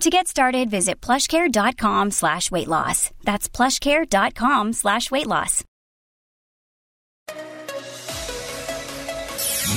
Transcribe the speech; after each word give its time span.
To 0.00 0.10
get 0.10 0.28
started, 0.28 0.68
visit 0.70 1.00
plushcare.com 1.00 2.10
slash 2.10 2.50
weight 2.50 2.68
loss. 2.68 3.10
That's 3.24 3.48
plushcare.com 3.48 4.74
slash 4.74 5.10
weight 5.10 5.26
loss. 5.26 5.64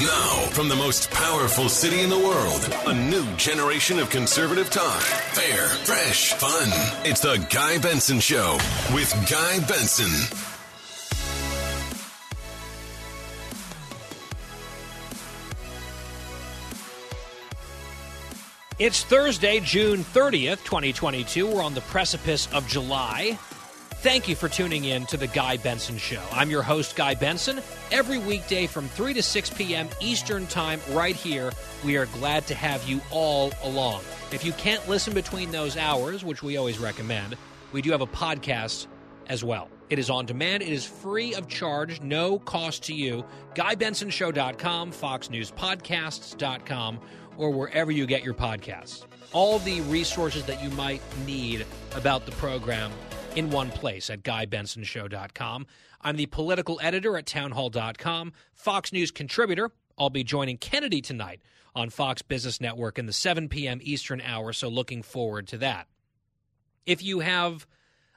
Now, 0.01 0.47
from 0.51 0.69
the 0.69 0.75
most 0.75 1.09
powerful 1.11 1.67
city 1.67 2.01
in 2.01 2.09
the 2.09 2.17
world, 2.19 2.69
a 2.87 2.93
new 3.09 3.25
generation 3.37 3.97
of 3.99 4.09
conservative 4.09 4.69
talk. 4.69 5.01
Fair, 5.01 5.67
fresh, 5.67 6.33
fun. 6.33 6.67
It's 7.05 7.21
the 7.21 7.43
Guy 7.49 7.79
Benson 7.79 8.19
Show 8.19 8.57
with 8.93 9.11
Guy 9.29 9.59
Benson. 9.67 10.11
It's 18.79 19.03
Thursday, 19.03 19.59
June 19.59 20.03
30th, 20.05 20.63
2022. 20.63 21.45
We're 21.45 21.61
on 21.61 21.73
the 21.73 21.81
precipice 21.81 22.47
of 22.53 22.65
July. 22.65 23.37
Thank 23.95 24.29
you 24.29 24.37
for 24.37 24.47
tuning 24.47 24.85
in 24.85 25.05
to 25.07 25.17
the 25.17 25.27
Guy 25.27 25.57
Benson 25.57 25.97
Show. 25.97 26.23
I'm 26.31 26.49
your 26.49 26.61
host, 26.61 26.95
Guy 26.95 27.13
Benson. 27.13 27.59
Every 27.91 28.19
weekday 28.19 28.67
from 28.67 28.87
3 28.87 29.13
to 29.15 29.21
6 29.21 29.49
p.m. 29.49 29.89
Eastern 29.99 30.47
Time, 30.47 30.79
right 30.91 31.13
here, 31.13 31.51
we 31.83 31.97
are 31.97 32.05
glad 32.05 32.47
to 32.47 32.55
have 32.55 32.87
you 32.87 33.01
all 33.11 33.51
along. 33.63 33.99
If 34.31 34.45
you 34.45 34.53
can't 34.53 34.87
listen 34.87 35.13
between 35.13 35.51
those 35.51 35.75
hours, 35.75 36.23
which 36.23 36.41
we 36.41 36.55
always 36.55 36.79
recommend, 36.79 37.35
we 37.73 37.81
do 37.81 37.91
have 37.91 37.99
a 37.99 38.07
podcast 38.07 38.87
as 39.27 39.43
well. 39.43 39.67
It 39.89 39.99
is 39.99 40.09
on 40.09 40.25
demand, 40.25 40.63
it 40.63 40.69
is 40.69 40.85
free 40.85 41.35
of 41.35 41.49
charge, 41.49 41.99
no 41.99 42.39
cost 42.39 42.83
to 42.83 42.93
you. 42.93 43.25
GuyBensonShow.com, 43.55 44.93
FoxNewsPodcasts.com 44.93 46.99
or 47.39 47.49
wherever 47.49 47.89
you 47.89 48.05
get 48.05 48.23
your 48.23 48.33
podcasts. 48.33 49.05
All 49.31 49.59
the 49.59 49.81
resources 49.81 50.43
that 50.45 50.61
you 50.61 50.69
might 50.71 51.01
need 51.25 51.65
about 51.95 52.25
the 52.25 52.31
program 52.33 52.91
in 53.35 53.49
one 53.49 53.71
place 53.71 54.09
at 54.09 54.23
GuyBensonShow.com. 54.23 55.65
I'm 56.01 56.17
the 56.17 56.25
political 56.27 56.79
editor 56.81 57.17
at 57.17 57.25
Townhall.com, 57.25 58.33
Fox 58.53 58.91
News 58.91 59.11
contributor. 59.11 59.71
I'll 59.97 60.09
be 60.09 60.23
joining 60.23 60.57
Kennedy 60.57 61.01
tonight 61.01 61.41
on 61.73 61.89
Fox 61.89 62.21
Business 62.21 62.59
Network 62.59 62.99
in 62.99 63.05
the 63.05 63.13
7 63.13 63.47
p.m. 63.47 63.79
Eastern 63.81 64.21
hour, 64.21 64.51
so 64.51 64.67
looking 64.67 65.01
forward 65.01 65.47
to 65.47 65.57
that. 65.59 65.87
If 66.85 67.03
you 67.03 67.19
have 67.19 67.67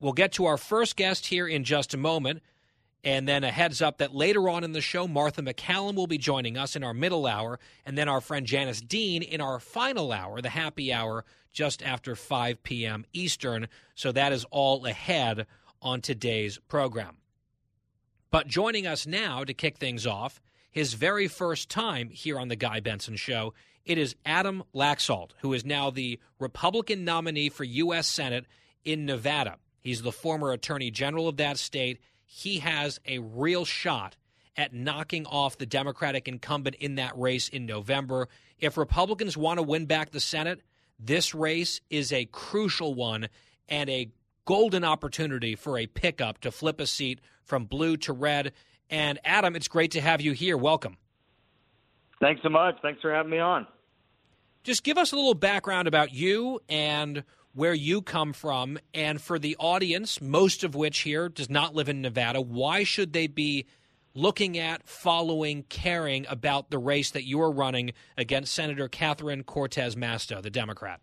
We'll 0.01 0.15
get 0.15 0.33
to 0.33 0.47
our 0.47 0.57
first 0.57 0.97
guest 0.97 1.27
here 1.27 1.47
in 1.47 1.65
just 1.65 1.93
a 1.93 1.99
moment. 1.99 2.43
And 3.05 3.29
then 3.29 3.45
a 3.45 3.51
heads 3.51 3.83
up 3.83 3.99
that 3.99 4.15
later 4.15 4.49
on 4.49 4.65
in 4.65 4.73
the 4.73 4.81
show, 4.81 5.07
Martha 5.07 5.43
McCallum 5.43 5.95
will 5.95 6.07
be 6.07 6.17
joining 6.17 6.57
us 6.57 6.75
in 6.75 6.83
our 6.83 6.95
middle 6.95 7.27
hour, 7.27 7.61
and 7.85 7.99
then 7.99 8.09
our 8.09 8.23
friend 8.23 8.47
Janice 8.47 8.81
Dean 8.81 9.23
in 9.23 9.43
our 9.43 9.61
final 9.61 10.11
hour, 10.11 10.41
the 10.41 10.49
happy 10.49 10.91
hour, 10.91 11.27
just 11.53 11.83
after 11.83 12.17
5 12.17 12.63
p.m. 12.63 13.05
Eastern. 13.13 13.69
So 13.95 14.11
that 14.13 14.33
is 14.33 14.47
all 14.51 14.87
ahead 14.87 15.47
on 15.83 16.01
today's 16.01 16.59
program. 16.67 17.19
But 18.35 18.49
joining 18.49 18.85
us 18.85 19.07
now 19.07 19.45
to 19.45 19.55
kick 19.55 19.79
things 19.79 20.09
off, 20.09 20.41
his 20.69 20.95
very 20.95 21.29
first 21.29 21.69
time 21.69 22.09
here 22.09 22.37
on 22.37 22.49
the 22.49 22.57
Guy 22.57 22.81
Benson 22.81 23.15
Show, 23.15 23.55
it 23.85 23.97
is 23.97 24.17
Adam 24.27 24.65
Laxalt, 24.75 25.31
who 25.39 25.53
is 25.53 25.65
now 25.65 25.91
the 25.91 26.19
Republican 26.41 27.05
nominee 27.05 27.49
for 27.49 27.63
U.S. 27.63 28.09
Senate 28.09 28.47
in 28.85 29.07
Nevada. 29.07 29.59
He's 29.79 30.03
the 30.03 30.11
former 30.11 30.51
Attorney 30.51 30.91
General 30.91 31.29
of 31.29 31.37
that 31.37 31.59
state. 31.59 32.01
He 32.25 32.59
has 32.59 32.99
a 33.07 33.21
real 33.21 33.65
shot 33.65 34.17
at 34.57 34.75
knocking 34.75 35.27
off 35.27 35.57
the 35.57 35.65
Democratic 35.65 36.27
incumbent 36.27 36.75
in 36.81 36.97
that 36.97 37.17
race 37.17 37.49
in 37.49 37.67
November. 37.67 38.29
If 38.59 38.77
Republicans 38.77 39.37
want 39.37 39.59
to 39.59 39.63
win 39.63 39.87
back 39.87 40.11
the 40.11 40.19
Senate, 40.19 40.61
this 40.99 41.37
race 41.37 41.81
is 41.89 42.13
a 42.13 42.25
crucial 42.25 42.95
one 42.95 43.29
and 43.69 43.89
a 43.89 44.11
golden 44.45 44.83
opportunity 44.83 45.55
for 45.55 45.79
a 45.79 45.87
pickup 45.87 46.41
to 46.41 46.51
flip 46.51 46.81
a 46.81 46.87
seat 46.89 47.21
from 47.45 47.65
blue 47.65 47.97
to 47.99 48.13
red. 48.13 48.53
And 48.91 49.19
Adam, 49.25 49.57
it's 49.57 49.69
great 49.69 49.93
to 49.93 50.01
have 50.01 50.21
you 50.21 50.33
here. 50.33 50.57
Welcome. 50.57 50.97
Thanks 52.21 52.43
so 52.43 52.49
much. 52.49 52.77
Thanks 52.83 53.01
for 53.01 53.13
having 53.13 53.31
me 53.31 53.39
on. 53.39 53.67
Just 54.63 54.83
give 54.83 54.97
us 54.97 55.13
a 55.13 55.17
little 55.17 55.35
background 55.35 55.89
about 55.89 56.15
you 56.15 56.61
and 56.69 57.25
where 57.55 57.75
you 57.75 58.03
come 58.03 58.33
from. 58.33 58.79
And 58.93 59.21
for 59.21 59.39
the 59.39 59.57
audience, 59.59 60.21
most 60.21 60.65
of 60.65 60.75
which 60.75 61.01
here 61.01 61.29
does 61.29 61.51
not 61.51 61.75
live 61.75 61.89
in 61.89 62.01
Nevada, 62.01 62.41
why 62.41 62.83
should 62.85 63.13
they 63.13 63.27
be 63.27 63.67
looking 64.15 64.57
at, 64.59 64.87
following, 64.89 65.65
caring 65.65 66.27
about 66.29 66.71
the 66.71 66.79
race 66.79 67.11
that 67.11 67.25
you 67.25 67.41
are 67.41 67.51
running 67.51 67.93
against 68.17 68.55
Senator 68.55 68.89
Catherine 68.89 69.43
Cortez 69.43 69.97
Masto, 69.97 70.41
the 70.41 70.51
Democrat? 70.51 71.01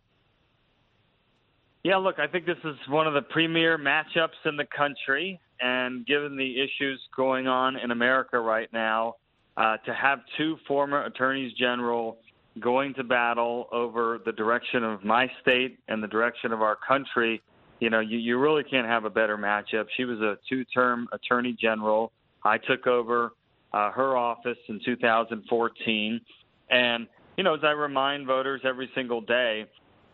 Yeah, 1.84 1.98
look, 1.98 2.20
I 2.20 2.28
think 2.28 2.46
this 2.46 2.58
is 2.64 2.76
one 2.88 3.08
of 3.08 3.14
the 3.14 3.22
premier 3.22 3.78
matchups 3.78 4.46
in 4.46 4.56
the 4.56 4.66
country. 4.66 5.40
And 5.62 6.06
given 6.06 6.36
the 6.36 6.56
issues 6.60 7.00
going 7.16 7.48
on 7.48 7.78
in 7.78 7.92
America 7.92 8.40
right 8.40 8.72
now, 8.74 9.16
uh, 9.58 9.78
to 9.86 9.94
have 9.94 10.20
two 10.38 10.58
former 10.68 11.04
attorneys 11.06 11.54
general 11.54 12.18
going 12.60 12.94
to 12.96 13.04
battle 13.04 13.68
over 13.72 14.20
the 14.26 14.32
direction 14.32 14.84
of 14.84 15.04
my 15.04 15.30
state 15.42 15.78
and 15.88 16.02
the 16.02 16.08
direction 16.08 16.52
of 16.52 16.62
our 16.62 16.76
country, 16.76 17.42
you 17.80 17.90
know, 17.90 18.00
you, 18.00 18.18
you 18.18 18.38
really 18.38 18.64
can't 18.64 18.88
have 18.88 19.06
a 19.06 19.10
better 19.10 19.38
matchup. 19.38 19.86
She 19.98 20.06
was 20.06 20.20
a 20.20 20.38
two 20.50 20.66
term 20.66 21.08
attorney 21.12 21.56
general. 21.60 22.12
I 22.44 22.58
took 22.58 22.88
over 22.88 23.34
uh, 23.74 23.92
her 23.92 24.18
office 24.18 24.58
in 24.68 24.80
2014. 24.84 26.22
And, 26.70 27.08
you 27.38 27.44
know, 27.44 27.56
as 27.56 27.62
I 27.64 27.72
remind 27.72 28.28
voters 28.28 28.62
every 28.64 28.90
single 28.96 29.22
day, 29.22 29.66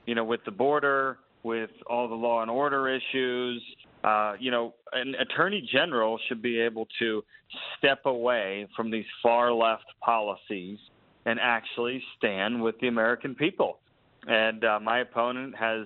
you 0.06 0.16
know, 0.16 0.24
with 0.24 0.44
the 0.46 0.52
border, 0.52 1.20
with 1.44 1.70
all 1.88 2.08
the 2.08 2.16
law 2.16 2.42
and 2.42 2.52
order 2.52 2.88
issues, 2.90 3.64
uh, 4.08 4.34
you 4.40 4.52
know, 4.52 4.74
an 4.94 5.16
attorney 5.16 5.68
general 5.70 6.18
should 6.28 6.42
be 6.42 6.60
able 6.60 6.88
to 7.00 7.24
step 7.78 8.06
away 8.06 8.66
from 8.76 8.90
these 8.90 9.06
far 9.22 9.52
left 9.52 9.86
policies 10.02 10.80
and 11.26 11.40
actually 11.42 12.02
stand 12.18 12.62
with 12.62 12.76
the 12.80 12.88
American 12.88 13.36
people. 13.36 13.80
And 14.26 14.64
uh, 14.64 14.80
my 14.80 15.00
opponent 15.00 15.56
has 15.58 15.86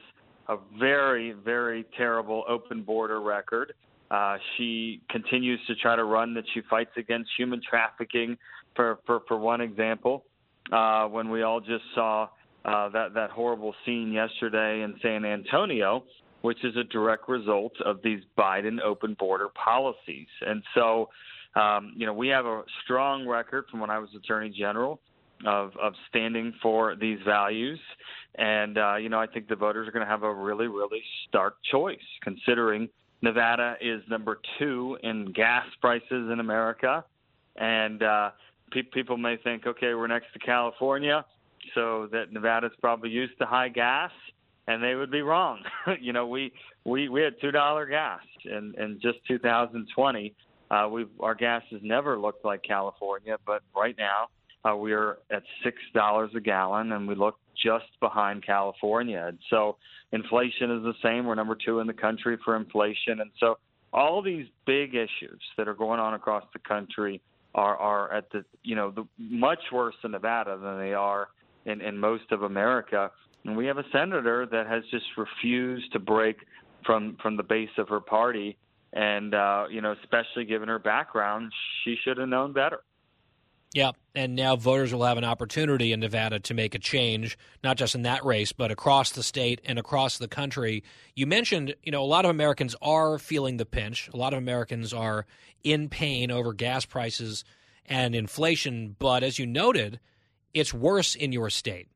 a 0.49 0.57
very, 0.79 1.31
very 1.31 1.85
terrible 1.97 2.43
open 2.47 2.83
border 2.83 3.21
record. 3.21 3.73
Uh, 4.11 4.37
she 4.55 5.01
continues 5.09 5.59
to 5.65 5.73
try 5.75 5.95
to 5.95 6.03
run 6.03 6.35
that 6.35 6.43
she 6.53 6.61
fights 6.69 6.91
against 6.97 7.29
human 7.37 7.61
trafficking, 7.67 8.37
for, 8.75 8.99
for, 9.05 9.21
for 9.27 9.37
one 9.37 9.61
example, 9.61 10.25
uh, 10.71 11.05
when 11.05 11.29
we 11.29 11.41
all 11.41 11.59
just 11.59 11.83
saw 11.95 12.27
uh, 12.65 12.89
that, 12.89 13.13
that 13.15 13.31
horrible 13.31 13.73
scene 13.83 14.11
yesterday 14.11 14.83
in 14.83 14.95
San 15.01 15.25
Antonio 15.25 16.03
which 16.41 16.63
is 16.63 16.75
a 16.75 16.83
direct 16.83 17.27
result 17.29 17.73
of 17.85 18.01
these 18.03 18.21
Biden 18.37 18.81
open 18.81 19.15
border 19.19 19.49
policies. 19.49 20.27
And 20.45 20.63
so, 20.75 21.09
um, 21.55 21.93
you 21.95 22.05
know, 22.05 22.13
we 22.13 22.27
have 22.29 22.45
a 22.45 22.63
strong 22.83 23.27
record 23.27 23.65
from 23.69 23.79
when 23.79 23.89
I 23.89 23.99
was 23.99 24.09
Attorney 24.15 24.49
General 24.49 24.99
of 25.45 25.71
of 25.81 25.93
standing 26.09 26.53
for 26.61 26.95
these 26.95 27.19
values. 27.25 27.79
And 28.35 28.77
uh, 28.77 28.95
you 28.95 29.09
know, 29.09 29.19
I 29.19 29.27
think 29.27 29.47
the 29.47 29.55
voters 29.55 29.87
are 29.87 29.91
going 29.91 30.05
to 30.05 30.11
have 30.11 30.23
a 30.23 30.33
really, 30.33 30.67
really 30.67 31.01
stark 31.27 31.57
choice, 31.71 31.97
considering 32.21 32.89
Nevada 33.21 33.75
is 33.81 34.01
number 34.09 34.39
two 34.57 34.97
in 35.03 35.31
gas 35.33 35.65
prices 35.79 36.29
in 36.31 36.39
America, 36.39 37.03
and 37.55 38.01
uh, 38.01 38.31
pe- 38.71 38.81
people 38.81 39.17
may 39.17 39.37
think, 39.37 39.67
okay, 39.67 39.93
we're 39.93 40.07
next 40.07 40.33
to 40.33 40.39
California, 40.39 41.23
so 41.75 42.07
that 42.11 42.31
Nevada's 42.31 42.71
probably 42.79 43.09
used 43.09 43.37
to 43.39 43.45
high 43.45 43.69
gas, 43.69 44.11
and 44.71 44.83
they 44.83 44.95
would 44.95 45.11
be 45.11 45.21
wrong. 45.21 45.63
you 46.01 46.13
know, 46.13 46.27
we 46.27 46.51
we 46.85 47.09
we 47.09 47.21
had 47.21 47.33
two 47.41 47.51
dollar 47.51 47.85
gas 47.85 48.21
in 48.45 48.73
in 48.77 48.99
just 49.01 49.19
2020. 49.27 50.33
Uh, 50.69 50.87
we 50.89 51.05
our 51.19 51.35
gas 51.35 51.63
has 51.71 51.81
never 51.83 52.17
looked 52.17 52.45
like 52.45 52.63
California, 52.63 53.37
but 53.45 53.61
right 53.75 53.95
now 53.97 54.27
uh, 54.69 54.75
we're 54.75 55.17
at 55.31 55.43
six 55.63 55.77
dollars 55.93 56.31
a 56.35 56.39
gallon, 56.39 56.91
and 56.93 57.07
we 57.07 57.15
look 57.15 57.37
just 57.61 57.85
behind 57.99 58.45
California. 58.45 59.25
And 59.27 59.37
so 59.49 59.77
inflation 60.11 60.71
is 60.71 60.83
the 60.83 60.93
same. 61.03 61.25
We're 61.25 61.35
number 61.35 61.57
two 61.63 61.79
in 61.79 61.87
the 61.87 61.93
country 61.93 62.37
for 62.43 62.55
inflation, 62.55 63.19
and 63.19 63.31
so 63.39 63.57
all 63.93 64.21
these 64.21 64.47
big 64.65 64.95
issues 64.95 65.41
that 65.57 65.67
are 65.67 65.73
going 65.73 65.99
on 65.99 66.13
across 66.13 66.45
the 66.53 66.59
country 66.59 67.21
are 67.53 67.75
are 67.75 68.13
at 68.13 68.31
the 68.31 68.45
you 68.63 68.75
know 68.75 68.91
the 68.91 69.05
much 69.17 69.59
worse 69.71 69.95
in 70.03 70.11
Nevada 70.11 70.57
than 70.57 70.79
they 70.79 70.93
are 70.93 71.27
in 71.65 71.81
in 71.81 71.97
most 71.97 72.31
of 72.31 72.43
America. 72.43 73.11
And 73.45 73.57
we 73.57 73.65
have 73.65 73.77
a 73.77 73.85
senator 73.91 74.45
that 74.45 74.67
has 74.67 74.83
just 74.91 75.05
refused 75.17 75.91
to 75.93 75.99
break 75.99 76.37
from 76.85 77.17
from 77.21 77.37
the 77.37 77.43
base 77.43 77.69
of 77.77 77.89
her 77.89 77.99
party, 77.99 78.57
and 78.93 79.33
uh, 79.33 79.65
you 79.69 79.81
know, 79.81 79.95
especially 80.03 80.45
given 80.45 80.67
her 80.67 80.79
background, 80.79 81.51
she 81.83 81.95
should 82.03 82.17
have 82.17 82.29
known 82.29 82.53
better. 82.53 82.81
Yeah, 83.73 83.91
and 84.13 84.35
now 84.35 84.57
voters 84.57 84.93
will 84.93 85.05
have 85.05 85.17
an 85.17 85.23
opportunity 85.23 85.93
in 85.93 86.01
Nevada 86.01 86.41
to 86.41 86.53
make 86.53 86.75
a 86.75 86.79
change, 86.79 87.37
not 87.63 87.77
just 87.77 87.95
in 87.95 88.01
that 88.01 88.25
race, 88.25 88.51
but 88.51 88.69
across 88.69 89.11
the 89.11 89.23
state 89.23 89.61
and 89.63 89.79
across 89.79 90.17
the 90.17 90.27
country. 90.27 90.83
You 91.15 91.25
mentioned, 91.25 91.75
you 91.81 91.91
know, 91.91 92.03
a 92.03 92.05
lot 92.05 92.25
of 92.25 92.31
Americans 92.31 92.75
are 92.81 93.17
feeling 93.17 93.55
the 93.55 93.65
pinch. 93.65 94.09
A 94.13 94.17
lot 94.17 94.33
of 94.33 94.39
Americans 94.39 94.93
are 94.93 95.25
in 95.63 95.87
pain 95.87 96.31
over 96.31 96.51
gas 96.51 96.83
prices 96.83 97.45
and 97.85 98.13
inflation, 98.13 98.97
but 98.99 99.23
as 99.23 99.39
you 99.39 99.45
noted, 99.45 100.01
it's 100.53 100.73
worse 100.73 101.15
in 101.15 101.31
your 101.31 101.49
state. 101.49 101.87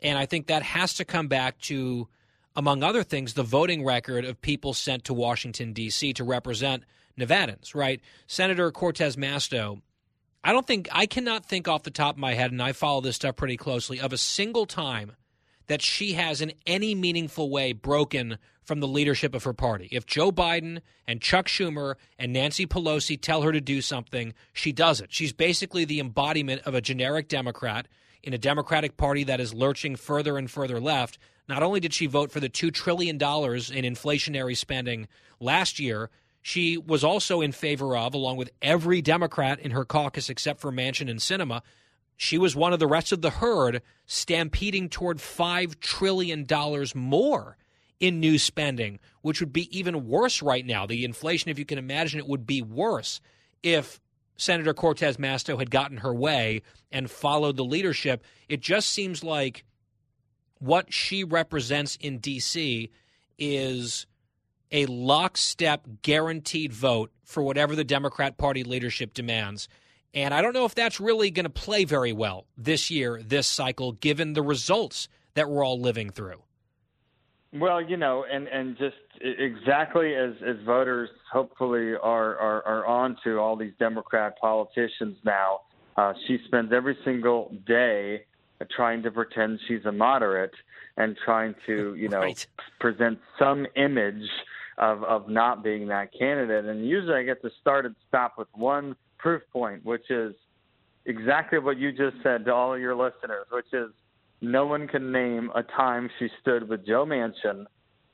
And 0.00 0.18
I 0.18 0.26
think 0.26 0.46
that 0.46 0.62
has 0.62 0.94
to 0.94 1.04
come 1.04 1.28
back 1.28 1.58
to, 1.62 2.08
among 2.54 2.82
other 2.82 3.02
things, 3.02 3.34
the 3.34 3.42
voting 3.42 3.84
record 3.84 4.24
of 4.24 4.40
people 4.40 4.74
sent 4.74 5.04
to 5.04 5.14
Washington, 5.14 5.72
D.C. 5.72 6.12
to 6.14 6.24
represent 6.24 6.84
Nevadans, 7.18 7.74
right? 7.74 8.00
Senator 8.26 8.70
Cortez 8.70 9.16
Masto 9.16 9.80
I 10.48 10.52
don't 10.52 10.66
think 10.66 10.88
I 10.92 11.06
cannot 11.06 11.44
think 11.44 11.68
off 11.68 11.82
the 11.82 11.90
top 11.90 12.14
of 12.14 12.20
my 12.20 12.34
head, 12.34 12.52
and 12.52 12.62
I 12.62 12.72
follow 12.72 13.00
this 13.00 13.16
stuff 13.16 13.36
pretty 13.36 13.56
closely, 13.56 14.00
of 14.00 14.12
a 14.12 14.18
single 14.18 14.66
time 14.66 15.12
that 15.66 15.82
she 15.82 16.14
has 16.14 16.40
in 16.40 16.52
any 16.66 16.94
meaningful 16.94 17.50
way 17.50 17.72
broken 17.72 18.38
from 18.62 18.80
the 18.80 18.88
leadership 18.88 19.34
of 19.34 19.44
her 19.44 19.52
party. 19.52 19.88
If 19.90 20.06
Joe 20.06 20.30
Biden 20.30 20.80
and 21.06 21.20
Chuck 21.20 21.48
Schumer 21.48 21.96
and 22.18 22.32
Nancy 22.32 22.66
Pelosi 22.66 23.20
tell 23.20 23.42
her 23.42 23.52
to 23.52 23.60
do 23.60 23.82
something, 23.82 24.32
she 24.52 24.72
does 24.72 25.00
it. 25.00 25.12
She's 25.12 25.32
basically 25.32 25.84
the 25.84 26.00
embodiment 26.00 26.62
of 26.64 26.74
a 26.74 26.80
generic 26.80 27.28
Democrat 27.28 27.88
in 28.22 28.34
a 28.34 28.38
Democratic 28.38 28.96
Party 28.96 29.24
that 29.24 29.40
is 29.40 29.54
lurching 29.54 29.96
further 29.96 30.36
and 30.36 30.50
further 30.50 30.80
left. 30.80 31.18
Not 31.48 31.62
only 31.62 31.80
did 31.80 31.94
she 31.94 32.06
vote 32.06 32.30
for 32.30 32.40
the 32.40 32.48
$2 32.48 32.72
trillion 32.72 33.16
in 33.16 33.20
inflationary 33.20 34.56
spending 34.56 35.08
last 35.40 35.78
year, 35.78 36.10
she 36.42 36.76
was 36.76 37.04
also 37.04 37.40
in 37.40 37.52
favor 37.52 37.96
of, 37.96 38.14
along 38.14 38.36
with 38.36 38.50
every 38.62 39.02
Democrat 39.02 39.58
in 39.60 39.70
her 39.70 39.84
caucus 39.84 40.30
except 40.30 40.60
for 40.60 40.72
Manchin 40.72 41.10
and 41.10 41.20
Sinema, 41.20 41.62
she 42.16 42.36
was 42.36 42.56
one 42.56 42.72
of 42.72 42.80
the 42.80 42.86
rest 42.86 43.12
of 43.12 43.22
the 43.22 43.30
herd 43.30 43.80
stampeding 44.06 44.88
toward 44.88 45.18
$5 45.18 45.78
trillion 45.80 46.46
more 46.94 47.56
in 48.00 48.20
new 48.20 48.38
spending, 48.38 48.98
which 49.22 49.40
would 49.40 49.52
be 49.52 49.76
even 49.76 50.08
worse 50.08 50.42
right 50.42 50.66
now. 50.66 50.86
The 50.86 51.04
inflation, 51.04 51.50
if 51.50 51.58
you 51.58 51.64
can 51.64 51.78
imagine 51.78 52.18
it, 52.18 52.26
would 52.26 52.46
be 52.46 52.60
worse 52.60 53.20
if 53.62 54.00
Senator 54.38 54.72
Cortez 54.72 55.18
Masto 55.18 55.58
had 55.58 55.70
gotten 55.70 55.98
her 55.98 56.14
way 56.14 56.62
and 56.90 57.10
followed 57.10 57.56
the 57.56 57.64
leadership. 57.64 58.24
It 58.48 58.60
just 58.60 58.88
seems 58.88 59.22
like 59.22 59.64
what 60.60 60.92
she 60.92 61.24
represents 61.24 61.96
in 61.96 62.18
D.C. 62.18 62.90
is 63.38 64.06
a 64.70 64.86
lockstep 64.86 65.86
guaranteed 66.02 66.72
vote 66.72 67.10
for 67.24 67.42
whatever 67.42 67.74
the 67.74 67.84
Democrat 67.84 68.38
Party 68.38 68.64
leadership 68.64 69.12
demands. 69.12 69.68
And 70.14 70.32
I 70.32 70.40
don't 70.40 70.54
know 70.54 70.64
if 70.64 70.74
that's 70.74 71.00
really 71.00 71.30
going 71.30 71.44
to 71.44 71.50
play 71.50 71.84
very 71.84 72.12
well 72.12 72.46
this 72.56 72.90
year, 72.90 73.20
this 73.22 73.46
cycle, 73.46 73.92
given 73.92 74.32
the 74.32 74.42
results 74.42 75.08
that 75.34 75.50
we're 75.50 75.64
all 75.64 75.80
living 75.80 76.10
through. 76.10 76.42
Well, 77.52 77.80
you 77.80 77.96
know, 77.96 78.24
and, 78.30 78.46
and 78.46 78.76
just 78.76 78.96
exactly 79.20 80.14
as, 80.14 80.32
as 80.46 80.56
voters 80.66 81.08
hopefully 81.32 81.92
are, 81.94 82.36
are, 82.36 82.62
are 82.66 82.86
on 82.86 83.16
to 83.24 83.38
all 83.38 83.56
these 83.56 83.72
Democrat 83.78 84.34
politicians 84.38 85.16
now, 85.24 85.60
uh, 85.96 86.12
she 86.26 86.38
spends 86.46 86.72
every 86.72 86.96
single 87.04 87.54
day 87.66 88.24
trying 88.70 89.02
to 89.02 89.10
pretend 89.10 89.58
she's 89.66 89.84
a 89.86 89.92
moderate 89.92 90.52
and 90.98 91.16
trying 91.24 91.54
to, 91.66 91.94
you 91.98 92.08
know, 92.08 92.20
right. 92.20 92.46
present 92.80 93.18
some 93.38 93.66
image 93.76 94.28
of 94.76 95.02
of 95.04 95.28
not 95.28 95.64
being 95.64 95.88
that 95.88 96.10
candidate. 96.16 96.64
And 96.64 96.86
usually 96.86 97.14
I 97.14 97.22
get 97.24 97.42
to 97.42 97.50
start 97.60 97.84
and 97.86 97.96
stop 98.08 98.34
with 98.38 98.48
one 98.54 98.94
proof 99.18 99.42
point, 99.52 99.84
which 99.84 100.10
is 100.10 100.34
exactly 101.04 101.58
what 101.58 101.78
you 101.78 101.90
just 101.90 102.22
said 102.22 102.44
to 102.44 102.54
all 102.54 102.74
of 102.74 102.80
your 102.80 102.94
listeners, 102.94 103.46
which 103.50 103.72
is 103.72 103.90
no 104.40 104.66
one 104.66 104.88
can 104.88 105.12
name 105.12 105.50
a 105.54 105.62
time 105.62 106.08
she 106.18 106.28
stood 106.40 106.68
with 106.68 106.86
Joe 106.86 107.04
Manchin 107.04 107.66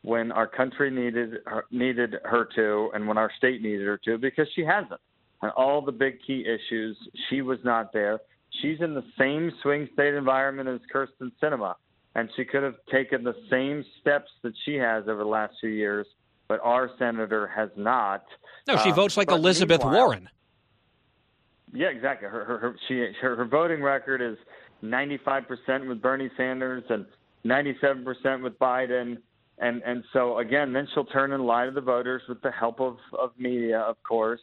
when 0.03 0.33
our 0.33 0.47
country 0.47 0.91
needed 0.91 1.39
her, 1.47 1.65
needed 1.71 2.17
her 2.25 2.49
to, 2.57 2.91
and 2.95 3.09
when 3.09 3.19
our 3.19 3.31
state 3.39 3.63
needed 3.63 3.87
her 3.87 3.99
to, 4.05 4.19
because 4.19 4.47
she 4.55 4.65
hasn't. 4.65 5.01
And 5.43 5.51
all 5.53 5.83
the 5.83 5.93
big 5.93 6.19
key 6.27 6.45
issues, 6.47 6.97
she 7.29 7.43
was 7.43 7.59
not 7.65 7.93
there. 7.93 8.21
She's 8.63 8.81
in 8.81 8.95
the 8.95 9.05
same 9.19 9.51
swing 9.63 9.89
state 9.93 10.15
environment 10.15 10.69
as 10.69 10.81
Kyrsten 10.95 11.33
Sinema, 11.43 11.75
and 12.15 12.29
she 12.37 12.45
could 12.45 12.63
have 12.63 12.77
taken 12.91 13.25
the 13.25 13.35
same 13.51 13.85
steps 14.01 14.31
that 14.43 14.53
she 14.65 14.75
has 14.75 15.05
over 15.09 15.23
the 15.23 15.29
last 15.29 15.55
few 15.61 15.71
years 15.71 16.07
but 16.49 16.61
our 16.63 16.91
senator 16.99 17.47
has 17.47 17.71
not. 17.77 18.25
No, 18.67 18.77
she 18.79 18.91
um, 18.91 18.97
votes 18.97 19.17
like 19.17 19.31
Elizabeth 19.31 19.83
Warren. 19.85 20.29
Yeah, 21.73 21.89
exactly. 21.89 22.29
Her 22.29 22.45
her 22.45 22.59
her, 22.59 22.77
she, 22.87 23.07
her 23.21 23.37
her 23.37 23.45
voting 23.45 23.83
record 23.83 24.23
is 24.23 24.37
95% 24.83 25.89
with 25.89 26.03
Bernie 26.03 26.31
Sanders 26.37 26.85
and 26.89 27.07
97% 27.47 28.43
with 28.43 28.59
Biden. 28.59 29.19
And 29.59 29.83
and 29.83 30.03
so 30.13 30.39
again, 30.39 30.73
then 30.73 30.89
she'll 30.93 31.05
turn 31.05 31.33
and 31.33 31.47
lie 31.47 31.67
to 31.67 31.71
the 31.71 31.81
voters 31.81 32.23
with 32.29 32.43
the 32.43 32.51
help 32.51 32.81
of 32.81 32.97
of 33.17 33.31
media, 33.39 33.79
of 33.79 33.97
course. 34.03 34.41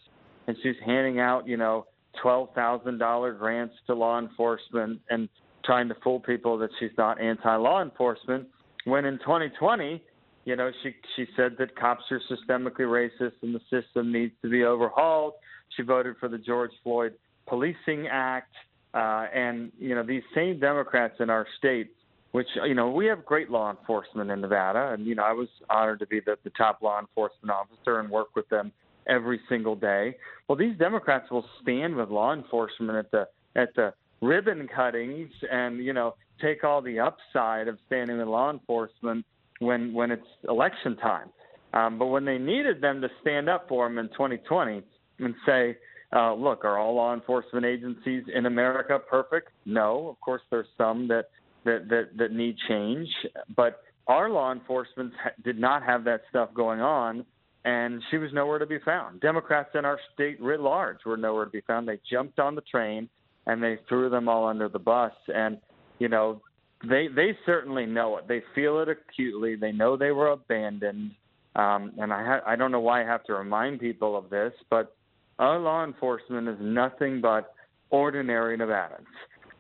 And 0.48 0.56
she's 0.64 0.76
handing 0.86 1.20
out, 1.20 1.46
you 1.48 1.58
know, 1.58 1.86
twelve 2.22 2.54
thousand 2.56 2.98
dollar 2.98 3.34
grants 3.34 3.76
to 3.88 3.94
law 3.94 4.20
enforcement 4.20 5.02
and 5.10 5.28
trying 5.66 5.90
to 5.90 5.96
fool 6.04 6.22
people 6.22 6.58
that 6.60 6.70
she's 6.80 6.92
not 6.98 7.20
anti 7.20 7.56
law 7.58 7.82
enforcement. 7.82 8.48
When 8.86 9.04
in 9.06 9.20
2020 9.20 10.02
you 10.46 10.56
know, 10.56 10.72
she 10.82 10.96
she 11.16 11.26
said 11.36 11.56
that 11.60 11.76
cops 11.76 12.04
are 12.10 12.20
systemically 12.30 12.80
racist 12.80 13.34
and 13.42 13.54
the 13.54 13.62
system 13.70 14.12
needs 14.12 14.34
to 14.42 14.50
be 14.50 14.64
overhauled. 14.64 15.34
She 15.78 15.84
voted 15.84 16.16
for 16.20 16.30
the 16.30 16.38
George 16.38 16.72
Floyd 16.84 17.14
Policing 17.48 18.08
Act, 18.12 18.54
uh, 18.94 19.26
and 19.34 19.72
you 19.80 19.96
know 19.96 20.04
these 20.04 20.24
same 20.36 20.60
Democrats 20.60 21.16
in 21.20 21.30
our 21.30 21.48
state, 21.58 21.92
which 22.32 22.48
you 22.66 22.74
know 22.74 22.90
we 22.90 23.06
have 23.06 23.26
great 23.26 23.50
law 23.50 23.70
enforcement 23.70 24.30
in 24.30 24.42
Nevada, 24.42 24.94
and 24.94 25.06
you 25.06 25.16
know 25.16 25.24
I 25.24 25.34
was 25.34 25.48
honored 25.70 26.00
to 26.00 26.08
be 26.08 26.20
the, 26.20 26.38
the 26.44 26.52
top 26.52 26.82
law 26.82 27.00
enforcement 27.00 27.52
officer 27.52 28.00
and 28.00 28.10
work 28.10 28.36
with 28.36 28.48
them 28.50 28.72
every 29.08 29.40
single 29.50 29.76
day. 29.76 30.16
Well, 30.48 30.58
these 30.58 30.78
Democrats 30.78 31.32
will 31.32 31.46
stand 31.62 31.96
with 31.96 32.10
law 32.10 32.34
enforcement 32.34 32.98
at 32.98 33.12
the 33.12 33.28
at 33.56 33.74
the 33.76 33.94
ribbon 34.22 34.68
cuttings 34.74 35.32
and 35.52 35.84
you 35.84 35.94
know 35.94 36.16
take 36.42 36.64
all 36.64 36.82
the 36.82 37.00
upside 37.00 37.68
of 37.68 37.78
standing 37.88 38.18
with 38.18 38.28
law 38.28 38.52
enforcement 38.52 39.26
when 39.60 39.94
when 39.94 40.12
it's 40.12 40.28
election 40.48 40.98
time. 40.98 41.30
Um, 41.74 41.98
but 41.98 42.08
when 42.08 42.26
they 42.26 42.38
needed 42.38 42.82
them 42.82 43.02
to 43.02 43.10
stand 43.22 43.48
up 43.48 43.70
for 43.70 43.88
them 43.88 43.98
in 43.98 44.10
2020 44.10 44.84
and 45.20 45.36
say, 45.46 45.78
uh, 46.14 46.34
"Look, 46.34 46.66
are 46.66 46.78
all 46.78 46.96
law 46.96 47.14
enforcement 47.14 47.66
agencies 47.66 48.24
in 48.34 48.46
America 48.46 49.00
perfect?" 49.00 49.50
No, 49.66 50.08
of 50.10 50.20
course 50.22 50.42
there's 50.50 50.68
some 50.78 51.08
that 51.10 51.30
that 51.64 51.88
that, 51.90 52.18
that 52.18 52.32
need 52.32 52.56
change, 52.68 53.08
but 53.56 53.82
our 54.08 54.30
law 54.30 54.52
enforcement 54.52 55.14
did 55.44 55.60
not 55.60 55.84
have 55.84 56.04
that 56.06 56.22
stuff 56.30 56.50
going 56.54 56.82
on, 56.82 57.26
and 57.66 58.02
she 58.10 58.18
was 58.18 58.32
nowhere 58.34 58.60
to 58.60 58.66
be 58.66 58.80
found. 58.80 59.22
Democrats 59.22 59.70
in 59.76 59.86
our 59.86 60.00
state 60.14 60.42
writ 60.42 60.60
large 60.60 60.98
were 61.06 61.18
nowhere 61.18 61.46
to 61.46 61.52
be 61.52 61.62
found. 61.62 61.88
They 61.88 62.00
jumped 62.10 62.40
on 62.40 62.56
the 62.56 62.62
train 62.62 63.10
and 63.46 63.62
they 63.62 63.78
threw 63.90 64.10
them 64.10 64.30
all 64.30 64.48
under 64.48 64.70
the 64.70 64.80
bus, 64.80 65.14
and 65.28 65.58
you 66.00 66.08
know 66.08 66.42
they 66.88 67.08
they 67.08 67.38
certainly 67.46 67.86
know 67.86 68.18
it. 68.18 68.28
They 68.28 68.42
feel 68.56 68.80
it 68.80 68.90
acutely. 68.90 69.56
They 69.56 69.72
know 69.72 69.98
they 69.98 70.12
were 70.12 70.30
abandoned. 70.30 71.12
Um, 71.56 71.92
and 71.98 72.14
I 72.14 72.24
ha- 72.24 72.44
I 72.48 72.56
don't 72.56 72.72
know 72.72 72.80
why 72.80 73.02
I 73.02 73.06
have 73.06 73.24
to 73.26 73.34
remind 73.34 73.80
people 73.80 74.18
of 74.18 74.30
this, 74.30 74.54
but 74.70 74.96
our 75.42 75.60
law 75.60 75.84
enforcement 75.84 76.48
is 76.48 76.58
nothing 76.62 77.20
but 77.20 77.54
ordinary 77.90 78.58
Nevadans. 78.58 79.06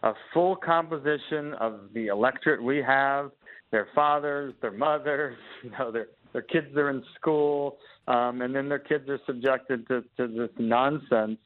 a 0.03 0.13
full 0.33 0.55
composition 0.55 1.53
of 1.59 1.81
the 1.93 2.07
electorate 2.07 2.63
we 2.63 2.77
have, 2.77 3.31
their 3.71 3.87
fathers, 3.93 4.53
their 4.61 4.71
mothers, 4.71 5.35
you 5.63 5.71
know, 5.71 5.91
their 5.91 6.07
their 6.33 6.43
kids 6.43 6.77
are 6.77 6.89
in 6.89 7.03
school, 7.19 7.77
um, 8.07 8.41
and 8.41 8.55
then 8.55 8.69
their 8.69 8.79
kids 8.79 9.09
are 9.09 9.19
subjected 9.25 9.85
to, 9.89 10.01
to 10.15 10.27
this 10.27 10.49
nonsense 10.57 11.37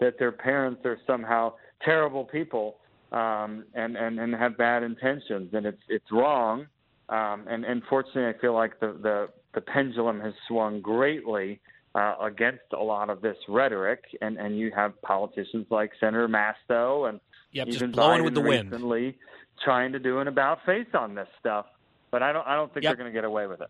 that 0.00 0.18
their 0.18 0.32
parents 0.32 0.80
are 0.84 0.98
somehow 1.06 1.52
terrible 1.84 2.24
people 2.24 2.78
um, 3.12 3.64
and, 3.74 3.96
and 3.96 4.18
and 4.18 4.34
have 4.34 4.56
bad 4.58 4.82
intentions, 4.82 5.50
and 5.52 5.66
it's 5.66 5.82
it's 5.88 6.10
wrong. 6.10 6.66
Um, 7.08 7.44
and 7.48 7.64
unfortunately, 7.64 8.26
I 8.26 8.40
feel 8.40 8.54
like 8.54 8.80
the 8.80 8.98
the, 9.00 9.28
the 9.54 9.60
pendulum 9.60 10.18
has 10.20 10.32
swung 10.48 10.80
greatly 10.80 11.60
uh, 11.94 12.14
against 12.22 12.62
a 12.78 12.82
lot 12.82 13.10
of 13.10 13.20
this 13.20 13.36
rhetoric, 13.48 14.04
and 14.20 14.38
and 14.38 14.58
you 14.58 14.70
have 14.74 15.00
politicians 15.02 15.66
like 15.70 15.92
Senator 16.00 16.28
Masto 16.28 17.08
and 17.08 17.20
yep, 17.52 17.68
even 17.68 17.78
just 17.78 17.92
blowing 17.92 18.20
Biden 18.20 18.24
with 18.24 18.34
the 18.34 18.42
recently 18.42 19.02
wind. 19.02 19.14
trying 19.64 19.92
to 19.92 19.98
do 19.98 20.18
an 20.18 20.28
about 20.28 20.64
face 20.64 20.86
on 20.94 21.14
this 21.14 21.28
stuff. 21.38 21.66
But 22.10 22.22
I 22.22 22.32
don't 22.32 22.46
I 22.46 22.54
don't 22.56 22.72
think 22.72 22.84
Yep. 22.84 22.90
they're 22.90 23.04
going 23.04 23.12
to 23.12 23.16
get 23.16 23.24
away 23.24 23.46
with 23.46 23.60
it. 23.60 23.68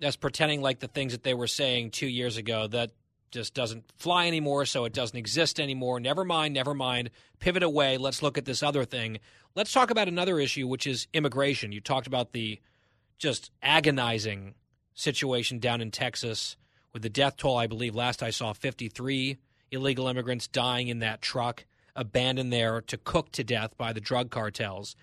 That's 0.00 0.16
pretending 0.16 0.60
like 0.62 0.80
the 0.80 0.88
things 0.88 1.12
that 1.12 1.22
they 1.22 1.34
were 1.34 1.46
saying 1.46 1.92
two 1.92 2.06
years 2.08 2.36
ago 2.36 2.66
that 2.68 2.90
just 3.30 3.54
doesn't 3.54 3.84
fly 3.96 4.26
anymore, 4.26 4.66
so 4.66 4.84
it 4.84 4.92
doesn't 4.92 5.16
exist 5.16 5.58
anymore. 5.58 6.00
Never 6.00 6.24
mind, 6.24 6.52
never 6.54 6.74
mind. 6.74 7.10
Pivot 7.38 7.62
away. 7.62 7.96
Let's 7.96 8.22
look 8.22 8.36
at 8.36 8.44
this 8.44 8.62
other 8.62 8.84
thing. 8.84 9.20
Let's 9.54 9.72
talk 9.72 9.90
about 9.90 10.08
another 10.08 10.38
issue, 10.40 10.66
which 10.66 10.86
is 10.86 11.06
immigration. 11.14 11.72
You 11.72 11.80
talked 11.80 12.06
about 12.06 12.32
the 12.32 12.60
just 13.18 13.50
agonizing 13.62 14.54
situation 14.94 15.58
down 15.60 15.80
in 15.80 15.90
Texas 15.90 16.56
with 16.92 17.02
the 17.02 17.08
death 17.08 17.36
toll. 17.36 17.56
I 17.56 17.66
believe 17.66 17.94
last 17.94 18.22
I 18.22 18.30
saw 18.30 18.52
53 18.52 19.38
illegal 19.70 20.08
immigrants 20.08 20.46
dying 20.46 20.88
in 20.88 20.98
that 21.00 21.22
truck, 21.22 21.64
abandoned 21.96 22.52
there 22.52 22.80
to 22.82 22.96
cook 22.96 23.32
to 23.32 23.44
death 23.44 23.76
by 23.76 23.92
the 23.92 24.00
drug 24.00 24.30
cartels. 24.30 24.94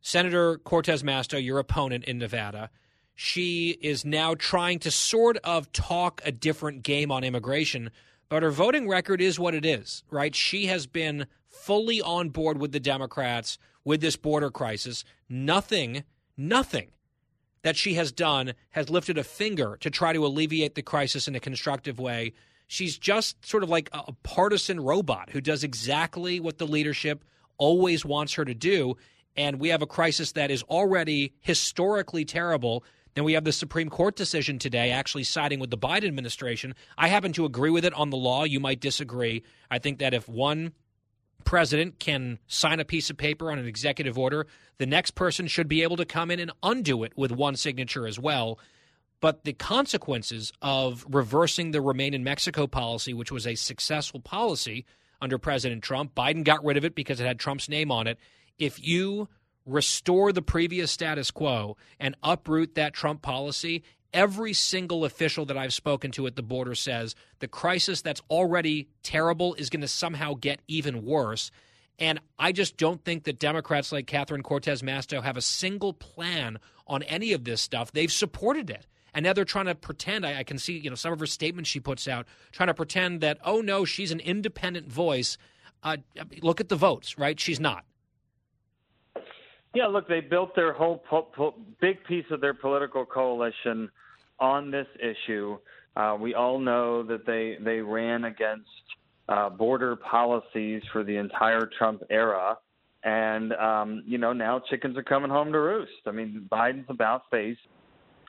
Senator 0.00 0.58
Cortez 0.58 1.02
Masto, 1.02 1.42
your 1.42 1.58
opponent 1.58 2.04
in 2.04 2.18
Nevada, 2.18 2.70
she 3.14 3.76
is 3.80 4.04
now 4.04 4.34
trying 4.34 4.78
to 4.80 4.90
sort 4.90 5.38
of 5.38 5.72
talk 5.72 6.20
a 6.24 6.30
different 6.30 6.82
game 6.82 7.10
on 7.10 7.24
immigration, 7.24 7.90
but 8.28 8.42
her 8.42 8.50
voting 8.50 8.88
record 8.88 9.20
is 9.20 9.40
what 9.40 9.54
it 9.54 9.66
is, 9.66 10.04
right? 10.10 10.34
She 10.34 10.66
has 10.66 10.86
been 10.86 11.26
fully 11.48 12.00
on 12.00 12.28
board 12.28 12.58
with 12.58 12.72
the 12.72 12.80
Democrats 12.80 13.58
with 13.84 14.00
this 14.00 14.16
border 14.16 14.50
crisis. 14.50 15.04
Nothing, 15.28 16.04
nothing 16.36 16.90
that 17.62 17.76
she 17.76 17.94
has 17.94 18.12
done 18.12 18.54
has 18.70 18.90
lifted 18.90 19.18
a 19.18 19.24
finger 19.24 19.76
to 19.80 19.90
try 19.90 20.12
to 20.12 20.24
alleviate 20.24 20.74
the 20.74 20.82
crisis 20.82 21.28
in 21.28 21.34
a 21.34 21.40
constructive 21.40 21.98
way. 21.98 22.32
She's 22.66 22.98
just 22.98 23.44
sort 23.46 23.62
of 23.62 23.70
like 23.70 23.88
a 23.92 24.12
partisan 24.22 24.80
robot 24.80 25.30
who 25.30 25.40
does 25.40 25.64
exactly 25.64 26.38
what 26.38 26.58
the 26.58 26.66
leadership 26.66 27.24
always 27.56 28.04
wants 28.04 28.34
her 28.34 28.44
to 28.44 28.54
do. 28.54 28.96
And 29.36 29.58
we 29.58 29.68
have 29.68 29.82
a 29.82 29.86
crisis 29.86 30.32
that 30.32 30.50
is 30.50 30.62
already 30.64 31.32
historically 31.40 32.24
terrible. 32.24 32.84
Then 33.14 33.24
we 33.24 33.32
have 33.32 33.44
the 33.44 33.52
Supreme 33.52 33.88
Court 33.88 34.16
decision 34.16 34.58
today 34.58 34.90
actually 34.90 35.24
siding 35.24 35.60
with 35.60 35.70
the 35.70 35.78
Biden 35.78 36.06
administration. 36.06 36.74
I 36.96 37.08
happen 37.08 37.32
to 37.34 37.44
agree 37.44 37.70
with 37.70 37.84
it 37.84 37.94
on 37.94 38.10
the 38.10 38.16
law. 38.16 38.44
You 38.44 38.60
might 38.60 38.80
disagree. 38.80 39.42
I 39.70 39.78
think 39.78 39.98
that 39.98 40.14
if 40.14 40.28
one 40.28 40.72
president 41.44 41.98
can 41.98 42.38
sign 42.46 42.80
a 42.80 42.84
piece 42.84 43.10
of 43.10 43.16
paper 43.16 43.50
on 43.50 43.58
an 43.58 43.66
executive 43.66 44.18
order, 44.18 44.46
the 44.78 44.86
next 44.86 45.12
person 45.12 45.46
should 45.46 45.68
be 45.68 45.82
able 45.82 45.96
to 45.96 46.04
come 46.04 46.30
in 46.30 46.40
and 46.40 46.52
undo 46.62 47.04
it 47.04 47.12
with 47.16 47.32
one 47.32 47.56
signature 47.56 48.06
as 48.06 48.18
well. 48.18 48.58
But 49.20 49.44
the 49.44 49.52
consequences 49.52 50.52
of 50.62 51.04
reversing 51.08 51.72
the 51.72 51.80
Remain 51.80 52.14
in 52.14 52.22
Mexico 52.22 52.66
policy, 52.66 53.12
which 53.12 53.32
was 53.32 53.46
a 53.46 53.56
successful 53.56 54.20
policy 54.20 54.84
under 55.20 55.38
President 55.38 55.82
Trump, 55.82 56.14
Biden 56.14 56.44
got 56.44 56.64
rid 56.64 56.76
of 56.76 56.84
it 56.84 56.94
because 56.94 57.18
it 57.18 57.26
had 57.26 57.40
Trump's 57.40 57.68
name 57.68 57.90
on 57.90 58.06
it. 58.06 58.18
If 58.58 58.84
you 58.84 59.28
restore 59.66 60.32
the 60.32 60.42
previous 60.42 60.90
status 60.90 61.30
quo 61.30 61.76
and 61.98 62.16
uproot 62.22 62.74
that 62.76 62.94
Trump 62.94 63.22
policy, 63.22 63.82
every 64.12 64.52
single 64.52 65.04
official 65.04 65.44
that 65.46 65.56
I've 65.56 65.74
spoken 65.74 66.10
to 66.12 66.26
at 66.26 66.36
the 66.36 66.42
border 66.42 66.74
says 66.74 67.14
the 67.40 67.48
crisis 67.48 68.02
that's 68.02 68.22
already 68.30 68.88
terrible 69.02 69.54
is 69.54 69.70
going 69.70 69.80
to 69.82 69.88
somehow 69.88 70.34
get 70.34 70.60
even 70.68 71.04
worse. 71.04 71.50
And 71.98 72.20
I 72.38 72.52
just 72.52 72.76
don't 72.76 73.04
think 73.04 73.24
that 73.24 73.38
Democrats 73.38 73.90
like 73.90 74.06
Catherine 74.06 74.42
Cortez 74.42 74.82
Masto 74.82 75.22
have 75.22 75.36
a 75.36 75.42
single 75.42 75.92
plan 75.92 76.58
on 76.86 77.02
any 77.04 77.32
of 77.32 77.44
this 77.44 77.60
stuff. 77.60 77.92
They've 77.92 78.12
supported 78.12 78.70
it. 78.70 78.86
And 79.14 79.24
now 79.24 79.32
they're 79.32 79.44
trying 79.44 79.66
to 79.66 79.74
pretend. 79.74 80.24
I, 80.24 80.38
I 80.40 80.42
can 80.44 80.58
see, 80.58 80.78
you 80.78 80.90
know, 80.90 80.96
some 80.96 81.12
of 81.12 81.20
her 81.20 81.26
statements 81.26 81.68
she 81.68 81.80
puts 81.80 82.06
out, 82.06 82.26
trying 82.52 82.68
to 82.68 82.74
pretend 82.74 83.20
that, 83.22 83.38
oh 83.44 83.60
no, 83.60 83.84
she's 83.84 84.12
an 84.12 84.20
independent 84.20 84.90
voice. 84.92 85.38
Uh, 85.82 85.96
look 86.40 86.60
at 86.60 86.68
the 86.68 86.76
votes, 86.76 87.18
right? 87.18 87.38
She's 87.38 87.58
not. 87.58 87.84
Yeah, 89.74 89.86
look, 89.86 90.08
they 90.08 90.20
built 90.20 90.56
their 90.56 90.72
whole 90.72 91.02
po- 91.08 91.28
po- 91.34 91.54
big 91.80 92.02
piece 92.04 92.24
of 92.30 92.40
their 92.40 92.54
political 92.54 93.04
coalition 93.04 93.90
on 94.40 94.70
this 94.70 94.86
issue. 94.98 95.58
Uh, 95.96 96.16
we 96.18 96.34
all 96.34 96.58
know 96.58 97.02
that 97.02 97.26
they 97.26 97.56
they 97.62 97.80
ran 97.80 98.24
against 98.24 98.68
uh, 99.28 99.50
border 99.50 99.96
policies 99.96 100.82
for 100.92 101.04
the 101.04 101.16
entire 101.16 101.68
Trump 101.78 102.02
era, 102.08 102.56
and 103.04 103.52
um, 103.54 104.02
you 104.06 104.16
know 104.16 104.32
now 104.32 104.60
chickens 104.70 104.96
are 104.96 105.02
coming 105.02 105.30
home 105.30 105.52
to 105.52 105.58
roost. 105.58 105.92
I 106.06 106.12
mean, 106.12 106.48
Biden's 106.50 106.86
about 106.88 107.22
face 107.30 107.58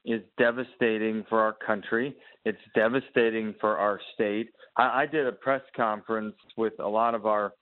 is 0.06 0.22
devastating 0.38 1.26
for 1.30 1.40
our 1.42 1.54
country. 1.54 2.16
It's 2.46 2.58
devastating 2.76 3.54
for 3.62 3.78
our 3.78 4.00
state. 4.14 4.50
I, 4.78 5.04
I 5.04 5.06
did 5.06 5.28
a 5.28 5.32
press 5.32 5.62
conference 5.76 6.36
with 6.58 6.74
a 6.80 6.88
lot 6.88 7.16
of 7.16 7.26
our 7.26 7.54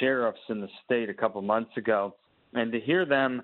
sheriffs 0.00 0.40
in 0.48 0.60
the 0.60 0.68
state 0.84 1.08
a 1.08 1.14
couple 1.14 1.40
months 1.42 1.76
ago, 1.76 2.16
and 2.54 2.72
to 2.72 2.80
hear 2.80 3.04
them, 3.04 3.42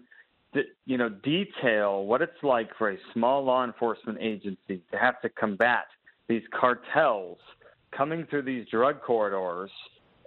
you 0.87 0.99
know, 0.99 1.09
detail 1.09 2.05
what 2.05 2.23
it's 2.23 2.43
like 2.43 2.71
for 2.77 2.91
a 2.91 2.97
small 3.13 3.45
law 3.45 3.65
enforcement 3.65 4.19
agency 4.21 4.83
to 4.91 4.99
have 4.99 5.21
to 5.23 5.29
combat 5.29 5.87
these 6.29 6.43
cartels 6.59 7.39
coming 7.97 8.27
through 8.31 8.43
these 8.43 8.67
drug 8.69 9.01
corridors, 9.03 9.71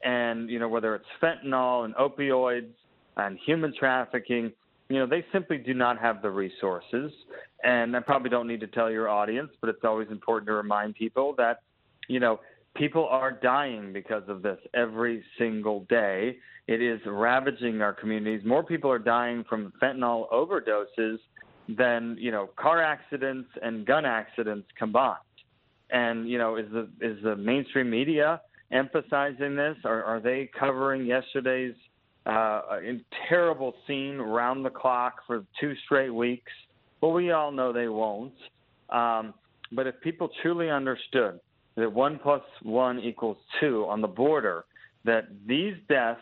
and 0.03 0.49
you 0.49 0.59
know 0.59 0.67
whether 0.67 0.95
it's 0.95 1.05
fentanyl 1.21 1.85
and 1.85 1.95
opioids 1.95 2.71
and 3.17 3.37
human 3.45 3.73
trafficking, 3.77 4.51
you 4.89 4.99
know, 4.99 5.05
they 5.05 5.25
simply 5.31 5.57
do 5.57 5.73
not 5.73 5.99
have 5.99 6.21
the 6.21 6.29
resources. 6.29 7.11
And 7.63 7.95
I 7.95 7.99
probably 7.99 8.29
don't 8.29 8.47
need 8.47 8.59
to 8.61 8.67
tell 8.67 8.91
your 8.91 9.07
audience, 9.09 9.51
but 9.61 9.69
it's 9.69 9.83
always 9.83 10.09
important 10.09 10.47
to 10.47 10.53
remind 10.53 10.95
people 10.95 11.33
that, 11.37 11.61
you 12.07 12.19
know, 12.19 12.39
people 12.75 13.07
are 13.07 13.31
dying 13.31 13.93
because 13.93 14.23
of 14.27 14.41
this 14.41 14.59
every 14.73 15.23
single 15.37 15.85
day. 15.89 16.37
It 16.67 16.81
is 16.81 16.99
ravaging 17.05 17.81
our 17.81 17.93
communities. 17.93 18.45
More 18.45 18.63
people 18.63 18.91
are 18.91 18.99
dying 18.99 19.43
from 19.47 19.73
fentanyl 19.81 20.31
overdoses 20.31 21.17
than, 21.69 22.17
you 22.19 22.31
know, 22.31 22.49
car 22.55 22.81
accidents 22.81 23.49
and 23.61 23.85
gun 23.85 24.05
accidents 24.05 24.67
combined. 24.77 25.19
And, 25.91 26.27
you 26.27 26.37
know, 26.37 26.55
is 26.55 26.65
the 26.71 26.89
is 27.01 27.21
the 27.23 27.35
mainstream 27.35 27.89
media 27.89 28.41
emphasizing 28.71 29.55
this? 29.55 29.77
Are 29.85 30.03
are 30.03 30.19
they 30.19 30.49
covering 30.57 31.05
yesterday's 31.05 31.75
uh, 32.25 32.61
terrible 33.29 33.73
scene 33.85 34.17
round 34.17 34.65
the 34.65 34.69
clock 34.69 35.17
for 35.27 35.43
two 35.59 35.73
straight 35.85 36.09
weeks? 36.09 36.51
Well, 37.01 37.11
we 37.11 37.31
all 37.31 37.51
know 37.51 37.73
they 37.73 37.89
won't. 37.89 38.33
Um, 38.89 39.33
but 39.71 39.87
if 39.87 39.99
people 40.01 40.29
truly 40.41 40.69
understood 40.69 41.39
that 41.75 41.91
one 41.91 42.19
plus 42.21 42.41
one 42.61 42.99
equals 42.99 43.37
two 43.59 43.85
on 43.87 44.01
the 44.01 44.07
border, 44.07 44.65
that 45.05 45.27
these 45.47 45.73
deaths, 45.89 46.21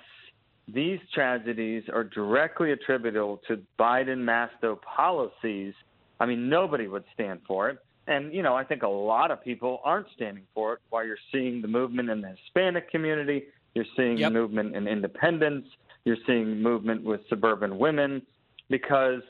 these 0.67 0.99
tragedies 1.13 1.83
are 1.93 2.03
directly 2.03 2.71
attributable 2.71 3.41
to 3.47 3.61
Biden 3.79 4.19
Masto 4.19 4.77
policies, 4.81 5.73
I 6.19 6.25
mean, 6.25 6.49
nobody 6.49 6.87
would 6.87 7.03
stand 7.13 7.41
for 7.47 7.69
it. 7.69 7.79
And, 8.07 8.33
you 8.33 8.41
know, 8.41 8.55
I 8.55 8.63
think 8.63 8.83
a 8.83 8.87
lot 8.87 9.31
of 9.31 9.43
people 9.43 9.79
aren't 9.83 10.07
standing 10.15 10.43
for 10.53 10.73
it 10.73 10.79
while 10.89 11.05
you're 11.05 11.17
seeing 11.31 11.61
the 11.61 11.67
movement 11.67 12.09
in 12.09 12.21
the 12.21 12.29
Hispanic 12.29 12.89
community, 12.89 13.43
you're 13.75 13.85
seeing 13.95 14.17
Yep. 14.17 14.31
movement 14.31 14.75
in 14.75 14.87
independence, 14.87 15.65
you're 16.03 16.17
seeing 16.25 16.61
movement 16.61 17.03
with 17.03 17.21
suburban 17.29 17.77
women 17.77 18.21
because, 18.69 19.21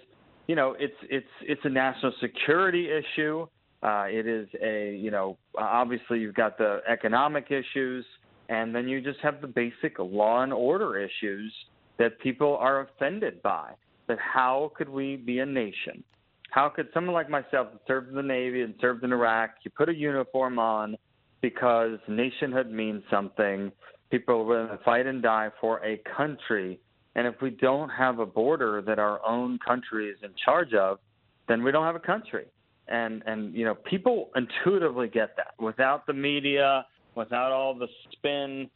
you 0.47 0.55
know, 0.55 0.75
it's 0.79 0.95
it's 1.09 1.27
it's 1.41 1.61
a 1.65 1.69
national 1.69 2.13
security 2.21 2.89
issue. 2.89 3.47
Uh, 3.83 4.05
it 4.07 4.27
is 4.27 4.47
a, 4.61 4.95
you 4.95 5.09
know, 5.09 5.37
obviously 5.57 6.19
you've 6.19 6.35
got 6.35 6.57
the 6.57 6.81
economic 6.87 7.47
issues, 7.49 8.05
and 8.49 8.75
then 8.75 8.87
you 8.87 9.01
just 9.01 9.19
have 9.21 9.41
the 9.41 9.47
basic 9.47 9.97
law 9.97 10.43
and 10.43 10.53
order 10.53 10.99
issues 10.99 11.51
that 11.97 12.19
people 12.19 12.57
are 12.57 12.81
offended 12.81 13.41
by. 13.41 13.71
That 14.07 14.19
how 14.19 14.71
could 14.75 14.89
we 14.89 15.15
be 15.15 15.39
a 15.39 15.45
nation? 15.45 16.03
How 16.51 16.69
could 16.69 16.89
someone 16.93 17.13
like 17.13 17.29
myself 17.29 17.69
that 17.71 17.81
served 17.87 18.09
in 18.09 18.15
the 18.15 18.21
Navy 18.21 18.61
and 18.61 18.75
served 18.81 19.03
in 19.03 19.13
Iraq, 19.13 19.51
you 19.63 19.71
put 19.75 19.89
a 19.89 19.95
uniform 19.95 20.59
on 20.59 20.97
because 21.41 21.97
nationhood 22.07 22.69
means 22.69 23.03
something. 23.09 23.71
People 24.11 24.45
will 24.45 24.77
fight 24.83 25.07
and 25.07 25.23
die 25.23 25.49
for 25.59 25.83
a 25.83 26.01
country. 26.15 26.79
And 27.15 27.25
if 27.25 27.35
we 27.41 27.51
don't 27.51 27.89
have 27.89 28.19
a 28.19 28.25
border 28.25 28.81
that 28.85 28.99
our 28.99 29.25
own 29.25 29.57
country 29.65 30.09
is 30.09 30.17
in 30.23 30.31
charge 30.43 30.73
of, 30.73 30.99
then 31.47 31.63
we 31.63 31.71
don't 31.71 31.85
have 31.85 31.95
a 31.95 31.99
country 31.99 32.45
and 32.91 33.23
and 33.25 33.55
you 33.55 33.65
know 33.65 33.73
people 33.75 34.29
intuitively 34.35 35.07
get 35.07 35.35
that 35.37 35.53
without 35.59 36.05
the 36.05 36.13
media 36.13 36.85
without 37.15 37.51
all 37.51 37.73
the 37.73 37.87
spin 38.11 38.69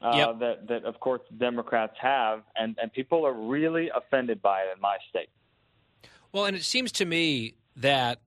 uh, 0.00 0.12
Yep. 0.16 0.38
that 0.40 0.68
that 0.68 0.84
of 0.84 0.98
course 1.00 1.20
Democrats 1.38 1.94
have, 2.00 2.42
and 2.56 2.76
and 2.80 2.92
people 2.92 3.24
are 3.26 3.32
really 3.32 3.90
offended 3.94 4.42
by 4.42 4.62
it 4.62 4.74
in 4.74 4.80
my 4.80 4.96
state. 5.08 5.28
Well, 6.32 6.46
and 6.46 6.56
it 6.56 6.64
seems 6.64 6.92
to 6.92 7.04
me 7.04 7.54
that 7.76 8.20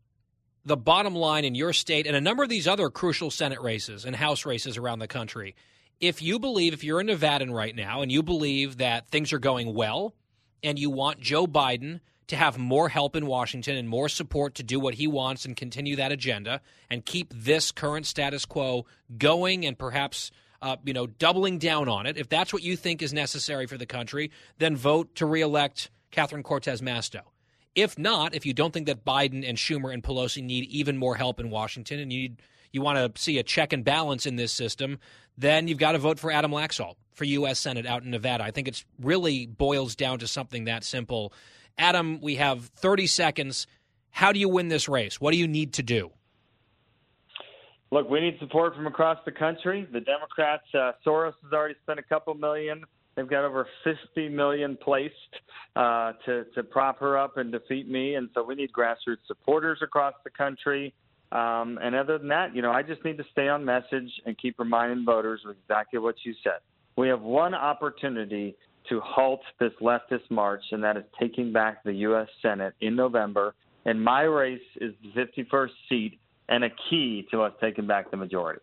the 0.63 0.77
bottom 0.77 1.15
line 1.15 1.43
in 1.43 1.53
your 1.53 1.73
state 1.73 2.07
and 2.07 2.15
a 2.15 2.21
number 2.21 2.43
of 2.43 2.49
these 2.49 2.67
other 2.67 2.89
crucial 2.89 3.29
Senate 3.29 3.61
races 3.61 4.05
and 4.05 4.15
House 4.15 4.45
races 4.45 4.77
around 4.77 4.99
the 4.99 5.07
country, 5.07 5.55
if 5.99 6.21
you 6.21 6.39
believe, 6.39 6.73
if 6.73 6.83
you're 6.83 6.99
a 6.99 7.03
Nevadan 7.03 7.51
right 7.51 7.75
now 7.75 8.01
and 8.01 8.11
you 8.11 8.23
believe 8.23 8.77
that 8.77 9.09
things 9.09 9.33
are 9.33 9.39
going 9.39 9.73
well 9.73 10.15
and 10.63 10.79
you 10.79 10.89
want 10.89 11.19
Joe 11.19 11.45
Biden 11.45 11.99
to 12.27 12.35
have 12.35 12.57
more 12.57 12.89
help 12.89 13.15
in 13.15 13.25
Washington 13.27 13.77
and 13.77 13.87
more 13.87 14.09
support 14.09 14.55
to 14.55 14.63
do 14.63 14.79
what 14.79 14.95
he 14.95 15.07
wants 15.07 15.45
and 15.45 15.55
continue 15.55 15.95
that 15.95 16.11
agenda 16.11 16.61
and 16.89 17.05
keep 17.05 17.33
this 17.33 17.71
current 17.71 18.05
status 18.05 18.45
quo 18.45 18.85
going 19.17 19.65
and 19.65 19.77
perhaps 19.77 20.31
uh, 20.61 20.77
you 20.83 20.93
know 20.93 21.05
doubling 21.05 21.59
down 21.59 21.87
on 21.87 22.05
it, 22.05 22.17
if 22.17 22.27
that's 22.29 22.51
what 22.51 22.63
you 22.63 22.75
think 22.75 23.01
is 23.01 23.13
necessary 23.13 23.67
for 23.67 23.77
the 23.77 23.85
country, 23.85 24.31
then 24.57 24.75
vote 24.75 25.13
to 25.15 25.25
reelect 25.25 25.89
Catherine 26.11 26.43
Cortez 26.43 26.81
Masto. 26.81 27.21
If 27.75 27.99
not, 27.99 28.33
if 28.33 28.45
you 28.45 28.53
don't 28.53 28.73
think 28.73 28.87
that 28.87 29.03
Biden 29.03 29.47
and 29.47 29.57
Schumer 29.57 29.93
and 29.93 30.01
Pelosi 30.01 30.41
need 30.41 30.63
even 30.65 30.97
more 30.97 31.15
help 31.15 31.39
in 31.39 31.49
Washington 31.49 31.99
and 31.99 32.11
you 32.11 32.21
need, 32.21 32.41
you 32.71 32.81
want 32.81 33.15
to 33.15 33.21
see 33.21 33.37
a 33.37 33.43
check 33.43 33.73
and 33.73 33.83
balance 33.83 34.25
in 34.25 34.37
this 34.37 34.51
system, 34.51 34.97
then 35.37 35.67
you've 35.67 35.77
got 35.77 35.91
to 35.91 35.97
vote 35.97 36.17
for 36.17 36.31
Adam 36.31 36.51
Laxalt 36.51 36.95
for 37.13 37.25
U.S. 37.25 37.59
Senate 37.59 37.85
out 37.85 38.03
in 38.03 38.11
Nevada. 38.11 38.43
I 38.43 38.51
think 38.51 38.67
it 38.67 38.83
really 38.99 39.45
boils 39.45 39.95
down 39.95 40.19
to 40.19 40.27
something 40.27 40.65
that 40.65 40.83
simple. 40.83 41.33
Adam, 41.77 42.19
we 42.21 42.35
have 42.35 42.65
30 42.77 43.07
seconds. 43.07 43.67
How 44.11 44.31
do 44.31 44.39
you 44.39 44.49
win 44.49 44.69
this 44.69 44.87
race? 44.87 45.19
What 45.19 45.31
do 45.31 45.37
you 45.37 45.47
need 45.47 45.73
to 45.73 45.83
do? 45.83 46.11
Look, 47.91 48.09
we 48.09 48.19
need 48.19 48.37
support 48.39 48.75
from 48.75 48.87
across 48.87 49.17
the 49.25 49.31
country. 49.31 49.87
The 49.91 50.01
Democrats, 50.01 50.63
uh, 50.73 50.93
Soros 51.05 51.33
has 51.43 51.53
already 51.53 51.75
spent 51.83 51.99
a 51.99 52.03
couple 52.03 52.33
million. 52.33 52.83
They've 53.15 53.27
got 53.27 53.45
over 53.45 53.67
50 53.83 54.29
million 54.29 54.77
placed 54.77 55.13
uh, 55.75 56.13
to 56.25 56.45
to 56.55 56.63
prop 56.63 56.99
her 56.99 57.17
up 57.17 57.37
and 57.37 57.51
defeat 57.51 57.89
me, 57.89 58.15
and 58.15 58.29
so 58.33 58.43
we 58.43 58.55
need 58.55 58.71
grassroots 58.73 59.25
supporters 59.27 59.79
across 59.81 60.13
the 60.25 60.29
country. 60.29 60.93
Um, 61.31 61.79
and 61.81 61.95
other 61.95 62.17
than 62.17 62.27
that, 62.29 62.55
you 62.55 62.61
know, 62.61 62.71
I 62.71 62.83
just 62.83 63.03
need 63.05 63.17
to 63.17 63.23
stay 63.31 63.47
on 63.47 63.63
message 63.63 64.11
and 64.25 64.37
keep 64.37 64.59
reminding 64.59 65.05
voters 65.05 65.41
exactly 65.49 65.99
what 65.99 66.15
you 66.23 66.33
said. 66.43 66.59
We 66.97 67.07
have 67.09 67.21
one 67.21 67.53
opportunity 67.53 68.55
to 68.89 68.99
halt 69.01 69.41
this 69.59 69.71
leftist 69.81 70.29
march, 70.29 70.63
and 70.71 70.83
that 70.83 70.97
is 70.97 71.03
taking 71.19 71.51
back 71.51 71.83
the 71.83 71.93
U.S. 71.93 72.27
Senate 72.41 72.73
in 72.81 72.95
November. 72.95 73.55
And 73.85 74.03
my 74.03 74.21
race 74.21 74.61
is 74.81 74.93
the 75.03 75.21
51st 75.21 75.69
seat 75.89 76.19
and 76.49 76.63
a 76.63 76.69
key 76.89 77.27
to 77.31 77.41
us 77.41 77.53
taking 77.61 77.87
back 77.87 78.11
the 78.11 78.17
majority. 78.17 78.61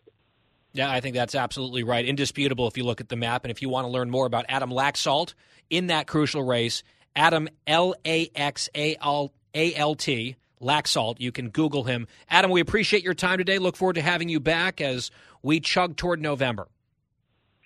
Yeah, 0.73 0.91
I 0.91 1.01
think 1.01 1.15
that's 1.15 1.35
absolutely 1.35 1.83
right. 1.83 2.03
Indisputable 2.03 2.67
if 2.67 2.77
you 2.77 2.83
look 2.83 2.99
at 2.99 3.09
the 3.09 3.15
map. 3.15 3.45
And 3.45 3.51
if 3.51 3.61
you 3.61 3.69
want 3.69 3.85
to 3.85 3.91
learn 3.91 4.09
more 4.09 4.25
about 4.25 4.45
Adam 4.49 4.71
Laxalt 4.71 5.33
in 5.69 5.87
that 5.87 6.07
crucial 6.07 6.43
race, 6.43 6.83
Adam 7.15 7.47
L 7.67 7.93
A 8.05 8.29
X 8.35 8.69
A 8.75 8.97
L 8.99 9.31
T, 9.95 10.35
Laxalt, 10.61 11.19
you 11.19 11.31
can 11.31 11.49
Google 11.49 11.83
him. 11.83 12.07
Adam, 12.29 12.49
we 12.49 12.59
appreciate 12.59 13.03
your 13.03 13.13
time 13.13 13.37
today. 13.37 13.59
Look 13.59 13.75
forward 13.75 13.93
to 13.93 14.01
having 14.01 14.29
you 14.29 14.39
back 14.39 14.81
as 14.81 15.11
we 15.43 15.59
chug 15.59 15.95
toward 15.95 16.21
November. 16.21 16.67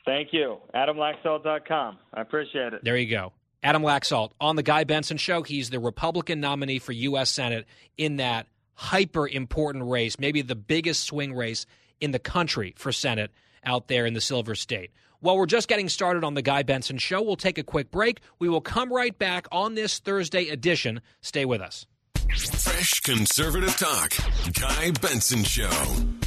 Thank 0.07 0.31
you. 0.31 0.57
AdamLaxalt.com. 0.73 1.97
I 2.13 2.21
appreciate 2.21 2.73
it. 2.73 2.81
There 2.81 2.95
you 2.95 3.09
go. 3.09 3.33
Adam 3.61 3.81
Laxalt 3.81 4.31
on 4.39 4.55
the 4.55 4.63
Guy 4.63 4.85
Benson 4.85 5.17
Show. 5.17 5.43
He's 5.43 5.69
the 5.69 5.81
Republican 5.81 6.39
nominee 6.39 6.79
for 6.79 6.93
U.S. 6.93 7.29
Senate 7.29 7.65
in 7.97 8.15
that 8.15 8.47
hyper 8.73 9.27
important 9.27 9.83
race, 9.83 10.17
maybe 10.17 10.41
the 10.41 10.55
biggest 10.55 11.03
swing 11.03 11.33
race 11.33 11.65
in 11.99 12.11
the 12.11 12.19
country 12.19 12.73
for 12.77 12.93
Senate 12.93 13.31
out 13.65 13.89
there 13.89 14.05
in 14.05 14.13
the 14.13 14.21
Silver 14.21 14.55
State. 14.55 14.91
Well, 15.19 15.35
we're 15.35 15.45
just 15.45 15.67
getting 15.67 15.89
started 15.89 16.23
on 16.23 16.35
the 16.35 16.41
Guy 16.41 16.63
Benson 16.63 16.99
Show. 16.99 17.21
We'll 17.21 17.35
take 17.35 17.57
a 17.57 17.63
quick 17.63 17.91
break. 17.91 18.21
We 18.39 18.47
will 18.47 18.61
come 18.61 18.93
right 18.93 19.17
back 19.17 19.47
on 19.51 19.75
this 19.75 19.99
Thursday 19.99 20.47
edition. 20.47 21.01
Stay 21.19 21.43
with 21.43 21.59
us. 21.59 21.85
Fresh 22.29 23.01
conservative 23.01 23.75
talk. 23.75 24.13
Guy 24.53 24.91
Benson 25.01 25.43
Show. 25.43 26.26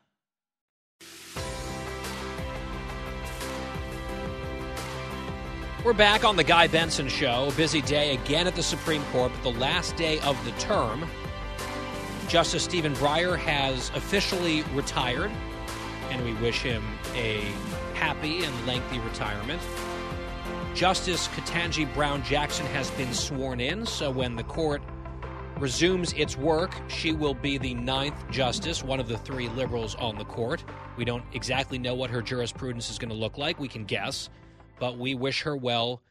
We're 5.83 5.93
back 5.93 6.23
on 6.23 6.35
the 6.35 6.43
Guy 6.43 6.67
Benson 6.67 7.07
Show. 7.07 7.49
Busy 7.57 7.81
day 7.81 8.13
again 8.13 8.45
at 8.45 8.55
the 8.55 8.61
Supreme 8.61 9.03
Court, 9.05 9.31
but 9.33 9.41
the 9.41 9.59
last 9.59 9.95
day 9.95 10.19
of 10.19 10.37
the 10.45 10.51
term. 10.59 11.09
Justice 12.27 12.63
Stephen 12.63 12.93
Breyer 12.93 13.35
has 13.35 13.89
officially 13.95 14.61
retired, 14.75 15.31
and 16.11 16.23
we 16.23 16.33
wish 16.35 16.61
him 16.61 16.83
a 17.15 17.39
happy 17.95 18.43
and 18.43 18.67
lengthy 18.67 18.99
retirement. 18.99 19.59
Justice 20.75 21.27
Ketanji 21.29 21.91
Brown 21.95 22.21
Jackson 22.23 22.67
has 22.67 22.91
been 22.91 23.11
sworn 23.11 23.59
in, 23.59 23.83
so 23.87 24.11
when 24.11 24.35
the 24.35 24.43
court 24.43 24.83
resumes 25.57 26.13
its 26.13 26.37
work, 26.37 26.75
she 26.89 27.11
will 27.11 27.33
be 27.33 27.57
the 27.57 27.73
ninth 27.73 28.29
justice, 28.29 28.83
one 28.83 28.99
of 28.99 29.07
the 29.07 29.17
three 29.17 29.49
liberals 29.49 29.95
on 29.95 30.15
the 30.15 30.25
court. 30.25 30.63
We 30.95 31.05
don't 31.05 31.23
exactly 31.33 31.79
know 31.79 31.95
what 31.95 32.11
her 32.11 32.21
jurisprudence 32.21 32.91
is 32.91 32.99
going 32.99 33.09
to 33.09 33.15
look 33.15 33.39
like. 33.39 33.59
We 33.59 33.67
can 33.67 33.85
guess, 33.85 34.29
but 34.81 34.97
we 34.97 35.13
wish 35.13 35.43
her 35.43 35.55
well, 35.55 36.01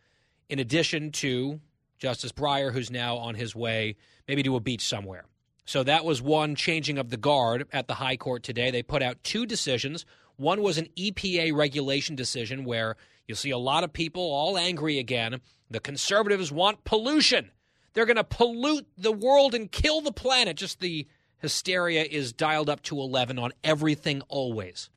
in 0.48 0.60
addition 0.60 1.10
to 1.10 1.60
Justice 1.98 2.30
Breyer, 2.30 2.72
who's 2.72 2.88
now 2.88 3.16
on 3.16 3.34
his 3.34 3.52
way 3.52 3.96
maybe 4.28 4.44
to 4.44 4.54
a 4.54 4.60
beach 4.60 4.86
somewhere. 4.86 5.24
So 5.64 5.82
that 5.82 6.04
was 6.04 6.22
one 6.22 6.54
changing 6.54 6.96
of 6.96 7.10
the 7.10 7.16
guard 7.16 7.66
at 7.72 7.88
the 7.88 7.94
High 7.94 8.16
Court 8.16 8.44
today. 8.44 8.70
They 8.70 8.84
put 8.84 9.02
out 9.02 9.24
two 9.24 9.44
decisions. 9.44 10.06
One 10.36 10.62
was 10.62 10.78
an 10.78 10.86
EPA 10.96 11.52
regulation 11.52 12.14
decision 12.14 12.64
where 12.64 12.94
you'll 13.26 13.36
see 13.36 13.50
a 13.50 13.58
lot 13.58 13.82
of 13.82 13.92
people 13.92 14.22
all 14.22 14.56
angry 14.56 15.00
again. 15.00 15.40
The 15.68 15.80
conservatives 15.80 16.52
want 16.52 16.84
pollution. 16.84 17.50
They're 17.92 18.06
going 18.06 18.18
to 18.18 18.24
pollute 18.24 18.86
the 18.96 19.10
world 19.10 19.52
and 19.52 19.70
kill 19.70 20.00
the 20.00 20.12
planet. 20.12 20.56
Just 20.56 20.78
the 20.78 21.08
hysteria 21.38 22.04
is 22.04 22.32
dialed 22.32 22.70
up 22.70 22.82
to 22.84 23.00
11 23.00 23.36
on 23.36 23.52
everything 23.64 24.22
always. 24.28 24.90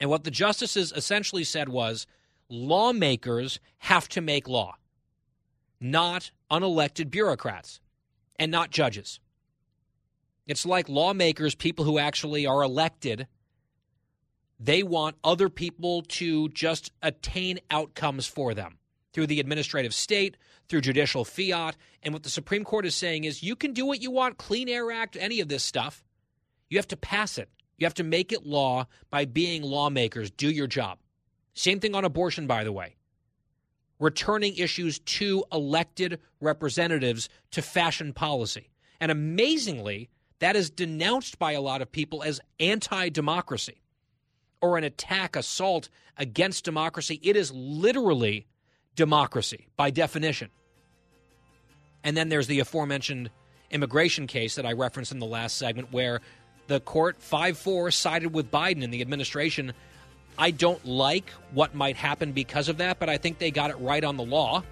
And 0.00 0.10
what 0.10 0.24
the 0.24 0.32
justices 0.32 0.92
essentially 0.96 1.44
said 1.44 1.68
was 1.68 2.08
lawmakers 2.50 3.60
have 3.78 4.08
to 4.10 4.20
make 4.20 4.48
law, 4.48 4.74
not 5.80 6.30
unelected 6.50 7.10
bureaucrats 7.10 7.80
and 8.38 8.50
not 8.50 8.70
judges. 8.70 9.20
It's 10.46 10.66
like 10.66 10.88
lawmakers, 10.88 11.54
people 11.54 11.84
who 11.84 11.98
actually 11.98 12.46
are 12.46 12.62
elected, 12.62 13.28
they 14.58 14.82
want 14.82 15.16
other 15.22 15.48
people 15.48 16.02
to 16.02 16.48
just 16.50 16.92
attain 17.02 17.60
outcomes 17.70 18.26
for 18.26 18.52
them 18.52 18.78
through 19.12 19.26
the 19.26 19.40
administrative 19.40 19.94
state, 19.94 20.36
through 20.68 20.80
judicial 20.80 21.24
fiat. 21.24 21.76
And 22.02 22.12
what 22.12 22.22
the 22.22 22.30
Supreme 22.30 22.64
Court 22.64 22.84
is 22.84 22.94
saying 22.94 23.24
is 23.24 23.42
you 23.42 23.56
can 23.56 23.72
do 23.72 23.86
what 23.86 24.02
you 24.02 24.10
want, 24.10 24.38
Clean 24.38 24.68
Air 24.68 24.90
Act, 24.90 25.16
any 25.18 25.40
of 25.40 25.48
this 25.48 25.62
stuff. 25.62 26.04
You 26.68 26.78
have 26.78 26.88
to 26.88 26.96
pass 26.96 27.38
it. 27.38 27.48
You 27.78 27.86
have 27.86 27.94
to 27.94 28.04
make 28.04 28.32
it 28.32 28.46
law 28.46 28.86
by 29.10 29.24
being 29.24 29.62
lawmakers. 29.62 30.30
Do 30.30 30.50
your 30.50 30.66
job. 30.66 30.98
Same 31.54 31.80
thing 31.80 31.94
on 31.94 32.04
abortion, 32.04 32.46
by 32.46 32.64
the 32.64 32.72
way. 32.72 32.96
Returning 33.98 34.56
issues 34.56 34.98
to 35.00 35.44
elected 35.52 36.20
representatives 36.40 37.28
to 37.50 37.62
fashion 37.62 38.12
policy. 38.12 38.70
And 39.00 39.10
amazingly, 39.10 40.08
that 40.38 40.56
is 40.56 40.70
denounced 40.70 41.38
by 41.38 41.52
a 41.52 41.60
lot 41.60 41.82
of 41.82 41.92
people 41.92 42.22
as 42.22 42.40
anti 42.58 43.08
democracy 43.10 43.82
or 44.60 44.76
an 44.76 44.84
attack, 44.84 45.36
assault 45.36 45.88
against 46.16 46.64
democracy. 46.64 47.18
It 47.22 47.36
is 47.36 47.50
literally 47.52 48.46
democracy 48.94 49.68
by 49.76 49.90
definition. 49.90 50.50
And 52.04 52.16
then 52.16 52.28
there's 52.28 52.46
the 52.46 52.60
aforementioned 52.60 53.30
immigration 53.70 54.26
case 54.26 54.56
that 54.56 54.66
I 54.66 54.72
referenced 54.72 55.12
in 55.12 55.18
the 55.18 55.26
last 55.26 55.56
segment 55.56 55.92
where 55.92 56.20
the 56.66 56.80
court 56.80 57.20
5 57.20 57.58
4 57.58 57.90
sided 57.90 58.34
with 58.34 58.50
Biden 58.50 58.84
and 58.84 58.92
the 58.92 59.00
administration. 59.00 59.72
I 60.38 60.50
don't 60.50 60.84
like 60.86 61.30
what 61.52 61.74
might 61.74 61.96
happen 61.96 62.32
because 62.32 62.68
of 62.68 62.78
that, 62.78 62.98
but 62.98 63.08
I 63.08 63.18
think 63.18 63.38
they 63.38 63.50
got 63.50 63.70
it 63.70 63.76
right 63.76 64.02
on 64.02 64.16
the 64.16 64.24
law. 64.24 64.62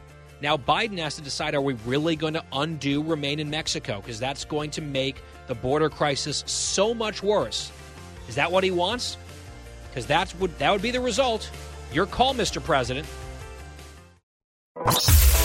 Now, 0.40 0.56
Biden 0.56 0.98
has 0.98 1.16
to 1.16 1.22
decide 1.22 1.54
are 1.54 1.60
we 1.60 1.74
really 1.84 2.14
going 2.14 2.34
to 2.34 2.44
undo 2.52 3.02
remain 3.02 3.40
in 3.40 3.50
Mexico? 3.50 4.00
Because 4.00 4.20
that's 4.20 4.44
going 4.44 4.70
to 4.72 4.80
make 4.80 5.22
the 5.48 5.54
border 5.54 5.90
crisis 5.90 6.44
so 6.46 6.94
much 6.94 7.22
worse. 7.22 7.72
Is 8.28 8.36
that 8.36 8.52
what 8.52 8.62
he 8.62 8.70
wants? 8.70 9.16
Because 9.88 10.06
that's 10.06 10.34
would 10.36 10.56
that 10.58 10.70
would 10.70 10.82
be 10.82 10.90
the 10.90 11.00
result. 11.00 11.50
Your 11.92 12.06
call, 12.06 12.34
Mr. 12.34 12.62
President. 12.62 13.06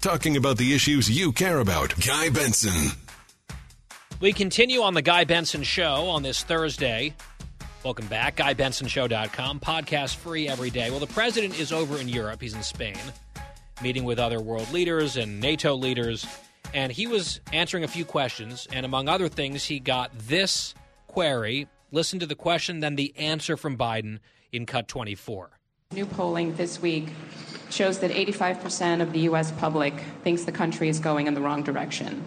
Talking 0.00 0.38
about 0.38 0.56
the 0.56 0.74
issues 0.74 1.10
you 1.10 1.30
care 1.30 1.58
about. 1.58 1.94
Guy 2.06 2.30
Benson. 2.30 2.96
We 4.18 4.32
continue 4.32 4.80
on 4.80 4.94
the 4.94 5.02
Guy 5.02 5.24
Benson 5.24 5.62
Show 5.62 6.06
on 6.08 6.22
this 6.22 6.42
Thursday. 6.42 7.14
Welcome 7.84 8.06
back. 8.06 8.36
GuyBensonShow.com. 8.36 9.60
Podcast 9.60 10.16
free 10.16 10.48
every 10.48 10.70
day. 10.70 10.88
Well, 10.88 11.00
the 11.00 11.06
president 11.06 11.60
is 11.60 11.70
over 11.70 11.98
in 11.98 12.08
Europe. 12.08 12.40
He's 12.40 12.54
in 12.54 12.62
Spain, 12.62 12.96
meeting 13.82 14.04
with 14.04 14.18
other 14.18 14.40
world 14.40 14.72
leaders 14.72 15.18
and 15.18 15.38
NATO 15.38 15.74
leaders. 15.74 16.26
And 16.72 16.90
he 16.90 17.06
was 17.06 17.40
answering 17.52 17.84
a 17.84 17.88
few 17.88 18.06
questions. 18.06 18.66
And 18.72 18.86
among 18.86 19.10
other 19.10 19.28
things, 19.28 19.66
he 19.66 19.80
got 19.80 20.10
this 20.18 20.74
query. 21.08 21.68
Listen 21.92 22.18
to 22.20 22.26
the 22.26 22.34
question, 22.34 22.80
then 22.80 22.96
the 22.96 23.12
answer 23.18 23.58
from 23.58 23.76
Biden 23.76 24.20
in 24.50 24.64
cut 24.64 24.88
24. 24.88 25.59
New 25.92 26.06
polling 26.06 26.54
this 26.54 26.80
week 26.80 27.08
shows 27.68 27.98
that 27.98 28.12
85% 28.12 29.02
of 29.02 29.12
the 29.12 29.22
U.S. 29.22 29.50
public 29.50 29.92
thinks 30.22 30.44
the 30.44 30.52
country 30.52 30.88
is 30.88 31.00
going 31.00 31.26
in 31.26 31.34
the 31.34 31.40
wrong 31.40 31.64
direction. 31.64 32.22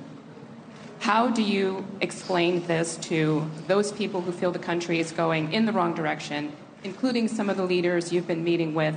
How 0.99 1.30
do 1.30 1.41
you 1.41 1.88
explain 2.02 2.67
this 2.67 2.97
to 2.97 3.49
those 3.67 3.93
people 3.93 4.19
who 4.19 4.34
feel 4.34 4.52
the 4.52 4.60
country 4.60 4.99
is 4.99 5.13
going 5.13 5.54
in 5.54 5.65
the 5.65 5.71
wrong 5.71 5.93
direction, 5.93 6.52
including 6.84 7.30
some 7.30 7.49
of 7.49 7.56
the 7.56 7.63
leaders 7.63 8.12
you've 8.12 8.28
been 8.28 8.43
meeting 8.43 8.73
with 8.73 8.95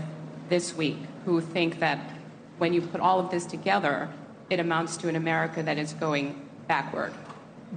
this 0.49 0.75
week, 0.75 0.99
who 1.25 1.41
think 1.41 1.79
that 1.79 2.01
when 2.59 2.73
you 2.73 2.83
put 2.83 3.01
all 3.01 3.21
of 3.21 3.31
this 3.31 3.47
together, 3.47 4.11
it 4.51 4.59
amounts 4.59 4.97
to 4.97 5.09
an 5.09 5.15
America 5.15 5.63
that 5.63 5.79
is 5.79 5.93
going 5.93 6.45
backward? 6.67 7.13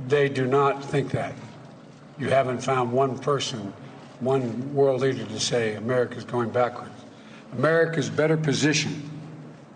They 0.08 0.28
do 0.28 0.48
not 0.48 0.84
think 0.84 1.12
that. 1.12 1.36
You 2.18 2.30
haven't 2.30 2.64
found 2.64 2.92
one 2.92 3.20
person, 3.20 3.74
one 4.20 4.74
world 4.74 5.02
leader 5.02 5.26
to 5.26 5.40
say 5.40 5.76
America 5.76 6.18
is 6.18 6.26
going 6.26 6.50
backwards. 6.50 6.92
America 7.54 8.00
is 8.00 8.10
better 8.10 8.38
positioned 8.38 9.10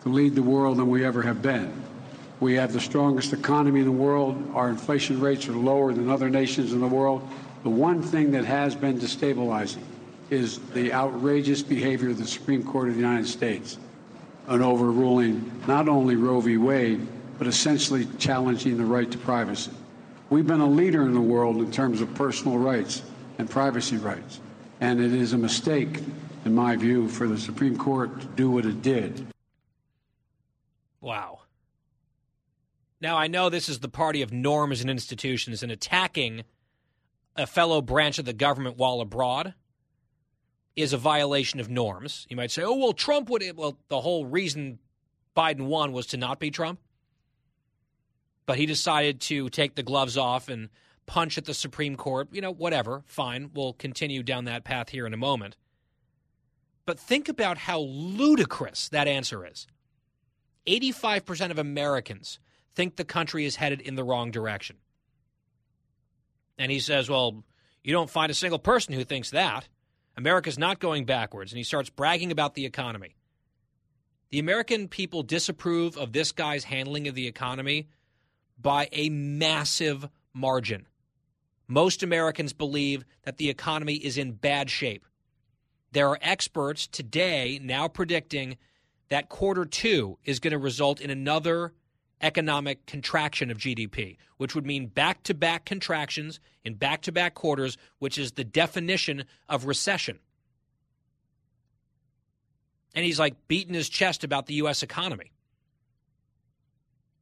to 0.03 0.10
lead 0.10 0.36
the 0.36 0.43
world 0.43 0.77
than 0.77 0.89
we 0.89 1.06
ever 1.06 1.21
have 1.21 1.41
been. 1.41 1.71
We 2.39 2.56
have 2.56 2.73
the 2.73 2.82
strongest 2.82 3.32
economy 3.32 3.79
in 3.79 3.86
the 3.86 3.91
world. 3.91 4.51
Our 4.53 4.69
inflation 4.69 5.21
rates 5.21 5.47
are 5.47 5.53
lower 5.53 5.93
than 5.93 6.10
other 6.10 6.29
nations 6.29 6.73
in 6.73 6.82
the 6.82 6.88
world. 6.88 7.27
The 7.63 7.69
one 7.69 8.01
thing 8.01 8.32
that 8.32 8.43
has 8.43 8.75
been 8.75 8.99
destabilizing 8.99 9.84
is 10.29 10.60
the 10.73 10.91
outrageous 10.91 11.62
behavior 11.62 12.10
of 12.10 12.17
the 12.17 12.27
Supreme 12.27 12.63
Court 12.63 12.89
of 12.89 12.95
the 12.95 13.01
United 13.01 13.27
States 13.27 13.77
on 14.47 14.62
overruling 14.62 15.62
not 15.67 15.88
only 15.88 16.17
Roe 16.17 16.41
v. 16.41 16.58
Wade, 16.58 17.08
but 17.38 17.47
essentially 17.47 18.08
challenging 18.17 18.77
the 18.77 18.84
right 18.84 19.10
to 19.10 19.17
privacy. 19.19 19.71
We've 20.29 20.45
been 20.45 20.60
a 20.60 20.69
leader 20.69 21.03
in 21.03 21.13
the 21.13 21.21
world 21.21 21.58
in 21.58 21.71
terms 21.71 22.01
of 22.01 22.13
personal 22.15 22.58
rights 22.58 23.03
and 23.43 23.51
privacy 23.51 23.97
rights. 23.97 24.39
And 24.79 25.01
it 25.01 25.13
is 25.13 25.34
a 25.34 25.38
mistake 25.38 25.99
in 26.45 26.56
my 26.56 26.77
view, 26.77 27.10
for 27.10 27.27
the 27.27 27.38
Supreme 27.38 27.77
Court 27.77 28.21
to 28.21 28.25
do 28.27 28.49
what 28.49 28.65
it 28.65 28.82
did. 28.82 29.27
Wow. 31.01 31.41
Now, 33.01 33.17
I 33.17 33.27
know 33.27 33.49
this 33.49 33.69
is 33.69 33.79
the 33.79 33.89
party 33.89 34.21
of 34.21 34.32
norms 34.32 34.82
and 34.82 34.89
institutions, 34.89 35.62
and 35.62 35.71
attacking 35.71 36.43
a 37.36 37.45
fellow 37.47 37.82
branch 37.82 38.17
of 38.19 38.25
the 38.25 38.34
government 38.34 38.77
while 38.77 39.01
abroad 39.01 39.53
is 40.75 40.93
a 40.93 40.97
violation 40.97 41.60
of 41.60 41.69
norms. 41.69 42.25
You 42.29 42.38
might 42.38 42.51
say, 42.51 42.63
oh, 42.63 42.75
well, 42.75 42.93
Trump 42.93 43.29
would. 43.29 43.43
Well, 43.56 43.77
the 43.89 44.01
whole 44.01 44.25
reason 44.25 44.79
Biden 45.36 45.67
won 45.67 45.91
was 45.91 46.08
to 46.08 46.17
not 46.17 46.39
be 46.39 46.49
Trump. 46.51 46.79
But 48.45 48.58
he 48.58 48.65
decided 48.65 49.21
to 49.21 49.49
take 49.49 49.75
the 49.75 49.84
gloves 49.84 50.17
off 50.17 50.49
and 50.49 50.69
punch 51.05 51.37
at 51.37 51.45
the 51.45 51.53
Supreme 51.53 51.95
Court. 51.95 52.29
You 52.31 52.41
know, 52.41 52.51
whatever. 52.51 53.03
Fine. 53.05 53.51
We'll 53.53 53.73
continue 53.73 54.23
down 54.23 54.45
that 54.45 54.63
path 54.63 54.89
here 54.89 55.05
in 55.05 55.13
a 55.13 55.17
moment. 55.17 55.57
But 56.85 56.99
think 56.99 57.29
about 57.29 57.57
how 57.57 57.79
ludicrous 57.79 58.89
that 58.89 59.07
answer 59.07 59.45
is. 59.45 59.67
85% 60.67 61.51
of 61.51 61.59
Americans 61.59 62.39
think 62.75 62.95
the 62.95 63.05
country 63.05 63.45
is 63.45 63.57
headed 63.57 63.81
in 63.81 63.95
the 63.95 64.03
wrong 64.03 64.31
direction. 64.31 64.77
And 66.57 66.71
he 66.71 66.79
says, 66.79 67.09
Well, 67.09 67.43
you 67.83 67.93
don't 67.93 68.09
find 68.09 68.31
a 68.31 68.35
single 68.35 68.59
person 68.59 68.93
who 68.93 69.03
thinks 69.03 69.31
that. 69.31 69.67
America's 70.15 70.59
not 70.59 70.79
going 70.79 71.05
backwards. 71.05 71.51
And 71.51 71.57
he 71.57 71.63
starts 71.63 71.89
bragging 71.89 72.31
about 72.31 72.53
the 72.53 72.65
economy. 72.65 73.15
The 74.29 74.39
American 74.39 74.87
people 74.87 75.23
disapprove 75.23 75.97
of 75.97 76.11
this 76.11 76.31
guy's 76.31 76.63
handling 76.63 77.07
of 77.07 77.15
the 77.15 77.27
economy 77.27 77.89
by 78.59 78.89
a 78.91 79.09
massive 79.09 80.07
margin. 80.33 80.87
Most 81.73 82.03
Americans 82.03 82.53
believe 82.53 83.03
that 83.23 83.38
the 83.38 83.49
economy 83.49 83.95
is 83.95 84.15
in 84.15 84.33
bad 84.33 84.69
shape. 84.69 85.07
There 85.91 86.07
are 86.07 86.19
experts 86.21 86.86
today 86.86 87.59
now 87.63 87.88
predicting 87.88 88.57
that 89.09 89.27
quarter 89.27 89.65
two 89.65 90.19
is 90.23 90.39
going 90.39 90.51
to 90.51 90.59
result 90.59 91.01
in 91.01 91.09
another 91.09 91.73
economic 92.21 92.86
contraction 92.86 93.49
of 93.49 93.57
GDP, 93.57 94.17
which 94.38 94.53
would 94.53 94.67
mean 94.67 94.86
back 94.86 95.23
to 95.23 95.33
back 95.33 95.65
contractions 95.65 96.39
in 96.63 96.75
back 96.75 97.01
to 97.01 97.12
back 97.12 97.33
quarters, 97.33 97.75
which 97.97 98.19
is 98.19 98.33
the 98.33 98.43
definition 98.43 99.25
of 99.49 99.65
recession. 99.65 100.19
And 102.93 103.03
he's 103.03 103.19
like 103.19 103.47
beating 103.47 103.73
his 103.73 103.89
chest 103.89 104.23
about 104.23 104.45
the 104.45 104.53
U.S. 104.55 104.83
economy. 104.83 105.31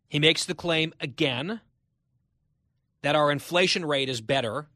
He 0.09 0.19
makes 0.19 0.43
the 0.43 0.55
claim 0.55 0.93
again 0.99 1.61
that 3.01 3.15
our 3.15 3.31
inflation 3.31 3.85
rate 3.85 4.09
is 4.09 4.21
better 4.21 4.67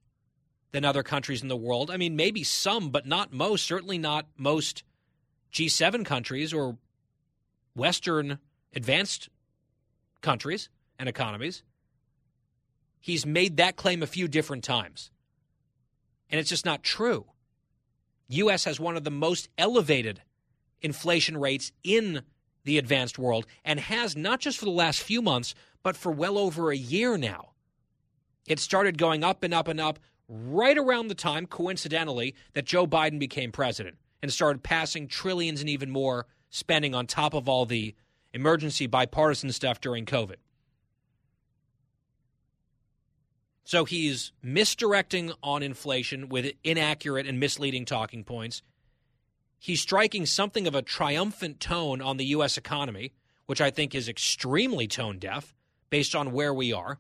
than 0.71 0.83
other 0.83 1.03
countries 1.03 1.41
in 1.41 1.47
the 1.47 1.55
world. 1.55 1.89
I 1.89 1.97
mean, 1.97 2.15
maybe 2.15 2.43
some, 2.43 2.89
but 2.89 3.05
not 3.05 3.31
most. 3.31 3.65
Certainly 3.65 3.97
not 3.97 4.27
most 4.37 4.83
G7 5.53 6.03
countries 6.05 6.53
or 6.53 6.77
Western 7.75 8.39
advanced 8.73 9.29
countries 10.21 10.69
and 10.99 11.07
economies. 11.07 11.63
He's 12.99 13.25
made 13.25 13.57
that 13.57 13.75
claim 13.75 14.01
a 14.01 14.07
few 14.07 14.27
different 14.27 14.63
times. 14.63 15.11
And 16.29 16.39
it's 16.39 16.49
just 16.49 16.65
not 16.65 16.83
true. 16.83 17.25
US 18.27 18.63
has 18.63 18.79
one 18.79 18.97
of 18.97 19.03
the 19.03 19.11
most 19.11 19.47
elevated 19.57 20.21
inflation 20.81 21.37
rates 21.37 21.71
in 21.83 22.23
the 22.63 22.77
advanced 22.77 23.19
world 23.19 23.45
and 23.63 23.79
has 23.79 24.17
not 24.17 24.39
just 24.39 24.57
for 24.57 24.65
the 24.65 24.71
last 24.71 25.01
few 25.01 25.21
months, 25.21 25.53
but 25.83 25.95
for 25.95 26.11
well 26.11 26.37
over 26.37 26.71
a 26.71 26.77
year 26.77 27.17
now. 27.17 27.51
It 28.45 28.59
started 28.59 28.97
going 28.97 29.23
up 29.23 29.43
and 29.43 29.53
up 29.53 29.67
and 29.67 29.79
up 29.79 29.99
right 30.27 30.77
around 30.77 31.07
the 31.07 31.15
time, 31.15 31.45
coincidentally, 31.45 32.35
that 32.53 32.65
Joe 32.65 32.87
Biden 32.87 33.19
became 33.19 33.51
president 33.51 33.97
and 34.21 34.31
started 34.31 34.63
passing 34.63 35.07
trillions 35.07 35.61
and 35.61 35.69
even 35.69 35.89
more 35.89 36.27
spending 36.49 36.95
on 36.95 37.07
top 37.07 37.33
of 37.33 37.49
all 37.49 37.65
the 37.65 37.95
emergency 38.33 38.87
bipartisan 38.87 39.51
stuff 39.51 39.81
during 39.81 40.05
COVID. 40.05 40.35
So 43.63 43.83
he's 43.83 44.31
misdirecting 44.43 45.33
on 45.41 45.63
inflation 45.63 46.29
with 46.29 46.53
inaccurate 46.63 47.25
and 47.25 47.39
misleading 47.39 47.85
talking 47.85 48.23
points. 48.23 48.61
He's 49.57 49.81
striking 49.81 50.27
something 50.27 50.67
of 50.67 50.75
a 50.75 50.83
triumphant 50.83 51.59
tone 51.59 51.99
on 51.99 52.17
the 52.17 52.25
U.S. 52.25 52.57
economy, 52.57 53.13
which 53.47 53.61
I 53.61 53.71
think 53.71 53.95
is 53.95 54.07
extremely 54.07 54.87
tone 54.87 55.17
deaf 55.17 55.55
based 55.89 56.15
on 56.15 56.31
where 56.31 56.53
we 56.53 56.71
are 56.71 56.99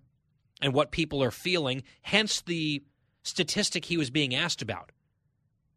and 0.61 0.73
what 0.73 0.91
people 0.91 1.21
are 1.23 1.31
feeling, 1.31 1.83
hence 2.01 2.41
the 2.41 2.83
statistic 3.23 3.85
he 3.85 3.97
was 3.97 4.09
being 4.09 4.33
asked 4.33 4.61
about. 4.61 4.91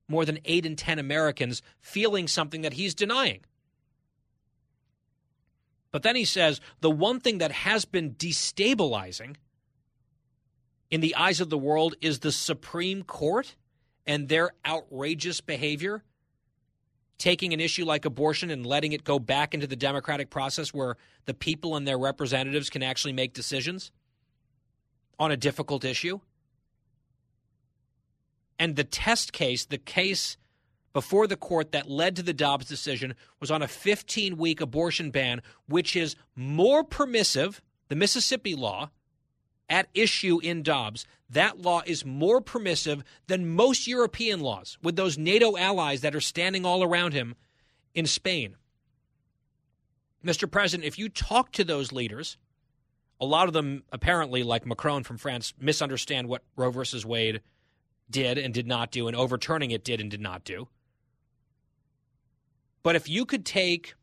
More 0.09 0.25
than 0.25 0.39
8 0.45 0.65
in 0.65 0.77
10 0.77 0.99
Americans 0.99 1.63
feeling 1.81 2.29
something 2.29 2.63
that 2.63 2.75
he's 2.75 2.95
denying. 2.95 3.41
But 5.91 6.03
then 6.03 6.17
he 6.17 6.25
says 6.25 6.61
the 6.81 6.91
one 6.91 7.21
thing 7.21 7.39
that 7.39 7.53
has 7.53 7.85
been 7.85 8.15
destabilizing 8.15 9.37
in 10.91 11.01
the 11.01 11.15
eyes 11.15 11.41
of 11.41 11.51
the 11.51 11.59
world 11.59 11.95
is 12.01 12.21
the 12.21 12.33
Supreme 12.33 13.03
Court 13.03 13.57
and 14.07 14.29
their 14.29 14.53
outrageous 14.67 15.41
behavior, 15.41 16.03
taking 17.19 17.53
an 17.53 17.61
issue 17.61 17.85
like 17.85 18.05
abortion 18.05 18.51
and 18.51 18.65
letting 18.65 18.93
it 18.93 19.05
go 19.05 19.19
back 19.19 19.53
into 19.53 19.67
the 19.67 19.77
democratic 19.77 20.31
process 20.31 20.73
where 20.73 20.97
the 21.27 21.35
people 21.35 21.77
and 21.77 21.87
their 21.87 21.99
representatives 21.99 22.71
can 22.71 22.83
actually 22.83 23.13
make 23.13 23.35
decisions 23.35 23.91
on 25.19 25.31
a 25.31 25.37
difficult 25.37 25.85
issue. 25.85 26.21
And 28.59 28.77
the 28.77 28.85
test 28.85 29.33
case, 29.33 29.65
the 29.65 29.79
case 29.79 30.37
before 30.93 31.27
the 31.27 31.37
court 31.37 31.73
that 31.73 31.89
led 31.89 32.17
to 32.17 32.23
the 32.23 32.33
Dobbs 32.33 32.67
decision, 32.67 33.15
was 33.41 33.51
on 33.51 33.63
a 33.63 33.69
15 33.69 34.37
week 34.37 34.61
abortion 34.61 35.11
ban, 35.11 35.43
which 35.67 35.95
is 35.95 36.17
more 36.35 36.83
permissive, 36.83 37.63
the 37.89 37.97
Mississippi 37.97 38.55
law 38.55 38.91
at 39.69 39.89
issue 39.95 40.41
in 40.43 40.63
Dobbs. 40.63 41.07
That 41.31 41.61
law 41.61 41.83
is 41.85 42.05
more 42.05 42.41
permissive 42.41 43.05
than 43.27 43.49
most 43.51 43.87
European 43.87 44.41
laws 44.41 44.79
with 44.83 44.97
those 44.97 45.19
NATO 45.19 45.57
allies 45.57 46.01
that 46.01 46.15
are 46.15 46.21
standing 46.21 46.65
all 46.65 46.83
around 46.83 47.13
him 47.13 47.37
in 47.95 48.07
Spain. 48.07 48.57
Mr. 50.25 50.51
President, 50.51 50.87
if 50.87 50.99
you 50.99 51.09
talk 51.09 51.53
to 51.53 51.65
those 51.65 51.93
leaders, 51.93 52.39
a 53.21 53.27
lot 53.27 53.49
of 53.49 53.53
them 53.55 53.85
apparently, 53.93 54.43
like 54.43 54.67
Macron 54.67 55.03
from 55.03 55.19
France, 55.19 55.53
misunderstand 55.61 56.29
what 56.29 56.43
Roe 56.57 56.71
versus 56.71 57.05
Wade 57.05 57.41
did 58.11 58.39
and 58.39 58.55
did 58.55 58.67
not 58.67 58.91
do, 58.91 59.09
and 59.09 59.17
overturning 59.17 59.71
it 59.71 59.85
did 59.85 60.01
and 60.01 60.11
did 60.11 60.21
not 60.21 60.45
do. 60.45 60.69
But 62.83 62.97
if 62.97 63.09
you 63.09 63.25
could 63.25 63.45
take 63.45 63.95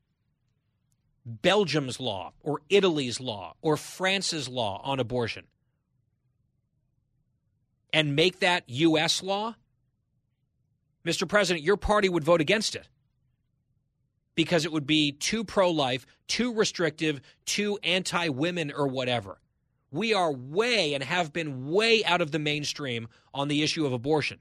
Belgium's 1.25 1.99
law 1.99 2.33
or 2.41 2.61
Italy's 2.69 3.19
law 3.19 3.55
or 3.61 3.77
France's 3.77 4.47
law 4.47 4.81
on 4.83 4.99
abortion 4.99 5.45
and 7.91 8.15
make 8.15 8.39
that 8.41 8.63
U.S. 8.67 9.23
law, 9.23 9.55
Mr. 11.05 11.27
President, 11.27 11.63
your 11.63 11.77
party 11.77 12.09
would 12.09 12.23
vote 12.23 12.41
against 12.41 12.75
it 12.75 12.87
because 14.35 14.65
it 14.65 14.71
would 14.71 14.85
be 14.85 15.13
too 15.13 15.43
pro 15.43 15.71
life, 15.71 16.05
too 16.27 16.53
restrictive, 16.53 17.21
too 17.45 17.79
anti 17.83 18.29
women, 18.29 18.71
or 18.71 18.87
whatever. 18.87 19.39
We 19.91 20.13
are 20.13 20.31
way 20.31 20.93
and 20.93 21.03
have 21.03 21.31
been 21.31 21.69
way 21.69 22.03
out 22.03 22.21
of 22.21 22.31
the 22.31 22.39
mainstream 22.39 23.07
on 23.33 23.47
the 23.47 23.63
issue 23.63 23.85
of 23.85 23.93
abortion. 23.93 24.39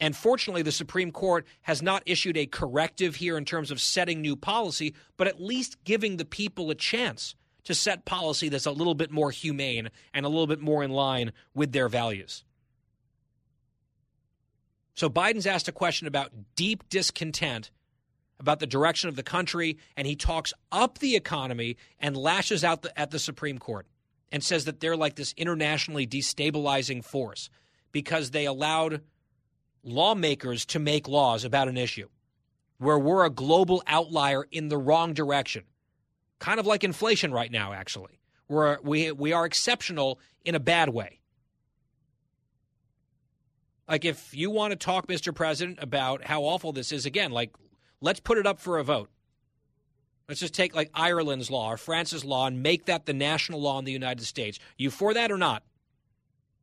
And 0.00 0.16
fortunately, 0.16 0.62
the 0.62 0.72
Supreme 0.72 1.10
Court 1.10 1.46
has 1.62 1.82
not 1.82 2.02
issued 2.06 2.36
a 2.36 2.46
corrective 2.46 3.16
here 3.16 3.36
in 3.36 3.44
terms 3.44 3.70
of 3.70 3.80
setting 3.80 4.20
new 4.20 4.36
policy, 4.36 4.94
but 5.16 5.26
at 5.26 5.40
least 5.40 5.82
giving 5.84 6.16
the 6.16 6.24
people 6.24 6.70
a 6.70 6.74
chance 6.74 7.34
to 7.64 7.74
set 7.74 8.04
policy 8.04 8.48
that's 8.48 8.66
a 8.66 8.70
little 8.72 8.94
bit 8.94 9.10
more 9.10 9.30
humane 9.30 9.90
and 10.14 10.24
a 10.24 10.28
little 10.28 10.46
bit 10.46 10.60
more 10.60 10.84
in 10.84 10.90
line 10.90 11.32
with 11.52 11.72
their 11.72 11.88
values. 11.88 12.44
So 14.98 15.08
Biden's 15.08 15.46
asked 15.46 15.68
a 15.68 15.72
question 15.72 16.08
about 16.08 16.32
deep 16.56 16.88
discontent 16.88 17.70
about 18.40 18.58
the 18.58 18.66
direction 18.66 19.08
of 19.08 19.14
the 19.14 19.22
country, 19.22 19.78
and 19.96 20.08
he 20.08 20.16
talks 20.16 20.52
up 20.72 20.98
the 20.98 21.14
economy 21.14 21.76
and 22.00 22.16
lashes 22.16 22.64
out 22.64 22.82
the, 22.82 22.98
at 22.98 23.12
the 23.12 23.20
Supreme 23.20 23.58
Court 23.58 23.86
and 24.32 24.42
says 24.42 24.64
that 24.64 24.80
they're 24.80 24.96
like 24.96 25.14
this 25.14 25.34
internationally 25.36 26.04
destabilizing 26.04 27.04
force 27.04 27.48
because 27.92 28.32
they 28.32 28.44
allowed 28.44 29.02
lawmakers 29.84 30.66
to 30.66 30.80
make 30.80 31.06
laws 31.06 31.44
about 31.44 31.68
an 31.68 31.76
issue 31.76 32.08
where 32.78 32.98
we're 32.98 33.24
a 33.24 33.30
global 33.30 33.84
outlier 33.86 34.48
in 34.50 34.66
the 34.66 34.78
wrong 34.78 35.14
direction. 35.14 35.62
Kind 36.40 36.58
of 36.58 36.66
like 36.66 36.82
inflation 36.82 37.32
right 37.32 37.52
now, 37.52 37.72
actually. 37.72 38.18
We're, 38.48 38.80
we, 38.82 39.12
we 39.12 39.32
are 39.32 39.46
exceptional 39.46 40.18
in 40.44 40.56
a 40.56 40.60
bad 40.60 40.88
way. 40.88 41.17
Like, 43.88 44.04
if 44.04 44.34
you 44.34 44.50
want 44.50 44.72
to 44.72 44.76
talk, 44.76 45.06
Mr. 45.06 45.34
President, 45.34 45.78
about 45.80 46.22
how 46.24 46.42
awful 46.42 46.72
this 46.72 46.92
is, 46.92 47.06
again, 47.06 47.30
like, 47.30 47.54
let's 48.00 48.20
put 48.20 48.36
it 48.36 48.46
up 48.46 48.60
for 48.60 48.78
a 48.78 48.84
vote. 48.84 49.08
Let's 50.28 50.40
just 50.40 50.52
take, 50.52 50.76
like, 50.76 50.90
Ireland's 50.92 51.50
law 51.50 51.72
or 51.72 51.78
France's 51.78 52.24
law 52.24 52.46
and 52.46 52.62
make 52.62 52.84
that 52.84 53.06
the 53.06 53.14
national 53.14 53.62
law 53.62 53.78
in 53.78 53.86
the 53.86 53.92
United 53.92 54.24
States. 54.26 54.58
You 54.76 54.90
for 54.90 55.14
that 55.14 55.32
or 55.32 55.38
not? 55.38 55.62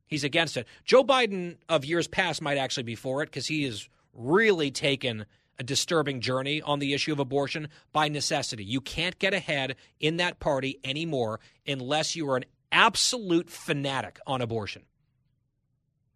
He's 0.06 0.24
against 0.24 0.56
it. 0.56 0.68
Joe 0.84 1.04
Biden 1.04 1.58
of 1.68 1.84
years 1.84 2.08
past 2.08 2.44
might 2.44 2.60
actually 2.60 2.84
be 2.84 2.94
for 2.94 3.24
it 3.24 3.26
because 3.26 3.48
he 3.48 3.64
has 3.64 3.90
really 4.14 4.70
taken 4.70 5.26
a 5.58 5.64
disturbing 5.64 6.22
journey 6.22 6.62
on 6.62 6.78
the 6.78 6.94
issue 6.94 7.12
of 7.12 7.20
abortion 7.20 7.70
by 7.92 8.08
necessity. 8.08 8.64
You 8.64 8.82
can't 8.82 9.18
get 9.18 9.34
ahead 9.34 9.78
in 10.00 10.18
that 10.18 10.40
party 10.40 10.80
anymore 10.84 11.40
unless 11.66 12.16
you 12.16 12.30
are 12.30 12.38
an 12.38 12.46
absolute 12.72 13.50
fanatic 13.50 14.20
on 14.28 14.42
abortion. 14.42 14.84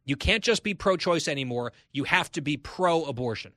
You 0.10 0.16
can't 0.16 0.44
just 0.44 0.64
be 0.64 0.74
pro 0.74 0.98
choice 0.98 1.28
anymore. 1.28 1.72
You 1.92 2.04
have 2.06 2.32
to 2.32 2.42
be 2.42 2.58
pro 2.58 3.06
abortion. 3.06 3.52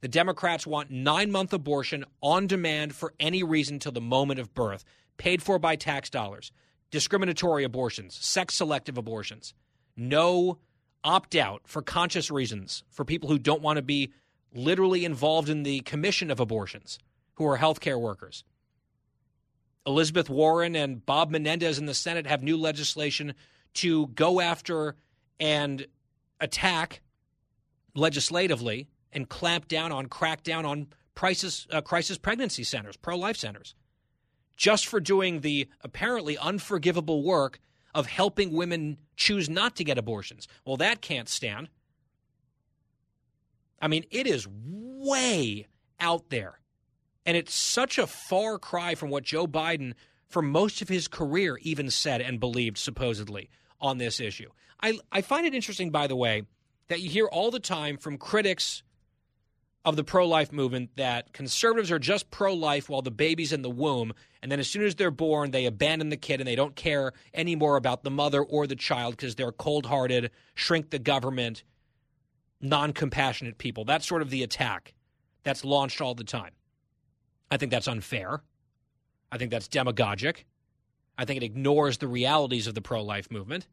The 0.00 0.08
Democrats 0.08 0.66
want 0.66 0.90
nine 0.90 1.30
month 1.30 1.52
abortion 1.52 2.06
on 2.22 2.46
demand 2.46 2.94
for 2.94 3.12
any 3.20 3.42
reason 3.42 3.78
till 3.78 3.92
the 3.92 4.00
moment 4.00 4.40
of 4.40 4.54
birth, 4.54 4.86
paid 5.18 5.42
for 5.42 5.58
by 5.58 5.76
tax 5.76 6.08
dollars 6.08 6.50
discriminatory 6.90 7.62
abortions, 7.62 8.14
sex 8.24 8.54
selective 8.54 8.96
abortions, 8.96 9.52
no 9.98 10.56
opt 11.04 11.36
out 11.36 11.60
for 11.66 11.82
conscious 11.82 12.30
reasons 12.30 12.82
for 12.88 13.04
people 13.04 13.28
who 13.28 13.38
don't 13.38 13.60
want 13.60 13.76
to 13.76 13.82
be 13.82 14.14
literally 14.54 15.04
involved 15.04 15.50
in 15.50 15.62
the 15.62 15.80
commission 15.80 16.30
of 16.30 16.40
abortions, 16.40 16.98
who 17.34 17.44
are 17.46 17.58
healthcare 17.58 18.00
workers. 18.00 18.44
Elizabeth 19.86 20.30
Warren 20.30 20.74
and 20.74 21.04
Bob 21.04 21.30
Menendez 21.30 21.78
in 21.78 21.84
the 21.84 21.92
Senate 21.92 22.26
have 22.26 22.42
new 22.42 22.56
legislation 22.56 23.34
to 23.74 24.08
go 24.08 24.40
after 24.40 24.96
and 25.40 25.86
attack 26.40 27.02
legislatively 27.94 28.88
and 29.12 29.28
clamp 29.28 29.68
down 29.68 29.92
on, 29.92 30.06
crack 30.06 30.42
down 30.42 30.64
on 30.64 30.88
crisis, 31.14 31.66
uh, 31.70 31.80
crisis 31.80 32.18
pregnancy 32.18 32.64
centers, 32.64 32.96
pro 32.96 33.16
life 33.16 33.36
centers 33.36 33.74
just 34.56 34.86
for 34.86 35.00
doing 35.00 35.40
the 35.40 35.68
apparently 35.80 36.38
unforgivable 36.38 37.22
work 37.22 37.58
of 37.94 38.06
helping 38.06 38.52
women 38.52 38.96
choose 39.16 39.48
not 39.48 39.76
to 39.76 39.84
get 39.84 39.98
abortions. 39.98 40.48
Well, 40.64 40.76
that 40.78 41.00
can't 41.00 41.28
stand. 41.28 41.68
I 43.80 43.88
mean, 43.88 44.04
it 44.10 44.26
is 44.26 44.46
way 44.48 45.66
out 46.00 46.30
there. 46.30 46.60
And 47.26 47.36
it's 47.36 47.54
such 47.54 47.98
a 47.98 48.06
far 48.06 48.58
cry 48.58 48.94
from 48.94 49.10
what 49.10 49.24
Joe 49.24 49.46
Biden, 49.46 49.94
for 50.28 50.42
most 50.42 50.80
of 50.80 50.88
his 50.88 51.08
career, 51.08 51.58
even 51.62 51.90
said 51.90 52.20
and 52.20 52.40
believed, 52.40 52.78
supposedly, 52.78 53.50
on 53.82 53.98
this 53.98 54.20
issue. 54.20 54.48
I, 54.80 54.98
I 55.10 55.20
find 55.20 55.46
it 55.46 55.54
interesting, 55.54 55.90
by 55.90 56.06
the 56.06 56.16
way, 56.16 56.44
that 56.88 57.00
you 57.00 57.10
hear 57.10 57.26
all 57.26 57.50
the 57.50 57.60
time 57.60 57.98
from 57.98 58.16
critics 58.16 58.82
of 59.84 59.96
the 59.96 60.04
pro 60.04 60.26
life 60.26 60.52
movement 60.52 60.90
that 60.96 61.32
conservatives 61.32 61.90
are 61.90 61.98
just 61.98 62.30
pro 62.30 62.54
life 62.54 62.88
while 62.88 63.02
the 63.02 63.10
baby's 63.10 63.52
in 63.52 63.62
the 63.62 63.70
womb. 63.70 64.12
And 64.40 64.50
then 64.50 64.60
as 64.60 64.68
soon 64.68 64.84
as 64.84 64.94
they're 64.94 65.10
born, 65.10 65.50
they 65.50 65.66
abandon 65.66 66.08
the 66.08 66.16
kid 66.16 66.40
and 66.40 66.46
they 66.46 66.54
don't 66.54 66.76
care 66.76 67.12
anymore 67.34 67.76
about 67.76 68.04
the 68.04 68.10
mother 68.10 68.42
or 68.42 68.66
the 68.66 68.76
child 68.76 69.16
because 69.16 69.34
they're 69.34 69.52
cold 69.52 69.86
hearted, 69.86 70.30
shrink 70.54 70.90
the 70.90 71.00
government, 71.00 71.64
non 72.60 72.92
compassionate 72.92 73.58
people. 73.58 73.84
That's 73.84 74.06
sort 74.06 74.22
of 74.22 74.30
the 74.30 74.44
attack 74.44 74.94
that's 75.42 75.64
launched 75.64 76.00
all 76.00 76.14
the 76.14 76.24
time. 76.24 76.52
I 77.50 77.56
think 77.56 77.72
that's 77.72 77.88
unfair. 77.88 78.42
I 79.32 79.38
think 79.38 79.50
that's 79.50 79.68
demagogic. 79.68 80.46
I 81.16 81.24
think 81.24 81.42
it 81.42 81.46
ignores 81.46 81.98
the 81.98 82.08
realities 82.08 82.66
of 82.66 82.74
the 82.74 82.80
pro 82.80 83.02
life 83.02 83.30
movement. 83.30 83.66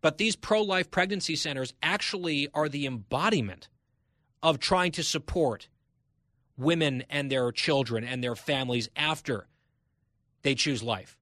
But 0.00 0.18
these 0.18 0.36
pro 0.36 0.62
life 0.62 0.90
pregnancy 0.90 1.36
centers 1.36 1.72
actually 1.82 2.48
are 2.52 2.68
the 2.68 2.86
embodiment 2.86 3.68
of 4.42 4.58
trying 4.58 4.92
to 4.92 5.02
support 5.02 5.68
women 6.56 7.04
and 7.08 7.30
their 7.30 7.50
children 7.52 8.04
and 8.04 8.22
their 8.22 8.36
families 8.36 8.88
after 8.96 9.46
they 10.42 10.54
choose 10.54 10.82
life. 10.82 11.18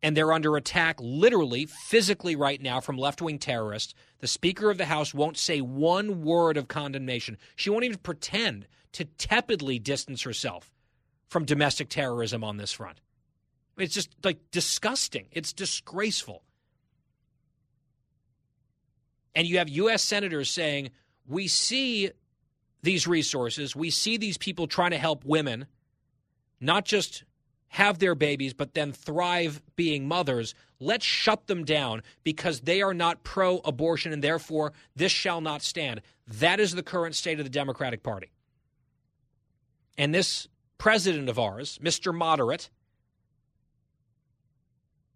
And 0.00 0.16
they're 0.16 0.32
under 0.32 0.56
attack, 0.56 0.96
literally, 1.00 1.66
physically, 1.66 2.36
right 2.36 2.62
now 2.62 2.80
from 2.80 2.96
left 2.96 3.20
wing 3.20 3.40
terrorists. 3.40 3.94
The 4.20 4.28
Speaker 4.28 4.70
of 4.70 4.78
the 4.78 4.84
House 4.84 5.12
won't 5.12 5.36
say 5.36 5.60
one 5.60 6.22
word 6.22 6.56
of 6.56 6.68
condemnation. 6.68 7.36
She 7.56 7.70
won't 7.70 7.84
even 7.84 7.98
pretend 7.98 8.68
to 8.92 9.04
tepidly 9.04 9.80
distance 9.80 10.22
herself 10.22 10.70
from 11.28 11.44
domestic 11.44 11.88
terrorism 11.88 12.42
on 12.42 12.56
this 12.56 12.72
front. 12.72 13.00
It's 13.76 13.94
just 13.94 14.10
like 14.24 14.38
disgusting. 14.50 15.26
It's 15.30 15.52
disgraceful. 15.52 16.42
And 19.34 19.46
you 19.46 19.58
have 19.58 19.68
U.S. 19.68 20.02
senators 20.02 20.50
saying, 20.50 20.90
we 21.26 21.46
see 21.46 22.10
these 22.82 23.06
resources, 23.06 23.76
we 23.76 23.90
see 23.90 24.16
these 24.16 24.38
people 24.38 24.66
trying 24.66 24.90
to 24.92 24.98
help 24.98 25.24
women 25.24 25.66
not 26.60 26.84
just 26.84 27.24
have 27.68 27.98
their 27.98 28.14
babies, 28.14 28.54
but 28.54 28.74
then 28.74 28.92
thrive 28.92 29.60
being 29.76 30.08
mothers. 30.08 30.54
Let's 30.80 31.04
shut 31.04 31.46
them 31.46 31.64
down 31.64 32.02
because 32.24 32.60
they 32.60 32.82
are 32.82 32.94
not 32.94 33.22
pro 33.22 33.58
abortion 33.58 34.12
and 34.12 34.24
therefore 34.24 34.72
this 34.96 35.12
shall 35.12 35.40
not 35.40 35.62
stand. 35.62 36.00
That 36.26 36.60
is 36.60 36.74
the 36.74 36.82
current 36.82 37.14
state 37.14 37.38
of 37.38 37.44
the 37.44 37.50
Democratic 37.50 38.02
Party. 38.02 38.30
And 39.98 40.14
this 40.14 40.48
president 40.78 41.28
of 41.28 41.38
ours, 41.38 41.78
Mr. 41.82 42.14
Moderate, 42.14 42.70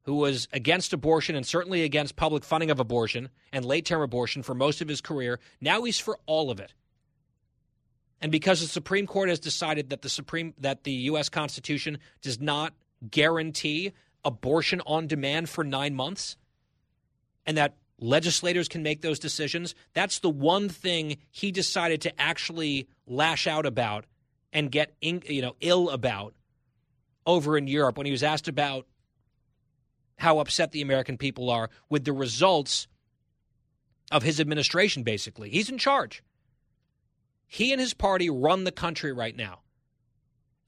who 0.03 0.17
was 0.17 0.49
against 0.53 0.93
abortion 0.93 1.37
and 1.37 1.47
certainly 1.47 1.85
against 1.85 2.17
public 2.17 2.45
funding 2.45 2.71
of 2.71 2.81
abortion 2.81 3.31
and 3.53 3.65
late 3.65 3.87
term 3.87 4.03
abortion 4.03 4.43
for 4.43 4.55
most 4.55 4.81
of 4.81 4.89
his 4.89 5.01
career. 5.01 5.39
Now 5.61 5.85
he's 5.85 5.99
for 5.99 6.19
all 6.27 6.51
of 6.51 6.61
it. 6.61 6.75
And 8.21 8.31
because 8.31 8.61
the 8.61 8.67
Supreme 8.67 9.07
Court 9.07 9.29
has 9.29 9.41
decided 9.41 9.91
that 9.91 10.03
the 10.03 10.09
Supreme 10.09 10.55
that 10.59 10.85
the 10.85 10.93
US 10.93 11.29
Constitution 11.29 11.99
does 12.21 12.41
not 12.41 12.75
guarantee 13.09 13.93
abortion 14.25 14.81
on 14.87 15.07
demand 15.07 15.49
for 15.49 15.65
nine 15.65 15.95
months 15.95 16.37
and 17.47 17.57
that 17.57 17.77
legislators 17.99 18.69
can 18.69 18.83
make 18.83 19.01
those 19.01 19.19
decisions. 19.19 19.75
That's 19.95 20.19
the 20.19 20.31
one 20.31 20.69
thing 20.69 21.19
he 21.31 21.53
decided 21.53 22.01
to 22.03 22.21
actually 22.21 22.89
lash 23.07 23.47
out 23.47 23.67
about 23.67 24.05
and 24.53 24.71
get 24.71 24.95
you 25.01 25.43
know 25.43 25.57
ill 25.61 25.91
about 25.91 26.35
over 27.27 27.57
in 27.57 27.67
Europe 27.67 27.97
when 27.97 28.07
he 28.07 28.13
was 28.13 28.23
asked 28.23 28.49
about 28.49 28.87
how 30.17 30.39
upset 30.39 30.73
the 30.73 30.83
American 30.83 31.17
people 31.17 31.51
are 31.51 31.71
with 31.89 32.05
the 32.05 32.13
results 32.13 32.87
of 34.11 34.23
his 34.23 34.41
administration 34.41 35.03
basically. 35.03 35.51
He's 35.51 35.71
in 35.71 35.79
charge. 35.79 36.23
He 37.47 37.73
and 37.73 37.81
his 37.81 37.95
party 37.95 38.31
run 38.31 38.65
the 38.65 38.73
country 38.73 39.13
right 39.13 39.37
now. 39.37 39.61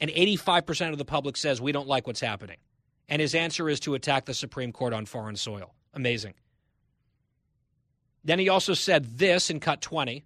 And 0.01 0.11
85% 0.11 0.92
of 0.92 0.99
the 0.99 1.05
public 1.05 1.37
says 1.37 1.61
we 1.61 1.73
don't 1.73 1.88
like 1.88 2.07
what's 2.07 2.20
happening. 2.20 2.59
And 3.09 3.23
his 3.23 3.35
answer 3.35 3.68
is 3.68 3.81
to 3.81 3.94
attack 3.94 4.27
the 4.27 4.35
Supreme 4.35 4.73
Court 4.73 4.92
on 4.92 5.07
foreign 5.07 5.37
soil. 5.37 5.75
Amazing. 5.94 6.35
Then 8.25 8.38
he 8.38 8.49
also 8.49 8.75
said 8.75 9.18
this 9.18 9.51
in 9.51 9.61
cut 9.61 9.81
20. 9.81 10.25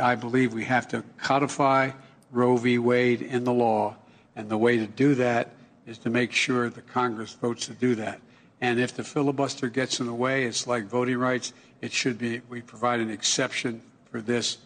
I 0.00 0.14
believe 0.14 0.54
we 0.54 0.64
have 0.64 0.88
to 0.88 1.04
codify 1.18 1.90
Roe 2.32 2.56
v. 2.56 2.78
Wade 2.78 3.22
in 3.22 3.44
the 3.44 3.52
law. 3.52 3.96
And 4.34 4.48
the 4.48 4.58
way 4.58 4.78
to 4.78 4.86
do 4.86 5.14
that 5.16 5.50
is 5.86 5.98
to 5.98 6.10
make 6.10 6.32
sure 6.32 6.68
the 6.70 6.82
Congress 6.82 7.34
votes 7.34 7.66
to 7.66 7.74
do 7.74 7.94
that. 7.96 8.20
And 8.60 8.80
if 8.80 8.94
the 8.94 9.04
filibuster 9.04 9.68
gets 9.68 10.00
in 10.00 10.06
the 10.06 10.14
way, 10.14 10.44
it's 10.44 10.66
like 10.66 10.84
voting 10.84 11.18
rights. 11.18 11.52
It 11.80 11.92
should 11.92 12.18
be, 12.18 12.40
we 12.48 12.62
provide 12.62 13.00
an 13.00 13.10
exception 13.10 13.82
for 14.10 14.20
this, 14.20 14.58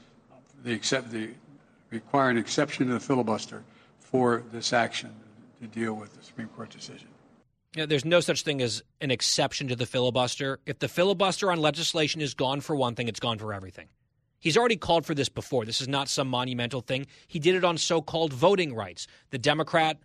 the, 0.62 0.72
accept, 0.72 1.10
the 1.10 1.30
require 1.90 2.30
an 2.30 2.38
exception 2.38 2.86
to 2.86 2.92
the 2.92 3.00
filibuster 3.00 3.62
for 3.98 4.44
this 4.52 4.72
action 4.72 5.12
to 5.60 5.66
deal 5.66 5.94
with 5.94 6.14
the 6.14 6.22
Supreme 6.22 6.48
Court 6.48 6.70
decision. 6.70 7.08
Know, 7.76 7.86
there's 7.86 8.04
no 8.04 8.20
such 8.20 8.42
thing 8.42 8.62
as 8.62 8.82
an 9.00 9.10
exception 9.10 9.68
to 9.68 9.76
the 9.76 9.84
filibuster. 9.84 10.60
If 10.64 10.78
the 10.78 10.88
filibuster 10.88 11.50
on 11.50 11.58
legislation 11.58 12.22
is 12.22 12.32
gone 12.32 12.62
for 12.62 12.74
one 12.74 12.94
thing, 12.94 13.08
it's 13.08 13.20
gone 13.20 13.38
for 13.38 13.52
everything. 13.52 13.88
He's 14.38 14.56
already 14.56 14.76
called 14.76 15.06
for 15.06 15.14
this 15.14 15.28
before. 15.28 15.64
This 15.64 15.80
is 15.80 15.88
not 15.88 16.08
some 16.08 16.28
monumental 16.28 16.80
thing. 16.80 17.06
He 17.26 17.38
did 17.38 17.54
it 17.54 17.64
on 17.64 17.78
so 17.78 18.02
called 18.02 18.32
voting 18.32 18.74
rights, 18.74 19.06
the 19.30 19.38
Democrat 19.38 19.98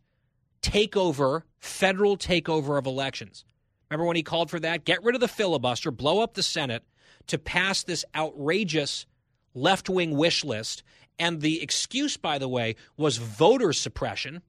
takeover, 0.61 1.43
federal 1.59 2.17
takeover 2.17 2.77
of 2.77 2.85
elections. 2.85 3.43
Remember 3.89 4.05
when 4.05 4.15
he 4.15 4.23
called 4.23 4.49
for 4.49 4.59
that? 4.59 4.85
Get 4.85 5.03
rid 5.03 5.15
of 5.15 5.21
the 5.21 5.27
filibuster, 5.27 5.91
blow 5.91 6.21
up 6.21 6.33
the 6.33 6.43
Senate 6.43 6.83
to 7.27 7.37
pass 7.37 7.83
this 7.83 8.05
outrageous 8.15 9.05
left 9.53 9.89
wing 9.89 10.15
wish 10.15 10.43
list 10.43 10.83
and 11.19 11.41
the 11.41 11.61
excuse, 11.61 12.17
by 12.17 12.39
the 12.39 12.47
way, 12.47 12.75
was 12.97 13.17
voter 13.17 13.73
suppression 13.73 14.41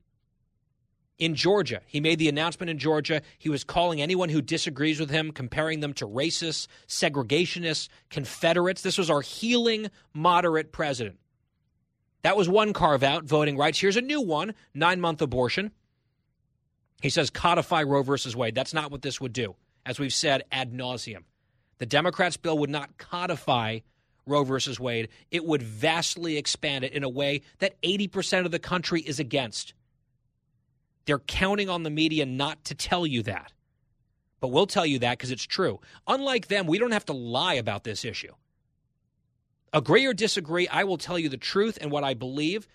in 1.18 1.34
Georgia. 1.34 1.80
He 1.86 2.00
made 2.00 2.18
the 2.18 2.28
announcement 2.28 2.70
in 2.70 2.78
Georgia. 2.78 3.22
He 3.38 3.48
was 3.48 3.64
calling 3.64 4.00
anyone 4.00 4.28
who 4.28 4.42
disagrees 4.42 4.98
with 4.98 5.10
him, 5.10 5.30
comparing 5.30 5.80
them 5.80 5.92
to 5.94 6.06
racists, 6.06 6.66
segregationists, 6.88 7.88
Confederates. 8.10 8.82
This 8.82 8.98
was 8.98 9.10
our 9.10 9.20
healing, 9.20 9.90
moderate 10.12 10.72
president. 10.72 11.18
That 12.22 12.36
was 12.36 12.48
one 12.48 12.72
carve 12.72 13.02
out, 13.02 13.24
voting 13.24 13.56
rights. 13.56 13.80
Here's 13.80 13.96
a 13.96 14.02
new 14.02 14.20
one 14.20 14.54
nine 14.74 15.00
month 15.00 15.22
abortion. 15.22 15.72
He 17.00 17.10
says 17.10 17.30
codify 17.30 17.82
Roe 17.82 18.02
versus 18.02 18.36
Wade. 18.36 18.54
That's 18.54 18.74
not 18.74 18.92
what 18.92 19.02
this 19.02 19.20
would 19.20 19.32
do, 19.32 19.56
as 19.84 19.98
we've 19.98 20.14
said 20.14 20.44
ad 20.52 20.72
nauseum. 20.72 21.24
The 21.78 21.86
Democrats' 21.86 22.36
bill 22.36 22.58
would 22.58 22.70
not 22.70 22.96
codify 22.96 23.80
Roe 24.26 24.44
versus 24.44 24.78
Wade, 24.78 25.08
it 25.30 25.44
would 25.44 25.62
vastly 25.62 26.36
expand 26.36 26.84
it 26.84 26.92
in 26.92 27.02
a 27.02 27.08
way 27.08 27.42
that 27.58 27.80
80% 27.82 28.44
of 28.44 28.52
the 28.52 28.58
country 28.58 29.00
is 29.00 29.18
against. 29.18 29.74
They're 31.04 31.18
counting 31.18 31.68
on 31.68 31.82
the 31.82 31.90
media 31.90 32.26
not 32.26 32.64
to 32.64 32.74
tell 32.74 33.06
you 33.06 33.22
that. 33.24 33.52
But 34.40 34.48
we'll 34.48 34.66
tell 34.66 34.86
you 34.86 34.98
that 35.00 35.18
because 35.18 35.30
it's 35.30 35.44
true. 35.44 35.80
Unlike 36.06 36.48
them, 36.48 36.66
we 36.66 36.78
don't 36.78 36.92
have 36.92 37.06
to 37.06 37.12
lie 37.12 37.54
about 37.54 37.84
this 37.84 38.04
issue. 38.04 38.32
Agree 39.72 40.04
or 40.04 40.12
disagree, 40.12 40.68
I 40.68 40.84
will 40.84 40.98
tell 40.98 41.18
you 41.18 41.28
the 41.28 41.36
truth 41.36 41.78
and 41.80 41.90
what 41.90 42.04
I 42.04 42.14
believe. 42.14 42.66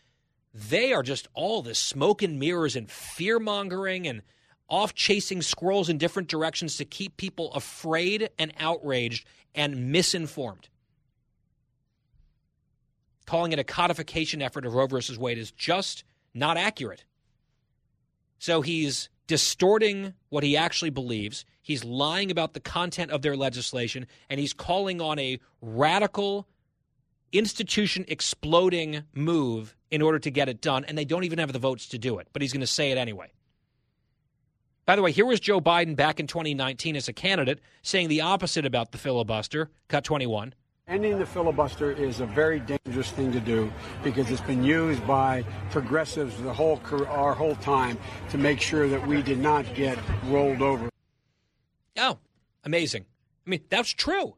They 0.53 0.93
are 0.93 1.03
just 1.03 1.27
all 1.33 1.61
this 1.61 1.77
smoke 1.77 2.23
and 2.23 2.39
mirrors 2.39 2.75
and 2.75 2.89
fear 2.89 3.39
mongering 3.39 4.07
and 4.07 4.21
off 4.69 4.95
chasing 4.95 5.41
squirrels 5.41 5.89
in 5.89 5.97
different 5.97 6.27
directions 6.27 6.77
to 6.77 6.85
keep 6.85 7.17
people 7.17 7.53
afraid 7.53 8.29
and 8.39 8.53
outraged 8.59 9.27
and 9.53 9.91
misinformed 9.91 10.69
calling 13.27 13.51
it 13.51 13.59
a 13.59 13.63
codification 13.63 14.41
effort 14.41 14.65
of 14.65 14.73
Roe 14.73 14.87
versus 14.87 15.19
Wade 15.19 15.37
is 15.37 15.51
just 15.51 16.03
not 16.33 16.57
accurate. 16.57 17.03
So 18.39 18.61
he's 18.61 19.09
distorting 19.27 20.13
what 20.29 20.43
he 20.43 20.55
actually 20.55 20.89
believes. 20.89 21.45
He's 21.61 21.83
lying 21.83 22.31
about 22.31 22.53
the 22.53 22.59
content 22.59 23.11
of 23.11 23.21
their 23.21 23.35
legislation, 23.35 24.07
and 24.29 24.39
he's 24.39 24.53
calling 24.53 25.01
on 25.01 25.19
a 25.19 25.39
radical, 25.61 26.47
institution 27.31 28.05
exploding 28.07 29.03
move 29.13 29.75
in 29.91 30.01
order 30.01 30.19
to 30.19 30.31
get 30.31 30.49
it 30.49 30.61
done. 30.61 30.85
And 30.85 30.97
they 30.97 31.05
don't 31.05 31.25
even 31.25 31.39
have 31.39 31.51
the 31.51 31.59
votes 31.59 31.87
to 31.89 31.97
do 31.97 32.19
it, 32.19 32.27
but 32.33 32.41
he's 32.41 32.53
going 32.53 32.61
to 32.61 32.67
say 32.67 32.91
it 32.91 32.97
anyway. 32.97 33.31
By 34.85 34.95
the 34.95 35.01
way, 35.01 35.11
here 35.11 35.25
was 35.25 35.41
Joe 35.41 35.59
Biden 35.59 35.97
back 35.97 36.21
in 36.21 36.27
2019 36.27 36.95
as 36.95 37.09
a 37.09 37.13
candidate 37.13 37.59
saying 37.81 38.07
the 38.07 38.21
opposite 38.21 38.65
about 38.65 38.93
the 38.93 38.97
filibuster, 38.97 39.69
cut 39.89 40.05
21. 40.05 40.53
Ending 40.89 41.19
the 41.19 41.25
filibuster 41.25 41.91
is 41.91 42.21
a 42.21 42.25
very 42.25 42.61
dangerous 42.61 43.11
thing 43.11 43.29
to 43.33 43.41
do 43.41 43.69
because 44.05 44.31
it's 44.31 44.39
been 44.39 44.63
used 44.63 45.05
by 45.05 45.43
progressives 45.69 46.41
the 46.41 46.53
whole 46.53 46.79
our 47.09 47.33
whole 47.33 47.55
time 47.55 47.97
to 48.29 48.37
make 48.37 48.61
sure 48.61 48.87
that 48.87 49.05
we 49.05 49.21
did 49.21 49.37
not 49.37 49.65
get 49.75 49.99
rolled 50.27 50.61
over. 50.61 50.89
Oh, 51.97 52.19
amazing. 52.63 53.05
I 53.45 53.49
mean, 53.49 53.63
that's 53.69 53.89
true. 53.89 54.35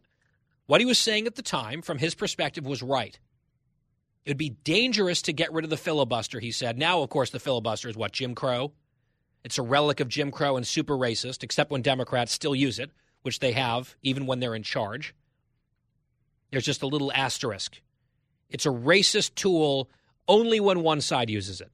What 0.65 0.81
he 0.81 0.88
was 0.88 0.97
saying 0.97 1.27
at 1.27 1.35
the 1.35 1.43
time, 1.43 1.83
from 1.83 1.99
his 1.99 2.15
perspective, 2.15 2.65
was 2.65 2.81
right. 2.81 3.19
It 4.25 4.31
would 4.31 4.38
be 4.38 4.49
dangerous 4.63 5.21
to 5.23 5.33
get 5.33 5.53
rid 5.53 5.65
of 5.65 5.69
the 5.69 5.77
filibuster, 5.77 6.39
he 6.39 6.51
said. 6.51 6.79
Now, 6.79 7.03
of 7.03 7.12
course, 7.12 7.29
the 7.29 7.39
filibuster 7.39 7.89
is 7.89 7.95
what? 7.95 8.12
Jim 8.12 8.33
Crow? 8.33 8.71
It's 9.43 9.59
a 9.59 9.63
relic 9.63 9.99
of 9.99 10.09
Jim 10.09 10.31
Crow 10.31 10.57
and 10.57 10.65
super 10.65 10.95
racist, 10.95 11.43
except 11.43 11.69
when 11.69 11.83
Democrats 11.83 12.31
still 12.31 12.55
use 12.55 12.79
it, 12.79 12.89
which 13.21 13.38
they 13.38 13.51
have, 13.51 13.95
even 14.01 14.25
when 14.25 14.39
they're 14.39 14.55
in 14.55 14.63
charge. 14.63 15.13
There's 16.51 16.65
just 16.65 16.81
a 16.81 16.88
little 16.88 17.12
asterisk. 17.13 17.81
It's 18.49 18.65
a 18.65 18.69
racist 18.69 19.35
tool 19.35 19.89
only 20.27 20.59
when 20.59 20.81
one 20.81 21.01
side 21.01 21.29
uses 21.29 21.62
it. 21.62 21.71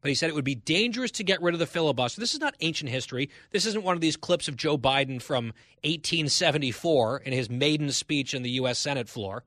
But 0.00 0.10
he 0.10 0.14
said 0.14 0.28
it 0.28 0.34
would 0.34 0.44
be 0.44 0.54
dangerous 0.54 1.10
to 1.12 1.24
get 1.24 1.42
rid 1.42 1.54
of 1.54 1.58
the 1.58 1.66
filibuster. 1.66 2.20
This 2.20 2.34
is 2.34 2.40
not 2.40 2.54
ancient 2.60 2.90
history. 2.90 3.28
This 3.50 3.66
isn't 3.66 3.82
one 3.82 3.94
of 3.94 4.00
these 4.00 4.16
clips 4.16 4.46
of 4.46 4.56
Joe 4.56 4.78
Biden 4.78 5.20
from 5.20 5.46
1874 5.82 7.22
in 7.24 7.32
his 7.32 7.50
maiden 7.50 7.90
speech 7.90 8.32
in 8.32 8.42
the 8.42 8.50
U.S. 8.50 8.78
Senate 8.78 9.08
floor. 9.08 9.44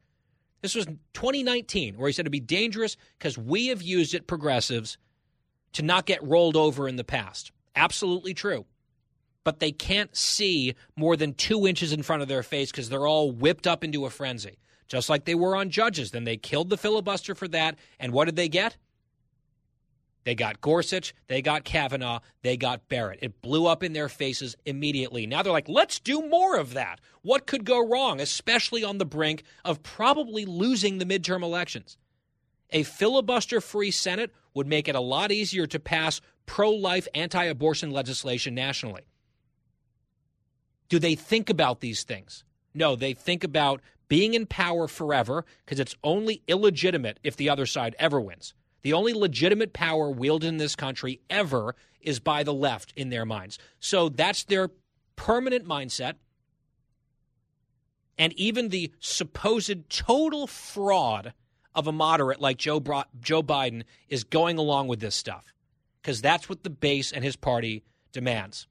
This 0.62 0.76
was 0.76 0.86
2019, 1.14 1.98
where 1.98 2.08
he 2.08 2.14
said 2.14 2.24
it'd 2.24 2.32
be 2.32 2.42
dangerous 2.42 2.98
because 3.18 3.38
we 3.38 3.68
have 3.68 3.82
used 3.82 4.14
it, 4.14 4.28
progressives, 4.28 4.98
to 5.74 5.84
not 5.84 6.06
get 6.06 6.22
rolled 6.24 6.58
over 6.58 6.88
in 6.88 6.98
the 6.98 7.04
past. 7.06 7.52
Absolutely 7.76 8.34
true 8.34 8.66
but 9.50 9.60
they 9.60 9.72
can't 9.72 10.16
see 10.16 10.76
more 10.96 11.18
than 11.18 11.34
two 11.34 11.66
inches 11.66 11.92
in 11.92 12.04
front 12.04 12.22
of 12.22 12.28
their 12.28 12.44
face 12.44 12.70
because 12.70 12.88
they're 12.88 13.08
all 13.08 13.32
whipped 13.32 13.66
up 13.66 13.84
into 13.84 14.06
a 14.06 14.10
frenzy, 14.12 14.60
just 14.88 15.10
like 15.10 15.26
they 15.26 15.34
were 15.34 15.56
on 15.56 15.72
judges. 15.72 16.12
Then 16.12 16.24
they 16.24 16.38
killed 16.38 16.70
the 16.70 16.78
filibuster 16.78 17.34
for 17.34 17.48
that. 17.48 17.76
And 18.00 18.14
what 18.14 18.26
did 18.26 18.36
they 18.36 18.48
get? 18.48 18.78
They 20.24 20.36
got 20.36 20.62
Gorsuch, 20.62 21.16
they 21.26 21.42
got 21.42 21.64
Kavanaugh, 21.64 22.20
they 22.44 22.58
got 22.58 22.88
Barrett. 22.90 23.18
It 23.24 23.42
blew 23.42 23.66
up 23.66 23.82
in 23.82 23.94
their 23.94 24.08
faces 24.08 24.56
immediately. 24.68 25.26
Now 25.26 25.42
they're 25.42 25.52
like, 25.52 25.68
let's 25.68 26.00
do 26.00 26.22
more 26.22 26.56
of 26.56 26.76
that. 26.76 27.02
What 27.24 27.48
could 27.48 27.66
go 27.66 27.84
wrong, 27.84 28.22
especially 28.22 28.84
on 28.84 29.00
the 29.00 29.04
brink 29.04 29.42
of 29.66 29.82
probably 29.82 30.46
losing 30.46 31.00
the 31.00 31.06
midterm 31.06 31.42
elections? 31.42 31.98
A 32.70 32.84
filibuster 32.84 33.62
free 33.62 33.90
Senate 33.90 34.32
would 34.54 34.68
make 34.68 34.88
it 34.88 34.94
a 34.94 35.02
lot 35.02 35.32
easier 35.32 35.66
to 35.66 35.80
pass 35.80 36.22
pro 36.46 36.70
life 36.70 37.08
anti 37.16 37.46
abortion 37.46 37.90
legislation 37.90 38.54
nationally. 38.54 39.02
Do 40.90 41.00
they 41.00 41.16
think 41.16 41.50
about 41.50 41.80
these 41.80 42.04
things? 42.04 42.44
No, 42.74 42.96
they 42.96 43.14
think 43.14 43.44
about 43.44 43.82
being 44.08 44.34
in 44.34 44.46
power 44.46 44.88
forever 44.88 45.46
because 45.64 45.80
it's 45.80 45.96
only 46.04 46.42
illegitimate 46.48 47.20
if 47.24 47.38
the 47.38 47.50
other 47.50 47.66
side 47.66 47.96
ever 48.00 48.20
wins. 48.20 48.54
The 48.82 48.94
only 48.94 49.14
legitimate 49.14 49.74
power 49.74 50.10
wielded 50.10 50.48
in 50.48 50.58
this 50.58 50.76
country 50.76 51.22
ever 51.30 51.76
is 52.02 52.20
by 52.20 52.44
the 52.44 52.54
left 52.54 52.94
in 52.96 53.10
their 53.10 53.26
minds. 53.26 53.60
So 53.80 54.10
that's 54.10 54.44
their 54.46 54.72
permanent 55.16 55.66
mindset. 55.68 56.16
And 58.18 58.34
even 58.34 58.70
the 58.70 58.92
supposed 59.00 59.90
total 59.90 60.48
fraud 60.48 61.34
of 61.76 61.88
a 61.88 61.92
moderate 61.92 62.42
like 62.42 62.58
Joe, 62.58 62.80
Bro- 62.80 63.04
Joe 63.20 63.44
Biden 63.44 63.84
is 64.08 64.24
going 64.24 64.58
along 64.58 64.88
with 64.88 65.00
this 65.00 65.16
stuff 65.16 65.54
because 66.02 66.22
that's 66.22 66.50
what 66.50 66.64
the 66.64 66.70
base 66.70 67.12
and 67.12 67.24
his 67.24 67.36
party 67.36 67.84
demands. 68.12 68.68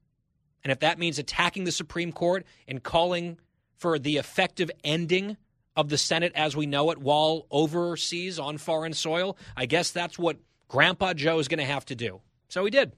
And 0.65 0.73
if 0.73 0.81
that 0.81 0.99
means 0.99 1.19
attacking 1.19 1.65
the 1.65 1.73
Supreme 1.73 2.13
Court 2.13 2.45
and 2.67 2.83
calling 2.83 3.39
for 3.77 3.99
the 3.99 4.17
effective 4.17 4.71
ending 4.83 5.37
of 5.77 5.89
the 5.89 5.99
Senate 5.99 6.33
as 6.35 6.57
we 6.57 6.67
know 6.67 6.91
it 6.91 6.99
while 6.99 7.47
overseas 7.51 8.39
on 8.39 8.59
foreign 8.59 8.93
soil, 8.93 9.37
I 9.57 9.67
guess 9.67 9.91
that's 9.91 10.19
what 10.19 10.39
Grandpa 10.67 11.15
Joe 11.15 11.39
is 11.39 11.49
going 11.49 11.59
to 11.59 11.65
have 11.65 11.85
to 11.87 11.95
do. 11.95 12.21
So 12.49 12.65
he 12.65 12.71
did. 12.71 12.93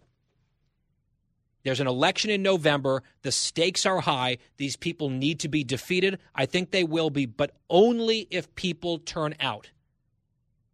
There's 1.63 1.81
an 1.81 1.87
election 1.87 2.31
in 2.31 2.43
November. 2.43 3.03
The 3.23 3.33
stakes 3.33 3.85
are 3.85 4.01
high. 4.01 4.39
These 4.57 4.77
people 4.77 5.11
need 5.11 5.41
to 5.41 5.49
be 5.49 5.63
defeated. 5.63 6.19
I 6.35 6.47
think 6.47 6.71
they 6.71 6.85
will 6.85 7.11
be, 7.11 7.27
but 7.27 7.53
only 7.69 8.27
if 8.31 8.55
people 8.55 8.99
turn 8.99 9.35
out. 9.41 9.71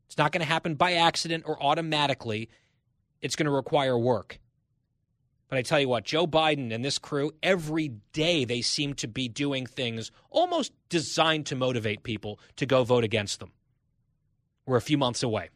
It's 0.07 0.17
not 0.17 0.31
going 0.31 0.43
to 0.43 0.47
happen 0.47 0.77
by 0.77 0.93
accident 0.93 1.45
or 1.47 1.61
automatically. 1.61 2.49
It's 3.21 3.35
going 3.35 3.47
to 3.47 3.53
require 3.53 3.99
work. 3.99 4.39
But 5.49 5.59
I 5.59 5.63
tell 5.63 5.79
you 5.79 5.89
what, 5.89 6.05
Joe 6.05 6.27
Biden 6.27 6.75
and 6.75 6.85
this 6.85 6.99
crew, 6.99 7.33
every 7.43 7.89
day 8.13 8.45
they 8.45 8.63
seem 8.63 8.95
to 8.95 9.07
be 9.07 9.29
doing 9.29 9.65
things 9.65 10.11
almost 10.29 10.73
designed 10.89 11.47
to 11.47 11.57
motivate 11.57 12.03
people 12.03 12.41
to 12.57 12.67
go 12.67 12.83
vote 12.83 13.05
against 13.05 13.39
them. 13.39 13.53
We're 14.67 14.77
a 14.77 14.83
few 14.83 14.99
months 14.99 15.23
away. 15.23 15.51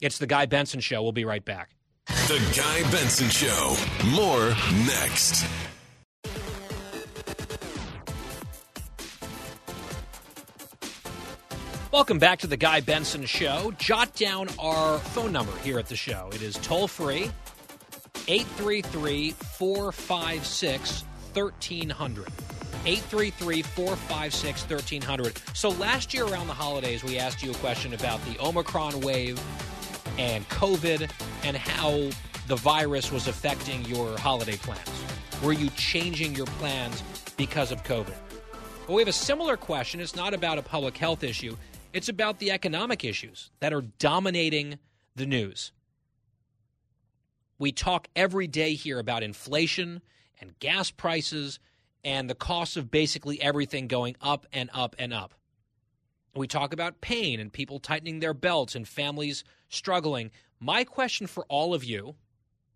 It's 0.00 0.18
the 0.18 0.26
Guy 0.26 0.46
Benson 0.46 0.80
Show. 0.80 1.02
We'll 1.02 1.12
be 1.12 1.24
right 1.24 1.44
back. 1.44 1.70
The 2.06 2.42
Guy 2.56 2.90
Benson 2.90 3.28
Show. 3.28 3.76
More 4.08 4.48
next. 4.84 5.46
Welcome 11.92 12.18
back 12.18 12.40
to 12.40 12.48
the 12.48 12.56
Guy 12.56 12.80
Benson 12.80 13.24
Show. 13.24 13.72
Jot 13.78 14.12
down 14.16 14.48
our 14.58 14.98
phone 14.98 15.30
number 15.30 15.56
here 15.58 15.78
at 15.78 15.86
the 15.86 15.94
show. 15.94 16.28
It 16.34 16.42
is 16.42 16.56
toll 16.56 16.88
free 16.88 17.30
833 18.28 19.32
456 19.32 21.04
1300. 21.34 22.28
833 22.86 23.62
456 23.62 24.62
1300. 24.62 25.40
So 25.54 25.70
last 25.70 26.12
year 26.14 26.24
around 26.24 26.46
the 26.46 26.54
holidays, 26.54 27.02
we 27.02 27.18
asked 27.18 27.42
you 27.42 27.50
a 27.50 27.54
question 27.54 27.94
about 27.94 28.24
the 28.26 28.38
Omicron 28.40 29.00
wave 29.00 29.40
and 30.18 30.48
COVID 30.48 31.10
and 31.42 31.56
how 31.56 32.10
the 32.46 32.56
virus 32.56 33.10
was 33.10 33.26
affecting 33.26 33.84
your 33.86 34.18
holiday 34.18 34.56
plans. 34.56 34.90
Were 35.42 35.52
you 35.52 35.70
changing 35.70 36.34
your 36.34 36.46
plans 36.46 37.02
because 37.36 37.72
of 37.72 37.82
COVID? 37.84 38.14
Well, 38.86 38.96
we 38.96 39.02
have 39.02 39.08
a 39.08 39.12
similar 39.12 39.56
question. 39.56 40.00
It's 40.00 40.14
not 40.14 40.34
about 40.34 40.58
a 40.58 40.62
public 40.62 40.96
health 40.96 41.24
issue, 41.24 41.56
it's 41.92 42.08
about 42.08 42.38
the 42.38 42.50
economic 42.50 43.04
issues 43.04 43.50
that 43.60 43.72
are 43.72 43.82
dominating 43.82 44.78
the 45.16 45.26
news. 45.26 45.72
We 47.58 47.72
talk 47.72 48.08
every 48.16 48.46
day 48.46 48.74
here 48.74 48.98
about 48.98 49.22
inflation 49.22 50.02
and 50.40 50.58
gas 50.58 50.90
prices 50.90 51.58
and 52.02 52.28
the 52.28 52.34
cost 52.34 52.76
of 52.76 52.90
basically 52.90 53.40
everything 53.40 53.88
going 53.88 54.16
up 54.20 54.46
and 54.52 54.70
up 54.72 54.96
and 54.98 55.12
up. 55.12 55.34
We 56.36 56.48
talk 56.48 56.72
about 56.72 57.00
pain 57.00 57.38
and 57.38 57.52
people 57.52 57.78
tightening 57.78 58.18
their 58.18 58.34
belts 58.34 58.74
and 58.74 58.86
families 58.86 59.44
struggling. 59.68 60.32
My 60.58 60.84
question 60.84 61.26
for 61.26 61.46
all 61.48 61.74
of 61.74 61.84
you 61.84 62.16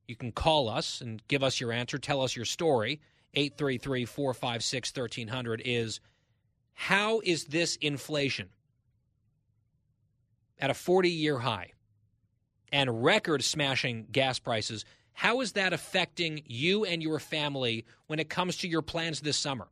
you 0.09 0.17
can 0.17 0.33
call 0.33 0.71
us 0.71 1.03
and 1.03 1.23
give 1.29 1.43
us 1.43 1.61
your 1.61 1.71
answer, 1.71 1.99
tell 1.99 2.23
us 2.23 2.35
your 2.35 2.47
story. 2.47 3.01
833 3.35 4.07
456 4.07 4.97
1300 4.97 5.63
is 5.65 6.01
how 6.73 7.21
is 7.23 7.45
this 7.45 7.77
inflation 7.77 8.49
at 10.59 10.71
a 10.71 10.75
40 10.75 11.11
year 11.11 11.39
high 11.39 11.73
and 12.73 13.05
record 13.05 13.43
smashing 13.43 14.07
gas 14.11 14.39
prices, 14.39 14.85
how 15.13 15.41
is 15.41 15.53
that 15.53 15.73
affecting 15.73 16.43
you 16.47 16.85
and 16.85 17.03
your 17.03 17.19
family 17.19 17.85
when 18.07 18.19
it 18.19 18.29
comes 18.29 18.57
to 18.59 18.69
your 18.69 18.83
plans 18.83 19.21
this 19.21 19.37
summer? 19.37 19.69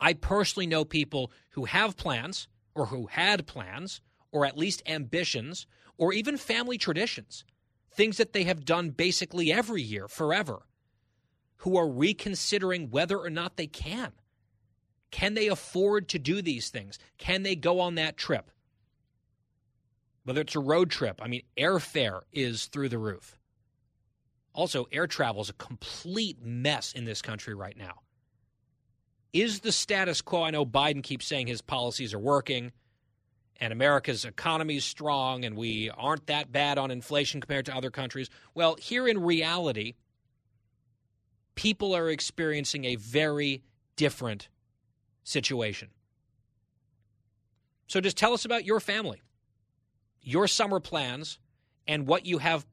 I 0.00 0.12
personally 0.12 0.66
know 0.66 0.84
people 0.84 1.32
who 1.50 1.64
have 1.64 1.96
plans 1.96 2.48
or 2.74 2.86
who 2.86 3.06
had 3.06 3.46
plans 3.46 4.00
or 4.30 4.44
at 4.44 4.58
least 4.58 4.82
ambitions 4.86 5.66
or 5.96 6.12
even 6.12 6.36
family 6.36 6.78
traditions, 6.78 7.44
things 7.90 8.18
that 8.18 8.32
they 8.32 8.44
have 8.44 8.64
done 8.64 8.90
basically 8.90 9.52
every 9.52 9.82
year 9.82 10.06
forever, 10.08 10.62
who 11.58 11.76
are 11.76 11.88
reconsidering 11.88 12.90
whether 12.90 13.18
or 13.18 13.30
not 13.30 13.56
they 13.56 13.66
can. 13.66 14.12
Can 15.10 15.34
they 15.34 15.48
afford 15.48 16.08
to 16.10 16.18
do 16.18 16.42
these 16.42 16.68
things? 16.68 16.98
Can 17.16 17.42
they 17.42 17.56
go 17.56 17.80
on 17.80 17.96
that 17.96 18.16
trip? 18.16 18.50
Whether 20.28 20.42
it's 20.42 20.54
a 20.54 20.60
road 20.60 20.90
trip. 20.90 21.22
I 21.22 21.26
mean, 21.26 21.40
airfare 21.56 22.20
is 22.34 22.66
through 22.66 22.90
the 22.90 22.98
roof. 22.98 23.38
Also, 24.52 24.86
air 24.92 25.06
travel 25.06 25.40
is 25.40 25.48
a 25.48 25.54
complete 25.54 26.44
mess 26.44 26.92
in 26.92 27.06
this 27.06 27.22
country 27.22 27.54
right 27.54 27.78
now. 27.78 28.00
Is 29.32 29.60
the 29.60 29.72
status 29.72 30.20
quo? 30.20 30.42
I 30.42 30.50
know 30.50 30.66
Biden 30.66 31.02
keeps 31.02 31.24
saying 31.24 31.46
his 31.46 31.62
policies 31.62 32.12
are 32.12 32.18
working 32.18 32.72
and 33.58 33.72
America's 33.72 34.26
economy 34.26 34.76
is 34.76 34.84
strong 34.84 35.46
and 35.46 35.56
we 35.56 35.88
aren't 35.96 36.26
that 36.26 36.52
bad 36.52 36.76
on 36.76 36.90
inflation 36.90 37.40
compared 37.40 37.64
to 37.64 37.74
other 37.74 37.90
countries. 37.90 38.28
Well, 38.54 38.76
here 38.78 39.08
in 39.08 39.22
reality, 39.22 39.94
people 41.54 41.96
are 41.96 42.10
experiencing 42.10 42.84
a 42.84 42.96
very 42.96 43.62
different 43.96 44.50
situation. 45.24 45.88
So 47.86 48.02
just 48.02 48.18
tell 48.18 48.34
us 48.34 48.44
about 48.44 48.66
your 48.66 48.78
family 48.78 49.22
your 50.22 50.46
summer 50.46 50.80
plans 50.80 51.38
and 51.86 52.06
what 52.06 52.26
you 52.26 52.38
have 52.38 52.66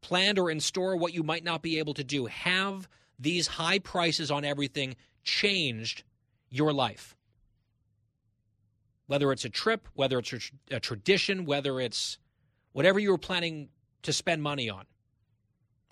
planned 0.00 0.38
or 0.38 0.50
in 0.50 0.60
store, 0.60 0.96
what 0.96 1.14
you 1.14 1.22
might 1.22 1.44
not 1.44 1.62
be 1.62 1.78
able 1.78 1.94
to 1.94 2.04
do. 2.04 2.26
Have 2.26 2.88
these 3.18 3.46
high 3.46 3.78
prices 3.78 4.30
on 4.30 4.44
everything 4.44 4.96
changed 5.22 6.02
your 6.48 6.72
life? 6.72 7.16
Whether 9.06 9.32
it's 9.32 9.44
a 9.44 9.50
trip, 9.50 9.88
whether 9.94 10.18
it's 10.18 10.50
a, 10.70 10.80
tradition, 10.80 11.44
whether 11.44 11.80
it's 11.80 12.18
whatever 12.72 12.98
you 12.98 13.10
were 13.10 13.18
planning 13.18 13.68
to 14.02 14.12
spend 14.12 14.42
money 14.42 14.68
on. 14.68 14.84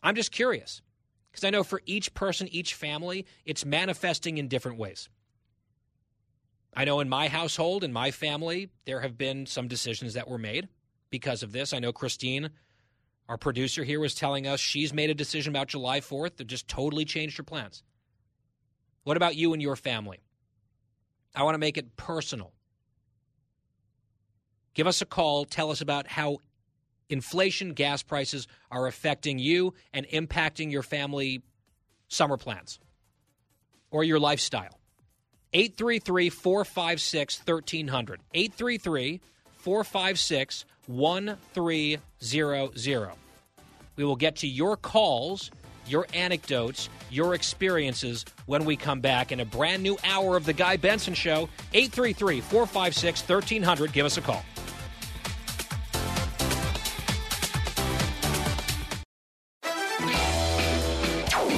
I'm 0.02 0.14
just 0.14 0.32
curious 0.32 0.82
because 1.30 1.44
I 1.44 1.50
know 1.50 1.64
for 1.64 1.80
each 1.86 2.12
person, 2.14 2.48
each 2.48 2.74
family, 2.74 3.24
it's 3.44 3.64
manifesting 3.64 4.38
in 4.38 4.48
different 4.48 4.78
ways. 4.78 5.08
I 6.76 6.84
know 6.84 7.00
in 7.00 7.08
my 7.08 7.28
household, 7.28 7.84
in 7.84 7.92
my 7.92 8.10
family, 8.10 8.68
there 8.84 9.00
have 9.00 9.16
been 9.16 9.46
some 9.46 9.68
decisions 9.68 10.14
that 10.14 10.28
were 10.28 10.38
made 10.38 10.68
because 11.14 11.44
of 11.44 11.52
this. 11.52 11.72
I 11.72 11.78
know 11.78 11.92
Christine, 11.92 12.50
our 13.28 13.38
producer 13.38 13.84
here, 13.84 14.00
was 14.00 14.16
telling 14.16 14.48
us 14.48 14.58
she's 14.58 14.92
made 14.92 15.10
a 15.10 15.14
decision 15.14 15.52
about 15.52 15.68
July 15.68 16.00
4th 16.00 16.38
that 16.38 16.48
just 16.48 16.66
totally 16.66 17.04
changed 17.04 17.36
her 17.36 17.44
plans. 17.44 17.84
What 19.04 19.16
about 19.16 19.36
you 19.36 19.52
and 19.52 19.62
your 19.62 19.76
family? 19.76 20.18
I 21.32 21.44
want 21.44 21.54
to 21.54 21.60
make 21.60 21.78
it 21.78 21.94
personal. 21.94 22.52
Give 24.74 24.88
us 24.88 25.02
a 25.02 25.06
call. 25.06 25.44
Tell 25.44 25.70
us 25.70 25.80
about 25.80 26.08
how 26.08 26.38
inflation, 27.08 27.74
gas 27.74 28.02
prices 28.02 28.48
are 28.72 28.88
affecting 28.88 29.38
you 29.38 29.72
and 29.92 30.08
impacting 30.08 30.72
your 30.72 30.82
family 30.82 31.42
summer 32.08 32.36
plans 32.36 32.80
or 33.92 34.02
your 34.02 34.18
lifestyle. 34.18 34.80
833 35.52 36.28
456 36.30 37.38
1300. 37.38 38.20
833 38.34 39.20
456 39.54 40.64
1300. 40.86 43.10
We 43.96 44.04
will 44.04 44.16
get 44.16 44.36
to 44.36 44.48
your 44.48 44.76
calls, 44.76 45.50
your 45.86 46.06
anecdotes, 46.14 46.88
your 47.10 47.34
experiences 47.34 48.24
when 48.46 48.64
we 48.64 48.76
come 48.76 49.00
back 49.00 49.32
in 49.32 49.40
a 49.40 49.44
brand 49.44 49.82
new 49.82 49.98
hour 50.04 50.36
of 50.36 50.44
The 50.44 50.52
Guy 50.52 50.76
Benson 50.76 51.14
Show. 51.14 51.48
833 51.72 52.40
456 52.40 53.20
1300. 53.20 53.92
Give 53.92 54.06
us 54.06 54.16
a 54.16 54.20
call. 54.20 54.42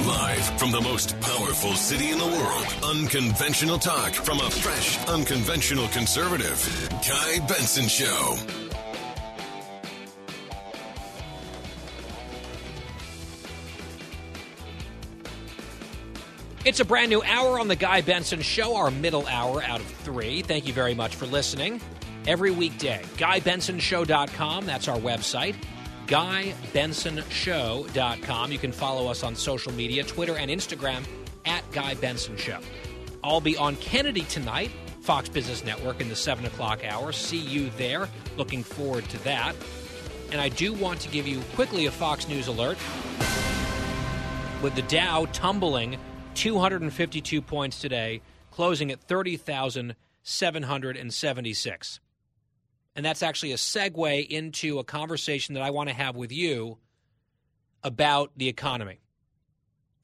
Live 0.06 0.58
from 0.58 0.70
the 0.72 0.80
most 0.82 1.18
powerful 1.20 1.74
city 1.74 2.10
in 2.10 2.18
the 2.18 2.26
world, 2.26 2.66
unconventional 2.84 3.78
talk 3.78 4.12
from 4.12 4.38
a 4.40 4.50
fresh, 4.50 4.98
unconventional 5.06 5.88
conservative. 5.88 6.88
Guy 7.08 7.38
Benson 7.46 7.88
Show. 7.88 8.65
It's 16.66 16.80
a 16.80 16.84
brand 16.84 17.08
new 17.10 17.22
hour 17.22 17.60
on 17.60 17.68
the 17.68 17.76
Guy 17.76 18.00
Benson 18.00 18.42
Show, 18.42 18.74
our 18.74 18.90
middle 18.90 19.24
hour 19.28 19.62
out 19.62 19.78
of 19.78 19.86
three. 19.86 20.42
Thank 20.42 20.66
you 20.66 20.72
very 20.72 20.94
much 20.94 21.14
for 21.14 21.26
listening. 21.26 21.80
Every 22.26 22.50
weekday, 22.50 23.04
GuyBensonShow.com. 23.18 24.66
That's 24.66 24.88
our 24.88 24.98
website. 24.98 25.54
GuyBensonShow.com. 26.08 28.50
You 28.50 28.58
can 28.58 28.72
follow 28.72 29.08
us 29.08 29.22
on 29.22 29.36
social 29.36 29.72
media, 29.74 30.02
Twitter 30.02 30.36
and 30.36 30.50
Instagram 30.50 31.04
at 31.44 31.62
Guy 31.70 31.94
Benson 31.94 32.36
Show. 32.36 32.58
I'll 33.22 33.40
be 33.40 33.56
on 33.56 33.76
Kennedy 33.76 34.22
tonight, 34.22 34.72
Fox 35.02 35.28
Business 35.28 35.64
Network, 35.64 36.00
in 36.00 36.08
the 36.08 36.16
7 36.16 36.46
o'clock 36.46 36.84
hour. 36.84 37.12
See 37.12 37.38
you 37.38 37.70
there. 37.76 38.08
Looking 38.36 38.64
forward 38.64 39.08
to 39.10 39.22
that. 39.22 39.54
And 40.32 40.40
I 40.40 40.48
do 40.48 40.72
want 40.72 40.98
to 41.02 41.08
give 41.10 41.28
you 41.28 41.42
quickly 41.54 41.86
a 41.86 41.92
Fox 41.92 42.26
News 42.26 42.48
alert. 42.48 42.76
With 44.62 44.74
the 44.74 44.82
Dow 44.82 45.26
tumbling 45.26 45.96
252 46.36 47.40
points 47.40 47.80
today, 47.80 48.20
closing 48.50 48.92
at 48.92 49.00
30,776. 49.00 52.00
And 52.94 53.04
that's 53.04 53.22
actually 53.22 53.52
a 53.52 53.56
segue 53.56 54.28
into 54.28 54.78
a 54.78 54.84
conversation 54.84 55.54
that 55.54 55.62
I 55.62 55.70
want 55.70 55.88
to 55.88 55.94
have 55.94 56.14
with 56.14 56.30
you 56.30 56.76
about 57.82 58.32
the 58.36 58.48
economy. 58.48 59.00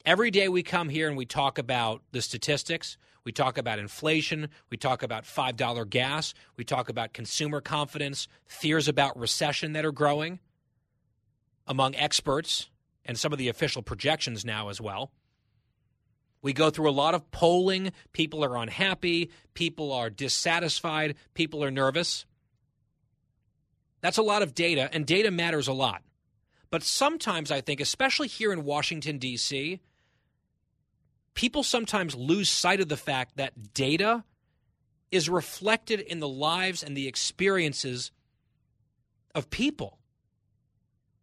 Every 0.06 0.30
day 0.30 0.48
we 0.48 0.62
come 0.62 0.88
here 0.88 1.06
and 1.06 1.18
we 1.18 1.26
talk 1.26 1.58
about 1.58 2.00
the 2.12 2.22
statistics. 2.22 2.96
We 3.24 3.32
talk 3.32 3.58
about 3.58 3.78
inflation. 3.78 4.48
We 4.70 4.78
talk 4.78 5.02
about 5.02 5.24
$5 5.24 5.90
gas. 5.90 6.32
We 6.56 6.64
talk 6.64 6.88
about 6.88 7.12
consumer 7.12 7.60
confidence, 7.60 8.26
fears 8.46 8.88
about 8.88 9.18
recession 9.18 9.74
that 9.74 9.84
are 9.84 9.92
growing 9.92 10.38
among 11.66 11.94
experts 11.94 12.70
and 13.04 13.18
some 13.18 13.32
of 13.32 13.38
the 13.38 13.48
official 13.48 13.82
projections 13.82 14.46
now 14.46 14.70
as 14.70 14.80
well. 14.80 15.12
We 16.43 16.53
go 16.53 16.70
through 16.70 16.90
a 16.90 16.93
lot 16.93 17.14
of 17.14 17.30
polling. 17.30 17.93
People 18.12 18.45
are 18.45 18.57
unhappy. 18.57 19.30
People 19.55 19.93
are 19.93 20.11
dissatisfied. 20.11 21.14
People 21.34 21.62
are 21.64 21.70
nervous. 21.70 22.26
That's 24.01 24.18
a 24.18 24.22
lot 24.22 24.43
of 24.43 24.55
data, 24.55 24.90
and 24.93 25.07
data 25.07 25.30
matters 25.30 25.68
a 25.68 25.72
lot. 25.72 26.03
But 26.70 26.82
sometimes 26.82 27.53
I 27.53 27.61
think, 27.61 27.80
especially 27.80 28.26
here 28.26 28.53
in 28.53 28.64
Washington, 28.64 29.18
D.C., 29.18 29.80
people 31.34 31.62
sometimes 31.62 32.16
lose 32.16 32.49
sight 32.49 32.80
of 32.80 32.88
the 32.88 32.97
fact 32.97 33.36
that 33.36 33.72
data 33.74 34.24
is 35.12 35.28
reflected 35.28 36.01
in 36.01 36.18
the 36.18 36.28
lives 36.28 36.82
and 36.82 36.97
the 36.97 37.07
experiences 37.07 38.11
of 39.34 39.51
people. 39.51 39.99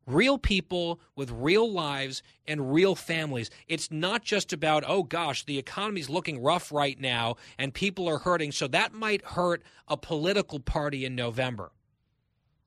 Real 0.10 0.39
people 0.39 0.99
with 1.16 1.30
real 1.30 1.72
lives 1.72 2.24
and 2.47 2.74
real 2.74 2.95
families. 2.95 3.51
It's 3.68 3.91
not 3.91 4.24
just 4.24 4.51
about, 4.51 4.84
oh 4.88 5.03
gosh, 5.03 5.45
the 5.45 5.60
economy's 5.60 6.10
looking 6.10 6.41
rough 6.41 6.72
right 6.72 6.99
now 6.99 7.36
and 7.60 7.74
people 7.74 8.10
are 8.10 8.18
hurting, 8.18 8.51
so 8.51 8.68
that 8.70 8.91
might 8.91 9.24
hurt 9.24 9.62
a 9.88 9.95
political 9.95 10.60
party 10.60 11.05
in 11.05 11.14
November. 11.14 11.72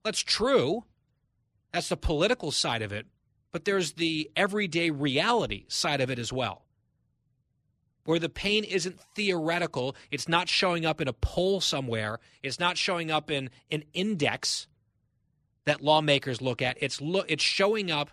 That's 0.04 0.20
true. 0.20 0.84
That's 1.72 1.88
the 1.88 1.96
political 1.96 2.52
side 2.52 2.82
of 2.82 2.92
it. 2.92 3.06
But 3.50 3.64
there's 3.64 3.94
the 3.94 4.30
everyday 4.36 4.90
reality 4.90 5.64
side 5.66 6.00
of 6.00 6.10
it 6.10 6.20
as 6.20 6.32
well 6.32 6.62
where 8.04 8.18
the 8.18 8.28
pain 8.28 8.64
isn't 8.64 9.00
theoretical. 9.14 9.96
It's 10.10 10.28
not 10.28 10.48
showing 10.48 10.84
up 10.84 11.00
in 11.00 11.08
a 11.08 11.12
poll 11.12 11.60
somewhere. 11.60 12.18
It's 12.42 12.58
not 12.58 12.76
showing 12.76 13.10
up 13.10 13.30
in 13.30 13.50
an 13.70 13.84
index 13.92 14.66
that 15.64 15.80
lawmakers 15.80 16.40
look 16.40 16.62
at. 16.62 16.76
It's 16.80 17.00
lo- 17.00 17.24
it's 17.28 17.42
showing 17.42 17.90
up 17.90 18.10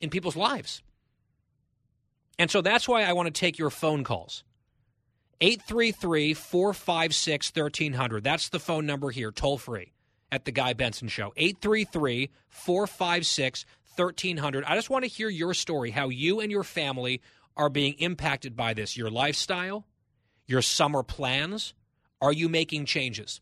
in 0.00 0.10
people's 0.10 0.36
lives. 0.36 0.82
And 2.38 2.50
so 2.50 2.62
that's 2.62 2.88
why 2.88 3.02
I 3.02 3.12
want 3.12 3.26
to 3.26 3.38
take 3.38 3.58
your 3.58 3.70
phone 3.70 4.04
calls. 4.04 4.44
833 5.40 6.34
456 6.34 7.52
1300. 7.54 8.24
That's 8.24 8.48
the 8.48 8.60
phone 8.60 8.86
number 8.86 9.10
here, 9.10 9.30
toll 9.30 9.58
free 9.58 9.92
at 10.30 10.44
The 10.44 10.52
Guy 10.52 10.74
Benson 10.74 11.08
Show. 11.08 11.32
833 11.36 12.30
456 12.48 13.64
1300. 13.96 14.64
I 14.64 14.74
just 14.74 14.90
want 14.90 15.04
to 15.04 15.10
hear 15.10 15.28
your 15.28 15.54
story, 15.54 15.90
how 15.90 16.08
you 16.08 16.40
and 16.40 16.50
your 16.50 16.64
family 16.64 17.20
are 17.56 17.68
being 17.68 17.94
impacted 17.94 18.56
by 18.56 18.74
this? 18.74 18.96
Your 18.96 19.10
lifestyle, 19.10 19.86
your 20.46 20.62
summer 20.62 21.02
plans? 21.02 21.74
Are 22.22 22.32
you 22.32 22.48
making 22.48 22.84
changes? 22.86 23.40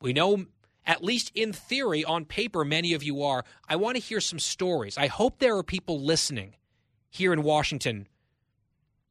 We 0.00 0.12
know, 0.12 0.46
at 0.86 1.02
least 1.02 1.32
in 1.34 1.52
theory, 1.52 2.04
on 2.04 2.24
paper, 2.24 2.64
many 2.64 2.92
of 2.92 3.02
you 3.02 3.22
are. 3.22 3.44
I 3.68 3.76
want 3.76 3.96
to 3.96 4.02
hear 4.02 4.20
some 4.20 4.38
stories. 4.38 4.98
I 4.98 5.06
hope 5.06 5.38
there 5.38 5.56
are 5.56 5.62
people 5.62 6.00
listening 6.00 6.56
here 7.10 7.32
in 7.32 7.42
Washington, 7.42 8.08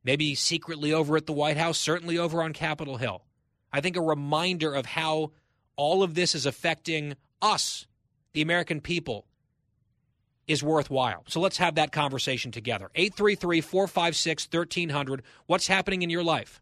maybe 0.04 0.36
secretly 0.36 0.94
over 0.94 1.18
at 1.18 1.26
the 1.26 1.34
White 1.34 1.58
House, 1.58 1.78
certainly 1.78 2.18
over 2.18 2.44
on 2.44 2.54
Capitol 2.54 2.98
Hill. 2.98 3.24
I 3.72 3.82
think 3.82 3.96
a 3.96 4.02
reminder 4.02 4.74
of 4.74 4.86
how 4.86 5.32
all 5.76 6.04
of 6.04 6.14
this 6.14 6.36
is 6.36 6.46
affecting 6.46 7.16
us, 7.42 7.88
the 8.34 8.42
American 8.42 8.82
people, 8.82 9.26
is 10.48 10.62
worthwhile. 10.62 11.24
So 11.28 11.40
let's 11.40 11.58
have 11.58 11.76
that 11.76 11.92
conversation 11.92 12.52
together. 12.52 12.90
833 12.96 13.62
456 13.62 14.48
1300. 14.52 15.24
What's 15.46 15.68
happening 15.68 16.02
in 16.02 16.10
your 16.10 16.24
life? 16.24 16.62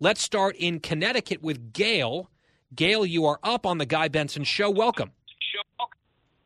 Let's 0.00 0.22
start 0.22 0.56
in 0.56 0.80
Connecticut 0.80 1.42
with 1.42 1.72
Gail. 1.72 2.30
Gail, 2.74 3.04
you 3.04 3.26
are 3.26 3.38
up 3.42 3.66
on 3.66 3.78
the 3.78 3.86
Guy 3.86 4.08
Benson 4.08 4.44
Show. 4.44 4.70
Welcome. 4.70 5.10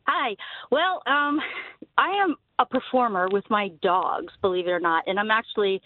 Hi. 0.06 0.36
Well, 0.70 1.02
um, 1.06 1.40
I 1.98 2.10
am 2.22 2.36
a 2.58 2.66
performer 2.66 3.28
with 3.30 3.44
my 3.50 3.68
dogs, 3.82 4.32
believe 4.40 4.66
it 4.66 4.70
or 4.70 4.80
not, 4.80 5.04
and 5.06 5.18
I'm 5.18 5.30
actually 5.30 5.82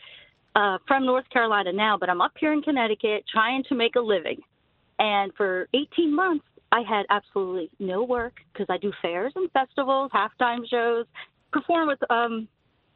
uh, 0.55 0.79
from 0.87 1.07
North 1.07 1.29
Carolina 1.31 1.73
now, 1.73 1.97
but 1.99 2.11
I'm 2.11 2.21
up 2.21 2.33
here 2.39 2.53
in 2.53 2.63
Connecticut 2.63 3.25
trying 3.31 3.65
to 3.69 3.75
make 3.75 3.97
a 3.97 4.01
living. 4.01 4.41
And 4.99 5.33
for 5.37 5.69
18 5.75 6.15
months, 6.15 6.45
I 6.73 6.83
had 6.83 7.07
absolutely 7.11 7.71
no 7.79 8.03
work 8.03 8.35
because 8.53 8.67
I 8.69 8.77
do 8.79 8.93
fairs 9.01 9.33
and 9.37 9.51
festivals, 9.53 10.11
halftime 10.13 10.69
shows, 10.69 11.07
perform 11.53 11.89
with 11.89 12.11
um, 12.11 12.49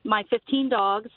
my 0.05 0.25
15 0.31 0.69
dogs. 0.69 1.11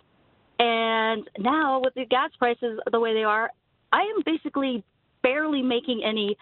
And 0.60 1.30
now, 1.38 1.82
with 1.84 1.96
the 1.96 2.06
gas 2.06 2.30
prices 2.38 2.80
the 2.92 3.00
way 3.00 3.14
they 3.14 3.24
are, 3.24 3.50
I 3.92 4.02
am 4.02 4.24
basically 4.26 4.84
barely 5.26 5.64
making 5.64 6.04
any 6.06 6.38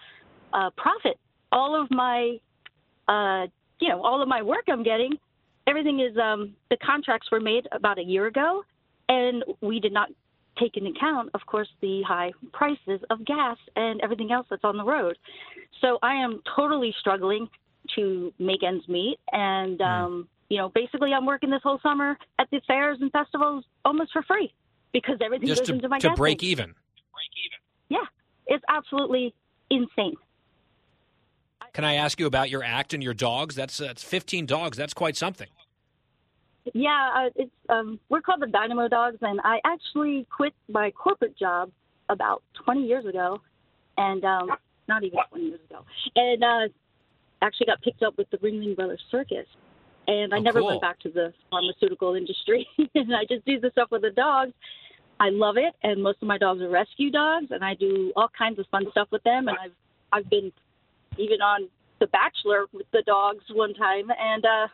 uh, 0.52 0.70
profit. 0.76 1.16
All 1.50 1.80
of 1.80 1.90
my, 1.90 2.36
uh, 3.08 3.46
you 3.80 3.88
know, 3.88 4.02
all 4.02 4.20
of 4.22 4.28
my 4.28 4.42
work 4.42 4.64
I'm 4.68 4.82
getting, 4.82 5.12
everything 5.66 6.00
is 6.00 6.16
um, 6.18 6.54
the 6.70 6.76
contracts 6.76 7.28
were 7.32 7.40
made 7.40 7.66
about 7.72 7.98
a 7.98 8.04
year 8.04 8.26
ago, 8.26 8.62
and 9.08 9.42
we 9.60 9.80
did 9.80 9.92
not 9.92 10.08
take 10.58 10.76
into 10.76 10.90
account, 10.90 11.30
of 11.34 11.40
course, 11.46 11.68
the 11.80 12.02
high 12.06 12.32
prices 12.52 13.00
of 13.10 13.24
gas 13.24 13.56
and 13.74 14.00
everything 14.02 14.30
else 14.30 14.46
that's 14.50 14.64
on 14.64 14.76
the 14.76 14.84
road. 14.84 15.16
So 15.80 15.98
I 16.02 16.14
am 16.14 16.42
totally 16.54 16.94
struggling 17.00 17.48
to 17.96 18.32
make 18.38 18.62
ends 18.62 18.86
meet. 18.88 19.18
And, 19.32 19.78
mm. 19.78 19.86
um, 19.86 20.28
you 20.48 20.58
know, 20.58 20.68
basically 20.68 21.12
I'm 21.12 21.26
working 21.26 21.50
this 21.50 21.62
whole 21.62 21.80
summer 21.82 22.16
at 22.38 22.48
the 22.50 22.60
fairs 22.68 22.98
and 23.00 23.10
festivals 23.10 23.64
almost 23.84 24.12
for 24.12 24.22
free 24.22 24.52
because 24.92 25.16
everything 25.24 25.48
Just 25.48 25.62
goes 25.62 25.68
to, 25.68 25.74
into 25.74 25.88
my 25.88 25.98
to 25.98 26.14
break 26.14 26.42
even. 26.42 26.66
Break 26.66 27.32
even. 27.44 27.58
Yeah, 27.88 28.06
it's 28.46 28.64
absolutely 28.68 29.34
insane. 29.70 30.16
Can 31.72 31.84
I 31.84 31.94
ask 31.94 32.20
you 32.20 32.26
about 32.26 32.50
your 32.50 32.62
act 32.62 32.94
and 32.94 33.02
your 33.02 33.14
dogs? 33.14 33.54
That's 33.56 33.78
that's 33.78 34.02
15 34.02 34.46
dogs. 34.46 34.76
That's 34.76 34.94
quite 34.94 35.16
something. 35.16 35.48
Yeah, 36.72 37.10
uh, 37.14 37.30
it's 37.36 37.50
um, 37.68 37.98
we're 38.08 38.22
called 38.22 38.40
the 38.40 38.46
Dynamo 38.46 38.88
Dogs, 38.88 39.18
and 39.20 39.40
I 39.44 39.58
actually 39.64 40.26
quit 40.34 40.54
my 40.68 40.90
corporate 40.92 41.36
job 41.36 41.70
about 42.08 42.42
20 42.64 42.86
years 42.86 43.04
ago, 43.04 43.40
and 43.98 44.24
um, 44.24 44.50
not 44.88 45.02
even 45.04 45.18
20 45.30 45.44
years 45.44 45.60
ago, 45.68 45.84
and 46.16 46.42
uh, 46.42 46.68
actually 47.42 47.66
got 47.66 47.82
picked 47.82 48.02
up 48.02 48.16
with 48.16 48.30
the 48.30 48.38
Ringling 48.38 48.76
Brothers 48.76 49.02
Circus, 49.10 49.46
and 50.06 50.32
I 50.32 50.38
Oh, 50.38 50.40
never 50.40 50.60
cool. 50.60 50.68
went 50.68 50.80
back 50.80 51.00
to 51.00 51.10
the 51.10 51.34
pharmaceutical 51.50 52.14
industry, 52.14 52.66
and 52.94 53.14
I 53.14 53.24
just 53.28 53.44
do 53.44 53.60
the 53.60 53.70
stuff 53.72 53.90
with 53.90 54.02
the 54.02 54.10
dogs. 54.10 54.52
I 55.20 55.30
love 55.30 55.56
it, 55.56 55.74
and 55.82 56.02
most 56.02 56.18
of 56.22 56.28
my 56.28 56.38
dogs 56.38 56.60
are 56.60 56.68
rescue 56.68 57.10
dogs, 57.10 57.46
and 57.50 57.64
I 57.64 57.74
do 57.74 58.12
all 58.16 58.28
kinds 58.36 58.58
of 58.58 58.66
fun 58.70 58.86
stuff 58.90 59.08
with 59.10 59.22
them, 59.22 59.48
and 59.48 59.56
I've 59.62 59.72
I've 60.12 60.30
been 60.30 60.52
even 61.18 61.40
on 61.40 61.68
The 62.00 62.06
Bachelor 62.08 62.66
with 62.72 62.86
the 62.92 63.02
dogs 63.06 63.44
one 63.52 63.74
time, 63.74 64.10
and 64.18 64.44
uh, 64.44 64.68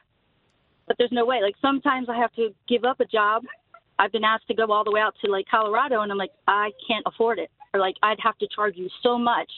but 0.86 0.96
there's 0.98 1.12
no 1.12 1.24
way. 1.24 1.40
Like 1.42 1.56
sometimes 1.60 2.08
I 2.08 2.16
have 2.16 2.32
to 2.34 2.54
give 2.68 2.84
up 2.84 3.00
a 3.00 3.04
job. 3.04 3.42
I've 3.98 4.12
been 4.12 4.24
asked 4.24 4.48
to 4.48 4.54
go 4.54 4.70
all 4.72 4.82
the 4.82 4.90
way 4.90 5.00
out 5.00 5.14
to 5.24 5.30
like 5.30 5.46
Colorado, 5.50 6.00
and 6.00 6.10
I'm 6.10 6.18
like, 6.18 6.32
I 6.48 6.70
can't 6.86 7.04
afford 7.06 7.38
it, 7.38 7.50
or 7.74 7.80
like 7.80 7.96
I'd 8.02 8.20
have 8.22 8.38
to 8.38 8.48
charge 8.54 8.76
you 8.76 8.88
so 9.02 9.18
much 9.18 9.50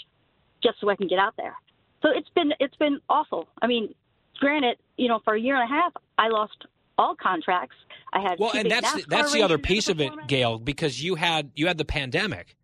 just 0.63 0.81
so 0.81 0.89
I 0.89 0.97
can 0.97 1.09
get 1.09 1.19
out 1.19 1.35
there. 1.37 1.55
So 2.03 2.11
it's 2.15 2.29
been 2.35 2.53
it's 2.59 2.77
been 2.77 2.99
awful. 3.09 3.49
I 3.61 3.67
mean, 3.67 3.95
granted, 4.41 4.79
you 4.97 5.09
know, 5.09 5.21
for 5.25 5.35
a 5.35 5.41
year 5.41 5.55
and 5.55 5.65
a 5.65 5.73
half, 5.73 5.93
I 6.19 6.29
lost 6.29 6.67
all 7.03 7.17
contracts. 7.17 7.77
I 8.13 8.21
had 8.21 8.39
Well, 8.39 8.53
and 8.55 8.71
that's 8.71 8.87
NASCAR 8.93 9.07
that's 9.09 9.33
the 9.33 9.43
other 9.43 9.59
piece 9.59 9.89
of 9.89 10.01
it. 10.01 10.13
Gail, 10.27 10.59
because 10.59 11.03
you 11.03 11.17
had 11.17 11.51
you 11.55 11.67
had 11.67 11.79
the 11.79 11.85
pandemic 11.85 12.57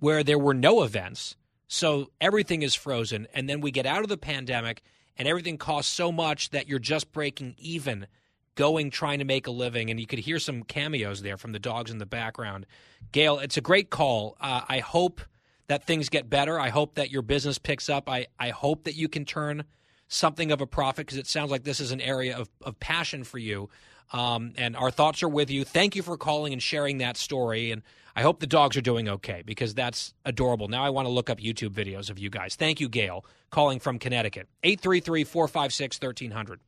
where 0.00 0.24
there 0.24 0.38
were 0.38 0.54
no 0.54 0.82
events, 0.82 1.36
so 1.68 2.10
everything 2.20 2.62
is 2.62 2.74
frozen, 2.74 3.28
and 3.34 3.48
then 3.48 3.60
we 3.60 3.70
get 3.70 3.86
out 3.86 4.02
of 4.02 4.08
the 4.08 4.16
pandemic 4.16 4.82
and 5.16 5.28
everything 5.28 5.58
costs 5.58 5.92
so 5.92 6.10
much 6.10 6.50
that 6.50 6.68
you're 6.68 6.78
just 6.78 7.12
breaking 7.12 7.54
even 7.58 8.06
going 8.54 8.90
trying 8.90 9.18
to 9.18 9.24
make 9.24 9.46
a 9.46 9.50
living. 9.50 9.90
And 9.90 10.00
you 10.00 10.06
could 10.06 10.18
hear 10.18 10.38
some 10.38 10.62
cameos 10.62 11.22
there 11.22 11.36
from 11.36 11.52
the 11.52 11.58
dogs 11.58 11.90
in 11.90 11.98
the 11.98 12.06
background. 12.06 12.66
Gail 13.12 13.38
it's 13.38 13.56
a 13.56 13.60
great 13.60 13.90
call. 13.90 14.36
Uh, 14.40 14.62
i 14.68 14.78
hope 14.78 15.20
that 15.68 15.84
things 15.84 16.08
get 16.08 16.28
better. 16.28 16.58
I 16.58 16.68
hope 16.68 16.96
that 16.96 17.10
your 17.10 17.22
business 17.22 17.58
picks 17.58 17.88
up. 17.88 18.08
I, 18.08 18.26
I 18.38 18.50
hope 18.50 18.84
that 18.84 18.94
you 18.94 19.08
can 19.08 19.24
turn 19.24 19.64
something 20.12 20.52
of 20.52 20.60
a 20.60 20.66
profit 20.66 21.06
because 21.06 21.18
it 21.18 21.26
sounds 21.26 21.50
like 21.50 21.64
this 21.64 21.80
is 21.80 21.92
an 21.92 22.00
area 22.00 22.36
of, 22.36 22.48
of 22.62 22.78
passion 22.80 23.24
for 23.24 23.38
you. 23.38 23.68
Um, 24.12 24.52
and 24.56 24.76
our 24.76 24.90
thoughts 24.90 25.22
are 25.22 25.28
with 25.28 25.50
you. 25.50 25.64
Thank 25.64 25.96
you 25.96 26.02
for 26.02 26.18
calling 26.18 26.52
and 26.52 26.62
sharing 26.62 26.98
that 26.98 27.16
story 27.16 27.70
and 27.70 27.82
i 28.14 28.20
hope 28.20 28.40
the 28.40 28.46
dogs 28.46 28.76
are 28.76 28.82
doing 28.82 29.08
okay 29.08 29.42
because 29.46 29.72
that's 29.72 30.12
adorable. 30.26 30.68
Now 30.68 30.84
i 30.84 30.90
want 30.90 31.06
to 31.06 31.10
look 31.10 31.30
up 31.30 31.38
youtube 31.38 31.70
videos 31.70 32.10
of 32.10 32.18
you 32.18 32.28
guys. 32.28 32.56
Thank 32.56 32.78
you 32.78 32.90
gail 32.90 33.24
calling 33.50 33.80
from 33.80 33.98
connecticut. 33.98 34.48
833-456-1300 34.64 36.58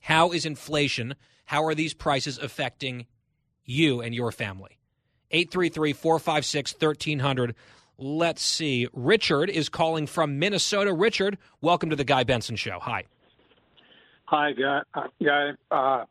how 0.00 0.32
is 0.32 0.46
inflation? 0.46 1.14
How 1.46 1.64
are 1.64 1.74
these 1.74 1.94
prices 1.94 2.38
affecting 2.38 3.06
you 3.64 4.00
and 4.00 4.14
your 4.14 4.30
family? 4.32 4.78
833-456-1300 5.32 7.54
let's 7.98 8.42
see 8.42 8.88
richard 8.92 9.50
is 9.50 9.68
calling 9.68 10.06
from 10.06 10.38
minnesota 10.38 10.92
richard 10.92 11.36
welcome 11.60 11.90
to 11.90 11.96
the 11.96 12.04
guy 12.04 12.24
benson 12.24 12.56
show 12.56 12.78
hi 12.78 13.04
Hi, 14.30 14.52
guy. 14.52 14.82
Uh, 14.92 15.06
guy. 15.24 15.50
Uh, 15.70 16.04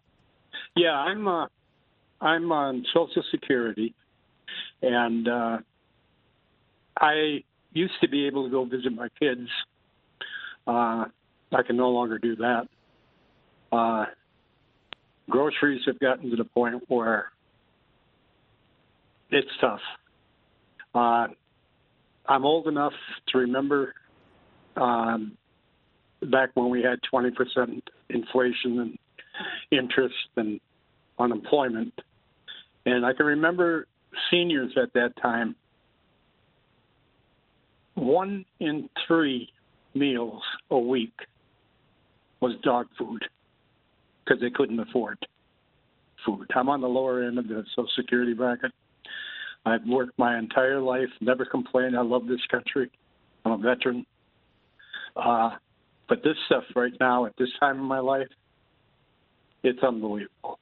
yeah, 0.75 0.93
I'm. 0.93 1.27
Uh, 1.27 1.45
I'm 2.19 2.51
on 2.51 2.83
Social 2.91 3.23
Security, 3.29 3.93
and 4.81 5.27
uh, 5.27 5.59
I 6.99 7.43
used 7.73 7.93
to 8.01 8.07
be 8.09 8.25
able 8.25 8.45
to 8.45 8.49
go 8.49 8.65
visit 8.65 8.91
my 8.91 9.09
kids. 9.19 9.47
Uh, 10.65 11.05
I 11.51 11.61
can 11.67 11.77
no 11.77 11.89
longer 11.89 12.17
do 12.17 12.37
that. 12.37 12.67
Uh, 13.71 14.05
groceries 15.29 15.83
have 15.85 15.99
gotten 15.99 16.31
to 16.31 16.35
the 16.35 16.43
point 16.43 16.85
where 16.87 17.31
it's 19.29 19.47
tough. 19.61 19.81
Uh, 20.95 21.27
I'm 22.27 22.45
old 22.45 22.67
enough 22.67 22.93
to 23.29 23.37
remember 23.37 23.93
um, 24.75 25.37
back 26.21 26.49
when 26.55 26.69
we 26.69 26.81
had 26.81 26.99
20% 27.13 27.31
inflation 28.09 28.79
and 28.79 28.97
interest 29.71 30.15
and 30.35 30.59
unemployment. 31.19 31.93
And 32.85 33.05
I 33.05 33.13
can 33.13 33.25
remember 33.25 33.87
seniors 34.31 34.71
at 34.81 34.93
that 34.93 35.13
time, 35.21 35.55
one 37.95 38.45
in 38.59 38.89
three 39.07 39.49
meals 39.93 40.41
a 40.69 40.77
week 40.77 41.13
was 42.39 42.53
dog 42.63 42.87
food 42.97 43.23
because 44.23 44.39
they 44.41 44.49
couldn't 44.49 44.79
afford 44.79 45.17
food. 46.25 46.49
I'm 46.55 46.69
on 46.69 46.81
the 46.81 46.87
lower 46.87 47.23
end 47.23 47.39
of 47.39 47.47
the 47.47 47.63
Social 47.75 47.89
Security 47.95 48.33
bracket. 48.33 48.71
I've 49.67 49.85
worked 49.87 50.17
my 50.17 50.37
entire 50.37 50.79
life, 50.79 51.09
never 51.21 51.45
complained. 51.45 51.97
I 51.97 52.01
love 52.01 52.27
this 52.27 52.45
country. 52.49 52.89
I'm 53.43 53.51
a 53.53 53.57
veteran. 53.57 54.05
Uh, 55.15 55.51
but 56.07 56.23
this 56.23 56.35
stuff 56.45 56.63
right 56.75 56.93
now, 56.99 57.25
at 57.25 57.33
this 57.37 57.49
time 57.59 57.77
in 57.77 57.83
my 57.83 57.99
life, 57.99 58.29
it's 59.63 59.81
unbelievable. 59.83 60.59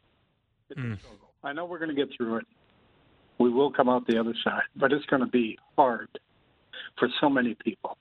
It's 0.69 0.79
Mm. 0.79 0.97
I 1.43 1.53
know 1.53 1.65
we're 1.65 1.77
going 1.77 1.95
to 1.95 1.95
get 1.95 2.09
through 2.17 2.37
it. 2.37 2.47
We 3.37 3.49
will 3.51 3.71
come 3.71 3.87
out 3.87 4.07
the 4.07 4.17
other 4.19 4.33
side, 4.43 4.63
but 4.75 4.91
it's 4.91 5.05
going 5.05 5.19
to 5.19 5.27
be 5.27 5.59
hard 5.75 6.09
for 6.97 7.07
so 7.21 7.29
many 7.29 7.53
people. 7.53 7.97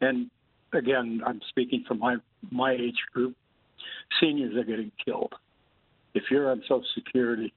And 0.00 0.30
again, 0.72 1.22
I'm 1.24 1.40
speaking 1.48 1.84
from 1.86 2.00
my 2.00 2.16
my 2.50 2.72
age 2.72 2.98
group. 3.12 3.34
Seniors 4.20 4.54
are 4.56 4.64
getting 4.64 4.92
killed. 5.02 5.32
If 6.12 6.24
you're 6.30 6.50
on 6.50 6.60
Social 6.62 6.84
Security, 6.94 7.54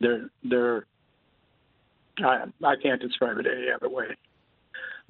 they're 0.00 0.30
they're. 0.42 0.86
I 2.24 2.44
I 2.64 2.76
can't 2.76 3.00
describe 3.00 3.38
it 3.38 3.46
any 3.46 3.70
other 3.70 3.88
way. 3.88 4.16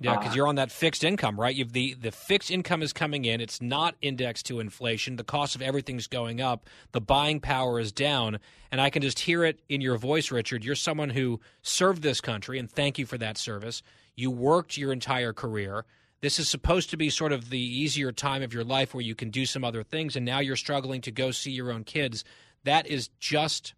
Yeah, 0.02 0.16
because 0.16 0.32
Uh, 0.32 0.36
you're 0.36 0.46
on 0.46 0.54
that 0.54 0.72
fixed 0.72 1.04
income, 1.04 1.38
right? 1.38 1.54
You've 1.54 1.74
the 1.74 1.92
the 1.92 2.10
fixed 2.10 2.50
income 2.50 2.82
is 2.82 2.92
coming 2.92 3.26
in. 3.26 3.40
It's 3.40 3.60
not 3.60 3.96
indexed 4.00 4.46
to 4.46 4.58
inflation. 4.58 5.16
The 5.16 5.24
cost 5.24 5.54
of 5.54 5.60
everything's 5.60 6.06
going 6.06 6.40
up. 6.40 6.66
The 6.92 7.02
buying 7.02 7.38
power 7.38 7.78
is 7.78 7.92
down, 7.92 8.38
and 8.72 8.80
I 8.80 8.88
can 8.88 9.02
just 9.02 9.20
hear 9.20 9.44
it 9.44 9.60
in 9.68 9.82
your 9.82 9.98
voice, 9.98 10.30
Richard. 10.30 10.64
You're 10.64 10.74
someone 10.74 11.10
who 11.10 11.40
served 11.60 12.02
this 12.02 12.22
country, 12.22 12.58
and 12.58 12.70
thank 12.70 12.98
you 12.98 13.04
for 13.04 13.18
that 13.18 13.36
service. 13.36 13.82
You 14.16 14.30
worked 14.30 14.78
your 14.78 14.92
entire 14.92 15.34
career. 15.34 15.84
This 16.22 16.38
is 16.38 16.48
supposed 16.48 16.90
to 16.90 16.96
be 16.96 17.10
sort 17.10 17.32
of 17.32 17.50
the 17.50 17.60
easier 17.60 18.10
time 18.12 18.42
of 18.42 18.54
your 18.54 18.64
life 18.64 18.94
where 18.94 19.02
you 19.02 19.14
can 19.14 19.30
do 19.30 19.44
some 19.44 19.64
other 19.64 19.82
things, 19.82 20.16
and 20.16 20.24
now 20.24 20.38
you're 20.38 20.56
struggling 20.56 21.02
to 21.02 21.10
go 21.10 21.30
see 21.30 21.50
your 21.50 21.70
own 21.70 21.84
kids. 21.84 22.24
That 22.64 22.86
is 22.86 23.08
just 23.18 23.74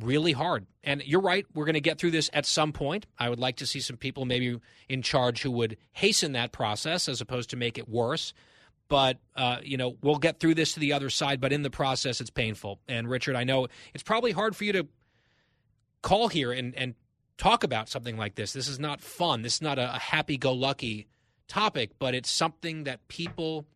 really 0.00 0.32
hard. 0.32 0.66
And 0.84 1.02
you're 1.04 1.20
right, 1.20 1.46
we're 1.54 1.64
going 1.64 1.74
to 1.74 1.80
get 1.80 1.98
through 1.98 2.10
this 2.12 2.30
at 2.32 2.46
some 2.46 2.72
point. 2.72 3.06
I 3.18 3.28
would 3.28 3.40
like 3.40 3.56
to 3.56 3.66
see 3.66 3.80
some 3.80 3.96
people 3.96 4.24
maybe 4.24 4.58
in 4.88 5.02
charge 5.02 5.42
who 5.42 5.50
would 5.52 5.76
hasten 5.92 6.32
that 6.32 6.52
process 6.52 7.08
as 7.08 7.20
opposed 7.20 7.50
to 7.50 7.56
make 7.56 7.78
it 7.78 7.88
worse. 7.88 8.32
But, 8.88 9.18
uh, 9.34 9.58
you 9.62 9.76
know, 9.76 9.96
we'll 10.02 10.18
get 10.18 10.38
through 10.38 10.54
this 10.54 10.74
to 10.74 10.80
the 10.80 10.92
other 10.92 11.10
side, 11.10 11.40
but 11.40 11.52
in 11.52 11.62
the 11.62 11.70
process, 11.70 12.20
it's 12.20 12.30
painful. 12.30 12.78
And, 12.86 13.08
Richard, 13.08 13.34
I 13.34 13.44
know 13.44 13.66
it's 13.94 14.04
probably 14.04 14.32
hard 14.32 14.54
for 14.54 14.64
you 14.64 14.72
to 14.74 14.86
call 16.02 16.28
here 16.28 16.52
and, 16.52 16.74
and 16.76 16.94
talk 17.36 17.64
about 17.64 17.88
something 17.88 18.16
like 18.16 18.36
this. 18.36 18.52
This 18.52 18.68
is 18.68 18.78
not 18.78 19.00
fun. 19.00 19.42
This 19.42 19.54
is 19.54 19.62
not 19.62 19.78
a, 19.78 19.96
a 19.96 19.98
happy 19.98 20.36
go 20.36 20.52
lucky 20.52 21.08
topic, 21.48 21.92
but 21.98 22.14
it's 22.14 22.30
something 22.30 22.84
that 22.84 23.08
people 23.08 23.66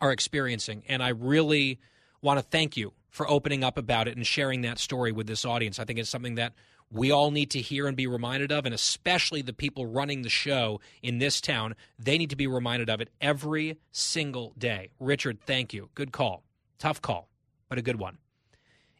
are 0.00 0.12
experiencing. 0.12 0.84
And 0.88 1.02
I 1.02 1.10
really 1.10 1.78
want 2.22 2.38
to 2.38 2.42
thank 2.42 2.76
you 2.76 2.92
for 3.10 3.28
opening 3.28 3.62
up 3.62 3.76
about 3.76 4.08
it 4.08 4.16
and 4.16 4.26
sharing 4.26 4.62
that 4.62 4.78
story 4.78 5.12
with 5.12 5.26
this 5.26 5.44
audience. 5.44 5.78
I 5.78 5.84
think 5.84 5.98
it's 5.98 6.10
something 6.10 6.36
that 6.36 6.54
we 6.92 7.10
all 7.10 7.30
need 7.30 7.50
to 7.52 7.60
hear 7.60 7.86
and 7.86 7.96
be 7.96 8.06
reminded 8.06 8.50
of, 8.50 8.66
and 8.66 8.74
especially 8.74 9.42
the 9.42 9.52
people 9.52 9.86
running 9.86 10.22
the 10.22 10.28
show 10.28 10.80
in 11.02 11.18
this 11.18 11.40
town. 11.40 11.76
They 11.98 12.18
need 12.18 12.30
to 12.30 12.36
be 12.36 12.46
reminded 12.46 12.88
of 12.88 13.00
it 13.00 13.10
every 13.20 13.78
single 13.92 14.54
day. 14.58 14.90
Richard, 14.98 15.40
thank 15.40 15.72
you. 15.72 15.90
Good 15.94 16.12
call. 16.12 16.42
Tough 16.78 17.00
call, 17.00 17.28
but 17.68 17.78
a 17.78 17.82
good 17.82 17.98
one. 18.00 18.18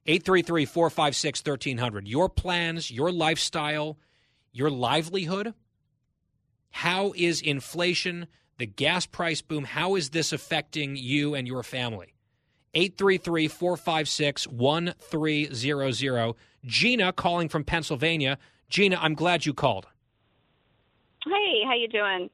833 0.06 0.66
456 0.66 1.40
1300. 1.40 2.08
Your 2.08 2.28
plans, 2.28 2.90
your 2.90 3.10
lifestyle, 3.10 3.98
your 4.52 4.70
livelihood. 4.70 5.54
How 6.70 7.12
is 7.16 7.40
inflation, 7.40 8.28
the 8.58 8.66
gas 8.66 9.06
price 9.06 9.42
boom, 9.42 9.64
how 9.64 9.96
is 9.96 10.10
this 10.10 10.32
affecting 10.32 10.94
you 10.96 11.34
and 11.34 11.46
your 11.46 11.62
family? 11.62 12.14
833 12.74 13.48
456 13.48 14.48
1300. 14.48 16.34
Gina 16.64 17.12
calling 17.12 17.48
from 17.48 17.64
Pennsylvania. 17.64 18.38
Gina, 18.68 18.98
I'm 19.00 19.14
glad 19.14 19.46
you 19.46 19.54
called. 19.54 19.86
Hey, 21.24 21.62
how 21.66 21.74
you 21.74 21.88
doing? 21.88 22.30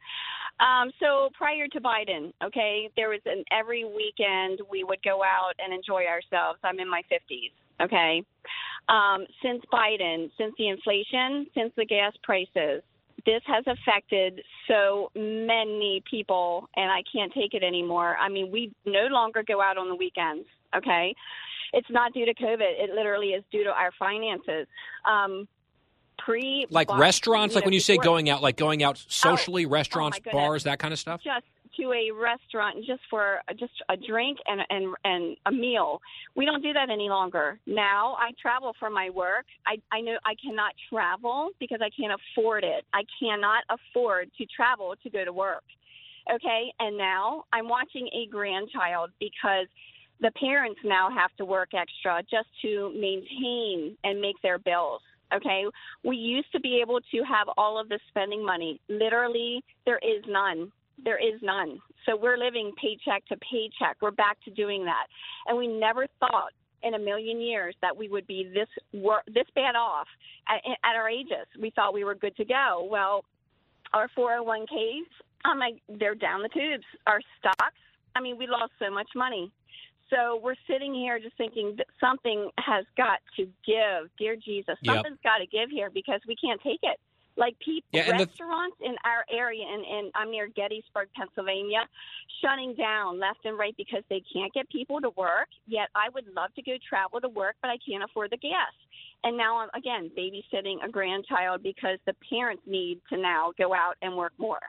Um, 0.58 0.90
so 1.00 1.28
prior 1.34 1.68
to 1.68 1.80
Biden, 1.80 2.32
okay, 2.42 2.90
there 2.96 3.08
was 3.10 3.20
an 3.26 3.44
every 3.50 3.84
weekend 3.84 4.60
we 4.70 4.84
would 4.84 5.02
go 5.02 5.22
out 5.22 5.52
and 5.58 5.72
enjoy 5.72 6.04
ourselves. 6.04 6.58
I'm 6.64 6.78
in 6.78 6.88
my 6.88 7.02
50s, 7.12 7.52
okay. 7.84 8.22
Um, 8.88 9.26
since 9.42 9.62
Biden, 9.72 10.30
since 10.38 10.54
the 10.56 10.68
inflation, 10.68 11.46
since 11.54 11.72
the 11.76 11.84
gas 11.84 12.12
prices, 12.22 12.82
this 13.26 13.42
has 13.46 13.64
affected 13.66 14.40
so 14.68 15.10
many 15.14 16.02
people, 16.08 16.70
and 16.76 16.90
I 16.90 17.02
can't 17.12 17.32
take 17.34 17.52
it 17.54 17.62
anymore. 17.62 18.16
I 18.16 18.28
mean, 18.28 18.50
we 18.50 18.72
no 18.86 19.08
longer 19.10 19.42
go 19.46 19.60
out 19.60 19.76
on 19.76 19.88
the 19.88 19.96
weekends, 19.96 20.46
okay? 20.74 21.14
It's 21.72 21.90
not 21.90 22.14
due 22.14 22.24
to 22.24 22.34
COVID. 22.34 22.60
It 22.60 22.94
literally 22.94 23.30
is 23.30 23.42
due 23.50 23.64
to 23.64 23.70
our 23.70 23.90
finances. 23.98 24.68
Um, 25.04 25.48
pre 26.18 26.66
Like 26.70 26.96
restaurants, 26.96 27.54
like 27.54 27.64
when 27.64 27.74
you 27.74 27.80
say 27.80 27.96
going 27.96 28.30
out, 28.30 28.42
like 28.42 28.56
going 28.56 28.82
out 28.82 29.02
socially, 29.08 29.66
restaurants, 29.66 30.18
goodness. 30.18 30.32
bars, 30.32 30.64
that 30.64 30.78
kind 30.78 30.92
of 30.92 31.00
stuff? 31.00 31.20
just 31.22 31.44
to 31.78 31.92
a 31.92 32.10
restaurant 32.10 32.84
just 32.86 33.02
for 33.10 33.40
just 33.58 33.72
a 33.88 33.96
drink 33.96 34.38
and 34.46 34.60
and 34.70 34.94
and 35.04 35.36
a 35.46 35.52
meal. 35.52 36.00
We 36.34 36.44
don't 36.44 36.62
do 36.62 36.72
that 36.72 36.90
any 36.90 37.08
longer. 37.08 37.58
Now 37.66 38.16
I 38.18 38.30
travel 38.40 38.74
for 38.78 38.90
my 38.90 39.10
work. 39.10 39.46
I 39.66 39.76
I 39.92 40.00
know 40.00 40.16
I 40.24 40.34
cannot 40.42 40.72
travel 40.90 41.50
because 41.60 41.80
I 41.82 41.90
can't 41.98 42.12
afford 42.12 42.64
it. 42.64 42.84
I 42.92 43.02
cannot 43.20 43.64
afford 43.70 44.30
to 44.38 44.46
travel 44.46 44.94
to 45.02 45.10
go 45.10 45.24
to 45.24 45.32
work. 45.32 45.64
Okay? 46.32 46.72
And 46.80 46.98
now 46.98 47.44
I'm 47.52 47.68
watching 47.68 48.08
a 48.12 48.26
grandchild 48.30 49.10
because 49.20 49.68
the 50.20 50.30
parents 50.32 50.80
now 50.84 51.10
have 51.10 51.30
to 51.36 51.44
work 51.44 51.70
extra 51.74 52.22
just 52.22 52.48
to 52.62 52.92
maintain 52.98 53.96
and 54.04 54.20
make 54.20 54.36
their 54.42 54.58
bills. 54.58 55.02
Okay, 55.34 55.64
we 56.04 56.16
used 56.16 56.50
to 56.52 56.60
be 56.60 56.80
able 56.80 57.00
to 57.00 57.22
have 57.24 57.48
all 57.58 57.80
of 57.80 57.88
the 57.88 57.98
spending 58.08 58.46
money. 58.46 58.80
Literally, 58.88 59.62
there 59.84 59.98
is 59.98 60.22
none. 60.28 60.70
There 61.02 61.18
is 61.18 61.40
none. 61.42 61.78
So 62.04 62.16
we're 62.16 62.36
living 62.38 62.72
paycheck 62.80 63.26
to 63.26 63.36
paycheck. 63.36 63.96
We're 64.00 64.10
back 64.12 64.38
to 64.44 64.50
doing 64.50 64.84
that, 64.84 65.06
and 65.46 65.56
we 65.58 65.66
never 65.66 66.06
thought 66.20 66.52
in 66.82 66.94
a 66.94 66.98
million 66.98 67.40
years 67.40 67.74
that 67.82 67.96
we 67.96 68.08
would 68.08 68.26
be 68.26 68.50
this 68.54 68.68
wor- 68.92 69.22
this 69.26 69.46
bad 69.54 69.74
off 69.76 70.06
at, 70.48 70.60
at 70.84 70.96
our 70.96 71.08
ages. 71.08 71.46
We 71.60 71.70
thought 71.70 71.92
we 71.94 72.04
were 72.04 72.14
good 72.14 72.36
to 72.36 72.44
go. 72.44 72.86
Well, 72.90 73.24
our 73.92 74.08
401ks, 74.16 75.06
I'm 75.44 75.58
like, 75.58 75.76
they're 75.88 76.14
down 76.14 76.42
the 76.42 76.48
tubes. 76.48 76.84
Our 77.06 77.20
stocks, 77.38 77.74
I 78.14 78.20
mean, 78.20 78.38
we 78.38 78.46
lost 78.46 78.72
so 78.78 78.90
much 78.90 79.08
money. 79.14 79.50
So 80.10 80.40
we're 80.42 80.54
sitting 80.70 80.94
here 80.94 81.18
just 81.18 81.36
thinking 81.36 81.74
that 81.78 81.86
something 81.98 82.50
has 82.58 82.84
got 82.96 83.18
to 83.36 83.44
give. 83.66 84.08
Dear 84.18 84.36
Jesus, 84.36 84.76
Yep. 84.82 84.94
something's 84.94 85.18
got 85.24 85.38
to 85.38 85.46
give 85.46 85.68
here 85.70 85.90
because 85.90 86.20
we 86.28 86.36
can't 86.36 86.60
take 86.62 86.80
it. 86.82 87.00
Like 87.36 87.58
people, 87.58 87.86
Yeah, 87.92 88.10
and 88.10 88.20
the- 88.20 88.24
restaurants 88.26 88.76
in 88.80 88.96
our 89.04 89.24
area, 89.30 89.64
and, 89.64 89.84
and 89.84 90.12
I'm 90.14 90.30
near 90.30 90.48
Gettysburg, 90.48 91.08
Pennsylvania, 91.14 91.86
shutting 92.40 92.74
down 92.74 93.20
left 93.20 93.44
and 93.44 93.58
right 93.58 93.74
because 93.76 94.02
they 94.08 94.22
can't 94.32 94.52
get 94.54 94.68
people 94.70 95.00
to 95.02 95.10
work. 95.10 95.48
Yet 95.66 95.88
I 95.94 96.08
would 96.14 96.26
love 96.34 96.54
to 96.54 96.62
go 96.62 96.72
travel 96.88 97.20
to 97.20 97.28
work, 97.28 97.56
but 97.60 97.68
I 97.70 97.76
can't 97.86 98.02
afford 98.02 98.30
the 98.30 98.38
gas. 98.38 98.72
And 99.24 99.36
now 99.36 99.58
I'm 99.58 99.68
again 99.74 100.10
babysitting 100.16 100.84
a 100.84 100.88
grandchild 100.88 101.62
because 101.62 101.98
the 102.06 102.14
parents 102.30 102.62
need 102.66 103.00
to 103.10 103.16
now 103.18 103.52
go 103.58 103.74
out 103.74 103.96
and 104.00 104.16
work 104.16 104.32
more. 104.38 104.60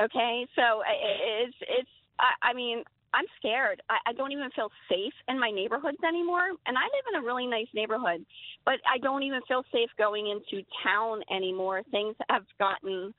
Okay, 0.00 0.46
so 0.56 0.82
it's 0.86 1.56
it's. 1.60 1.90
I, 2.20 2.50
I 2.50 2.52
mean, 2.52 2.82
I'm 3.14 3.24
scared. 3.38 3.82
I, 3.88 4.10
I 4.10 4.12
don't 4.12 4.32
even 4.32 4.50
feel 4.54 4.70
safe 4.88 5.12
in 5.28 5.38
my 5.38 5.50
neighborhoods 5.50 5.98
anymore. 6.06 6.48
And 6.66 6.76
I 6.76 6.82
live 6.82 7.04
in 7.12 7.20
a 7.20 7.26
really 7.26 7.46
nice 7.46 7.68
neighborhood, 7.74 8.24
but 8.64 8.76
I 8.86 8.98
don't 8.98 9.22
even 9.22 9.40
feel 9.48 9.62
safe 9.72 9.90
going 9.98 10.28
into 10.28 10.64
town 10.84 11.22
anymore. 11.34 11.82
Things 11.90 12.16
have 12.28 12.44
gotten 12.58 13.14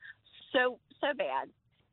so 0.52 0.78
so 1.00 1.08
bad, 1.16 1.48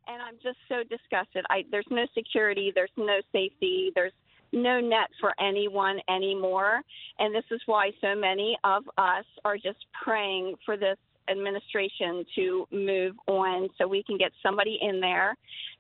and 0.08 0.22
I'm 0.22 0.36
just 0.44 0.58
so 0.68 0.84
disgusted. 0.84 1.46
I 1.50 1.64
there's 1.72 1.88
no 1.90 2.06
security, 2.14 2.72
there's 2.74 2.92
no 2.98 3.20
safety, 3.32 3.92
there's 3.96 4.14
no 4.54 4.80
net 4.80 5.10
for 5.20 5.34
anyone 5.40 6.00
anymore. 6.10 6.82
And 7.20 7.34
this 7.34 7.44
is 7.52 7.62
why 7.66 7.92
so 8.02 8.16
many 8.16 8.58
of 8.64 8.84
us 8.98 9.26
are 9.44 9.58
just 9.58 9.86
praying 10.04 10.56
for 10.66 10.78
this 10.78 10.98
administration 11.30 12.26
to 12.36 12.68
move 12.72 13.16
on 13.28 13.70
so 13.78 13.88
we 13.88 14.04
can 14.04 14.18
get 14.18 14.32
somebody 14.42 14.80
in 14.82 15.00
there 15.00 15.36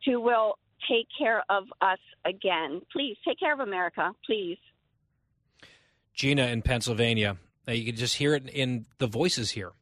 who 0.05 0.19
will 0.19 0.57
take 0.89 1.07
care 1.17 1.43
of 1.49 1.65
us 1.81 1.99
again. 2.25 2.81
Please 2.91 3.17
take 3.25 3.39
care 3.39 3.53
of 3.53 3.59
America, 3.59 4.11
please. 4.25 4.57
Gina 6.13 6.47
in 6.47 6.61
Pennsylvania. 6.61 7.37
Now 7.67 7.73
You 7.73 7.85
can 7.85 7.95
just 7.95 8.15
hear 8.15 8.33
it 8.33 8.49
in 8.49 8.85
the 8.97 9.07
voices 9.07 9.51
here. 9.51 9.73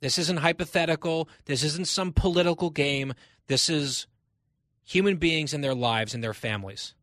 This 0.00 0.18
isn't 0.18 0.38
hypothetical. 0.38 1.28
This 1.44 1.62
isn't 1.62 1.88
some 1.88 2.12
political 2.12 2.70
game. 2.70 3.12
This 3.48 3.68
is 3.68 4.06
human 4.82 5.16
beings 5.16 5.52
and 5.52 5.62
their 5.62 5.74
lives 5.74 6.14
and 6.14 6.24
their 6.24 6.34
families. 6.34 6.94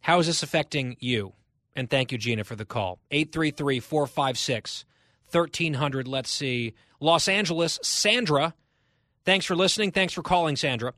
How 0.00 0.20
is 0.20 0.26
this 0.26 0.42
affecting 0.44 0.96
you? 1.00 1.32
And 1.74 1.90
thank 1.90 2.12
you, 2.12 2.18
Gina, 2.18 2.44
for 2.44 2.54
the 2.54 2.64
call. 2.64 3.00
833 3.10 3.80
456 3.80 4.84
1300. 5.30 6.06
Let's 6.06 6.30
see. 6.30 6.74
Los 7.00 7.26
Angeles, 7.26 7.80
Sandra. 7.82 8.54
Thanks 9.26 9.44
for 9.44 9.54
listening. 9.54 9.90
Thanks 9.90 10.14
for 10.14 10.22
calling, 10.22 10.56
Sandra. 10.56 10.94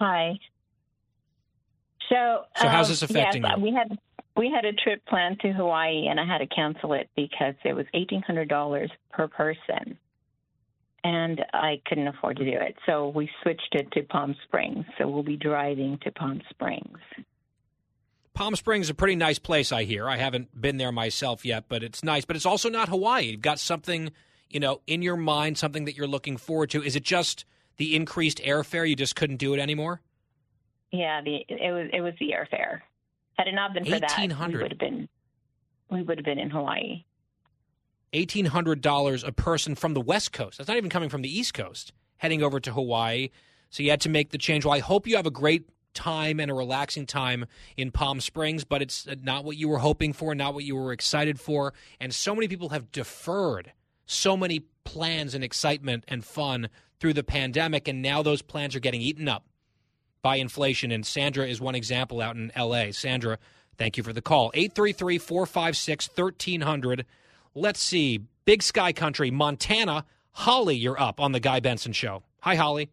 Hi. 0.00 0.38
So, 2.08 2.44
so 2.56 2.68
how's 2.68 2.86
um, 2.86 2.92
this 2.92 3.02
affecting 3.02 3.42
yes, 3.42 3.54
you? 3.56 3.62
We 3.64 3.72
had 3.72 3.98
we 4.36 4.52
had 4.54 4.64
a 4.64 4.72
trip 4.72 5.04
planned 5.06 5.40
to 5.40 5.52
Hawaii, 5.52 6.06
and 6.06 6.20
I 6.20 6.24
had 6.24 6.38
to 6.38 6.46
cancel 6.46 6.92
it 6.92 7.10
because 7.16 7.54
it 7.64 7.72
was 7.72 7.86
eighteen 7.94 8.22
hundred 8.22 8.48
dollars 8.48 8.90
per 9.10 9.26
person, 9.26 9.98
and 11.02 11.44
I 11.52 11.82
couldn't 11.86 12.06
afford 12.06 12.36
to 12.36 12.44
do 12.44 12.56
it. 12.56 12.76
So 12.86 13.08
we 13.08 13.28
switched 13.42 13.74
it 13.74 13.90
to 13.92 14.02
Palm 14.02 14.36
Springs. 14.44 14.84
So 14.96 15.08
we'll 15.08 15.24
be 15.24 15.36
driving 15.36 15.98
to 16.04 16.12
Palm 16.12 16.40
Springs. 16.50 16.98
Palm 18.34 18.54
Springs 18.54 18.86
is 18.86 18.90
a 18.90 18.94
pretty 18.94 19.16
nice 19.16 19.40
place, 19.40 19.72
I 19.72 19.82
hear. 19.82 20.08
I 20.08 20.16
haven't 20.16 20.60
been 20.60 20.76
there 20.76 20.92
myself 20.92 21.44
yet, 21.44 21.64
but 21.68 21.82
it's 21.82 22.04
nice. 22.04 22.24
But 22.24 22.36
it's 22.36 22.46
also 22.46 22.68
not 22.68 22.88
Hawaii. 22.88 23.32
You've 23.32 23.42
got 23.42 23.58
something, 23.58 24.12
you 24.50 24.60
know, 24.60 24.80
in 24.86 25.02
your 25.02 25.16
mind, 25.16 25.58
something 25.58 25.84
that 25.84 25.96
you're 25.96 26.06
looking 26.06 26.36
forward 26.36 26.70
to. 26.70 26.82
Is 26.82 26.96
it 26.96 27.02
just 27.02 27.44
the 27.76 27.94
increased 27.94 28.38
airfare? 28.38 28.88
You 28.88 28.96
just 28.96 29.16
couldn't 29.16 29.36
do 29.36 29.54
it 29.54 29.60
anymore? 29.60 30.00
Yeah, 30.90 31.20
the 31.22 31.44
it 31.48 31.72
was 31.72 31.90
it 31.92 32.00
was 32.00 32.14
the 32.18 32.30
airfare. 32.30 32.80
Had 33.36 33.46
it 33.46 33.54
not 33.54 33.74
been 33.74 33.84
for 33.84 34.00
that, 34.00 34.18
we 34.18 34.56
would 34.56 34.70
have 34.70 34.78
been 34.78 35.08
we 35.90 36.02
would 36.02 36.18
have 36.18 36.24
been 36.24 36.38
in 36.38 36.50
Hawaii. 36.50 37.04
eighteen 38.12 38.46
hundred 38.46 38.80
dollars 38.80 39.22
a 39.22 39.32
person 39.32 39.74
from 39.74 39.94
the 39.94 40.00
West 40.00 40.32
Coast. 40.32 40.58
That's 40.58 40.68
not 40.68 40.76
even 40.76 40.90
coming 40.90 41.08
from 41.08 41.22
the 41.22 41.38
East 41.38 41.54
Coast, 41.54 41.92
heading 42.16 42.42
over 42.42 42.58
to 42.58 42.72
Hawaii. 42.72 43.28
So 43.70 43.82
you 43.82 43.90
had 43.90 44.00
to 44.00 44.08
make 44.08 44.30
the 44.30 44.38
change. 44.38 44.64
Well, 44.64 44.74
I 44.74 44.78
hope 44.78 45.06
you 45.06 45.16
have 45.16 45.26
a 45.26 45.30
great 45.30 45.68
time 45.94 46.40
and 46.40 46.50
a 46.50 46.54
relaxing 46.54 47.06
time 47.06 47.44
in 47.76 47.90
Palm 47.90 48.20
Springs, 48.20 48.64
but 48.64 48.80
it's 48.80 49.06
not 49.22 49.44
what 49.44 49.56
you 49.56 49.68
were 49.68 49.78
hoping 49.78 50.12
for, 50.12 50.34
not 50.34 50.54
what 50.54 50.64
you 50.64 50.74
were 50.74 50.92
excited 50.92 51.38
for. 51.38 51.74
And 52.00 52.14
so 52.14 52.34
many 52.34 52.48
people 52.48 52.70
have 52.70 52.90
deferred 52.92 53.72
so 54.08 54.36
many 54.36 54.60
plans 54.84 55.34
and 55.34 55.44
excitement 55.44 56.02
and 56.08 56.24
fun 56.24 56.70
through 56.98 57.12
the 57.12 57.22
pandemic, 57.22 57.86
and 57.86 58.02
now 58.02 58.22
those 58.22 58.42
plans 58.42 58.74
are 58.74 58.80
getting 58.80 59.00
eaten 59.00 59.28
up 59.28 59.44
by 60.22 60.36
inflation. 60.36 60.90
And 60.90 61.06
Sandra 61.06 61.46
is 61.46 61.60
one 61.60 61.74
example 61.74 62.20
out 62.20 62.34
in 62.34 62.50
LA. 62.56 62.90
Sandra, 62.90 63.38
thank 63.76 63.96
you 63.96 64.02
for 64.02 64.12
the 64.12 64.22
call. 64.22 64.50
833 64.54 65.18
456 65.18 66.08
1300. 66.08 67.06
Let's 67.54 67.80
see. 67.80 68.20
Big 68.44 68.62
Sky 68.62 68.92
Country, 68.92 69.30
Montana. 69.30 70.06
Holly, 70.32 70.76
you're 70.76 71.00
up 71.00 71.20
on 71.20 71.32
the 71.32 71.40
Guy 71.40 71.60
Benson 71.60 71.92
Show. 71.92 72.22
Hi, 72.40 72.54
Holly. 72.54 72.88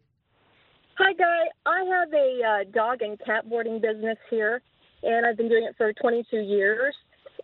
Hi, 0.97 1.13
Guy. 1.13 1.43
I 1.65 1.83
have 1.83 2.13
a 2.13 2.41
uh, 2.43 2.63
dog 2.73 3.01
and 3.01 3.17
cat 3.25 3.49
boarding 3.49 3.79
business 3.79 4.17
here, 4.29 4.61
and 5.01 5.25
I've 5.25 5.37
been 5.37 5.49
doing 5.49 5.63
it 5.63 5.75
for 5.77 5.93
22 5.93 6.37
years. 6.37 6.93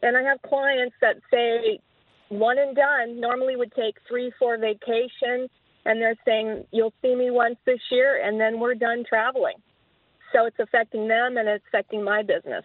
And 0.02 0.18
I 0.18 0.24
have 0.24 0.42
clients 0.42 0.96
that 1.02 1.18
say 1.32 1.80
one 2.32 2.58
and 2.58 2.76
done 2.76 3.20
normally 3.20 3.56
would 3.56 3.74
take 3.74 3.96
three, 4.08 4.32
four 4.40 4.58
vacations, 4.58 5.50
and 5.86 6.02
they're 6.02 6.16
saying, 6.26 6.66
You'll 6.72 6.94
see 7.02 7.14
me 7.14 7.30
once 7.30 7.58
this 7.66 7.82
year, 7.92 8.22
and 8.24 8.40
then 8.40 8.60
we're 8.60 8.76
done 8.76 9.04
traveling. 9.08 9.56
So 10.34 10.46
it's 10.46 10.58
affecting 10.60 11.10
them 11.10 11.36
and 11.36 11.48
it's 11.50 11.64
affecting 11.68 12.04
my 12.04 12.24
business. 12.24 12.64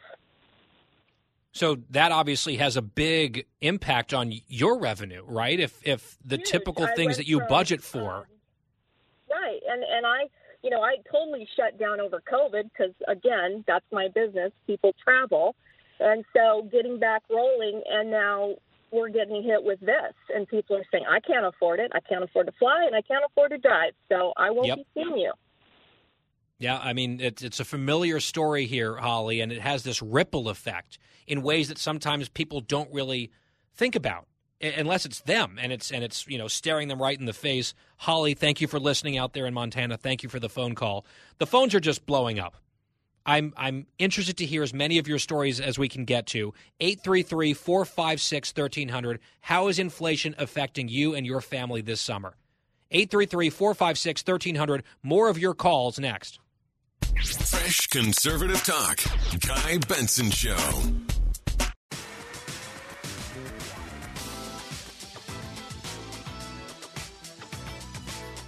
So 1.50 1.78
that 1.90 2.12
obviously 2.12 2.56
has 2.58 2.76
a 2.76 2.82
big 2.82 3.46
impact 3.60 4.14
on 4.14 4.32
your 4.46 4.78
revenue, 4.78 5.24
right? 5.26 5.58
If 5.58 5.80
if 5.84 6.16
the 6.24 6.38
typical 6.38 6.86
things 6.94 7.16
that 7.16 7.26
you 7.26 7.38
from, 7.38 7.48
budget 7.48 7.80
um, 7.80 7.82
for, 7.82 8.28
Right, 9.30 9.60
and 9.68 9.82
and 9.82 10.06
I, 10.06 10.28
you 10.62 10.70
know, 10.70 10.82
I 10.82 10.96
totally 11.10 11.48
shut 11.56 11.78
down 11.78 11.98
over 11.98 12.22
COVID 12.30 12.64
because 12.70 12.94
again, 13.08 13.64
that's 13.66 13.86
my 13.90 14.08
business. 14.14 14.52
People 14.66 14.94
travel, 15.02 15.56
and 15.98 16.24
so 16.36 16.68
getting 16.70 16.98
back 16.98 17.22
rolling, 17.30 17.82
and 17.88 18.10
now 18.10 18.56
we're 18.96 19.10
getting 19.10 19.42
hit 19.42 19.62
with 19.62 19.78
this, 19.80 20.14
and 20.34 20.48
people 20.48 20.76
are 20.76 20.84
saying, 20.90 21.04
I 21.08 21.20
can't 21.20 21.46
afford 21.46 21.78
it. 21.80 21.92
I 21.94 22.00
can't 22.00 22.24
afford 22.24 22.46
to 22.46 22.52
fly, 22.58 22.84
and 22.86 22.96
I 22.96 23.02
can't 23.02 23.24
afford 23.30 23.50
to 23.52 23.58
drive, 23.58 23.92
so 24.08 24.32
I 24.36 24.50
won't 24.50 24.66
Yep. 24.68 24.76
be 24.78 24.86
seeing 24.94 25.16
you. 25.18 25.32
yeah, 26.58 26.78
I 26.82 26.92
mean 26.94 27.20
it's 27.20 27.42
it's 27.42 27.60
a 27.60 27.64
familiar 27.64 28.18
story 28.18 28.66
here, 28.66 28.96
Holly, 28.96 29.40
and 29.40 29.52
it 29.52 29.60
has 29.60 29.82
this 29.84 30.00
ripple 30.02 30.48
effect 30.48 30.98
in 31.26 31.42
ways 31.42 31.68
that 31.68 31.78
sometimes 31.78 32.28
people 32.28 32.60
don't 32.60 32.92
really 32.92 33.30
think 33.74 33.94
about 33.94 34.26
unless 34.62 35.04
it's 35.04 35.20
them 35.20 35.58
and 35.60 35.70
it's 35.70 35.92
and 35.92 36.02
it's 36.02 36.26
you 36.26 36.38
know 36.38 36.48
staring 36.48 36.88
them 36.88 37.00
right 37.00 37.18
in 37.18 37.26
the 37.26 37.34
face. 37.34 37.74
Holly, 37.98 38.32
thank 38.32 38.60
you 38.62 38.66
for 38.68 38.80
listening 38.80 39.18
out 39.18 39.34
there 39.34 39.44
in 39.46 39.52
Montana. 39.52 39.98
Thank 39.98 40.22
you 40.22 40.30
for 40.30 40.40
the 40.40 40.48
phone 40.48 40.74
call. 40.74 41.04
The 41.38 41.46
phones 41.46 41.74
are 41.74 41.80
just 41.80 42.06
blowing 42.06 42.38
up. 42.38 42.56
I'm 43.26 43.52
I'm 43.56 43.86
interested 43.98 44.36
to 44.38 44.46
hear 44.46 44.62
as 44.62 44.72
many 44.72 44.98
of 44.98 45.08
your 45.08 45.18
stories 45.18 45.60
as 45.60 45.78
we 45.78 45.88
can 45.88 46.04
get 46.04 46.26
to. 46.28 46.54
833-456-1300. 46.80 49.18
How 49.40 49.68
is 49.68 49.78
inflation 49.78 50.34
affecting 50.38 50.88
you 50.88 51.14
and 51.14 51.26
your 51.26 51.40
family 51.40 51.82
this 51.82 52.00
summer? 52.00 52.34
833-456-1300. 52.92 54.82
More 55.02 55.28
of 55.28 55.38
your 55.38 55.54
calls 55.54 55.98
next. 55.98 56.38
Fresh 57.14 57.88
conservative 57.88 58.62
talk. 58.62 59.00
Guy 59.40 59.78
Benson 59.88 60.30
Show. 60.30 60.56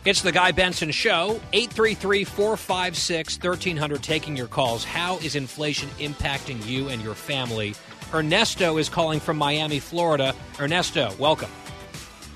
It's 0.08 0.22
the 0.22 0.32
Guy 0.32 0.52
Benson 0.52 0.90
Show. 0.90 1.38
833 1.52 2.24
456 2.24 3.34
1300. 3.36 4.02
Taking 4.02 4.34
your 4.34 4.46
calls. 4.46 4.82
How 4.82 5.18
is 5.18 5.36
inflation 5.36 5.90
impacting 5.98 6.64
you 6.66 6.88
and 6.88 7.02
your 7.02 7.14
family? 7.14 7.74
Ernesto 8.14 8.78
is 8.78 8.88
calling 8.88 9.20
from 9.20 9.36
Miami, 9.36 9.78
Florida. 9.78 10.34
Ernesto, 10.58 11.14
welcome. 11.18 11.50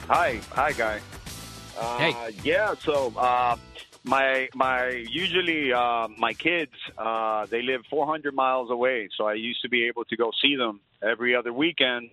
Hi, 0.07 0.39
hi, 0.51 0.73
guy. 0.73 1.01
Uh, 1.79 1.97
Hey. 1.97 2.35
Yeah, 2.45 2.75
so 2.79 3.11
uh, 3.17 3.57
my 4.05 4.51
my 4.55 4.89
usually 5.09 5.73
uh, 5.73 6.09
my 6.19 6.35
kids 6.35 6.75
uh, 6.99 7.47
they 7.47 7.63
live 7.63 7.87
400 7.89 8.35
miles 8.35 8.71
away, 8.71 9.09
so 9.17 9.25
I 9.25 9.33
used 9.33 9.63
to 9.63 9.71
be 9.71 9.85
able 9.85 10.05
to 10.05 10.17
go 10.19 10.31
see 10.43 10.57
them 10.57 10.81
every 11.03 11.35
other 11.35 11.55
weekend, 11.55 12.11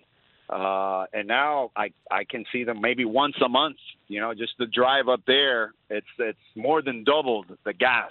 uh, 0.50 1.04
and 1.12 1.28
now 1.28 1.70
I 1.76 1.90
I 2.10 2.24
can 2.24 2.44
see 2.52 2.64
them 2.64 2.80
maybe 2.80 3.04
once 3.04 3.36
a 3.44 3.48
month. 3.48 3.76
You 4.08 4.20
know, 4.20 4.34
just 4.34 4.52
the 4.58 4.66
drive 4.66 5.08
up 5.08 5.20
there, 5.26 5.72
it's 5.88 6.06
it's 6.18 6.38
more 6.56 6.82
than 6.82 7.04
doubled 7.04 7.46
the 7.64 7.72
gas, 7.72 8.10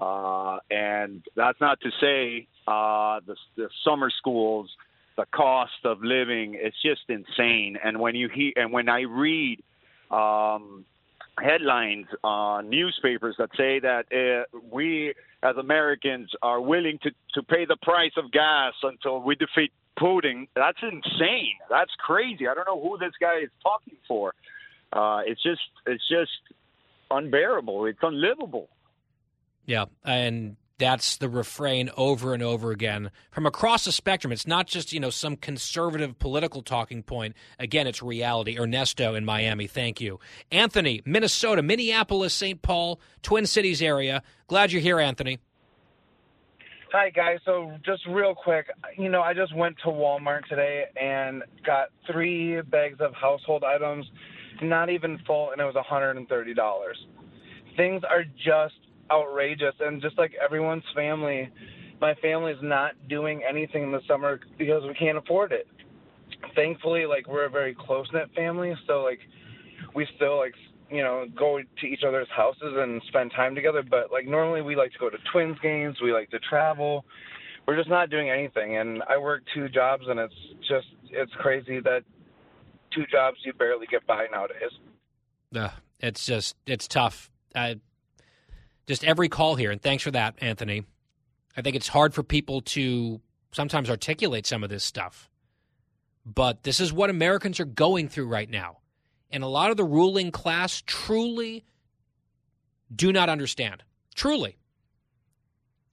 uh, 0.00 0.58
and 0.70 1.22
that's 1.34 1.60
not 1.60 1.80
to 1.80 1.90
say 2.00 2.46
uh, 2.66 3.20
the 3.26 3.36
the 3.56 3.68
summer 3.84 4.10
schools 4.10 4.70
the 5.16 5.26
cost 5.34 5.72
of 5.84 6.02
living 6.02 6.58
it's 6.60 6.76
just 6.82 7.00
insane 7.08 7.78
and 7.82 7.98
when 7.98 8.14
you 8.14 8.28
hear 8.28 8.52
and 8.56 8.70
when 8.70 8.88
i 8.88 9.00
read 9.00 9.62
um 10.10 10.84
headlines 11.42 12.06
on 12.22 12.68
newspapers 12.68 13.34
that 13.38 13.48
say 13.56 13.80
that 13.80 14.04
uh, 14.12 14.44
we 14.70 15.14
as 15.42 15.56
americans 15.56 16.30
are 16.42 16.60
willing 16.60 16.98
to 17.02 17.10
to 17.32 17.42
pay 17.42 17.64
the 17.64 17.76
price 17.82 18.12
of 18.16 18.30
gas 18.30 18.74
until 18.82 19.20
we 19.22 19.34
defeat 19.34 19.72
putin 19.98 20.46
that's 20.54 20.78
insane 20.82 21.54
that's 21.70 21.92
crazy 21.98 22.46
i 22.48 22.54
don't 22.54 22.66
know 22.66 22.80
who 22.80 22.98
this 22.98 23.12
guy 23.20 23.38
is 23.38 23.50
talking 23.62 23.96
for 24.06 24.34
uh 24.92 25.20
it's 25.26 25.42
just 25.42 25.60
it's 25.86 26.06
just 26.08 26.30
unbearable 27.10 27.86
it's 27.86 27.98
unlivable 28.02 28.68
Yeah, 29.64 29.86
and 30.04 30.56
that's 30.78 31.16
the 31.16 31.28
refrain 31.28 31.90
over 31.96 32.34
and 32.34 32.42
over 32.42 32.70
again 32.70 33.10
from 33.30 33.46
across 33.46 33.84
the 33.86 33.92
spectrum. 33.92 34.30
It's 34.32 34.46
not 34.46 34.66
just, 34.66 34.92
you 34.92 35.00
know, 35.00 35.10
some 35.10 35.36
conservative 35.36 36.18
political 36.18 36.62
talking 36.62 37.02
point. 37.02 37.34
Again, 37.58 37.86
it's 37.86 38.02
reality. 38.02 38.58
Ernesto 38.58 39.14
in 39.14 39.24
Miami, 39.24 39.66
thank 39.66 40.00
you. 40.00 40.20
Anthony, 40.52 41.00
Minnesota, 41.06 41.62
Minneapolis, 41.62 42.34
St. 42.34 42.60
Paul, 42.60 43.00
Twin 43.22 43.46
Cities 43.46 43.80
area. 43.80 44.22
Glad 44.48 44.70
you're 44.70 44.82
here, 44.82 45.00
Anthony. 45.00 45.38
Hi, 46.92 47.10
guys. 47.10 47.38
So, 47.44 47.72
just 47.84 48.02
real 48.08 48.32
quick, 48.32 48.66
you 48.96 49.08
know, 49.08 49.20
I 49.20 49.34
just 49.34 49.54
went 49.56 49.76
to 49.84 49.90
Walmart 49.90 50.46
today 50.48 50.84
and 51.00 51.42
got 51.64 51.88
three 52.10 52.60
bags 52.62 52.98
of 53.00 53.12
household 53.12 53.64
items, 53.64 54.06
not 54.62 54.88
even 54.88 55.18
full, 55.26 55.50
and 55.50 55.60
it 55.60 55.64
was 55.64 55.74
$130. 55.74 56.26
Things 57.76 58.02
are 58.08 58.24
just 58.36 58.74
outrageous. 59.10 59.74
And 59.80 60.00
just 60.00 60.16
like 60.16 60.32
everyone's 60.42 60.84
family, 60.94 61.50
my 62.00 62.14
family's 62.22 62.62
not 62.62 62.92
doing 63.08 63.42
anything 63.46 63.82
in 63.82 63.90
the 63.90 64.00
summer 64.06 64.38
because 64.56 64.84
we 64.84 64.94
can't 64.94 65.18
afford 65.18 65.50
it. 65.50 65.66
Thankfully, 66.54 67.04
like 67.04 67.26
we're 67.26 67.46
a 67.46 67.50
very 67.50 67.74
close 67.74 68.06
knit 68.12 68.30
family, 68.36 68.74
so 68.86 69.02
like 69.02 69.18
we 69.92 70.06
still 70.14 70.38
like 70.38 70.54
you 70.90 71.02
know 71.02 71.26
go 71.36 71.60
to 71.80 71.86
each 71.86 72.02
other's 72.06 72.28
houses 72.34 72.74
and 72.76 73.02
spend 73.08 73.32
time 73.32 73.54
together. 73.54 73.82
But 73.82 74.10
like 74.12 74.26
normally 74.26 74.62
we 74.62 74.76
like 74.76 74.92
to 74.92 74.98
go 74.98 75.10
to 75.10 75.18
Twins 75.32 75.58
games, 75.62 75.96
we 76.02 76.12
like 76.12 76.30
to 76.30 76.38
travel. 76.38 77.04
We're 77.66 77.76
just 77.76 77.88
not 77.88 78.10
doing 78.10 78.30
anything, 78.30 78.76
and 78.76 79.02
I 79.08 79.18
work 79.18 79.42
two 79.52 79.68
jobs, 79.68 80.04
and 80.08 80.20
it's 80.20 80.34
just 80.68 80.86
it's 81.10 81.32
crazy 81.38 81.80
that 81.80 82.04
two 82.94 83.04
jobs 83.10 83.38
you 83.44 83.52
barely 83.52 83.86
get 83.86 84.06
by 84.06 84.26
nowadays. 84.30 84.70
Uh, 85.54 85.70
it's 86.00 86.24
just 86.24 86.56
it's 86.66 86.86
tough. 86.86 87.30
Uh, 87.54 87.74
just 88.86 89.04
every 89.04 89.28
call 89.28 89.56
here, 89.56 89.70
and 89.70 89.82
thanks 89.82 90.04
for 90.04 90.12
that, 90.12 90.36
Anthony. 90.40 90.84
I 91.56 91.62
think 91.62 91.74
it's 91.74 91.88
hard 91.88 92.14
for 92.14 92.22
people 92.22 92.60
to 92.60 93.20
sometimes 93.50 93.90
articulate 93.90 94.46
some 94.46 94.62
of 94.62 94.70
this 94.70 94.84
stuff. 94.84 95.28
But 96.24 96.64
this 96.64 96.80
is 96.80 96.92
what 96.92 97.08
Americans 97.08 97.58
are 97.60 97.64
going 97.64 98.08
through 98.08 98.26
right 98.26 98.50
now. 98.50 98.78
And 99.30 99.42
a 99.42 99.48
lot 99.48 99.70
of 99.70 99.76
the 99.76 99.84
ruling 99.84 100.30
class 100.30 100.82
truly 100.86 101.64
do 102.94 103.12
not 103.12 103.28
understand. 103.28 103.82
Truly. 104.14 104.56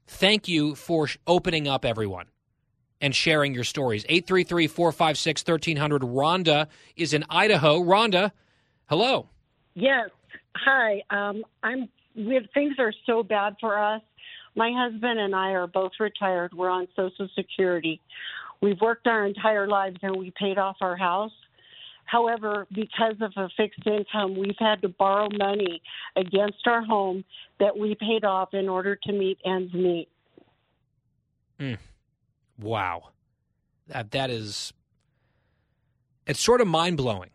Thank 0.08 0.48
you 0.48 0.76
for 0.76 1.08
opening 1.26 1.68
up, 1.68 1.86
everyone, 1.86 2.28
and 3.02 3.16
sharing 3.16 3.54
your 3.54 3.64
stories. 3.64 4.06
833 4.08 4.68
456 4.68 5.42
1300. 5.46 6.02
Rhonda 6.04 6.68
is 6.96 7.14
in 7.14 7.24
Idaho. 7.30 7.80
Rhonda, 7.80 8.32
hello. 8.88 9.30
Yes. 9.74 10.10
Hi. 10.56 11.02
Um, 11.10 11.44
I'm. 11.64 11.90
We 12.16 12.48
things 12.54 12.76
are 12.78 12.94
so 13.08 13.24
bad 13.24 13.56
for 13.60 13.78
us. 13.78 14.02
My 14.56 14.72
husband 14.72 15.20
and 15.20 15.34
I 15.34 15.52
are 15.54 15.66
both 15.66 15.94
retired. 16.00 16.54
We're 16.54 16.70
on 16.70 16.88
Social 16.96 17.28
Security. 17.36 18.00
We've 18.62 18.80
worked 18.80 19.08
our 19.08 19.26
entire 19.26 19.68
lives 19.68 19.98
and 20.04 20.16
we 20.16 20.32
paid 20.40 20.60
off 20.60 20.78
our 20.80 20.96
house. 20.96 21.32
However, 22.14 22.68
because 22.72 23.16
of 23.22 23.32
a 23.38 23.50
fixed 23.58 23.88
income, 23.88 24.38
we've 24.38 24.56
had 24.60 24.84
to 24.84 24.88
borrow 24.88 25.30
money 25.36 25.82
against 26.16 26.68
our 26.68 26.84
home 26.84 27.26
that 27.60 27.76
we 27.76 27.96
paid 27.96 28.24
off 28.24 28.54
in 28.54 28.70
order 28.70 28.96
to 28.96 29.12
meet 29.12 29.40
ends 29.44 29.74
meet. 29.74 30.08
Mm. 31.60 31.80
Wow. 32.60 33.10
That 33.88 34.12
that 34.12 34.30
is 34.30 34.74
it's 36.28 36.40
sort 36.40 36.62
of 36.62 36.68
mind-blowing 36.68 37.32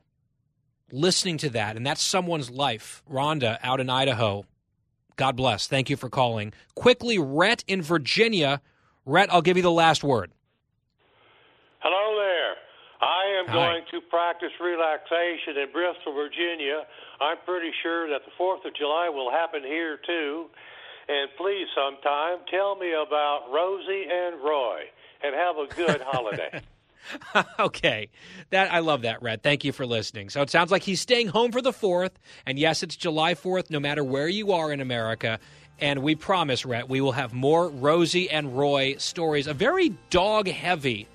listening 0.93 1.39
to 1.39 1.51
that 1.51 1.77
and 1.77 1.85
that's 1.85 2.01
someone's 2.01 2.49
life. 2.49 3.03
Rhonda 3.11 3.59
out 3.65 3.81
in 3.81 3.91
Idaho. 3.91 4.45
God 5.17 5.35
bless. 5.35 5.67
Thank 5.67 5.91
you 5.91 5.97
for 5.97 6.09
calling. 6.09 6.53
Quickly, 6.77 7.19
Rhett 7.19 7.65
in 7.67 7.83
Virginia. 7.83 8.63
Rhett, 9.05 9.33
I'll 9.33 9.43
give 9.43 9.57
you 9.57 9.63
the 9.65 9.73
last 9.73 10.05
word. 10.05 10.31
Hello 11.81 12.17
there. 12.17 12.55
I 13.01 13.38
am 13.38 13.38
Hi. 13.38 13.38
Going 13.53 13.83
to 13.91 14.01
practice 14.09 14.53
relaxation 14.61 15.57
in 15.57 15.73
Bristol, 15.73 16.15
Virginia. 16.15 16.85
I'm 17.21 17.39
pretty 17.45 17.71
sure 17.83 18.09
that 18.11 18.23
the 18.25 18.33
4th 18.39 18.65
of 18.67 18.75
July 18.75 19.09
will 19.09 19.31
happen 19.31 19.63
here 19.63 19.99
too. 20.05 20.47
And 21.09 21.31
please, 21.37 21.67
sometime, 21.75 22.45
tell 22.51 22.77
me 22.77 22.93
about 22.93 23.49
Rosie 23.51 24.05
and 24.11 24.43
Roy 24.45 24.81
and 25.23 25.35
have 25.35 25.57
a 25.57 25.67
good 25.75 26.01
holiday. 26.05 26.61
okay. 27.59 28.11
That 28.51 28.73
I 28.73 28.81
love 28.81 29.03
that, 29.03 29.23
Rhett. 29.23 29.43
Thank 29.43 29.65
you 29.65 29.73
for 29.73 29.87
listening. 29.87 30.29
So 30.31 30.43
it 30.43 30.51
sounds 30.51 30.71
like 30.71 30.83
he's 30.83 31.01
staying 31.01 31.29
home 31.29 31.53
for 31.53 31.63
the 31.63 31.73
4th. 31.73 32.13
And 32.47 32.59
yes, 32.59 32.83
it's 32.83 32.97
July 32.97 33.35
4th, 33.35 33.71
no 33.71 33.81
matter 33.81 34.05
where 34.05 34.29
you 34.29 34.53
are 34.53 34.71
in 34.73 34.81
America. 34.81 35.39
And 35.81 36.03
we 36.03 36.15
promise, 36.15 36.67
Rhett, 36.67 36.89
we 36.89 37.01
will 37.01 37.13
have 37.13 37.33
more 37.33 37.69
Rosie 37.69 38.29
and 38.29 38.57
Roy 38.57 38.97
stories. 38.99 39.47
A 39.47 39.55
very 39.55 39.95
dog 40.11 40.49
heavy 40.49 41.07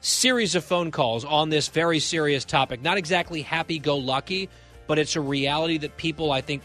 series 0.00 0.54
of 0.54 0.64
phone 0.64 0.90
calls 0.90 1.24
on 1.24 1.48
this 1.48 1.68
very 1.68 1.98
serious 1.98 2.44
topic. 2.44 2.82
Not 2.82 2.98
exactly 2.98 3.42
happy 3.42 3.78
go 3.78 3.96
lucky, 3.96 4.48
but 4.86 4.98
it's 4.98 5.16
a 5.16 5.20
reality 5.20 5.78
that 5.78 5.96
people, 5.96 6.32
I 6.32 6.40
think, 6.40 6.62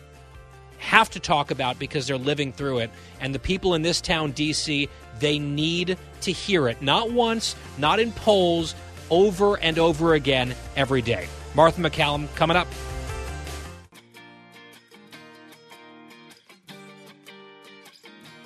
have 0.78 1.10
to 1.12 1.20
talk 1.20 1.52
about 1.52 1.80
because 1.80 2.08
they're 2.08 2.18
living 2.18 2.52
through 2.52 2.80
it. 2.80 2.92
And 3.20 3.34
the 3.34 3.40
people 3.40 3.74
in 3.74 3.82
this 3.82 4.02
town, 4.02 4.32
D.C., 4.32 4.90
they 5.20 5.40
need 5.40 5.98
to 6.22 6.32
hear 6.32 6.68
it. 6.68 6.82
Not 6.82 7.12
once, 7.12 7.56
not 7.78 8.00
in 8.00 8.12
polls, 8.12 8.76
over 9.10 9.58
and 9.60 9.80
over 9.80 10.14
again 10.14 10.56
every 10.76 11.02
day. 11.02 11.28
Martha 11.56 11.82
MacCallum 11.82 12.34
coming 12.36 12.58
up. 12.58 12.68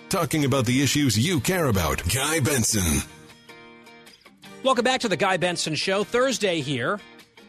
Talking 0.10 0.46
about 0.46 0.66
the 0.66 0.82
issues 0.82 1.18
you 1.18 1.40
care 1.42 1.66
about. 1.66 2.02
Guy 2.14 2.40
Benson. 2.40 3.16
Welcome 4.64 4.84
back 4.84 5.01
to 5.01 5.08
the 5.08 5.18
Guy 5.18 5.38
Benson 5.38 5.76
Show. 5.76 6.03
Thursday 6.03 6.62
here. 6.62 6.99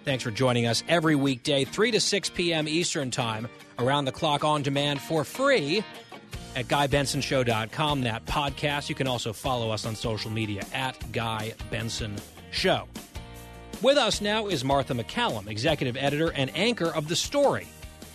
Thanks 0.04 0.22
for 0.22 0.30
joining 0.30 0.66
us 0.66 0.84
every 0.88 1.16
weekday, 1.16 1.64
3 1.64 1.90
to 1.92 2.00
6 2.00 2.30
p.m. 2.30 2.68
Eastern 2.68 3.11
Time, 3.11 3.48
around 3.78 4.04
the 4.04 4.12
clock 4.12 4.44
on 4.44 4.62
demand 4.62 5.00
for 5.00 5.24
free 5.24 5.82
at 6.54 6.66
GuyBensonShow.com. 6.68 8.02
That 8.02 8.24
podcast. 8.26 8.88
You 8.88 8.94
can 8.94 9.06
also 9.06 9.32
follow 9.32 9.70
us 9.70 9.86
on 9.86 9.96
social 9.96 10.30
media 10.30 10.62
at 10.72 10.96
Guy 11.12 11.54
Benson 11.70 12.14
Show. 12.50 12.86
With 13.82 13.96
us 13.96 14.20
now 14.20 14.46
is 14.48 14.64
Martha 14.64 14.92
MacCallum, 14.94 15.48
executive 15.48 15.96
editor 15.96 16.32
and 16.32 16.54
anchor 16.56 16.94
of 16.94 17.09
The 17.09 17.16
Story, 17.16 17.66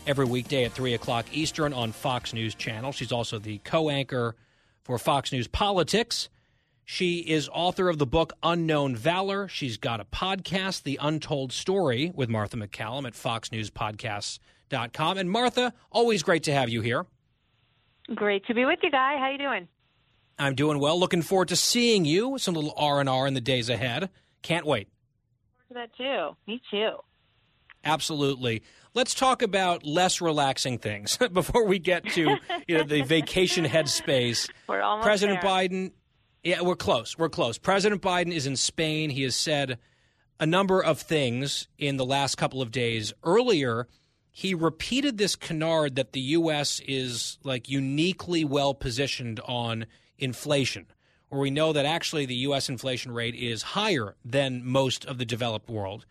every 0.05 0.25
weekday 0.25 0.65
at 0.65 0.71
3 0.71 0.93
o'clock 0.93 1.25
Eastern 1.31 1.73
on 1.73 1.91
Fox 1.91 2.33
News 2.33 2.53
Channel. 2.55 2.91
She's 2.91 3.11
also 3.11 3.39
the 3.39 3.57
co 3.59 3.89
anchor 3.89 4.35
for 4.83 4.97
Fox 4.97 5.31
News 5.31 5.47
Politics. 5.47 6.29
She 6.85 7.19
is 7.19 7.49
author 7.53 7.89
of 7.89 7.97
the 7.97 8.05
book 8.05 8.33
Unknown 8.43 8.95
Valor. 8.95 9.47
She's 9.47 9.77
got 9.77 10.01
a 10.01 10.05
podcast, 10.05 10.83
The 10.83 10.99
Untold 11.01 11.53
Story, 11.53 12.11
with 12.13 12.29
Martha 12.29 12.57
MacCallum 12.57 13.07
at 13.07 13.13
foxnewspodcasts.com. 13.13 15.17
And 15.17 15.31
Martha, 15.31 15.73
always 15.91 16.23
great 16.23 16.43
to 16.43 16.53
have 16.53 16.69
you 16.69 16.81
here. 16.81 17.05
Great 18.13 18.45
to 18.47 18.53
be 18.53 18.65
with 18.65 18.79
you, 18.83 18.91
Guy. 18.91 19.17
How 19.17 19.29
you 19.31 19.37
doing? 19.37 19.67
I'm 20.37 20.55
doing 20.55 20.79
well. 20.79 20.99
Looking 20.99 21.21
forward 21.21 21.47
to 21.49 21.55
seeing 21.55 22.05
you. 22.05 22.37
Some 22.37 22.55
little 22.55 22.73
R 22.75 22.99
and 22.99 23.07
R 23.07 23.27
in 23.27 23.33
the 23.33 23.41
days 23.41 23.69
ahead. 23.69 24.09
Can't 24.41 24.65
wait. 24.65 24.89
That 25.71 25.95
too. 25.95 26.35
Me 26.47 26.61
too. 26.69 26.97
Absolutely. 27.85 28.61
Let's 28.93 29.15
talk 29.15 29.41
about 29.41 29.85
less 29.85 30.21
relaxing 30.21 30.77
things 30.77 31.17
before 31.33 31.65
we 31.65 31.79
get 31.79 32.05
to 32.09 32.37
you 32.67 32.77
know 32.77 32.83
the 32.83 33.01
vacation 33.01 33.65
headspace. 33.65 34.49
We're 34.67 34.81
almost 34.81 35.05
President 35.05 35.41
there. 35.41 35.49
Biden. 35.49 35.91
Yeah, 36.43 36.61
we're 36.61 36.75
close. 36.75 37.17
We're 37.17 37.29
close. 37.29 37.57
President 37.57 38.01
Biden 38.01 38.33
is 38.33 38.45
in 38.45 38.57
Spain. 38.57 39.09
He 39.09 39.23
has 39.23 39.35
said 39.35 39.79
a 40.41 40.45
number 40.45 40.83
of 40.83 40.99
things 40.99 41.69
in 41.77 41.95
the 41.95 42.05
last 42.05 42.35
couple 42.35 42.61
of 42.61 42.69
days. 42.69 43.13
Earlier, 43.23 43.87
he 44.29 44.53
repeated 44.53 45.17
this 45.17 45.37
canard 45.37 45.95
that 45.95 46.11
the 46.11 46.19
U.S. 46.19 46.81
is 46.85 47.37
like 47.43 47.69
uniquely 47.69 48.43
well 48.43 48.73
positioned 48.73 49.39
on 49.45 49.85
inflation, 50.17 50.87
where 51.29 51.39
we 51.39 51.49
know 51.49 51.71
that 51.71 51.85
actually 51.85 52.25
the 52.25 52.35
U.S. 52.35 52.67
inflation 52.67 53.13
rate 53.13 53.35
is 53.35 53.61
higher 53.61 54.17
than 54.25 54.65
most 54.65 55.05
of 55.05 55.19
the 55.19 55.25
developed 55.25 55.69
world. 55.69 56.05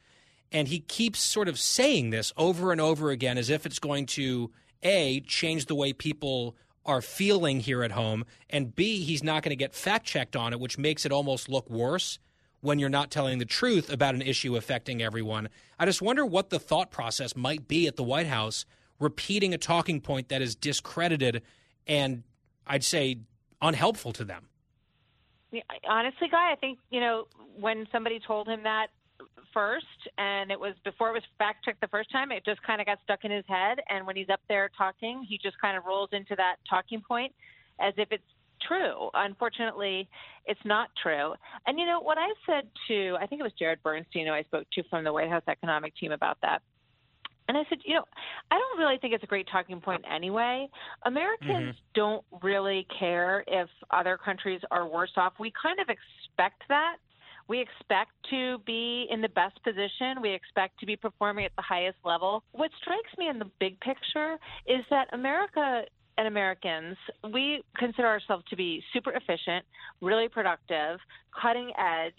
And 0.50 0.68
he 0.68 0.80
keeps 0.80 1.18
sort 1.20 1.48
of 1.48 1.58
saying 1.58 2.08
this 2.08 2.32
over 2.38 2.72
and 2.72 2.80
over 2.80 3.10
again 3.10 3.36
as 3.36 3.50
if 3.50 3.66
it's 3.66 3.78
going 3.78 4.06
to 4.06 4.50
A, 4.82 5.20
change 5.20 5.66
the 5.66 5.74
way 5.74 5.92
people 5.92 6.56
are 6.84 7.00
feeling 7.00 7.60
here 7.60 7.82
at 7.82 7.92
home, 7.92 8.24
and 8.50 8.74
B, 8.74 9.02
he's 9.02 9.22
not 9.22 9.42
going 9.42 9.50
to 9.50 9.56
get 9.56 9.74
fact 9.74 10.06
checked 10.06 10.36
on 10.36 10.52
it, 10.52 10.60
which 10.60 10.78
makes 10.78 11.06
it 11.06 11.12
almost 11.12 11.48
look 11.48 11.68
worse 11.70 12.18
when 12.60 12.78
you're 12.78 12.88
not 12.88 13.10
telling 13.10 13.38
the 13.38 13.44
truth 13.44 13.92
about 13.92 14.14
an 14.14 14.22
issue 14.22 14.56
affecting 14.56 15.02
everyone. 15.02 15.48
I 15.78 15.84
just 15.84 16.02
wonder 16.02 16.24
what 16.24 16.50
the 16.50 16.58
thought 16.58 16.90
process 16.90 17.36
might 17.36 17.68
be 17.68 17.86
at 17.86 17.96
the 17.96 18.02
White 18.02 18.26
House 18.26 18.64
repeating 18.98 19.52
a 19.52 19.58
talking 19.58 20.00
point 20.00 20.28
that 20.28 20.40
is 20.40 20.54
discredited 20.54 21.42
and 21.86 22.22
I'd 22.66 22.84
say 22.84 23.18
unhelpful 23.60 24.12
to 24.12 24.24
them. 24.24 24.48
Honestly, 25.88 26.28
Guy, 26.30 26.52
I 26.52 26.56
think 26.56 26.78
you 26.90 27.00
know 27.00 27.26
when 27.58 27.86
somebody 27.92 28.20
told 28.26 28.48
him 28.48 28.62
that 28.62 28.86
first, 29.52 29.86
and 30.18 30.50
it 30.50 30.58
was 30.58 30.74
before 30.84 31.10
it 31.10 31.12
was 31.12 31.22
fact 31.38 31.64
checked 31.64 31.80
the 31.80 31.88
first 31.88 32.10
time. 32.10 32.32
It 32.32 32.44
just 32.44 32.62
kind 32.62 32.80
of 32.80 32.86
got 32.86 32.98
stuck 33.04 33.24
in 33.24 33.30
his 33.30 33.44
head, 33.48 33.78
and 33.88 34.06
when 34.06 34.16
he's 34.16 34.28
up 34.32 34.40
there 34.48 34.70
talking, 34.76 35.24
he 35.28 35.38
just 35.38 35.60
kind 35.60 35.76
of 35.76 35.84
rolls 35.84 36.10
into 36.12 36.34
that 36.36 36.56
talking 36.68 37.02
point 37.06 37.32
as 37.80 37.94
if 37.96 38.08
it's 38.10 38.24
true. 38.66 39.10
Unfortunately, 39.14 40.08
it's 40.46 40.60
not 40.64 40.88
true. 41.02 41.34
And 41.66 41.78
you 41.78 41.86
know 41.86 42.00
what 42.00 42.18
I 42.18 42.28
said 42.46 42.68
to 42.88 43.16
I 43.20 43.26
think 43.26 43.40
it 43.40 43.44
was 43.44 43.52
Jared 43.58 43.82
Bernstein 43.82 44.26
who 44.26 44.32
I 44.32 44.42
spoke 44.42 44.66
to 44.74 44.82
from 44.88 45.04
the 45.04 45.12
White 45.12 45.28
House 45.28 45.42
economic 45.48 45.96
team 45.96 46.12
about 46.12 46.38
that. 46.42 46.62
And 47.48 47.58
I 47.58 47.62
said, 47.68 47.78
you 47.84 47.94
know, 47.94 48.04
I 48.50 48.58
don't 48.58 48.78
really 48.78 48.98
think 48.98 49.14
it's 49.14 49.24
a 49.24 49.26
great 49.26 49.48
talking 49.50 49.80
point 49.80 50.04
anyway. 50.10 50.68
Americans 51.04 51.74
mm-hmm. 51.74 51.92
don't 51.94 52.24
really 52.40 52.86
care 52.98 53.44
if 53.46 53.68
other 53.90 54.16
countries 54.16 54.60
are 54.70 54.86
worse 54.86 55.10
off. 55.16 55.34
We 55.40 55.52
kind 55.60 55.80
of 55.80 55.88
expect 55.88 56.62
that. 56.68 56.96
We 57.48 57.60
expect 57.60 58.10
to 58.30 58.58
be 58.66 59.06
in 59.10 59.20
the 59.20 59.28
best 59.28 59.62
position. 59.62 60.20
We 60.20 60.32
expect 60.32 60.78
to 60.80 60.86
be 60.86 60.96
performing 60.96 61.44
at 61.44 61.52
the 61.56 61.62
highest 61.62 61.98
level. 62.04 62.42
What 62.52 62.70
strikes 62.80 63.10
me 63.18 63.28
in 63.28 63.38
the 63.38 63.50
big 63.60 63.78
picture 63.80 64.38
is 64.66 64.84
that 64.90 65.08
America 65.12 65.82
and 66.18 66.28
Americans, 66.28 66.96
we 67.32 67.62
consider 67.76 68.06
ourselves 68.06 68.44
to 68.50 68.56
be 68.56 68.82
super 68.92 69.12
efficient, 69.12 69.64
really 70.00 70.28
productive, 70.28 70.98
cutting 71.40 71.72
edge, 71.78 72.12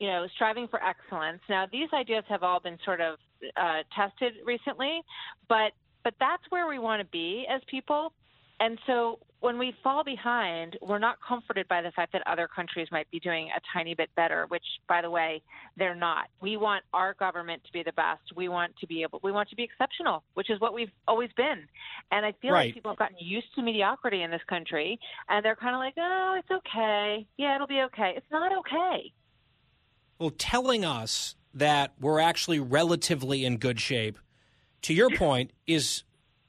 you 0.00 0.08
know, 0.08 0.26
striving 0.34 0.66
for 0.68 0.82
excellence. 0.82 1.40
Now, 1.48 1.66
these 1.70 1.88
ideas 1.92 2.24
have 2.28 2.42
all 2.42 2.60
been 2.60 2.78
sort 2.84 3.00
of 3.00 3.18
uh, 3.56 3.82
tested 3.94 4.34
recently, 4.44 5.02
but 5.48 5.72
but 6.02 6.14
that's 6.20 6.42
where 6.50 6.68
we 6.68 6.78
want 6.78 7.00
to 7.00 7.06
be 7.06 7.46
as 7.48 7.62
people. 7.66 8.12
And 8.60 8.78
so 8.86 9.18
when 9.44 9.58
we 9.58 9.74
fall 9.82 10.02
behind, 10.02 10.78
we're 10.80 10.98
not 10.98 11.18
comforted 11.20 11.68
by 11.68 11.82
the 11.82 11.90
fact 11.90 12.14
that 12.14 12.22
other 12.26 12.48
countries 12.48 12.88
might 12.90 13.10
be 13.10 13.20
doing 13.20 13.50
a 13.54 13.60
tiny 13.74 13.94
bit 13.94 14.08
better, 14.16 14.46
which, 14.48 14.64
by 14.88 15.02
the 15.02 15.10
way, 15.10 15.42
they're 15.76 15.94
not. 15.94 16.28
We 16.40 16.56
want 16.56 16.82
our 16.94 17.12
government 17.12 17.62
to 17.66 17.72
be 17.72 17.82
the 17.82 17.92
best. 17.92 18.22
We 18.34 18.48
want 18.48 18.74
to 18.78 18.86
be 18.86 19.02
able, 19.02 19.20
we 19.22 19.32
want 19.32 19.50
to 19.50 19.56
be 19.56 19.62
exceptional, 19.62 20.24
which 20.32 20.48
is 20.48 20.58
what 20.62 20.72
we've 20.72 20.90
always 21.06 21.28
been. 21.36 21.68
And 22.10 22.24
I 22.24 22.32
feel 22.40 22.52
Right. 22.52 22.68
like 22.68 22.74
people 22.74 22.90
have 22.92 22.98
gotten 22.98 23.18
used 23.20 23.54
to 23.56 23.60
mediocrity 23.60 24.22
in 24.22 24.30
this 24.30 24.40
country, 24.48 24.98
and 25.28 25.44
they're 25.44 25.56
kind 25.56 25.74
of 25.74 25.78
like, 25.78 25.94
oh, 25.98 26.36
it's 26.38 26.50
okay. 26.50 27.26
Yeah, 27.36 27.54
it'll 27.56 27.66
be 27.66 27.82
okay. 27.82 28.14
It's 28.16 28.30
not 28.32 28.50
okay. 28.60 29.12
Well, 30.18 30.30
telling 30.30 30.86
us 30.86 31.36
that 31.52 31.92
we're 32.00 32.18
actually 32.18 32.60
relatively 32.60 33.44
in 33.44 33.58
good 33.58 33.78
shape, 33.78 34.18
to 34.80 34.94
your 34.94 35.10
point, 35.10 35.50
is 35.66 36.02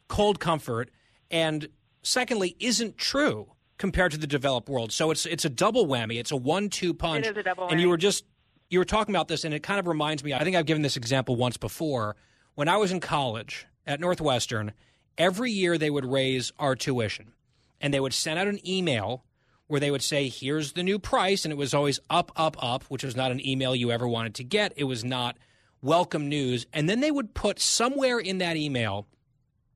cold 0.07 0.39
comfort, 0.39 0.91
and 1.29 1.67
secondly, 2.05 2.55
isn't 2.59 2.97
true 2.97 3.51
compared 3.77 4.11
to 4.11 4.17
the 4.17 4.27
developed 4.27 4.69
world. 4.69 4.91
So 4.91 5.11
it's 5.11 5.25
it's 5.25 5.45
a 5.45 5.49
double 5.49 5.87
whammy. 5.87 6.17
It's 6.17 6.31
a 6.31 6.37
one-two 6.37 6.93
punch. 6.93 7.25
It 7.25 7.31
is 7.31 7.37
a 7.37 7.43
double 7.43 7.67
And 7.67 7.81
you 7.81 7.89
were 7.89 7.97
just 7.97 8.25
you 8.69 8.79
were 8.79 8.85
talking 8.85 9.13
about 9.13 9.27
this, 9.27 9.43
and 9.43 9.53
it 9.53 9.63
kind 9.63 9.79
of 9.79 9.87
reminds 9.87 10.23
me. 10.23 10.33
I 10.33 10.43
think 10.43 10.55
I've 10.55 10.65
given 10.65 10.81
this 10.81 10.97
example 10.97 11.35
once 11.35 11.57
before. 11.57 12.15
When 12.55 12.69
I 12.69 12.77
was 12.77 12.91
in 12.91 12.99
college 12.99 13.67
at 13.85 13.99
Northwestern, 13.99 14.71
every 15.17 15.51
year 15.51 15.77
they 15.77 15.89
would 15.89 16.05
raise 16.05 16.53
our 16.57 16.75
tuition, 16.75 17.33
and 17.81 17.93
they 17.93 17.99
would 17.99 18.13
send 18.13 18.39
out 18.39 18.47
an 18.47 18.65
email 18.67 19.25
where 19.67 19.79
they 19.79 19.91
would 19.91 20.03
say, 20.03 20.29
"Here's 20.29 20.73
the 20.73 20.83
new 20.83 20.99
price," 20.99 21.43
and 21.43 21.51
it 21.51 21.57
was 21.57 21.73
always 21.73 21.99
up, 22.09 22.31
up, 22.35 22.55
up, 22.63 22.83
which 22.83 23.03
was 23.03 23.15
not 23.15 23.31
an 23.31 23.45
email 23.45 23.75
you 23.75 23.91
ever 23.91 24.07
wanted 24.07 24.35
to 24.35 24.43
get. 24.43 24.73
It 24.77 24.85
was 24.85 25.03
not 25.03 25.37
welcome 25.81 26.29
news, 26.29 26.65
and 26.71 26.89
then 26.89 27.01
they 27.01 27.11
would 27.11 27.33
put 27.33 27.59
somewhere 27.59 28.19
in 28.19 28.37
that 28.37 28.57
email 28.57 29.07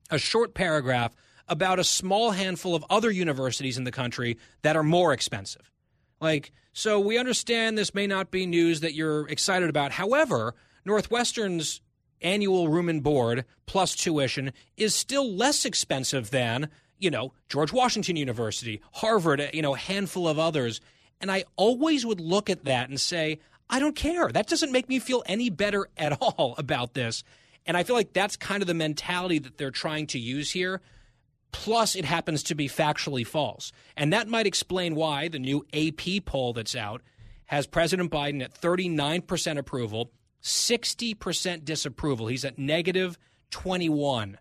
a 0.09 0.17
short 0.17 0.53
paragraph 0.53 1.15
about 1.49 1.79
a 1.79 1.83
small 1.83 2.31
handful 2.31 2.75
of 2.75 2.85
other 2.89 3.11
universities 3.11 3.77
in 3.77 3.83
the 3.83 3.91
country 3.91 4.37
that 4.61 4.75
are 4.75 4.83
more 4.83 5.11
expensive. 5.13 5.71
Like, 6.21 6.51
so 6.73 6.99
we 6.99 7.17
understand 7.17 7.77
this 7.77 7.93
may 7.93 8.07
not 8.07 8.31
be 8.31 8.45
news 8.45 8.81
that 8.81 8.93
you're 8.93 9.27
excited 9.27 9.69
about. 9.69 9.91
However, 9.91 10.55
Northwestern's 10.85 11.81
annual 12.21 12.67
room 12.69 12.89
and 12.89 13.01
board 13.01 13.45
plus 13.65 13.95
tuition 13.95 14.51
is 14.77 14.95
still 14.95 15.31
less 15.31 15.65
expensive 15.65 16.29
than, 16.31 16.69
you 16.97 17.09
know, 17.09 17.33
George 17.47 17.71
Washington 17.71 18.15
University, 18.15 18.81
Harvard, 18.93 19.49
you 19.53 19.61
know, 19.61 19.75
a 19.75 19.77
handful 19.77 20.27
of 20.27 20.37
others. 20.37 20.81
And 21.21 21.31
I 21.31 21.45
always 21.55 22.05
would 22.05 22.19
look 22.19 22.49
at 22.49 22.65
that 22.65 22.89
and 22.89 22.99
say, 22.99 23.39
I 23.69 23.79
don't 23.79 23.95
care. 23.95 24.29
That 24.29 24.47
doesn't 24.47 24.71
make 24.71 24.89
me 24.89 24.99
feel 24.99 25.23
any 25.25 25.49
better 25.49 25.87
at 25.97 26.17
all 26.21 26.55
about 26.57 26.93
this. 26.93 27.23
And 27.65 27.77
I 27.77 27.83
feel 27.83 27.95
like 27.95 28.13
that's 28.13 28.35
kind 28.35 28.63
of 28.63 28.67
the 28.67 28.73
mentality 28.73 29.39
that 29.39 29.57
they're 29.57 29.71
trying 29.71 30.07
to 30.07 30.19
use 30.19 30.51
here. 30.51 30.81
Plus, 31.51 31.95
it 31.95 32.05
happens 32.05 32.43
to 32.43 32.55
be 32.55 32.67
factually 32.67 33.25
false. 33.25 33.71
And 33.97 34.13
that 34.13 34.27
might 34.27 34.47
explain 34.47 34.95
why 34.95 35.27
the 35.27 35.39
new 35.39 35.65
AP 35.73 36.25
poll 36.25 36.53
that's 36.53 36.75
out 36.75 37.01
has 37.45 37.65
President 37.65 38.11
Biden 38.11 38.43
at 38.43 38.53
39% 38.53 39.57
approval, 39.57 40.11
60% 40.43 41.65
disapproval. 41.65 42.27
He's 42.27 42.45
at 42.45 42.59
negative 42.59 43.17
21, 43.49 44.37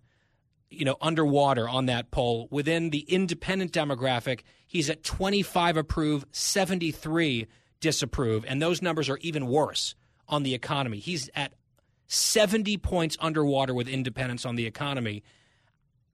you 0.71 0.85
know, 0.85 0.97
underwater 1.01 1.67
on 1.69 1.87
that 1.87 2.11
poll. 2.11 2.49
Within 2.51 2.91
the 2.91 3.01
independent 3.01 3.73
demographic, 3.73 4.41
he's 4.67 4.91
at 4.91 5.03
25 5.03 5.79
approve, 5.79 6.27
73 6.33 7.47
disapprove. 7.81 8.45
And 8.47 8.61
those 8.61 8.83
numbers 8.83 9.09
are 9.09 9.19
even 9.23 9.47
worse 9.47 9.95
on 10.29 10.43
the 10.43 10.55
economy. 10.55 10.99
He's 10.99 11.31
at 11.35 11.55
70 12.09 12.77
points 12.79 13.17
underwater 13.21 13.73
with 13.73 13.89
independents 13.89 14.45
on 14.45 14.57
the 14.57 14.67
economy. 14.67 15.23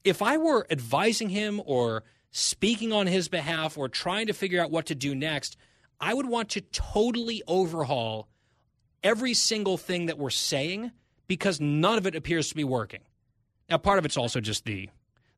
If 0.04 0.20
I 0.20 0.36
were 0.36 0.66
advising 0.70 1.30
him 1.30 1.60
or 1.64 2.04
speaking 2.30 2.92
on 2.92 3.06
his 3.06 3.28
behalf 3.28 3.78
or 3.78 3.88
trying 3.88 4.26
to 4.26 4.32
figure 4.32 4.62
out 4.62 4.70
what 4.70 4.86
to 4.86 4.94
do 4.94 5.14
next, 5.14 5.56
I 6.00 6.12
would 6.14 6.26
want 6.26 6.50
to 6.50 6.60
totally 6.60 7.42
overhaul 7.46 8.28
every 9.02 9.34
single 9.34 9.76
thing 9.76 10.06
that 10.06 10.18
we're 10.18 10.30
saying 10.30 10.92
because 11.26 11.60
none 11.60 11.96
of 11.96 12.06
it 12.06 12.14
appears 12.14 12.48
to 12.50 12.54
be 12.54 12.64
working. 12.64 13.00
Now, 13.70 13.78
part 13.78 13.98
of 13.98 14.04
it's 14.04 14.16
also 14.16 14.40
just 14.40 14.64
the, 14.64 14.90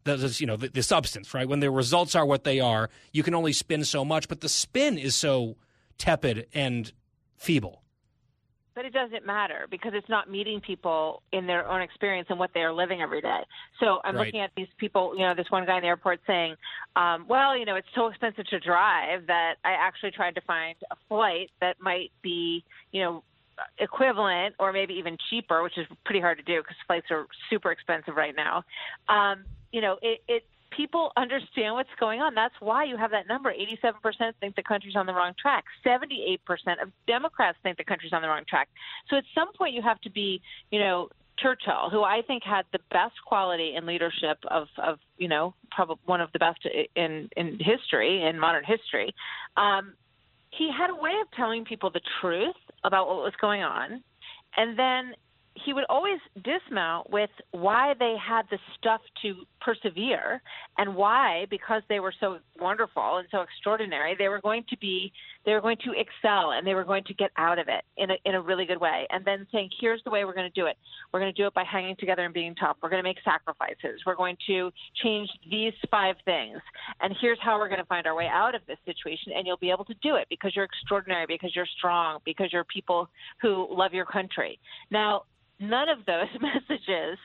the 0.05 0.37
you 0.41 0.47
know 0.47 0.57
the, 0.57 0.69
the 0.69 0.83
substance, 0.83 1.35
right? 1.35 1.49
When 1.49 1.61
the 1.61 1.71
results 1.71 2.15
are 2.15 2.27
what 2.27 2.45
they 2.45 2.61
are, 2.61 2.91
you 3.13 3.23
can 3.23 3.35
only 3.35 3.53
spin 3.53 3.85
so 3.85 4.05
much, 4.05 4.29
but 4.29 4.41
the 4.41 4.49
spin 4.49 4.99
is 4.99 5.15
so 5.15 5.57
tepid 5.99 6.47
and 6.53 6.93
feeble. 7.37 7.83
But 8.77 8.85
it 8.85 8.93
doesn't 8.93 9.25
matter 9.25 9.67
because 9.71 9.93
it's 9.95 10.09
not 10.11 10.31
meeting 10.31 10.61
people 10.61 11.23
in 11.33 11.47
their 11.47 11.67
own 11.67 11.81
experience 11.81 12.27
and 12.29 12.39
what 12.39 12.51
they 12.53 12.61
are 12.61 12.73
living 12.75 13.01
every 13.01 13.23
day. 13.23 13.41
So 13.81 14.01
I'm 14.05 14.15
Right. 14.15 14.27
looking 14.27 14.43
at 14.43 14.51
these 14.55 14.69
people, 14.79 15.15
you 15.17 15.27
know, 15.27 15.35
this 15.35 15.51
one 15.51 15.65
guy 15.65 15.77
in 15.79 15.83
the 15.83 15.89
airport 15.89 16.21
saying, 16.27 16.57
um, 16.95 17.27
well, 17.27 17.57
you 17.57 17.65
know, 17.65 17.77
it's 17.77 17.89
so 17.95 18.09
expensive 18.09 18.45
to 18.49 18.61
drive 18.61 19.27
that 19.29 19.55
I 19.65 19.73
actually 19.73 20.11
tried 20.11 20.35
to 20.35 20.43
find 20.43 20.77
a 20.91 20.97
flight 21.09 21.51
that 21.63 21.77
might 21.81 22.13
be, 22.23 22.63
you 22.93 23.03
know, 23.03 23.25
equivalent 23.79 24.55
or 24.59 24.75
maybe 24.75 24.93
even 24.93 25.17
cheaper, 25.31 25.63
which 25.63 25.79
is 25.79 25.87
pretty 26.05 26.21
hard 26.21 26.37
to 26.37 26.45
do 26.45 26.61
because 26.61 26.77
flights 26.87 27.07
are 27.11 27.27
super 27.49 27.73
expensive 27.73 28.15
right 28.15 28.35
now. 28.37 28.63
Um, 29.09 29.47
you 29.73 29.81
know, 29.81 29.97
it, 30.03 30.21
it 30.29 30.43
people 30.77 31.13
understand 31.17 31.75
what's 31.75 31.89
going 31.99 32.21
on. 32.21 32.35
That's 32.35 32.55
why 32.61 32.85
you 32.85 32.97
have 32.97 33.11
that 33.13 33.27
number. 33.27 33.53
87% 33.53 34.33
think 34.41 34.57
the 34.57 34.63
country's 34.63 34.97
on 34.97 35.07
the 35.07 35.15
wrong 35.15 35.33
track. 35.41 35.65
78% 35.85 36.39
of 36.83 36.91
Democrats 37.07 37.59
think 37.63 37.79
the 37.79 37.85
country's 37.85 38.13
on 38.13 38.23
the 38.23 38.29
wrong 38.29 38.43
track. 38.49 38.69
So 39.09 39.17
at 39.17 39.25
some 39.35 39.53
point 39.57 39.75
you 39.75 39.83
have 39.83 40.01
to 40.03 40.11
be, 40.11 40.41
you 40.71 40.79
know, 40.79 41.09
Churchill, 41.39 41.91
who 41.91 42.03
I 42.03 42.23
think 42.27 42.43
had 42.45 42.65
the 42.73 42.79
best 42.91 43.15
quality 43.27 43.75
in 43.77 43.87
leadership 43.87 44.39
of, 44.51 44.69
of 44.79 44.99
you 45.19 45.29
know, 45.29 45.55
probably 45.71 45.97
one 46.07 46.21
of 46.21 46.33
the 46.33 46.39
best 46.39 46.67
in 46.95 47.29
in 47.37 47.59
history, 47.61 48.25
in 48.25 48.39
modern 48.39 48.65
history. 48.65 49.15
Um, 49.57 49.95
he 50.51 50.71
had 50.73 50.89
a 50.89 50.95
way 50.95 51.13
of 51.21 51.31
telling 51.37 51.65
people 51.65 51.91
the 51.91 52.01
truth 52.21 52.57
about 52.85 53.07
what 53.09 53.17
was 53.17 53.35
going 53.39 53.63
on, 53.63 54.03
and 54.57 54.79
then 54.79 55.13
he 55.65 55.73
would 55.73 55.85
always 55.89 56.19
dismount 56.45 57.11
with 57.11 57.31
why 57.53 57.95
they 57.99 58.15
had 58.17 58.43
the 58.51 58.59
stuff 58.79 59.01
to 59.23 59.35
persevere 59.61 60.43
and 60.79 60.95
why 60.95 61.47
because 61.51 61.83
they 61.89 62.01
were 62.01 62.13
so 62.21 62.39
wonderful 62.61 63.17
and 63.19 63.27
so 63.31 63.41
extraordinary 63.41 64.15
they 64.19 64.29
were 64.29 64.41
going 64.41 64.65
to 64.69 64.77
be 64.79 65.13
they 65.45 65.53
were 65.53 65.61
going 65.61 65.77
to 65.85 65.93
excel 65.93 66.51
and 66.53 66.67
they 66.67 66.75
were 66.75 66.85
going 66.85 67.05
to 67.05 67.15
get 67.15 67.31
out 67.37 67.59
of 67.59 67.69
it 67.69 67.85
in 67.97 68.11
a 68.11 68.15
in 68.25 68.35
a 68.35 68.41
really 68.41 68.67
good 68.67 68.81
way. 68.81 69.07
And 69.11 69.25
then 69.25 69.47
saying 69.53 69.71
here's 69.81 70.03
the 70.05 70.11
way 70.11 70.25
we're 70.25 70.35
going 70.35 70.51
to 70.51 70.61
do 70.61 70.67
it. 70.67 70.77
We're 71.13 71.21
going 71.21 71.33
to 71.33 71.41
do 71.41 71.47
it 71.47 71.55
by 71.55 71.65
hanging 71.65 71.97
together 71.99 72.25
and 72.25 72.35
being 72.35 72.55
tough. 72.57 72.77
We're 72.83 72.91
going 72.91 73.03
to 73.03 73.09
make 73.09 73.19
sacrifices. 73.25 74.03
We're 74.05 74.17
going 74.17 74.37
to 74.49 74.71
change 75.03 75.29
these 75.49 75.73
five 75.91 76.17
things. 76.25 76.59
And 77.01 77.15
here's 77.21 77.39
how 77.41 77.59
we're 77.59 77.69
going 77.69 77.81
to 77.81 77.87
find 77.87 78.07
our 78.07 78.15
way 78.15 78.29
out 78.31 78.55
of 78.55 78.63
this 78.67 78.79
situation 78.85 79.33
and 79.37 79.47
you'll 79.47 79.57
be 79.57 79.71
able 79.71 79.85
to 79.87 79.95
do 80.03 80.17
it 80.17 80.27
because 80.29 80.55
you're 80.55 80.65
extraordinary 80.65 81.27
because 81.29 81.55
you're 81.55 81.69
strong 81.79 82.19
because 82.25 82.53
you're 82.53 82.65
people 82.65 83.09
who 83.41 83.69
love 83.71 83.95
your 83.95 84.07
country. 84.07 84.59
Now 84.91 85.23
none 85.61 85.89
of 85.89 86.05
those 86.07 86.29
messages 86.41 87.19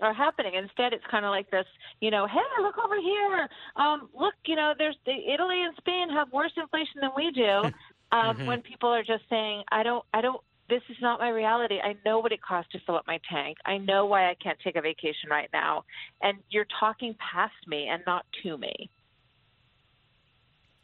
are 0.00 0.12
happening. 0.12 0.54
Instead, 0.54 0.92
it's 0.92 1.04
kind 1.10 1.24
of 1.24 1.30
like 1.30 1.50
this, 1.50 1.66
you 2.00 2.10
know, 2.10 2.26
hey, 2.26 2.62
look 2.62 2.76
over 2.78 3.00
here. 3.00 3.48
Um, 3.76 4.08
look, 4.18 4.34
you 4.46 4.56
know, 4.56 4.74
there's 4.76 4.96
the 5.06 5.12
Italy 5.12 5.62
and 5.62 5.74
Spain 5.76 6.08
have 6.10 6.32
worse 6.32 6.52
inflation 6.56 7.00
than 7.00 7.10
we 7.16 7.30
do. 7.30 7.70
Um, 8.12 8.36
Mhm. 8.36 8.46
When 8.46 8.62
people 8.62 8.90
are 8.90 9.02
just 9.02 9.24
saying, 9.28 9.64
I 9.72 9.82
don't, 9.82 10.04
I 10.12 10.20
don't. 10.20 10.40
This 10.68 10.82
is 10.88 10.96
not 11.00 11.18
my 11.18 11.30
reality. 11.30 11.80
I 11.82 11.96
know 12.04 12.20
what 12.20 12.30
it 12.30 12.40
costs 12.40 12.70
to 12.72 12.78
fill 12.86 12.94
up 12.96 13.06
my 13.08 13.18
tank. 13.28 13.56
I 13.66 13.78
know 13.78 14.06
why 14.06 14.30
I 14.30 14.34
can't 14.34 14.58
take 14.62 14.76
a 14.76 14.80
vacation 14.80 15.30
right 15.30 15.48
now. 15.52 15.84
And 16.22 16.38
you're 16.48 16.66
talking 16.78 17.16
past 17.18 17.54
me 17.66 17.88
and 17.88 18.02
not 18.06 18.24
to 18.44 18.56
me. 18.56 18.88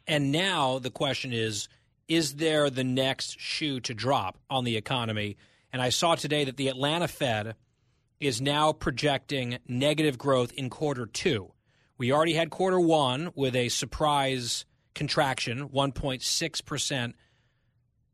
And 0.07 0.31
now 0.31 0.77
the 0.79 0.91
question 0.91 1.31
is 1.31 1.69
is 2.07 2.35
there 2.35 2.69
the 2.69 2.83
next 2.83 3.39
shoe 3.39 3.79
to 3.81 3.93
drop 3.93 4.37
on 4.49 4.65
the 4.65 4.75
economy? 4.75 5.37
And 5.73 5.81
I 5.81 5.89
saw 5.89 6.15
today 6.15 6.43
that 6.45 6.57
the 6.57 6.67
Atlanta 6.67 7.07
Fed 7.07 7.55
is 8.19 8.41
now 8.41 8.71
projecting 8.73 9.57
negative 9.67 10.17
growth 10.17 10.51
in 10.53 10.69
quarter 10.69 11.05
two. 11.05 11.53
We 11.97 12.11
already 12.11 12.33
had 12.33 12.49
quarter 12.49 12.79
one 12.79 13.31
with 13.35 13.55
a 13.55 13.69
surprise 13.69 14.65
contraction, 14.93 15.69
1.6% 15.69 17.13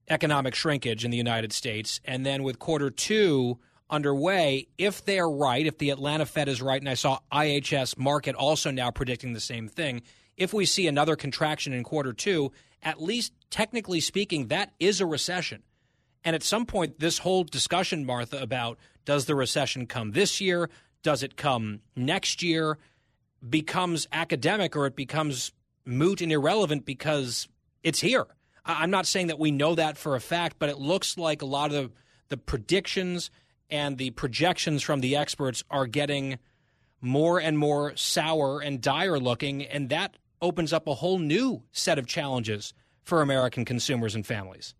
economic 0.09 0.55
shrinkage 0.55 1.03
in 1.03 1.11
the 1.11 1.17
United 1.17 1.51
States. 1.51 1.99
And 2.05 2.25
then 2.25 2.43
with 2.43 2.59
quarter 2.59 2.89
two 2.89 3.59
underway, 3.89 4.67
if 4.77 5.03
they're 5.05 5.29
right, 5.29 5.65
if 5.65 5.77
the 5.77 5.89
Atlanta 5.89 6.25
Fed 6.25 6.47
is 6.47 6.61
right, 6.61 6.81
and 6.81 6.89
I 6.89 6.93
saw 6.93 7.19
IHS 7.31 7.95
Markit 7.95 8.35
also 8.37 8.71
now 8.71 8.91
predicting 8.91 9.33
the 9.33 9.39
same 9.39 9.67
thing, 9.67 10.01
if 10.35 10.53
we 10.53 10.65
see 10.65 10.87
another 10.87 11.15
contraction 11.15 11.73
in 11.73 11.83
quarter 11.83 12.13
two, 12.13 12.51
at 12.83 13.01
least 13.01 13.33
technically 13.49 13.99
speaking, 13.99 14.47
that 14.47 14.71
is 14.79 15.01
a 15.01 15.05
recession. 15.05 15.63
And 16.27 16.35
at 16.35 16.43
some 16.43 16.65
point, 16.65 16.99
this 16.99 17.19
whole 17.19 17.45
discussion, 17.45 18.05
Martha, 18.05 18.41
about 18.41 18.77
does 19.05 19.27
the 19.27 19.33
recession 19.33 19.87
come 19.87 20.11
this 20.11 20.41
year? 20.41 20.69
Does 21.01 21.23
it 21.23 21.37
come 21.37 21.79
next 21.95 22.43
year? 22.43 22.77
becomes 23.47 24.07
academic 24.11 24.75
or 24.75 24.85
it 24.85 24.95
becomes 24.95 25.51
moot 25.85 26.21
and 26.21 26.31
irrelevant 26.31 26.85
because 26.85 27.47
it's 27.83 27.99
here. 27.99 28.25
I'm 28.65 28.89
not 28.89 29.05
saying 29.05 29.27
that 29.27 29.39
we 29.39 29.51
know 29.51 29.75
that 29.75 29.97
for 29.97 30.15
a 30.15 30.19
fact, 30.19 30.57
but 30.59 30.69
it 30.69 30.79
looks 30.79 31.17
like 31.17 31.41
a 31.41 31.45
lot 31.45 31.73
of 31.73 31.89
the, 31.89 31.91
the 32.29 32.37
predictions 32.37 33.31
and 33.69 33.97
the 33.97 34.11
projections 34.11 34.83
from 34.83 34.99
the 34.99 35.15
experts 35.15 35.63
are 35.69 35.87
getting 35.87 36.39
more 36.99 37.39
and 37.39 37.57
more 37.57 37.95
sour 37.95 38.59
and 38.59 38.81
dire 38.81 39.19
looking, 39.19 39.63
and 39.63 39.89
that 39.89 40.17
opens 40.41 40.73
up 40.73 40.87
a 40.87 40.95
whole 40.95 41.19
new 41.19 41.63
set 41.71 41.97
of 41.97 42.07
challenges 42.07 42.73
for 43.03 43.21
American 43.21 43.63
consumers 43.63 44.15
and 44.15 44.25
families. 44.25 44.73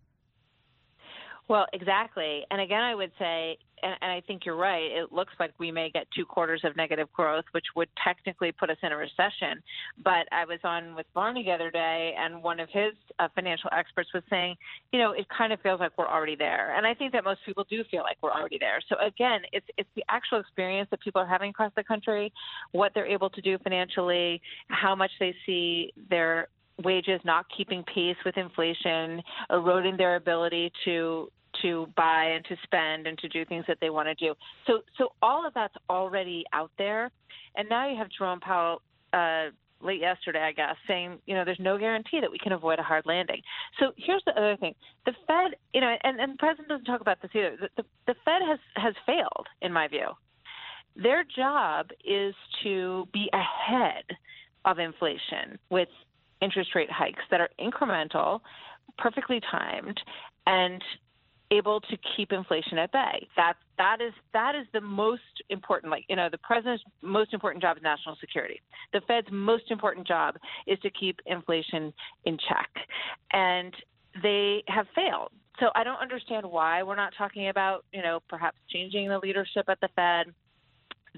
Well, 1.48 1.66
exactly. 1.72 2.44
And 2.50 2.60
again, 2.60 2.82
I 2.82 2.94
would 2.94 3.10
say, 3.18 3.56
and, 3.82 3.94
and, 4.02 4.10
I 4.10 4.20
think 4.26 4.44
you're 4.44 4.56
right, 4.56 4.82
it 4.82 5.12
looks 5.12 5.32
like 5.40 5.52
we 5.58 5.70
may 5.70 5.88
get 5.88 6.06
two 6.14 6.26
quarters 6.26 6.60
of 6.64 6.76
negative 6.76 7.08
growth, 7.12 7.44
which 7.52 7.64
would 7.74 7.88
technically 8.04 8.52
put 8.52 8.68
us 8.68 8.76
in 8.82 8.92
a 8.92 8.96
recession. 8.96 9.62
But 10.04 10.26
I 10.30 10.44
was 10.44 10.58
on 10.64 10.94
with 10.94 11.06
Varney 11.14 11.44
the 11.44 11.52
other 11.52 11.70
day, 11.70 12.14
and 12.18 12.42
one 12.42 12.60
of 12.60 12.68
his 12.70 12.92
uh, 13.18 13.28
financial 13.34 13.70
experts 13.72 14.10
was 14.12 14.24
saying, 14.28 14.56
you 14.92 14.98
know, 14.98 15.12
it 15.12 15.26
kind 15.36 15.52
of 15.52 15.60
feels 15.62 15.80
like 15.80 15.92
we're 15.96 16.08
already 16.08 16.36
there. 16.36 16.76
And 16.76 16.86
I 16.86 16.92
think 16.92 17.12
that 17.12 17.24
most 17.24 17.40
people 17.46 17.64
do 17.70 17.82
feel 17.90 18.02
like 18.02 18.18
we're 18.20 18.32
already 18.32 18.58
there. 18.58 18.80
So 18.88 18.96
again, 19.00 19.40
it's, 19.52 19.66
it's 19.78 19.88
the 19.96 20.04
actual 20.10 20.40
experience 20.40 20.88
that 20.90 21.00
people 21.00 21.22
are 21.22 21.26
having 21.26 21.50
across 21.50 21.72
the 21.76 21.84
country, 21.84 22.30
what 22.72 22.92
they're 22.94 23.06
able 23.06 23.30
to 23.30 23.40
do 23.40 23.56
financially, 23.62 24.42
how 24.68 24.94
much 24.94 25.12
they 25.18 25.34
see 25.46 25.92
their 26.10 26.48
wages 26.84 27.20
not 27.24 27.46
keeping 27.56 27.82
pace 27.84 28.16
with 28.24 28.36
inflation, 28.36 29.22
eroding 29.50 29.96
their 29.96 30.16
ability 30.16 30.72
to 30.84 31.28
to 31.62 31.88
buy 31.96 32.24
and 32.24 32.44
to 32.46 32.56
spend 32.62 33.06
and 33.06 33.18
to 33.18 33.28
do 33.28 33.44
things 33.44 33.64
that 33.68 33.78
they 33.80 33.90
want 33.90 34.08
to 34.08 34.14
do. 34.14 34.34
So 34.66 34.80
so 34.96 35.12
all 35.22 35.46
of 35.46 35.54
that's 35.54 35.74
already 35.88 36.44
out 36.52 36.70
there, 36.78 37.10
and 37.56 37.68
now 37.68 37.88
you 37.88 37.96
have 37.96 38.08
Jerome 38.16 38.40
Powell. 38.40 38.82
Uh, 39.12 39.46
late 39.80 40.00
yesterday, 40.00 40.40
I 40.40 40.52
guess, 40.52 40.74
saying, 40.88 41.18
you 41.26 41.36
know, 41.36 41.44
there's 41.44 41.60
no 41.60 41.78
guarantee 41.78 42.20
that 42.20 42.30
we 42.30 42.38
can 42.38 42.52
avoid 42.52 42.80
a 42.80 42.82
hard 42.82 43.06
landing. 43.06 43.40
So 43.78 43.92
here's 43.96 44.22
the 44.26 44.32
other 44.32 44.56
thing: 44.56 44.74
the 45.06 45.12
Fed, 45.26 45.56
you 45.72 45.80
know, 45.80 45.94
and, 46.02 46.20
and 46.20 46.34
the 46.34 46.36
president 46.38 46.68
doesn't 46.68 46.84
talk 46.84 47.00
about 47.00 47.22
this 47.22 47.30
either. 47.34 47.56
The, 47.60 47.68
the, 47.76 47.88
the 48.08 48.14
Fed 48.24 48.42
has 48.46 48.58
has 48.74 48.94
failed, 49.06 49.46
in 49.62 49.72
my 49.72 49.88
view. 49.88 50.08
Their 50.96 51.22
job 51.24 51.90
is 52.04 52.34
to 52.64 53.06
be 53.12 53.30
ahead 53.32 54.04
of 54.64 54.78
inflation 54.78 55.58
with 55.70 55.88
interest 56.42 56.70
rate 56.74 56.90
hikes 56.90 57.22
that 57.30 57.40
are 57.40 57.50
incremental, 57.60 58.40
perfectly 58.96 59.40
timed, 59.50 60.00
and 60.46 60.82
able 61.50 61.80
to 61.80 61.96
keep 62.16 62.32
inflation 62.32 62.78
at 62.78 62.92
bay. 62.92 63.26
That 63.36 63.54
that 63.78 64.00
is 64.00 64.12
that 64.32 64.54
is 64.54 64.66
the 64.72 64.80
most 64.80 65.22
important. 65.50 65.90
Like 65.90 66.04
you 66.08 66.16
know, 66.16 66.28
the 66.30 66.38
president's 66.38 66.84
most 67.02 67.32
important 67.32 67.62
job 67.62 67.76
is 67.76 67.82
national 67.82 68.16
security. 68.20 68.60
The 68.92 69.00
Fed's 69.06 69.28
most 69.30 69.70
important 69.70 70.06
job 70.06 70.36
is 70.66 70.78
to 70.80 70.90
keep 70.90 71.20
inflation 71.26 71.92
in 72.24 72.38
check, 72.48 72.70
and 73.32 73.74
they 74.22 74.62
have 74.68 74.86
failed. 74.94 75.30
So 75.60 75.70
I 75.74 75.82
don't 75.82 76.00
understand 76.00 76.46
why 76.46 76.82
we're 76.82 76.96
not 76.96 77.12
talking 77.16 77.48
about 77.48 77.84
you 77.92 78.02
know 78.02 78.20
perhaps 78.28 78.58
changing 78.70 79.08
the 79.08 79.18
leadership 79.18 79.66
at 79.68 79.80
the 79.80 79.88
Fed 79.96 80.34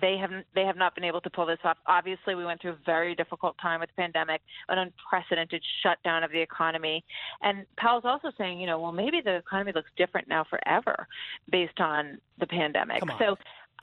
they 0.01 0.16
have 0.16 0.30
they 0.55 0.64
have 0.64 0.76
not 0.76 0.94
been 0.94 1.05
able 1.05 1.20
to 1.20 1.30
pull 1.30 1.46
this 1.46 1.59
off. 1.64 1.76
Obviously, 1.86 2.34
we 2.34 2.44
went 2.44 2.61
through 2.61 2.72
a 2.72 2.78
very 2.84 3.14
difficult 3.14 3.57
time 3.61 3.80
with 3.80 3.90
the 3.90 4.03
pandemic, 4.03 4.40
an 4.68 4.78
unprecedented 4.78 5.62
shutdown 5.82 6.24
of 6.24 6.32
the 6.32 6.40
economy, 6.40 7.05
and 7.42 7.66
Powell's 7.76 8.05
also 8.05 8.30
saying, 8.38 8.61
you 8.61 8.66
know, 8.66 8.78
well, 8.80 8.92
maybe 8.92 9.20
the 9.20 9.36
economy 9.36 9.72
looks 9.74 9.90
different 9.96 10.28
now 10.28 10.44
forever 10.44 11.07
based 11.51 11.80
on 11.80 12.18
the 12.38 12.46
pandemic. 12.46 13.03
So, 13.18 13.36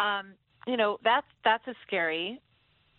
um, 0.03 0.33
you 0.65 0.77
know, 0.77 0.97
that's 1.03 1.27
that's 1.43 1.65
a 1.67 1.73
scary 1.85 2.41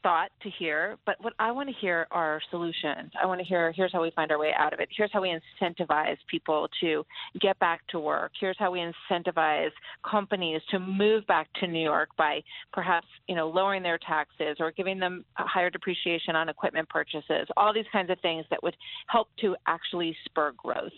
thought 0.03 0.30
to 0.42 0.51
hear, 0.51 0.96
but 1.07 1.16
what 1.20 1.32
I 1.38 1.53
want 1.53 1.68
to 1.68 1.74
hear 1.80 2.07
are 2.11 2.40
solutions. 2.51 3.11
I 3.20 3.26
want 3.26 3.40
to 3.40 3.46
hear 3.46 3.72
here's 3.72 3.92
how 3.92 4.03
we 4.03 4.11
find 4.12 4.30
our 4.30 4.38
way 4.38 4.53
out 4.57 4.72
of 4.72 4.80
it. 4.80 4.88
Here's 4.96 5.11
how 5.12 5.22
we 5.22 5.28
incentivize 5.61 6.16
people 6.28 6.68
to 6.80 7.05
get 7.40 7.59
back 7.59 7.86
to 7.88 7.99
work. 7.99 8.32
Here's 8.38 8.57
how 8.59 8.70
we 8.70 8.80
incentivize 8.80 9.70
companies 10.09 10.61
to 10.70 10.78
move 10.78 11.26
back 11.26 11.49
to 11.61 11.66
New 11.66 11.82
York 11.82 12.11
by 12.16 12.42
perhaps, 12.72 13.07
you 13.28 13.34
know, 13.34 13.49
lowering 13.49 13.82
their 13.82 13.99
taxes 13.99 14.57
or 14.61 14.70
giving 14.72 14.99
them 14.99 15.24
higher 15.34 15.70
depreciation 15.70 16.36
on 16.36 16.49
equipment 16.49 16.88
purchases. 16.88 17.49
All 17.57 17.72
these 17.72 17.86
kinds 17.92 18.11
of 18.11 18.18
things 18.20 18.44
that 18.51 18.62
would 18.62 18.76
help 19.09 19.28
to 19.40 19.57
actually 19.66 20.16
spur 20.24 20.53
growth. 20.57 20.92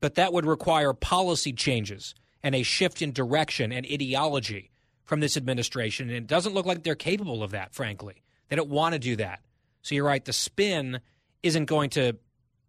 But 0.00 0.14
that 0.14 0.32
would 0.32 0.46
require 0.46 0.92
policy 0.92 1.52
changes 1.52 2.14
and 2.42 2.54
a 2.54 2.62
shift 2.62 3.02
in 3.02 3.12
direction 3.12 3.72
and 3.72 3.86
ideology 3.86 4.70
from 5.06 5.20
this 5.20 5.36
administration. 5.36 6.08
And 6.08 6.16
it 6.18 6.26
doesn't 6.26 6.52
look 6.52 6.66
like 6.66 6.82
they're 6.82 6.94
capable 6.94 7.42
of 7.42 7.52
that, 7.52 7.74
frankly. 7.74 8.22
They 8.48 8.56
don't 8.56 8.68
want 8.68 8.92
to 8.92 8.98
do 8.98 9.16
that. 9.16 9.40
So 9.82 9.94
you're 9.94 10.04
right, 10.04 10.24
the 10.24 10.32
spin 10.32 11.00
isn't 11.42 11.64
going 11.64 11.90
to 11.90 12.18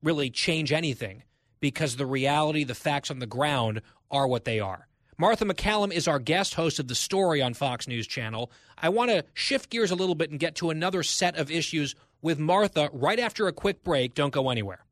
really 0.02 0.30
change 0.30 0.72
anything 0.72 1.24
because 1.60 1.96
the 1.96 2.06
reality, 2.06 2.64
the 2.64 2.76
facts 2.76 3.12
on 3.12 3.20
the 3.20 3.26
ground 3.26 3.82
are 4.10 4.28
what 4.28 4.46
they 4.46 4.60
are. 4.60 4.88
Martha 5.18 5.46
MacCallum 5.46 5.92
is 5.92 6.08
our 6.08 6.20
guest 6.20 6.54
host 6.54 6.78
of 6.80 6.88
The 6.88 6.94
Story 6.94 7.42
on 7.42 7.56
Fox 7.56 7.88
News 7.88 8.06
Channel. 8.06 8.52
I 8.78 8.90
want 8.90 9.10
to 9.10 9.26
shift 9.34 9.72
gears 9.72 9.90
a 9.90 9.96
little 9.96 10.14
bit 10.14 10.30
and 10.30 10.40
get 10.40 10.54
to 10.56 10.70
another 10.70 11.02
set 11.02 11.38
of 11.38 11.50
issues 11.50 11.96
with 12.22 12.38
Martha 12.38 12.90
right 12.94 13.20
after 13.20 13.48
a 13.48 13.52
quick 13.54 13.84
break. 13.84 14.14
Don't 14.14 14.32
go 14.32 14.52
anywhere. 14.52 14.86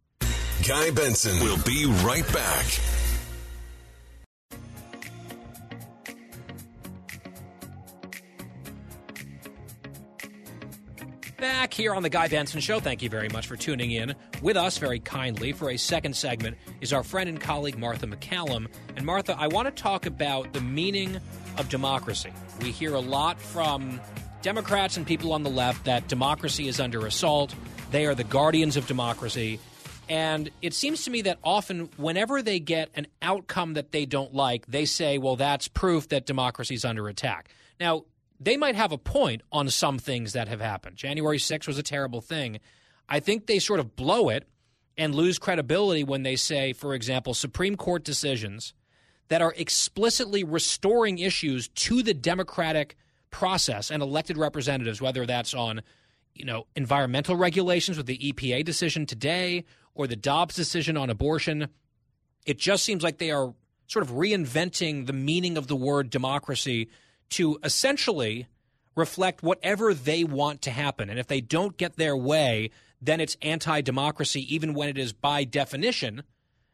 Guy 0.67 0.89
Benson 0.89 1.39
will 1.41 1.61
be 1.63 1.85
right 2.03 2.25
back. 2.33 2.94
Back 11.45 11.75
here 11.75 11.93
on 11.93 12.01
the 12.01 12.09
Guy 12.09 12.27
Benson 12.27 12.59
Show. 12.59 12.79
Thank 12.79 13.03
you 13.03 13.09
very 13.09 13.29
much 13.29 13.45
for 13.45 13.55
tuning 13.55 13.91
in 13.91 14.15
with 14.41 14.57
us 14.57 14.79
very 14.79 14.99
kindly. 14.99 15.51
For 15.51 15.69
a 15.69 15.77
second 15.77 16.15
segment 16.15 16.57
is 16.81 16.91
our 16.91 17.03
friend 17.03 17.29
and 17.29 17.39
colleague 17.39 17.77
Martha 17.77 18.07
MacCallum. 18.07 18.65
And 18.95 19.05
Martha, 19.05 19.35
I 19.37 19.45
want 19.45 19.67
to 19.67 19.71
talk 19.83 20.07
about 20.07 20.53
the 20.53 20.61
meaning 20.61 21.19
of 21.59 21.69
democracy. 21.69 22.31
We 22.61 22.71
hear 22.71 22.95
a 22.95 22.99
lot 22.99 23.39
from 23.39 24.01
Democrats 24.41 24.97
and 24.97 25.05
people 25.05 25.33
on 25.33 25.43
the 25.43 25.51
left 25.51 25.85
that 25.85 26.07
democracy 26.07 26.67
is 26.67 26.79
under 26.79 27.05
assault. 27.05 27.53
They 27.91 28.07
are 28.07 28.15
the 28.15 28.23
guardians 28.23 28.75
of 28.75 28.87
democracy. 28.87 29.59
And 30.09 30.49
it 30.63 30.73
seems 30.73 31.05
to 31.05 31.11
me 31.11 31.21
that 31.21 31.37
often, 31.43 31.89
whenever 31.97 32.41
they 32.41 32.59
get 32.59 32.89
an 32.95 33.05
outcome 33.21 33.75
that 33.75 33.91
they 33.91 34.07
don't 34.07 34.33
like, 34.33 34.65
they 34.65 34.85
say, 34.85 35.19
well, 35.19 35.35
that's 35.35 35.67
proof 35.67 36.09
that 36.09 36.25
democracy 36.25 36.73
is 36.73 36.85
under 36.85 37.07
attack. 37.07 37.49
Now, 37.79 38.05
they 38.39 38.57
might 38.57 38.75
have 38.75 38.91
a 38.91 38.97
point 38.97 39.41
on 39.51 39.69
some 39.69 39.97
things 39.97 40.33
that 40.33 40.47
have 40.47 40.61
happened. 40.61 40.95
January 40.95 41.37
6th 41.37 41.67
was 41.67 41.77
a 41.77 41.83
terrible 41.83 42.21
thing. 42.21 42.59
I 43.07 43.19
think 43.19 43.47
they 43.47 43.59
sort 43.59 43.79
of 43.79 43.95
blow 43.95 44.29
it 44.29 44.47
and 44.97 45.13
lose 45.13 45.39
credibility 45.39 46.03
when 46.03 46.23
they 46.23 46.35
say, 46.35 46.73
for 46.73 46.93
example, 46.93 47.33
Supreme 47.33 47.75
Court 47.75 48.03
decisions 48.03 48.73
that 49.27 49.41
are 49.41 49.53
explicitly 49.57 50.43
restoring 50.43 51.17
issues 51.19 51.67
to 51.69 52.03
the 52.03 52.13
democratic 52.13 52.95
process 53.31 53.91
and 53.91 54.01
elected 54.01 54.37
representatives, 54.37 55.01
whether 55.01 55.25
that's 55.25 55.53
on 55.53 55.81
you 56.33 56.45
know 56.45 56.67
environmental 56.75 57.35
regulations 57.35 57.97
with 57.97 58.05
the 58.05 58.17
EPA 58.17 58.63
decision 58.63 59.05
today 59.05 59.65
or 59.93 60.07
the 60.07 60.15
Dobbs 60.15 60.55
decision 60.55 60.97
on 60.97 61.09
abortion. 61.09 61.67
It 62.45 62.59
just 62.59 62.83
seems 62.83 63.03
like 63.03 63.17
they 63.17 63.31
are 63.31 63.53
sort 63.87 64.03
of 64.03 64.11
reinventing 64.11 65.05
the 65.05 65.13
meaning 65.13 65.57
of 65.57 65.67
the 65.67 65.75
word 65.75 66.09
democracy 66.09 66.89
to 67.31 67.59
essentially 67.63 68.47
reflect 68.95 69.43
whatever 69.43 69.93
they 69.93 70.23
want 70.23 70.61
to 70.63 70.71
happen. 70.71 71.09
And 71.09 71.19
if 71.19 71.27
they 71.27 71.41
don't 71.41 71.77
get 71.77 71.97
their 71.97 72.15
way, 72.15 72.71
then 73.01 73.19
it's 73.19 73.37
anti 73.41 73.81
democracy, 73.81 74.53
even 74.53 74.73
when 74.73 74.89
it 74.89 74.97
is 74.97 75.13
by 75.13 75.43
definition, 75.43 76.23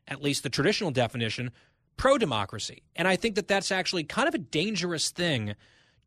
at 0.08 0.22
least 0.22 0.44
the 0.44 0.50
traditional 0.50 0.92
definition, 0.92 1.52
pro 1.98 2.18
democracy. 2.18 2.84
And 2.96 3.08
I 3.08 3.16
think 3.16 3.36
that 3.36 3.48
that's 3.48 3.72
actually 3.72 4.04
kind 4.04 4.28
of 4.28 4.36
a 4.36 4.40
dangerous 4.40 5.10
thing 5.10 5.56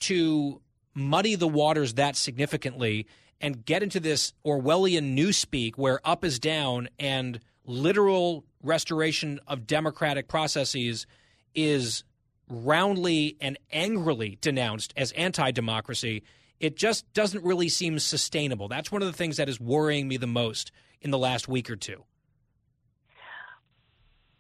to 0.01 0.61
muddy 0.95 1.35
the 1.35 1.49
waters 1.49 1.95
that 1.95 2.16
significantly 2.16 3.07
and 3.41 3.65
get 3.65 3.83
into 3.83 4.01
this 4.01 4.33
Orwellian 4.47 5.16
newspeak 5.16 5.77
where 5.77 6.01
up 6.05 6.25
is 6.25 6.39
down 6.39 6.89
and 6.99 7.41
literal 7.65 8.45
restoration 8.62 9.41
of 9.47 9.66
democratic 9.66 10.29
processes 10.29 11.07
is 11.55 12.05
roundly 12.49 13.37
and 13.41 13.59
angrily 13.73 14.39
denounced 14.41 14.93
as 14.97 15.12
anti 15.12 15.51
democracy, 15.51 16.23
it 16.61 16.77
just 16.77 17.12
doesn't 17.12 17.45
really 17.45 17.69
seem 17.69 17.99
sustainable. 17.99 18.69
That's 18.69 18.93
one 18.93 19.03
of 19.03 19.07
the 19.07 19.16
things 19.16 19.37
that 19.37 19.49
is 19.49 19.61
worrying 19.61 20.09
me 20.09 20.16
the 20.16 20.27
most 20.27 20.73
in 21.01 21.11
the 21.11 21.19
last 21.19 21.49
week 21.49 21.71
or 21.71 21.77
two. 21.77 22.05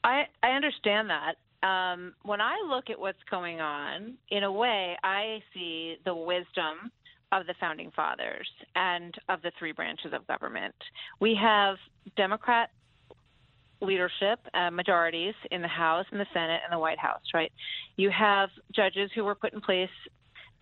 I, 0.02 0.24
I 0.42 0.50
understand 0.50 1.10
that. 1.10 1.36
Um, 1.66 2.12
when 2.22 2.42
I 2.42 2.56
look 2.68 2.90
at 2.90 3.00
what's 3.00 3.22
going 3.30 3.60
on, 3.60 4.14
in 4.28 4.44
a 4.44 4.52
way, 4.52 4.96
I 5.02 5.42
see 5.54 5.96
the 6.04 6.14
wisdom 6.14 6.90
of 7.32 7.46
the 7.46 7.54
founding 7.58 7.90
fathers 7.90 8.48
and 8.76 9.14
of 9.28 9.42
the 9.42 9.50
three 9.58 9.72
branches 9.72 10.12
of 10.12 10.26
government. 10.26 10.74
We 11.20 11.36
have 11.40 11.76
Democrat 12.16 12.70
leadership, 13.80 14.40
uh, 14.54 14.70
majorities 14.70 15.34
in 15.50 15.62
the 15.62 15.68
House 15.68 16.06
and 16.10 16.20
the 16.20 16.26
Senate 16.32 16.60
and 16.64 16.72
the 16.72 16.78
White 16.78 16.98
House, 16.98 17.22
right? 17.32 17.52
You 17.96 18.10
have 18.10 18.50
judges 18.74 19.10
who 19.14 19.24
were 19.24 19.34
put 19.34 19.52
in 19.52 19.60
place 19.60 19.90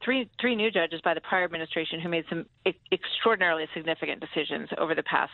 three 0.05 0.29
three 0.41 0.57
new 0.57 0.71
judges 0.71 1.01
by 1.05 1.15
the 1.15 1.21
prior 1.21 1.45
administration 1.45 2.01
who 2.01 2.09
made 2.09 2.25
some 2.29 2.47
e- 2.67 2.73
extraordinarily 2.91 3.67
significant 3.75 4.21
decisions 4.21 4.69
over 4.79 4.95
the 4.95 5.03
past 5.05 5.33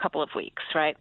couple 0.00 0.22
of 0.22 0.30
weeks, 0.34 0.62
right? 0.74 0.96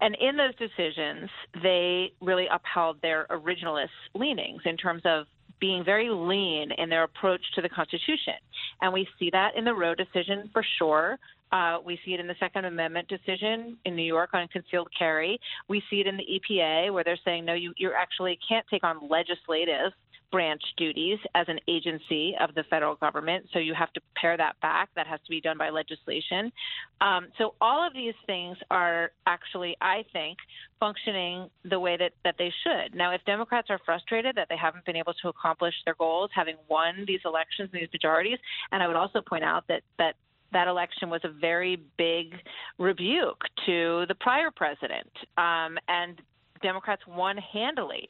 And 0.00 0.16
in 0.20 0.36
those 0.36 0.54
decisions, 0.56 1.28
they 1.62 2.12
really 2.20 2.46
upheld 2.50 3.00
their 3.02 3.26
originalist 3.30 3.88
leanings 4.14 4.62
in 4.64 4.76
terms 4.76 5.02
of 5.04 5.26
being 5.60 5.84
very 5.84 6.08
lean 6.10 6.70
in 6.78 6.88
their 6.88 7.04
approach 7.04 7.40
to 7.54 7.62
the 7.62 7.68
Constitution. 7.68 8.34
And 8.82 8.92
we 8.92 9.06
see 9.18 9.30
that 9.30 9.56
in 9.56 9.64
the 9.64 9.74
Roe 9.74 9.94
decision 9.94 10.50
for 10.52 10.64
sure. 10.78 11.18
Uh, 11.50 11.78
we 11.84 11.98
see 12.04 12.12
it 12.12 12.20
in 12.20 12.26
the 12.26 12.34
Second 12.38 12.66
Amendment 12.66 13.08
decision 13.08 13.78
in 13.84 13.96
New 13.96 14.02
York 14.02 14.30
on 14.34 14.48
concealed 14.48 14.88
carry. 14.96 15.40
We 15.68 15.82
see 15.88 16.00
it 16.00 16.06
in 16.06 16.16
the 16.16 16.24
EPA 16.24 16.92
where 16.92 17.04
they're 17.04 17.18
saying, 17.24 17.44
no, 17.44 17.54
you, 17.54 17.72
you 17.76 17.90
actually 17.98 18.38
can't 18.46 18.66
take 18.70 18.84
on 18.84 19.08
legislative 19.08 19.92
branch 20.30 20.62
duties 20.76 21.18
as 21.34 21.46
an 21.48 21.58
agency 21.68 22.34
of 22.40 22.54
the 22.54 22.64
federal 22.70 22.96
government. 22.96 23.46
So 23.52 23.58
you 23.58 23.74
have 23.74 23.92
to 23.94 24.00
pare 24.14 24.36
that 24.36 24.60
back. 24.60 24.90
That 24.94 25.06
has 25.06 25.20
to 25.24 25.30
be 25.30 25.40
done 25.40 25.58
by 25.58 25.70
legislation. 25.70 26.52
Um, 27.00 27.28
so 27.38 27.54
all 27.60 27.86
of 27.86 27.92
these 27.94 28.14
things 28.26 28.56
are 28.70 29.10
actually, 29.26 29.76
I 29.80 30.04
think, 30.12 30.38
functioning 30.80 31.48
the 31.64 31.80
way 31.80 31.96
that, 31.96 32.12
that 32.24 32.36
they 32.38 32.52
should. 32.62 32.94
Now, 32.94 33.12
if 33.12 33.24
Democrats 33.24 33.68
are 33.70 33.80
frustrated 33.84 34.36
that 34.36 34.48
they 34.48 34.56
haven't 34.56 34.84
been 34.84 34.96
able 34.96 35.14
to 35.14 35.28
accomplish 35.28 35.74
their 35.84 35.94
goals, 35.94 36.30
having 36.34 36.56
won 36.68 37.04
these 37.06 37.20
elections, 37.24 37.70
these 37.72 37.88
majorities, 37.92 38.38
and 38.72 38.82
I 38.82 38.86
would 38.86 38.96
also 38.96 39.20
point 39.20 39.44
out 39.44 39.64
that 39.68 39.82
that 39.98 40.14
that 40.50 40.66
election 40.66 41.10
was 41.10 41.20
a 41.24 41.28
very 41.28 41.78
big 41.98 42.34
rebuke 42.78 43.42
to 43.66 44.06
the 44.08 44.14
prior 44.14 44.50
president. 44.50 45.10
Um, 45.36 45.76
and 45.88 46.20
Democrats 46.62 47.02
won 47.06 47.36
handily. 47.36 48.08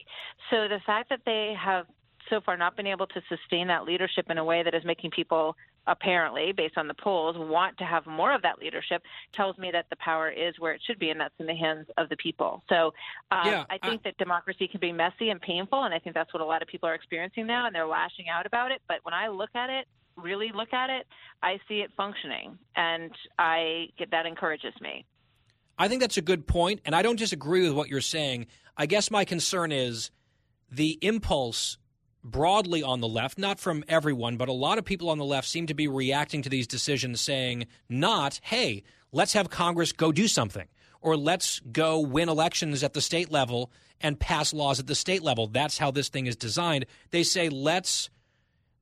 So 0.49 0.67
the 0.67 0.79
fact 0.85 1.09
that 1.09 1.19
they 1.25 1.53
have 1.59 1.85
so 2.29 2.41
far 2.41 2.57
not 2.57 2.75
been 2.75 2.87
able 2.87 3.07
to 3.07 3.21
sustain 3.29 3.67
that 3.67 3.85
leadership 3.85 4.25
in 4.29 4.37
a 4.37 4.43
way 4.43 4.63
that 4.63 4.73
is 4.73 4.83
making 4.85 5.11
people 5.11 5.55
apparently 5.87 6.51
based 6.51 6.77
on 6.77 6.87
the 6.87 6.93
polls 6.93 7.35
want 7.37 7.77
to 7.77 7.83
have 7.83 8.05
more 8.05 8.33
of 8.33 8.41
that 8.41 8.59
leadership 8.59 9.01
tells 9.35 9.57
me 9.57 9.71
that 9.71 9.85
the 9.89 9.95
power 9.97 10.29
is 10.29 10.53
where 10.59 10.73
it 10.73 10.81
should 10.85 10.99
be 10.99 11.09
and 11.09 11.19
that's 11.19 11.33
in 11.39 11.45
the 11.45 11.55
hands 11.55 11.87
of 11.97 12.09
the 12.09 12.17
people. 12.17 12.63
So 12.69 12.93
um, 13.31 13.45
Yeah, 13.45 13.65
i 13.69 13.77
think 13.77 14.03
that 14.03 14.17
democracy 14.17 14.67
can 14.67 14.79
be 14.79 14.91
messy 14.91 15.29
and 15.29 15.41
painful 15.41 15.83
and 15.83 15.93
i 15.93 15.99
think 15.99 16.15
that's 16.15 16.33
what 16.33 16.41
a 16.41 16.45
lot 16.45 16.61
of 16.61 16.67
people 16.67 16.87
are 16.87 16.95
experiencing 16.95 17.47
now 17.47 17.65
and 17.65 17.73
they're 17.73 17.87
lashing 17.87 18.25
out 18.29 18.45
about 18.45 18.71
it. 18.71 18.81
But 18.87 18.97
when 19.03 19.13
i 19.13 19.27
look 19.27 19.49
at 19.55 19.69
it 19.69 19.85
really 20.15 20.51
look 20.53 20.73
at 20.73 20.89
it 20.89 21.07
i 21.41 21.57
see 21.67 21.75
it 21.75 21.89
functioning 21.95 22.57
and 22.75 23.11
i 23.37 23.87
that 24.11 24.25
encourages 24.25 24.73
me. 24.81 25.05
I 25.79 25.87
think 25.87 26.01
that's 26.01 26.17
a 26.17 26.21
good 26.21 26.45
point, 26.45 26.81
and 26.83 26.93
I 26.93 27.01
don't 27.01 27.17
disagree 27.17 27.63
with 27.63 27.71
what 27.71 27.87
you're 27.87 28.01
saying. 28.01 28.47
I 28.75 28.85
guess 28.85 29.09
my 29.09 29.23
concern 29.23 29.71
is 29.71 30.11
the 30.69 30.99
impulse 31.01 31.77
broadly 32.23 32.83
on 32.83 32.99
the 32.99 33.07
left, 33.07 33.37
not 33.37 33.59
from 33.59 33.83
everyone, 33.87 34.37
but 34.37 34.49
a 34.49 34.53
lot 34.53 34.77
of 34.77 34.85
people 34.85 35.09
on 35.09 35.17
the 35.17 35.25
left 35.25 35.47
seem 35.47 35.67
to 35.67 35.73
be 35.73 35.87
reacting 35.87 36.41
to 36.41 36.49
these 36.49 36.67
decisions 36.67 37.21
saying, 37.21 37.65
not, 37.87 38.39
hey, 38.43 38.83
let's 39.11 39.33
have 39.33 39.49
Congress 39.49 39.91
go 39.91 40.11
do 40.11 40.27
something, 40.27 40.67
or 41.01 41.15
let's 41.15 41.61
go 41.71 41.99
win 41.99 42.29
elections 42.29 42.83
at 42.83 42.93
the 42.93 43.01
state 43.01 43.31
level 43.31 43.71
and 44.01 44.19
pass 44.19 44.53
laws 44.53 44.79
at 44.79 44.87
the 44.87 44.95
state 44.95 45.23
level. 45.23 45.47
That's 45.47 45.77
how 45.77 45.91
this 45.91 46.09
thing 46.09 46.25
is 46.25 46.35
designed. 46.35 46.85
They 47.11 47.23
say, 47.23 47.49
let's 47.49 48.09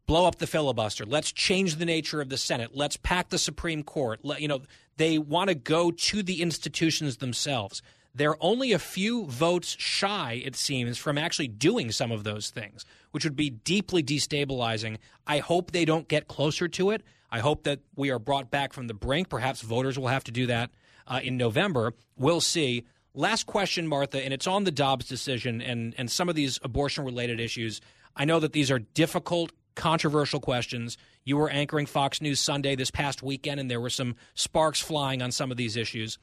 blow 0.06 0.26
up 0.26 0.38
the 0.38 0.48
filibuster. 0.48 1.06
Let's 1.06 1.32
change 1.32 1.76
the 1.76 1.86
nature 1.86 2.22
of 2.22 2.30
the 2.30 2.38
Senate. 2.38 2.72
Let's 2.74 2.98
pack 2.98 3.30
the 3.30 3.38
Supreme 3.38 3.84
Court. 3.84 4.20
Let, 4.24 4.42
you 4.42 4.48
know, 4.48 4.62
they 4.96 5.18
want 5.18 5.50
to 5.50 5.56
go 5.56 5.92
to 5.92 6.24
the 6.24 6.42
institutions 6.42 7.18
themselves. 7.18 7.82
They're 8.18 8.44
only 8.44 8.72
a 8.72 8.80
few 8.80 9.26
votes 9.26 9.76
shy, 9.78 10.42
it 10.44 10.56
seems, 10.56 10.98
from 10.98 11.20
actually 11.20 11.50
doing 11.50 11.92
some 11.92 12.12
of 12.12 12.24
those 12.24 12.50
things, 12.50 12.84
which 13.12 13.24
would 13.24 13.36
be 13.36 13.52
deeply 13.52 14.02
destabilizing. 14.02 14.98
I 15.28 15.38
hope 15.38 15.70
they 15.70 15.86
don't 15.86 16.08
get 16.08 16.28
closer 16.28 16.68
to 16.68 16.90
it. 16.90 17.04
I 17.30 17.40
hope 17.40 17.64
that 17.64 17.82
we 17.96 18.10
are 18.10 18.18
brought 18.18 18.50
back 18.50 18.74
from 18.74 18.88
the 18.88 18.96
brink. 18.96 19.30
Perhaps 19.30 19.62
voters 19.62 20.00
will 20.00 20.08
have 20.08 20.24
to 20.24 20.32
do 20.32 20.48
that 20.48 20.72
uh, 21.06 21.20
in 21.24 21.38
November. 21.38 21.94
We'll 22.18 22.42
see. 22.42 22.86
Last 23.14 23.46
question, 23.46 23.88
Martha, 23.88 24.24
and 24.24 24.34
it's 24.34 24.48
on 24.48 24.64
the 24.64 24.72
Dobbs 24.72 25.08
decision 25.08 25.62
and, 25.62 25.94
and 25.96 26.10
some 26.10 26.28
of 26.28 26.34
these 26.34 26.60
abortion 26.64 27.06
related 27.06 27.40
issues. 27.40 27.82
I 28.16 28.26
know 28.26 28.40
that 28.40 28.52
these 28.54 28.72
are 28.72 28.80
difficult, 28.80 29.52
controversial 29.76 30.40
questions. 30.40 30.98
You 31.24 31.38
were 31.38 31.52
anchoring 31.52 31.86
Fox 31.86 32.20
News 32.20 32.40
Sunday 32.40 32.76
this 32.76 32.90
past 32.90 33.22
weekend, 33.22 33.60
and 33.60 33.70
there 33.70 33.82
were 33.82 33.92
some 33.92 34.16
sparks 34.34 34.82
flying 34.82 35.22
on 35.22 35.32
some 35.32 35.52
of 35.52 35.58
these 35.58 35.78
issues. 35.78 36.18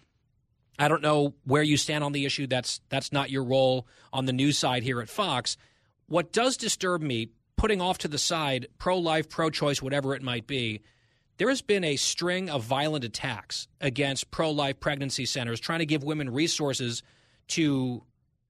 I 0.79 0.89
don't 0.89 1.03
know 1.03 1.35
where 1.45 1.63
you 1.63 1.77
stand 1.77 2.03
on 2.05 2.13
the 2.13 2.25
issue. 2.25 2.47
That's 2.47 2.81
that's 2.89 3.13
not 3.13 3.31
your 3.31 3.45
role 3.45 3.87
on 4.13 4.27
the 4.27 4.33
news 4.33 4.59
side 4.59 4.83
here 4.83 5.01
at 5.01 5.09
Fox. 5.09 5.57
What 6.07 6.33
does 6.33 6.57
disturb 6.57 7.01
me, 7.01 7.29
putting 7.57 7.81
off 7.81 7.99
to 7.99 8.09
the 8.09 8.19
side 8.19 8.69
pro-life, 8.79 9.29
pro-choice, 9.29 9.81
whatever 9.81 10.15
it 10.15 10.23
might 10.23 10.47
be, 10.47 10.83
there 11.39 11.49
has 11.49 11.63
been 11.63 11.85
a 11.85 11.97
string 11.97 12.51
of 12.51 12.63
violent 12.63 13.05
attacks 13.05 13.67
against 13.81 14.31
pro-life 14.31 14.79
pregnancy 14.81 15.27
centers 15.27 15.61
trying 15.61 15.81
to 15.81 15.87
give 15.87 16.05
women 16.05 16.31
resources 16.31 17.03
to 17.49 18.03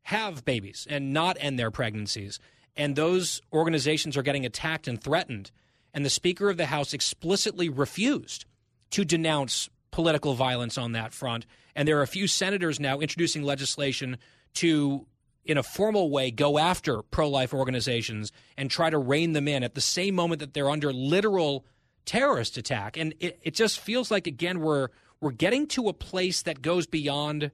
have 0.03 0.45
babies 0.45 0.87
and 0.91 1.13
not 1.13 1.37
end 1.41 1.59
their 1.59 1.71
pregnancies. 1.71 2.39
And 2.77 2.97
those 2.97 3.41
organizations 3.53 4.17
are 4.17 4.23
getting 4.23 4.45
attacked 4.45 4.89
and 4.89 5.03
threatened. 5.03 5.51
And 5.95 6.05
the 6.05 6.11
Speaker 6.11 6.51
of 6.51 6.57
the 6.57 6.67
House 6.67 6.93
explicitly 6.93 7.69
refused 7.69 8.45
to 8.91 9.05
denounce 9.05 9.71
political 9.91 10.35
violence 10.35 10.77
on 10.77 10.93
that 10.93 11.13
front. 11.13 11.47
And 11.75 11.89
there 11.89 11.99
are 11.99 12.03
a 12.03 12.07
few 12.07 12.27
senators 12.27 12.79
now 12.79 13.01
introducing 13.01 13.43
legislation 13.43 14.19
to, 14.55 15.07
in 15.45 15.59
a 15.59 15.63
formal 15.63 16.11
way, 16.11 16.31
go 16.31 16.59
after 16.59 17.03
pro 17.03 17.29
life 17.29 17.53
organizations 17.53 18.33
and 18.57 18.71
try 18.71 18.91
to 18.91 18.99
rein 18.99 19.33
them 19.33 19.49
in 19.49 19.63
at 19.63 19.75
the 19.75 19.81
same 19.81 20.15
moment 20.15 20.41
that 20.41 20.55
they're 20.55 20.71
under 20.71 20.93
literal 20.93 21.65
terrorist 22.05 22.57
attack. 22.57 22.97
And 22.97 23.15
it, 23.21 23.39
it 23.43 23.55
just 23.55 23.81
feels 23.81 24.11
like, 24.11 24.27
again, 24.27 24.61
we're, 24.61 24.89
we're 25.21 25.33
getting 25.33 25.67
to 25.69 25.89
a 25.89 25.93
place 25.93 26.43
that 26.43 26.63
goes 26.63 26.87
beyond 26.87 27.51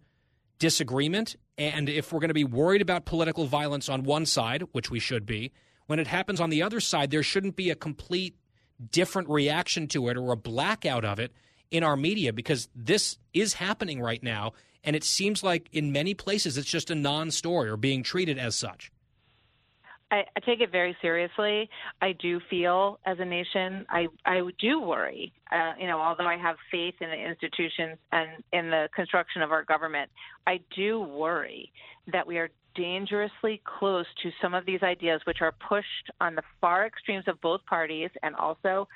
disagreement. 0.59 1.37
And 1.57 1.89
if 1.89 2.13
we're 2.13 2.21
going 2.21 2.29
to 2.29 2.35
be 2.35 2.45
worried 2.45 2.83
about 2.83 3.05
political 3.05 3.47
violence 3.47 3.89
on 3.89 4.05
one 4.05 4.27
side, 4.27 4.65
which 4.73 4.91
we 4.91 4.99
should 4.99 5.25
be, 5.25 5.53
when 5.87 5.99
it 5.99 6.07
happens 6.07 6.41
on 6.41 6.51
the 6.51 6.63
other 6.63 6.81
side, 6.81 7.11
there 7.11 7.23
shouldn't 7.23 7.57
be 7.57 7.71
a 7.71 7.75
complete 7.75 8.37
different 8.91 9.29
reaction 9.29 9.89
to 9.89 10.09
it 10.09 10.17
or 10.17 10.33
a 10.33 10.37
blackout 10.37 11.05
of 11.05 11.19
it 11.19 11.33
in 11.71 11.83
our 11.83 11.97
media 11.97 12.33
because 12.33 12.69
this 12.75 13.19
is 13.33 13.55
happening 13.55 14.01
right 14.01 14.23
now. 14.23 14.53
And 14.83 14.97
it 14.97 15.05
seems 15.05 15.43
like 15.43 15.69
in 15.73 15.93
many 15.93 16.15
places 16.15 16.57
it's 16.57 16.69
just 16.69 16.91
a 16.91 16.95
non 16.95 17.31
story 17.31 17.69
or 17.69 17.77
being 17.77 18.03
treated 18.03 18.39
as 18.39 18.57
such. 18.57 18.91
I, 20.11 20.25
I 20.37 20.41
take 20.41 20.61
it 20.61 20.73
very 20.73 20.97
seriously. 21.01 21.71
I 22.03 22.13
do 22.13 22.41
feel, 22.51 22.99
as 23.07 23.19
a 23.21 23.25
nation, 23.25 23.87
I 23.89 24.09
I 24.25 24.41
do 24.59 24.81
worry. 24.81 25.33
Uh, 25.53 25.75
you 25.79 25.87
know, 25.87 26.01
although 26.01 26.27
I 26.27 26.37
have 26.37 26.57
faith 26.71 26.95
in 27.01 27.11
the 27.11 27.17
institutions 27.17 27.99
and 28.11 28.43
in 28.53 28.71
the 28.71 28.89
construction 28.95 29.43
of 29.43 29.53
our 29.53 29.63
government, 29.63 30.11
I 30.47 30.61
do 30.75 31.01
worry 31.01 31.71
that 32.13 32.27
we 32.27 32.39
are 32.39 32.51
dangerously 32.75 33.61
close 33.65 34.07
to 34.23 34.31
some 34.41 34.55
of 34.55 34.65
these 34.65 34.83
ideas, 34.83 35.21
which 35.25 35.39
are 35.41 35.53
pushed 35.53 36.11
on 36.21 36.35
the 36.35 36.43
far 36.61 36.87
extremes 36.87 37.25
of 37.27 37.41
both 37.41 37.65
parties, 37.67 38.11
and 38.23 38.35
also 38.35 38.89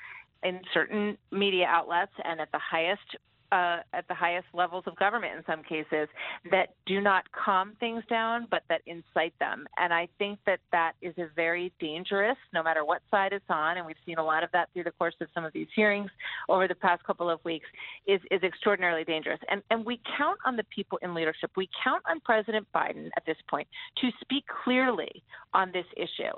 in 0.43 0.61
certain 0.73 1.17
media 1.31 1.65
outlets 1.65 2.11
and 2.23 2.39
at 2.39 2.51
the 2.51 2.59
highest 2.59 3.15
uh, 3.51 3.77
at 3.93 4.07
the 4.07 4.13
highest 4.13 4.47
levels 4.53 4.83
of 4.87 4.95
government 4.97 5.33
in 5.37 5.43
some 5.45 5.63
cases 5.63 6.07
that 6.51 6.69
do 6.85 7.01
not 7.01 7.23
calm 7.31 7.73
things 7.79 8.03
down 8.09 8.47
but 8.49 8.63
that 8.69 8.81
incite 8.85 9.33
them. 9.39 9.67
And 9.77 9.93
i 9.93 10.07
think 10.17 10.39
that 10.45 10.59
that 10.71 10.93
is 11.01 11.13
a 11.17 11.27
very 11.35 11.71
dangerous 11.79 12.37
no 12.53 12.63
matter 12.63 12.85
what 12.85 13.01
side 13.11 13.33
it's 13.33 13.45
on 13.49 13.77
and 13.77 13.85
we've 13.85 13.95
seen 14.05 14.17
a 14.17 14.23
lot 14.23 14.43
of 14.43 14.51
that 14.51 14.69
through 14.73 14.83
the 14.83 14.91
course 14.91 15.15
of 15.21 15.27
some 15.33 15.45
of 15.45 15.53
these 15.53 15.67
hearings 15.75 16.09
over 16.49 16.67
the 16.67 16.75
past 16.75 17.03
couple 17.03 17.29
of 17.29 17.43
weeks 17.45 17.67
is 18.07 18.21
is 18.31 18.41
extraordinarily 18.43 19.03
dangerous. 19.03 19.39
And 19.49 19.61
and 19.69 19.85
we 19.85 19.99
count 20.17 20.39
on 20.45 20.55
the 20.55 20.63
people 20.75 20.99
in 21.01 21.13
leadership 21.13 21.51
we 21.55 21.69
count 21.83 22.03
on 22.09 22.19
president 22.21 22.67
biden 22.75 23.09
at 23.17 23.25
this 23.25 23.37
point 23.49 23.67
to 24.01 24.09
speak 24.21 24.45
clearly 24.63 25.23
on 25.53 25.71
this 25.71 25.85
issue. 25.95 26.33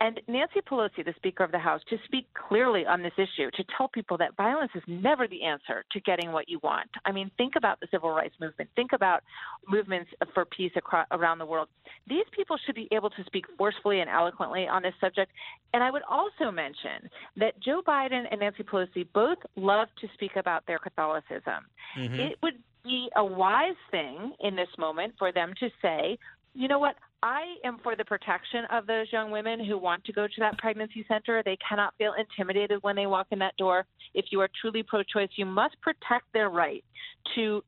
And 0.00 0.20
nancy 0.26 0.60
pelosi 0.60 1.04
the 1.04 1.14
speaker 1.16 1.44
of 1.44 1.52
the 1.52 1.58
house 1.58 1.80
to 1.88 1.96
speak 2.04 2.26
clearly 2.48 2.86
on 2.86 3.02
this 3.02 3.12
issue 3.16 3.50
to 3.52 3.64
tell 3.76 3.88
people 3.88 4.16
that 4.18 4.36
violence 4.36 4.72
is 4.74 4.82
never 4.86 5.28
the 5.28 5.44
answer 5.44 5.84
to 5.92 6.00
getting 6.00 6.32
what 6.32 6.48
you 6.52 6.60
want. 6.62 6.88
I 7.04 7.10
mean, 7.10 7.30
think 7.36 7.54
about 7.56 7.80
the 7.80 7.88
civil 7.90 8.10
rights 8.10 8.34
movement. 8.40 8.70
Think 8.76 8.92
about 8.92 9.24
movements 9.66 10.10
for 10.34 10.44
peace 10.44 10.70
across, 10.76 11.06
around 11.10 11.38
the 11.38 11.46
world. 11.46 11.68
These 12.06 12.26
people 12.30 12.56
should 12.64 12.76
be 12.76 12.86
able 12.92 13.10
to 13.10 13.24
speak 13.24 13.46
forcefully 13.58 14.00
and 14.00 14.08
eloquently 14.08 14.68
on 14.68 14.82
this 14.82 14.94
subject. 15.00 15.32
And 15.74 15.82
I 15.82 15.90
would 15.90 16.02
also 16.08 16.52
mention 16.52 17.10
that 17.38 17.58
Joe 17.58 17.82
Biden 17.84 18.24
and 18.30 18.40
Nancy 18.40 18.62
Pelosi 18.62 19.06
both 19.12 19.38
love 19.56 19.88
to 20.00 20.08
speak 20.14 20.36
about 20.36 20.64
their 20.66 20.78
Catholicism. 20.78 21.66
Mhm. 21.96 22.18
It 22.18 22.38
would 22.42 22.62
be 22.84 23.10
a 23.16 23.24
wise 23.24 23.76
thing 23.90 24.34
in 24.40 24.54
this 24.54 24.68
moment 24.76 25.14
for 25.18 25.32
them 25.32 25.54
to 25.60 25.70
say, 25.80 26.18
you 26.54 26.68
know 26.68 26.78
what? 26.78 26.96
I 27.22 27.54
am 27.64 27.78
for 27.82 27.94
the 27.94 28.04
protection 28.04 28.64
of 28.70 28.86
those 28.86 29.06
young 29.12 29.30
women 29.30 29.64
who 29.64 29.78
want 29.78 30.04
to 30.04 30.12
go 30.12 30.26
to 30.26 30.40
that 30.40 30.58
pregnancy 30.58 31.04
center. 31.06 31.42
They 31.44 31.56
cannot 31.66 31.94
feel 31.96 32.14
intimidated 32.18 32.82
when 32.82 32.96
they 32.96 33.06
walk 33.06 33.28
in 33.30 33.38
that 33.38 33.56
door. 33.56 33.86
If 34.14 34.26
you 34.30 34.40
are 34.40 34.48
truly 34.60 34.82
pro 34.82 35.02
choice, 35.04 35.28
you 35.36 35.46
must 35.46 35.80
protect 35.80 36.24
their 36.32 36.50
right 36.50 36.84
to 37.34 37.62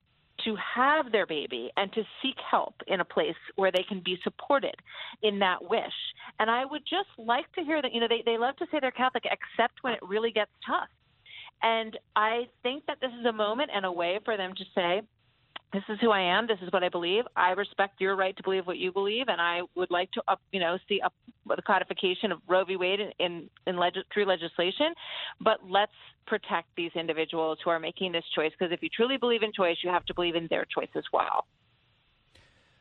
to 0.45 0.57
have 0.57 1.13
their 1.13 1.27
baby 1.27 1.71
and 1.77 1.93
to 1.93 2.03
seek 2.21 2.35
help 2.51 2.75
in 2.89 2.99
a 2.99 3.05
place 3.05 3.37
where 3.55 3.71
they 3.71 3.85
can 3.89 4.03
be 4.05 4.19
supported 4.25 4.75
in 5.23 5.39
that 5.39 5.63
wish. 5.63 5.95
And 6.41 6.51
I 6.51 6.65
would 6.65 6.83
just 6.83 7.09
like 7.17 7.51
to 7.53 7.63
hear 7.63 7.81
that, 7.81 7.93
you 7.93 8.01
know, 8.01 8.09
they, 8.09 8.23
they 8.27 8.37
love 8.37 8.57
to 8.57 8.67
say 8.73 8.79
they're 8.81 8.91
Catholic, 8.91 9.25
except 9.27 9.75
when 9.83 9.93
it 9.95 10.01
really 10.03 10.33
gets 10.33 10.51
tough. 10.67 10.89
And 11.63 11.97
I 12.17 12.49
think 12.65 12.85
that 12.87 12.99
this 13.01 13.13
is 13.19 13.27
a 13.27 13.33
moment 13.33 13.71
and 13.73 13.87
a 13.87 13.93
way 13.93 14.19
for 14.25 14.37
them 14.37 14.55
to 14.57 14.65
say, 14.75 15.03
this 15.73 15.83
is 15.89 15.99
who 16.01 16.11
I 16.11 16.21
am. 16.21 16.47
This 16.47 16.59
is 16.63 16.73
what 16.73 16.85
I 16.85 16.89
believe. 16.89 17.25
I 17.35 17.51
respect 17.51 18.01
your 18.01 18.15
right 18.15 18.37
to 18.37 18.43
believe 18.43 18.67
what 18.67 18.79
you 18.79 18.93
believe, 18.93 19.27
and 19.29 19.41
I 19.41 19.63
would 19.75 19.91
like 19.91 20.11
to, 20.13 20.23
up, 20.29 20.41
you 20.53 20.61
know, 20.61 20.79
see 20.89 21.01
up 21.01 21.13
the 21.47 21.63
codification 21.63 22.31
of 22.31 22.39
Roe 22.49 22.65
v. 22.65 22.77
Wade 22.77 23.01
in 23.01 23.11
in, 23.19 23.51
in 23.67 23.77
leg- 23.77 23.95
through 24.13 24.27
legislation. 24.27 24.95
But 25.41 25.59
let's 25.69 25.93
protect 26.27 26.69
these 26.77 26.93
individuals 26.95 27.59
who 27.65 27.71
are 27.71 27.81
making 27.81 28.13
this 28.13 28.25
choice, 28.35 28.53
because 28.59 28.73
if 28.73 28.83
you 28.83 28.89
truly 28.89 29.17
believe 29.17 29.43
in 29.43 29.53
choice, 29.53 29.77
you 29.83 29.91
have 29.91 30.05
to 30.07 30.15
believe 30.15 30.37
in 30.37 30.47
their 30.49 30.65
choice 30.65 30.91
as 30.95 31.05
well. 31.13 31.47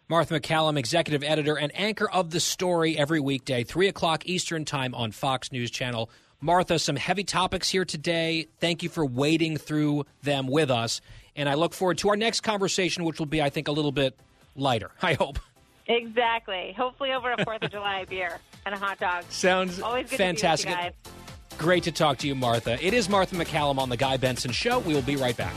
Martha 0.09 0.39
MacCallum, 0.39 0.77
executive 0.77 1.23
editor 1.23 1.57
and 1.57 1.71
anchor 1.75 2.09
of 2.09 2.29
the 2.29 2.39
story 2.39 2.97
every 2.97 3.19
weekday, 3.19 3.63
3 3.63 3.87
o'clock 3.87 4.27
Eastern 4.27 4.65
Time 4.65 4.93
on 4.93 5.11
Fox 5.11 5.51
News 5.51 5.71
Channel. 5.71 6.09
Martha, 6.43 6.77
some 6.77 6.97
heavy 6.97 7.23
topics 7.23 7.69
here 7.69 7.85
today. 7.85 8.47
Thank 8.59 8.83
you 8.83 8.89
for 8.89 9.05
wading 9.05 9.55
through 9.55 10.05
them 10.23 10.47
with 10.47 10.69
us. 10.69 10.99
And 11.37 11.47
I 11.47 11.53
look 11.53 11.73
forward 11.73 11.99
to 11.99 12.09
our 12.09 12.17
next 12.17 12.41
conversation, 12.41 13.05
which 13.05 13.17
will 13.17 13.27
be, 13.27 13.41
I 13.41 13.49
think, 13.49 13.69
a 13.69 13.71
little 13.71 13.93
bit 13.93 14.19
lighter, 14.53 14.91
I 15.01 15.13
hope. 15.13 15.39
Exactly. 15.87 16.73
Hopefully 16.77 17.13
over 17.13 17.31
a 17.31 17.37
4th 17.37 17.63
of 17.63 17.71
July 17.71 18.03
beer 18.09 18.39
and 18.65 18.75
a 18.75 18.77
hot 18.77 18.99
dog. 18.99 19.23
Sounds 19.29 19.79
Always 19.79 20.09
fantastic. 20.09 20.69
To 20.69 20.75
be 20.75 20.83
with 20.83 20.93
you 21.05 21.11
guys. 21.51 21.59
Great 21.59 21.83
to 21.83 21.93
talk 21.93 22.17
to 22.17 22.27
you, 22.27 22.35
Martha. 22.35 22.77
It 22.85 22.93
is 22.93 23.07
Martha 23.07 23.35
MacCallum 23.35 23.77
on 23.77 23.87
The 23.87 23.97
Guy 23.97 24.17
Benson 24.17 24.51
Show. 24.51 24.79
We 24.79 24.93
will 24.93 25.01
be 25.01 25.15
right 25.15 25.37
back. 25.37 25.53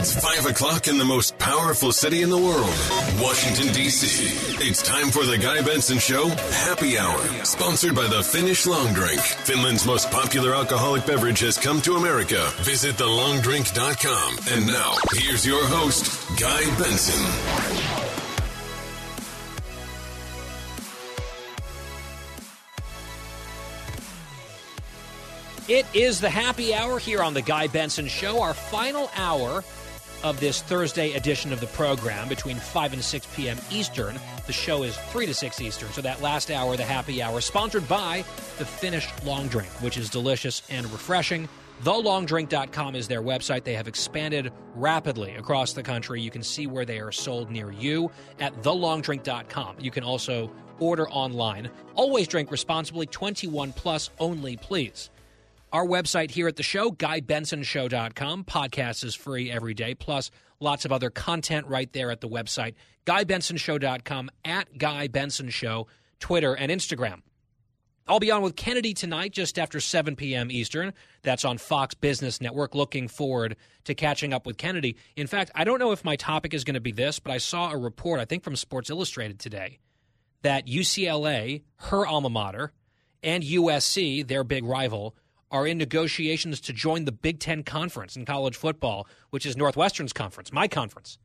It's 0.00 0.14
5 0.18 0.46
o'clock 0.46 0.88
in 0.88 0.96
the 0.96 1.04
most 1.04 1.36
powerful 1.36 1.92
city 1.92 2.22
in 2.22 2.30
the 2.30 2.38
world, 2.38 2.72
Washington, 3.20 3.70
D.C. 3.74 4.06
It's 4.66 4.80
time 4.80 5.10
for 5.10 5.26
the 5.26 5.36
Guy 5.36 5.60
Benson 5.60 5.98
Show 5.98 6.28
Happy 6.28 6.96
Hour, 6.96 7.18
sponsored 7.44 7.94
by 7.94 8.06
the 8.06 8.22
Finnish 8.22 8.66
Long 8.66 8.94
Drink. 8.94 9.20
Finland's 9.20 9.84
most 9.84 10.10
popular 10.10 10.54
alcoholic 10.54 11.04
beverage 11.04 11.40
has 11.40 11.58
come 11.58 11.82
to 11.82 11.96
America. 11.96 12.50
Visit 12.60 12.96
thelongdrink.com. 12.96 14.38
And 14.52 14.66
now, 14.66 14.94
here's 15.12 15.44
your 15.44 15.62
host, 15.66 16.30
Guy 16.40 16.64
Benson. 16.78 17.20
It 25.68 25.84
is 25.92 26.20
the 26.20 26.30
happy 26.30 26.74
hour 26.74 26.98
here 26.98 27.22
on 27.22 27.34
The 27.34 27.42
Guy 27.42 27.66
Benson 27.66 28.08
Show, 28.08 28.40
our 28.40 28.54
final 28.54 29.10
hour 29.14 29.62
of 30.22 30.40
this 30.40 30.62
Thursday 30.62 31.12
edition 31.12 31.52
of 31.52 31.60
the 31.60 31.66
program 31.68 32.28
between 32.28 32.56
5 32.56 32.92
and 32.92 33.02
6 33.02 33.26
p.m. 33.34 33.58
Eastern. 33.70 34.18
The 34.46 34.52
show 34.52 34.82
is 34.82 34.96
3 35.10 35.26
to 35.26 35.34
6 35.34 35.60
Eastern, 35.60 35.90
so 35.92 36.00
that 36.02 36.20
last 36.20 36.50
hour, 36.50 36.76
the 36.76 36.84
happy 36.84 37.22
hour, 37.22 37.40
sponsored 37.40 37.88
by 37.88 38.24
the 38.58 38.64
Finnish 38.64 39.08
Long 39.24 39.48
Drink, 39.48 39.70
which 39.82 39.96
is 39.96 40.10
delicious 40.10 40.62
and 40.70 40.90
refreshing. 40.92 41.48
TheLongDrink.com 41.82 42.94
is 42.94 43.08
their 43.08 43.22
website. 43.22 43.64
They 43.64 43.74
have 43.74 43.88
expanded 43.88 44.52
rapidly 44.74 45.34
across 45.36 45.72
the 45.72 45.82
country. 45.82 46.20
You 46.20 46.30
can 46.30 46.42
see 46.42 46.66
where 46.66 46.84
they 46.84 47.00
are 47.00 47.12
sold 47.12 47.50
near 47.50 47.72
you 47.72 48.10
at 48.38 48.54
TheLongDrink.com. 48.62 49.76
You 49.80 49.90
can 49.90 50.04
also 50.04 50.50
order 50.78 51.08
online. 51.08 51.70
Always 51.94 52.28
drink 52.28 52.50
responsibly, 52.50 53.06
21 53.06 53.72
plus 53.72 54.10
only, 54.18 54.56
please. 54.56 55.10
Our 55.72 55.86
website 55.86 56.32
here 56.32 56.48
at 56.48 56.56
the 56.56 56.64
show, 56.64 56.90
GuyBensonShow.com. 56.90 58.44
Podcast 58.44 59.04
is 59.04 59.14
free 59.14 59.52
every 59.52 59.72
day, 59.72 59.94
plus 59.94 60.32
lots 60.58 60.84
of 60.84 60.90
other 60.90 61.10
content 61.10 61.68
right 61.68 61.90
there 61.92 62.10
at 62.10 62.20
the 62.20 62.28
website, 62.28 62.74
GuyBensonShow.com, 63.06 64.30
at 64.44 64.78
Guy 64.78 65.06
Benson 65.06 65.48
Show, 65.48 65.86
Twitter, 66.18 66.54
and 66.54 66.72
Instagram. 66.72 67.22
I'll 68.08 68.18
be 68.18 68.32
on 68.32 68.42
with 68.42 68.56
Kennedy 68.56 68.94
tonight 68.94 69.32
just 69.32 69.60
after 69.60 69.78
7 69.78 70.16
p.m. 70.16 70.50
Eastern. 70.50 70.92
That's 71.22 71.44
on 71.44 71.58
Fox 71.58 71.94
Business 71.94 72.40
Network. 72.40 72.74
Looking 72.74 73.06
forward 73.06 73.54
to 73.84 73.94
catching 73.94 74.32
up 74.32 74.46
with 74.46 74.56
Kennedy. 74.56 74.96
In 75.14 75.28
fact, 75.28 75.52
I 75.54 75.62
don't 75.62 75.78
know 75.78 75.92
if 75.92 76.04
my 76.04 76.16
topic 76.16 76.52
is 76.52 76.64
going 76.64 76.74
to 76.74 76.80
be 76.80 76.90
this, 76.90 77.20
but 77.20 77.30
I 77.30 77.38
saw 77.38 77.70
a 77.70 77.76
report, 77.76 78.18
I 78.18 78.24
think 78.24 78.42
from 78.42 78.56
Sports 78.56 78.90
Illustrated 78.90 79.38
today, 79.38 79.78
that 80.42 80.66
UCLA, 80.66 81.62
her 81.76 82.04
alma 82.04 82.30
mater, 82.30 82.72
and 83.22 83.44
USC, 83.44 84.26
their 84.26 84.42
big 84.42 84.64
rival, 84.64 85.14
are 85.50 85.66
in 85.66 85.78
negotiations 85.78 86.60
to 86.60 86.72
join 86.72 87.04
the 87.04 87.12
Big 87.12 87.40
Ten 87.40 87.62
Conference 87.62 88.16
in 88.16 88.24
college 88.24 88.56
football, 88.56 89.06
which 89.30 89.44
is 89.44 89.56
Northwestern's 89.56 90.12
conference, 90.12 90.52
my 90.52 90.68
conference. 90.68 91.18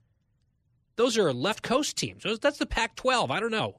Those 0.96 1.18
are 1.18 1.32
left 1.34 1.62
coast 1.62 1.98
teams. 1.98 2.24
That's 2.42 2.58
the 2.58 2.66
Pac 2.66 2.96
12. 2.96 3.30
I 3.30 3.40
don't 3.40 3.52
know. 3.52 3.76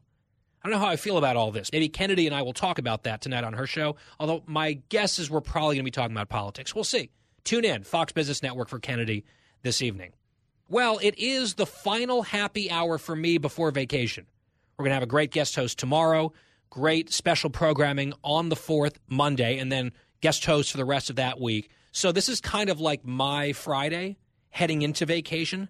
I 0.63 0.69
don't 0.69 0.79
know 0.79 0.85
how 0.85 0.91
I 0.91 0.97
feel 0.97 1.17
about 1.17 1.37
all 1.37 1.51
this. 1.51 1.71
Maybe 1.73 1.89
Kennedy 1.89 2.27
and 2.27 2.35
I 2.35 2.43
will 2.43 2.53
talk 2.53 2.79
about 2.79 3.05
that 3.05 3.21
tonight 3.21 3.45
on 3.45 3.53
her 3.53 3.67
show, 3.67 3.97
although 4.19 4.43
my 4.47 4.75
guess 4.89 5.19
is 5.19 5.31
we're 5.31 5.41
probably 5.41 5.77
going 5.77 5.85
to 5.85 5.85
be 5.85 5.91
talking 5.93 6.15
about 6.15 6.29
politics. 6.29 6.75
We'll 6.75 6.85
see. 6.85 7.11
Tune 7.45 7.65
in, 7.65 7.85
Fox 7.85 8.13
Business 8.13 8.43
Network 8.43 8.69
for 8.69 8.81
Kennedy 8.81 9.25
this 9.63 9.81
evening. 9.81 10.13
Well, 10.69 10.99
it 11.01 11.17
is 11.19 11.55
the 11.55 11.67
final 11.67 12.23
happy 12.23 12.71
hour 12.71 12.99
for 12.99 13.15
me 13.15 13.39
before 13.39 13.71
vacation. 13.71 14.27
We're 14.77 14.85
going 14.85 14.91
to 14.91 14.95
have 14.95 15.03
a 15.05 15.07
great 15.07 15.31
guest 15.31 15.55
host 15.55 15.79
tomorrow, 15.79 16.33
great 16.71 17.13
special 17.13 17.49
programming 17.49 18.13
on 18.25 18.49
the 18.49 18.57
4th, 18.57 18.97
Monday, 19.09 19.59
and 19.59 19.71
then 19.71 19.93
guest 20.27 20.45
host 20.45 20.73
for 20.73 20.77
the 20.77 20.85
rest 20.85 21.09
of 21.09 21.15
that 21.15 21.41
week. 21.41 21.71
So 21.93 22.11
this 22.11 22.29
is 22.29 22.41
kind 22.41 22.69
of 22.69 22.81
like 22.81 23.05
my 23.05 23.53
Friday 23.53 24.17
heading 24.51 24.83
into 24.83 25.07
vacation. 25.07 25.69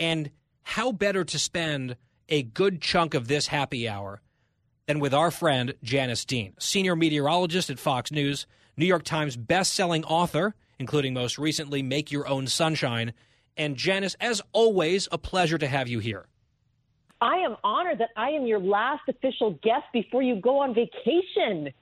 And 0.00 0.32
how 0.64 0.90
better 0.90 1.22
to 1.22 1.38
spend 1.38 1.94
a 2.28 2.42
good 2.42 2.82
chunk 2.82 3.14
of 3.14 3.28
this 3.28 3.46
happy 3.46 3.88
hour 3.88 4.20
than 4.86 4.98
with 4.98 5.14
our 5.14 5.30
friend 5.30 5.74
Janice 5.84 6.24
Dean, 6.24 6.54
senior 6.58 6.96
meteorologist 6.96 7.70
at 7.70 7.78
Fox 7.78 8.10
News, 8.10 8.48
New 8.76 8.84
York 8.84 9.04
Times 9.04 9.36
best-selling 9.36 10.02
author, 10.06 10.56
including 10.80 11.14
most 11.14 11.38
recently 11.38 11.80
Make 11.80 12.10
Your 12.10 12.26
Own 12.26 12.48
Sunshine. 12.48 13.12
And 13.56 13.76
Janice, 13.76 14.16
as 14.20 14.42
always, 14.50 15.06
a 15.12 15.18
pleasure 15.18 15.58
to 15.58 15.68
have 15.68 15.86
you 15.86 16.00
here. 16.00 16.26
I 17.20 17.36
am 17.36 17.54
honored 17.62 18.00
that 18.00 18.10
I 18.16 18.30
am 18.30 18.44
your 18.44 18.58
last 18.58 19.02
official 19.08 19.52
guest 19.62 19.84
before 19.92 20.24
you 20.24 20.34
go 20.34 20.58
on 20.58 20.74
vacation. 20.74 21.72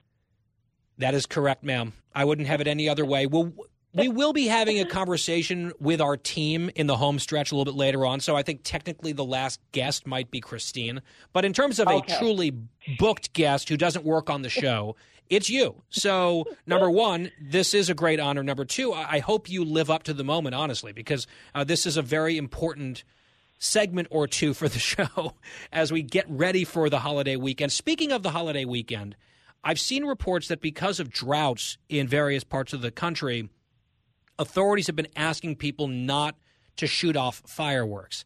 That 1.02 1.14
is 1.14 1.26
correct, 1.26 1.62
ma'am. 1.62 1.92
I 2.14 2.24
wouldn't 2.24 2.48
have 2.48 2.60
it 2.60 2.66
any 2.66 2.88
other 2.88 3.04
way. 3.04 3.26
Well, 3.26 3.52
we 3.94 4.08
will 4.08 4.32
be 4.32 4.46
having 4.46 4.80
a 4.80 4.86
conversation 4.86 5.72
with 5.78 6.00
our 6.00 6.16
team 6.16 6.70
in 6.74 6.86
the 6.86 6.96
home 6.96 7.18
stretch 7.18 7.52
a 7.52 7.56
little 7.56 7.70
bit 7.70 7.76
later 7.78 8.06
on. 8.06 8.20
So 8.20 8.34
I 8.34 8.42
think 8.42 8.60
technically 8.64 9.12
the 9.12 9.24
last 9.24 9.60
guest 9.72 10.06
might 10.06 10.30
be 10.30 10.40
Christine. 10.40 11.02
But 11.32 11.44
in 11.44 11.52
terms 11.52 11.78
of 11.78 11.88
Okay. 11.88 12.14
a 12.14 12.18
truly 12.18 12.52
booked 12.98 13.32
guest 13.34 13.68
who 13.68 13.76
doesn't 13.76 14.04
work 14.04 14.30
on 14.30 14.40
the 14.42 14.48
show, 14.48 14.96
it's 15.28 15.50
you. 15.50 15.82
So, 15.90 16.46
number 16.66 16.90
one, 16.90 17.30
this 17.40 17.74
is 17.74 17.88
a 17.90 17.94
great 17.94 18.18
honor. 18.20 18.42
Number 18.42 18.64
two, 18.64 18.92
I 18.92 19.16
I 19.16 19.18
hope 19.18 19.50
you 19.50 19.64
live 19.64 19.90
up 19.90 20.02
to 20.04 20.14
the 20.14 20.24
moment, 20.24 20.54
honestly, 20.54 20.92
because 20.92 21.26
uh, 21.54 21.64
this 21.64 21.84
is 21.86 21.96
a 21.96 22.02
very 22.02 22.36
important 22.38 23.04
segment 23.58 24.08
or 24.10 24.26
two 24.26 24.52
for 24.54 24.68
the 24.68 24.78
show 24.92 25.34
as 25.72 25.92
we 25.92 26.02
get 26.02 26.24
ready 26.28 26.64
for 26.64 26.88
the 26.90 26.98
holiday 27.00 27.36
weekend. 27.36 27.72
Speaking 27.72 28.10
of 28.12 28.22
the 28.22 28.30
holiday 28.30 28.64
weekend, 28.64 29.16
I've 29.64 29.80
seen 29.80 30.05
reports 30.05 30.48
that 30.48 30.60
because 30.60 30.98
of 30.98 31.10
droughts 31.10 31.78
in 31.89 32.09
various 32.09 32.44
parts 32.44 32.72
of 32.72 32.82
the 32.82 32.90
country, 32.90 33.48
authorities 34.39 34.89
have 34.89 34.97
been 34.97 35.09
asking 35.14 35.56
people 35.56 35.86
not 35.89 36.36
to 36.76 36.86
shoot 36.86 37.16
off 37.16 37.43
fireworks. 37.47 38.24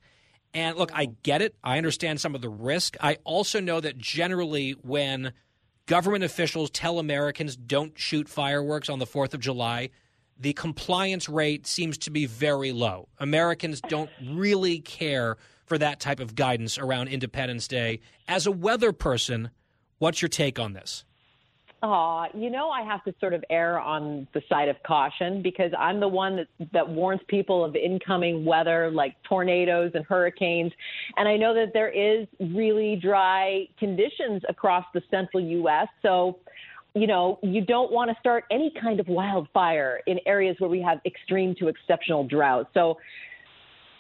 And 0.55 0.77
look, 0.77 0.91
I 0.95 1.07
get 1.23 1.43
it. 1.43 1.55
I 1.63 1.77
understand 1.77 2.21
some 2.21 2.35
of 2.35 2.41
the 2.41 2.49
risk. 2.49 2.97
I 3.01 3.19
also 3.25 3.61
know 3.61 3.81
that 3.81 3.99
generally, 3.99 4.73
when 4.73 5.33
government 5.85 6.25
officials 6.25 6.71
tell 6.71 6.99
Americans 6.99 7.57
don't 7.57 7.99
shoot 7.99 8.29
fireworks 8.29 8.89
on 8.89 8.99
the 8.99 9.07
4th 9.07 9.35
of 9.35 9.41
July, 9.41 9.91
the 10.39 10.53
compliance 10.53 11.29
rate 11.29 11.67
seems 11.67 11.99
to 11.99 12.11
be 12.11 12.27
very 12.27 12.73
low. 12.73 13.09
Americans 13.19 13.81
don't 13.83 14.11
really 14.25 14.81
care 14.81 15.37
for 15.65 15.79
that 15.79 16.01
type 16.01 16.21
of 16.21 16.35
guidance 16.35 16.79
around 16.79 17.09
Independence 17.09 17.69
Day. 17.69 18.01
As 18.29 18.47
a 18.47 18.53
weather 18.53 18.93
person, 18.93 19.51
what's 19.99 20.23
your 20.23 20.29
take 20.29 20.59
on 20.59 20.75
this? 20.75 21.05
You 22.35 22.51
know, 22.51 22.71
I 22.71 22.83
have 22.83 23.05
to 23.05 23.15
sort 23.21 23.35
of 23.35 23.45
err 23.51 23.81
on 23.81 24.27
the 24.35 24.43
side 24.49 24.69
of 24.69 24.77
caution 24.87 25.43
because 25.43 25.71
I'm 25.79 26.01
the 26.01 26.09
one 26.09 26.37
that, 26.37 26.47
that 26.73 26.89
warns 26.89 27.21
people 27.29 27.65
of 27.65 27.77
incoming 27.77 28.45
weather 28.45 28.91
like 28.91 29.17
tornadoes 29.29 29.93
and 29.95 30.05
hurricanes. 30.05 30.73
And 31.17 31.29
I 31.29 31.37
know 31.37 31.55
that 31.55 31.73
there 31.73 31.89
is 31.89 32.27
really 32.55 32.97
dry 32.97 33.67
conditions 33.79 34.43
across 34.49 34.85
the 34.95 35.03
central 35.11 35.43
U.S. 35.43 35.89
So, 36.03 36.39
you 36.95 37.07
know, 37.07 37.39
you 37.43 37.65
don't 37.65 37.93
want 37.93 38.11
to 38.11 38.17
start 38.21 38.45
any 38.51 38.73
kind 38.81 39.01
of 39.01 39.09
wildfire 39.09 40.01
in 40.07 40.19
areas 40.27 40.57
where 40.59 40.71
we 40.71 40.81
have 40.83 40.99
extreme 41.05 41.55
to 41.61 41.69
exceptional 41.69 42.27
drought. 42.27 42.69
So 42.75 42.97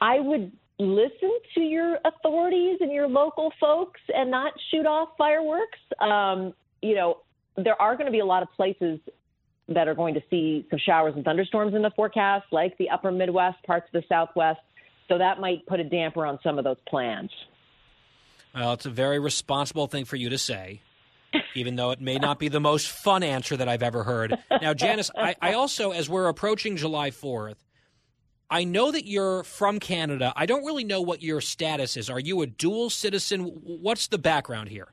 I 0.00 0.20
would 0.20 0.52
listen 0.78 1.30
to 1.54 1.60
your 1.60 1.98
authorities 2.04 2.78
and 2.80 2.92
your 2.92 3.08
local 3.08 3.52
folks 3.58 4.00
and 4.14 4.30
not 4.30 4.52
shoot 4.70 4.86
off 4.86 5.10
fireworks. 5.16 5.78
Um, 6.00 6.52
you 6.82 6.94
know, 6.94 7.18
there 7.56 7.80
are 7.80 7.94
going 7.94 8.06
to 8.06 8.12
be 8.12 8.20
a 8.20 8.24
lot 8.24 8.42
of 8.42 8.48
places 8.52 9.00
that 9.68 9.88
are 9.88 9.94
going 9.94 10.14
to 10.14 10.22
see 10.30 10.66
some 10.70 10.78
showers 10.78 11.14
and 11.16 11.24
thunderstorms 11.24 11.74
in 11.74 11.82
the 11.82 11.90
forecast, 11.90 12.46
like 12.52 12.76
the 12.78 12.90
upper 12.90 13.10
Midwest, 13.10 13.62
parts 13.64 13.88
of 13.92 14.00
the 14.00 14.06
Southwest. 14.08 14.60
So 15.08 15.18
that 15.18 15.40
might 15.40 15.66
put 15.66 15.80
a 15.80 15.84
damper 15.84 16.26
on 16.26 16.38
some 16.42 16.58
of 16.58 16.64
those 16.64 16.76
plans. 16.88 17.30
Well, 18.54 18.72
it's 18.72 18.86
a 18.86 18.90
very 18.90 19.18
responsible 19.18 19.86
thing 19.86 20.04
for 20.04 20.16
you 20.16 20.30
to 20.30 20.38
say, 20.38 20.80
even 21.54 21.76
though 21.76 21.90
it 21.90 22.00
may 22.00 22.16
not 22.16 22.38
be 22.38 22.48
the 22.48 22.60
most 22.60 22.88
fun 22.88 23.22
answer 23.22 23.56
that 23.56 23.68
I've 23.68 23.82
ever 23.82 24.02
heard. 24.02 24.36
Now, 24.62 24.72
Janice, 24.72 25.10
I, 25.16 25.36
I 25.42 25.52
also, 25.54 25.90
as 25.90 26.08
we're 26.08 26.28
approaching 26.28 26.76
July 26.76 27.10
4th, 27.10 27.56
I 28.48 28.64
know 28.64 28.92
that 28.92 29.06
you're 29.06 29.42
from 29.42 29.80
Canada. 29.80 30.32
I 30.36 30.46
don't 30.46 30.64
really 30.64 30.84
know 30.84 31.02
what 31.02 31.22
your 31.22 31.40
status 31.40 31.96
is. 31.96 32.08
Are 32.08 32.20
you 32.20 32.42
a 32.42 32.46
dual 32.46 32.90
citizen? 32.90 33.40
What's 33.40 34.06
the 34.06 34.18
background 34.18 34.68
here? 34.68 34.88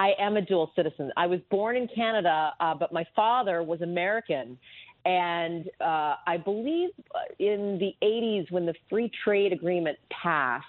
I 0.00 0.14
am 0.18 0.38
a 0.38 0.40
dual 0.40 0.72
citizen. 0.74 1.12
I 1.18 1.26
was 1.26 1.40
born 1.50 1.76
in 1.76 1.86
Canada, 1.86 2.54
uh, 2.58 2.74
but 2.74 2.90
my 2.90 3.04
father 3.14 3.62
was 3.62 3.82
American. 3.82 4.58
And 5.04 5.68
uh, 5.78 6.14
I 6.26 6.38
believe 6.42 6.88
in 7.38 7.78
the 7.78 7.94
80s, 8.02 8.50
when 8.50 8.64
the 8.64 8.72
free 8.88 9.10
trade 9.22 9.52
agreement 9.52 9.98
passed, 10.10 10.64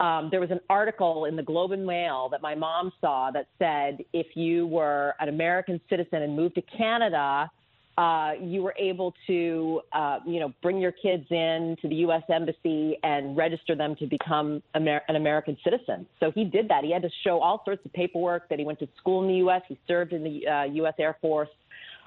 um, 0.00 0.28
there 0.30 0.40
was 0.40 0.50
an 0.50 0.60
article 0.70 1.26
in 1.26 1.36
the 1.36 1.42
Globe 1.42 1.72
and 1.72 1.84
Mail 1.86 2.30
that 2.30 2.40
my 2.40 2.54
mom 2.54 2.92
saw 2.98 3.30
that 3.30 3.46
said 3.58 4.02
if 4.14 4.28
you 4.34 4.66
were 4.66 5.14
an 5.20 5.28
American 5.28 5.78
citizen 5.90 6.22
and 6.22 6.34
moved 6.34 6.54
to 6.54 6.62
Canada, 6.62 7.50
uh, 7.98 8.32
you 8.40 8.62
were 8.62 8.74
able 8.78 9.14
to, 9.26 9.80
uh, 9.92 10.18
you 10.26 10.38
know, 10.38 10.52
bring 10.62 10.78
your 10.78 10.92
kids 10.92 11.24
in 11.30 11.76
to 11.80 11.88
the 11.88 11.94
U.S. 11.96 12.22
Embassy 12.28 12.98
and 13.02 13.36
register 13.36 13.74
them 13.74 13.96
to 13.96 14.06
become 14.06 14.62
Amer- 14.74 15.02
an 15.08 15.16
American 15.16 15.56
citizen. 15.64 16.06
So 16.20 16.30
he 16.30 16.44
did 16.44 16.68
that. 16.68 16.84
He 16.84 16.92
had 16.92 17.02
to 17.02 17.10
show 17.24 17.40
all 17.40 17.62
sorts 17.64 17.84
of 17.86 17.92
paperwork 17.94 18.48
that 18.50 18.58
he 18.58 18.64
went 18.64 18.78
to 18.80 18.88
school 18.98 19.22
in 19.22 19.28
the 19.28 19.36
U.S. 19.36 19.62
He 19.66 19.78
served 19.88 20.12
in 20.12 20.22
the 20.22 20.46
uh, 20.46 20.64
U.S. 20.64 20.94
Air 20.98 21.16
Force 21.22 21.48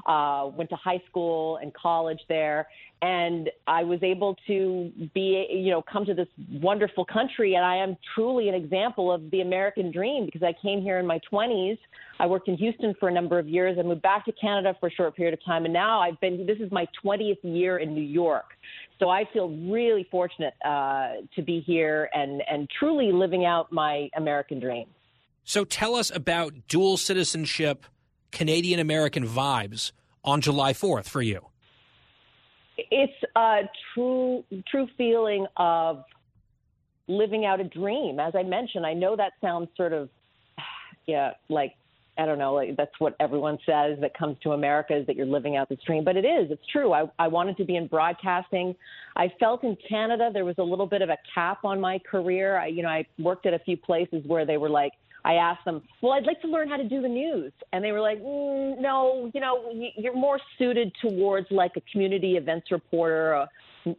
uh, 0.05 0.49
went 0.53 0.69
to 0.69 0.75
high 0.75 1.01
school 1.09 1.57
and 1.57 1.73
college 1.73 2.19
there, 2.27 2.67
and 3.01 3.49
I 3.65 3.83
was 3.83 4.03
able 4.03 4.35
to 4.47 4.91
be, 5.13 5.47
you 5.49 5.71
know, 5.71 5.81
come 5.81 6.05
to 6.05 6.13
this 6.13 6.27
wonderful 6.51 7.05
country. 7.05 7.55
And 7.55 7.65
I 7.65 7.77
am 7.77 7.95
truly 8.13 8.49
an 8.49 8.55
example 8.55 9.11
of 9.11 9.31
the 9.31 9.41
American 9.41 9.91
dream 9.91 10.25
because 10.25 10.43
I 10.43 10.53
came 10.61 10.81
here 10.81 10.99
in 10.99 11.07
my 11.07 11.19
20s. 11.31 11.77
I 12.19 12.27
worked 12.27 12.49
in 12.49 12.57
Houston 12.57 12.93
for 12.99 13.07
a 13.07 13.11
number 13.11 13.39
of 13.39 13.47
years. 13.47 13.77
I 13.79 13.83
moved 13.83 14.01
back 14.01 14.25
to 14.25 14.33
Canada 14.33 14.75
for 14.79 14.87
a 14.87 14.91
short 14.91 15.15
period 15.15 15.33
of 15.33 15.43
time, 15.45 15.63
and 15.63 15.73
now 15.73 16.01
I've 16.01 16.19
been. 16.19 16.45
This 16.45 16.57
is 16.59 16.71
my 16.71 16.85
20th 17.03 17.37
year 17.43 17.77
in 17.77 17.93
New 17.93 18.01
York. 18.01 18.45
So 18.99 19.09
I 19.09 19.23
feel 19.31 19.49
really 19.49 20.05
fortunate 20.11 20.53
uh, 20.65 21.21
to 21.35 21.41
be 21.41 21.61
here 21.61 22.09
and 22.13 22.43
and 22.51 22.69
truly 22.79 23.11
living 23.13 23.45
out 23.45 23.71
my 23.71 24.09
American 24.17 24.59
dream. 24.59 24.87
So 25.45 25.63
tell 25.63 25.95
us 25.95 26.11
about 26.13 26.67
dual 26.67 26.97
citizenship 26.97 27.85
Canadian 28.31 28.79
American 28.79 29.27
vibes 29.27 29.91
on 30.23 30.41
July 30.41 30.73
4th 30.73 31.07
for 31.09 31.21
you? 31.21 31.45
It's 32.77 33.13
a 33.35 33.61
true 33.93 34.43
true 34.67 34.87
feeling 34.97 35.45
of 35.57 36.03
living 37.07 37.45
out 37.45 37.59
a 37.59 37.65
dream. 37.65 38.19
As 38.19 38.33
I 38.35 38.43
mentioned, 38.43 38.85
I 38.85 38.93
know 38.93 39.15
that 39.15 39.33
sounds 39.41 39.67
sort 39.75 39.91
of 39.93 40.09
yeah, 41.07 41.31
like 41.49 41.75
I 42.19 42.25
don't 42.25 42.37
know, 42.37 42.53
like 42.53 42.75
that's 42.75 42.91
what 42.99 43.15
everyone 43.19 43.57
says 43.65 43.97
that 44.01 44.13
comes 44.13 44.37
to 44.43 44.51
America 44.51 44.95
is 44.95 45.07
that 45.07 45.15
you're 45.15 45.25
living 45.25 45.55
out 45.55 45.69
this 45.69 45.79
dream. 45.85 46.03
But 46.03 46.17
it 46.17 46.25
is, 46.25 46.51
it's 46.51 46.65
true. 46.71 46.91
I, 46.91 47.09
I 47.17 47.29
wanted 47.29 47.55
to 47.57 47.63
be 47.63 47.77
in 47.77 47.87
broadcasting. 47.87 48.75
I 49.15 49.31
felt 49.39 49.63
in 49.63 49.77
Canada 49.87 50.29
there 50.31 50.43
was 50.43 50.55
a 50.57 50.63
little 50.63 50.85
bit 50.85 51.01
of 51.01 51.09
a 51.09 51.17
cap 51.33 51.63
on 51.63 51.79
my 51.79 51.97
career. 51.99 52.57
I, 52.57 52.67
you 52.67 52.83
know, 52.83 52.89
I 52.89 53.05
worked 53.17 53.45
at 53.45 53.53
a 53.53 53.59
few 53.59 53.77
places 53.77 54.21
where 54.25 54.45
they 54.45 54.57
were 54.57 54.69
like, 54.69 54.91
I 55.25 55.33
asked 55.33 55.65
them, 55.65 55.81
well, 56.01 56.13
I'd 56.13 56.25
like 56.25 56.41
to 56.41 56.47
learn 56.47 56.69
how 56.69 56.77
to 56.77 56.87
do 56.87 57.01
the 57.01 57.07
news. 57.07 57.51
And 57.73 57.83
they 57.83 57.91
were 57.91 58.01
like, 58.01 58.19
mm, 58.19 58.79
no, 58.79 59.29
you 59.33 59.41
know, 59.41 59.71
you're 59.97 60.15
more 60.15 60.39
suited 60.57 60.93
towards 61.01 61.47
like 61.51 61.73
a 61.75 61.81
community 61.91 62.37
events 62.37 62.71
reporter, 62.71 63.33
a, 63.33 63.49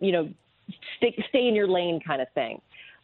you 0.00 0.12
know, 0.12 0.30
stay, 0.96 1.24
stay 1.28 1.48
in 1.48 1.54
your 1.54 1.68
lane 1.68 2.00
kind 2.04 2.22
of 2.22 2.28
thing. 2.34 2.60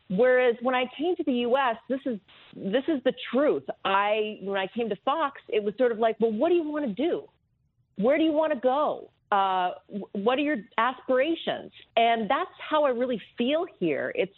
Whereas 0.08 0.54
when 0.62 0.74
I 0.74 0.84
came 0.96 1.16
to 1.16 1.24
the 1.24 1.32
U.S., 1.32 1.76
this 1.88 2.00
is 2.06 2.18
this 2.54 2.84
is 2.86 3.02
the 3.04 3.12
truth. 3.32 3.64
I 3.84 4.38
when 4.42 4.56
I 4.56 4.68
came 4.68 4.88
to 4.88 4.96
Fox, 5.04 5.40
it 5.48 5.62
was 5.62 5.74
sort 5.76 5.90
of 5.90 5.98
like, 5.98 6.16
well, 6.20 6.30
what 6.32 6.50
do 6.50 6.54
you 6.54 6.62
want 6.62 6.86
to 6.86 6.92
do? 6.92 7.24
Where 7.96 8.16
do 8.16 8.22
you 8.22 8.32
want 8.32 8.52
to 8.52 8.60
go? 8.60 9.10
Uh, 9.32 9.70
what 10.12 10.38
are 10.38 10.42
your 10.42 10.58
aspirations? 10.78 11.72
And 11.96 12.30
that's 12.30 12.50
how 12.70 12.84
I 12.84 12.90
really 12.90 13.20
feel 13.36 13.66
here. 13.80 14.12
It's 14.14 14.32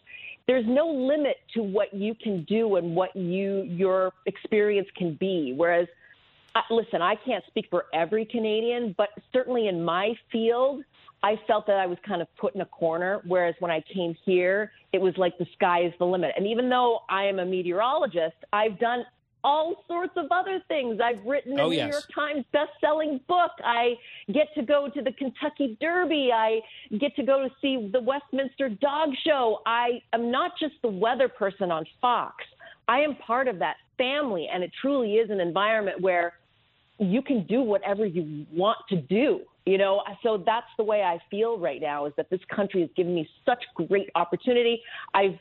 there's 0.49 0.67
no 0.67 0.89
limit 0.89 1.37
to 1.53 1.63
what 1.63 1.93
you 1.95 2.15
can 2.15 2.43
do 2.45 2.77
and 2.77 2.97
what 2.97 3.15
you 3.15 3.63
your 3.63 4.13
experience 4.27 4.89
can 4.97 5.15
be. 5.15 5.53
Whereas, 5.55 5.87
listen, 6.71 7.03
I 7.03 7.15
can't 7.17 7.45
speak 7.47 7.67
for 7.71 7.85
every 7.93 8.25
Canadian, 8.25 8.95
but 8.97 9.11
certainly 9.33 9.69
in 9.69 9.85
my 9.85 10.15
field, 10.33 10.83
I 11.23 11.39
felt 11.47 11.67
that 11.67 11.77
I 11.77 11.87
was 11.87 11.99
kind 12.05 12.23
of 12.23 12.29
put 12.37 12.55
in 12.55 12.63
a 12.63 12.67
corner. 12.67 13.21
Whereas 13.27 13.55
when 13.59 13.71
I 13.71 13.85
came 13.95 14.17
here, 14.25 14.73
it 14.93 15.01
was 15.01 15.17
like 15.19 15.37
the 15.37 15.47
sky 15.53 15.83
is 15.83 15.93
the 15.99 16.07
limit. 16.07 16.33
And 16.37 16.47
even 16.47 16.71
though 16.71 17.01
I 17.11 17.25
am 17.25 17.39
a 17.39 17.45
meteorologist, 17.45 18.37
I've 18.51 18.79
done 18.79 19.05
all 19.45 19.85
sorts 19.87 20.13
of 20.17 20.27
other 20.31 20.61
things. 20.69 21.01
I've 21.03 21.25
written 21.25 21.59
a 21.59 21.63
oh, 21.63 21.69
New 21.69 21.77
yes. 21.77 21.91
York 21.91 22.05
Times 22.15 22.45
best-selling 22.53 23.21
book. 23.29 23.53
I 23.65 23.95
get 24.33 24.49
to 24.57 24.63
go 24.63 24.89
to 24.89 25.03
the 25.03 25.13
Kentucky 25.13 25.77
Derby. 25.81 26.31
I 26.35 26.61
get 26.99 27.15
to 27.17 27.23
go 27.23 27.43
to 27.43 27.55
see 27.61 27.89
the 27.93 28.01
Westminster 28.01 28.69
Dog 28.69 29.11
Show. 29.25 29.61
I 29.67 30.03
am 30.13 30.31
not 30.31 30.53
just 30.59 30.75
the 30.83 30.89
weather 30.89 31.29
person 31.29 31.71
on 31.71 31.85
Fox. 32.01 32.45
I 32.89 33.01
am 33.01 33.17
part 33.17 33.49
of 33.49 33.59
that 33.59 33.77
family, 33.97 34.49
and 34.53 34.63
it 34.65 34.71
truly 34.81 35.15
is 35.15 35.31
an 35.31 35.41
environment 35.41 36.01
where 36.01 36.35
you 36.99 37.23
can 37.23 37.47
do 37.47 37.63
whatever 37.63 38.07
you 38.07 38.47
want 38.53 38.79
to 38.89 38.97
do. 38.97 39.41
You 39.67 39.77
know, 39.77 40.03
so 40.23 40.43
that's 40.47 40.67
the 40.79 40.85
way 40.85 41.03
I 41.03 41.19
feel 41.31 41.59
right 41.59 41.81
now 41.81 42.07
is 42.07 42.15
that 42.17 42.31
this 42.31 42.41
country 42.55 42.81
has 42.81 42.89
given 42.97 43.15
me 43.15 43.29
such 43.45 43.63
great 43.75 44.09
opportunity. 44.15 44.83
I've 45.13 45.39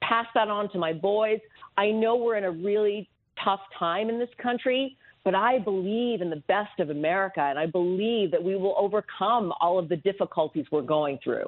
passed 0.00 0.28
that 0.34 0.48
on 0.48 0.70
to 0.70 0.78
my 0.78 0.92
boys. 0.92 1.40
I 1.76 1.90
know 1.90 2.14
we're 2.14 2.36
in 2.36 2.44
a 2.44 2.50
really 2.50 3.08
tough 3.42 3.60
time 3.78 4.08
in 4.08 4.18
this 4.18 4.28
country, 4.38 4.96
but 5.24 5.34
I 5.34 5.58
believe 5.58 6.20
in 6.20 6.30
the 6.30 6.42
best 6.48 6.78
of 6.78 6.90
America, 6.90 7.40
and 7.40 7.58
I 7.58 7.66
believe 7.66 8.30
that 8.30 8.42
we 8.42 8.56
will 8.56 8.74
overcome 8.78 9.52
all 9.60 9.78
of 9.78 9.88
the 9.88 9.96
difficulties 9.96 10.66
we're 10.70 10.82
going 10.82 11.18
through. 11.22 11.46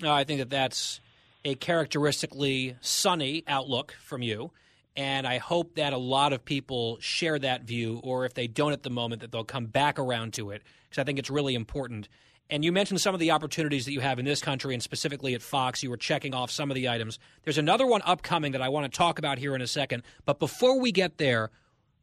No, 0.00 0.12
I 0.12 0.24
think 0.24 0.40
that 0.40 0.50
that's 0.50 1.00
a 1.44 1.54
characteristically 1.54 2.76
sunny 2.80 3.44
outlook 3.46 3.94
from 4.00 4.22
you. 4.22 4.50
And 4.96 5.28
I 5.28 5.38
hope 5.38 5.76
that 5.76 5.92
a 5.92 5.98
lot 5.98 6.32
of 6.32 6.44
people 6.44 6.98
share 7.00 7.38
that 7.38 7.62
view, 7.62 8.00
or 8.02 8.24
if 8.24 8.34
they 8.34 8.48
don't 8.48 8.72
at 8.72 8.82
the 8.82 8.90
moment, 8.90 9.20
that 9.20 9.30
they'll 9.30 9.44
come 9.44 9.66
back 9.66 9.96
around 9.98 10.34
to 10.34 10.50
it, 10.50 10.62
because 10.88 11.00
I 11.00 11.04
think 11.04 11.20
it's 11.20 11.30
really 11.30 11.54
important. 11.54 12.08
And 12.50 12.64
you 12.64 12.72
mentioned 12.72 13.00
some 13.00 13.14
of 13.14 13.20
the 13.20 13.30
opportunities 13.30 13.84
that 13.84 13.92
you 13.92 14.00
have 14.00 14.18
in 14.18 14.24
this 14.24 14.40
country, 14.40 14.72
and 14.72 14.82
specifically 14.82 15.34
at 15.34 15.42
Fox. 15.42 15.82
You 15.82 15.90
were 15.90 15.98
checking 15.98 16.34
off 16.34 16.50
some 16.50 16.70
of 16.70 16.74
the 16.74 16.88
items. 16.88 17.18
There's 17.44 17.58
another 17.58 17.86
one 17.86 18.00
upcoming 18.04 18.52
that 18.52 18.62
I 18.62 18.70
want 18.70 18.90
to 18.90 18.96
talk 18.96 19.18
about 19.18 19.38
here 19.38 19.54
in 19.54 19.60
a 19.60 19.66
second. 19.66 20.02
But 20.24 20.38
before 20.38 20.80
we 20.80 20.90
get 20.90 21.18
there, 21.18 21.50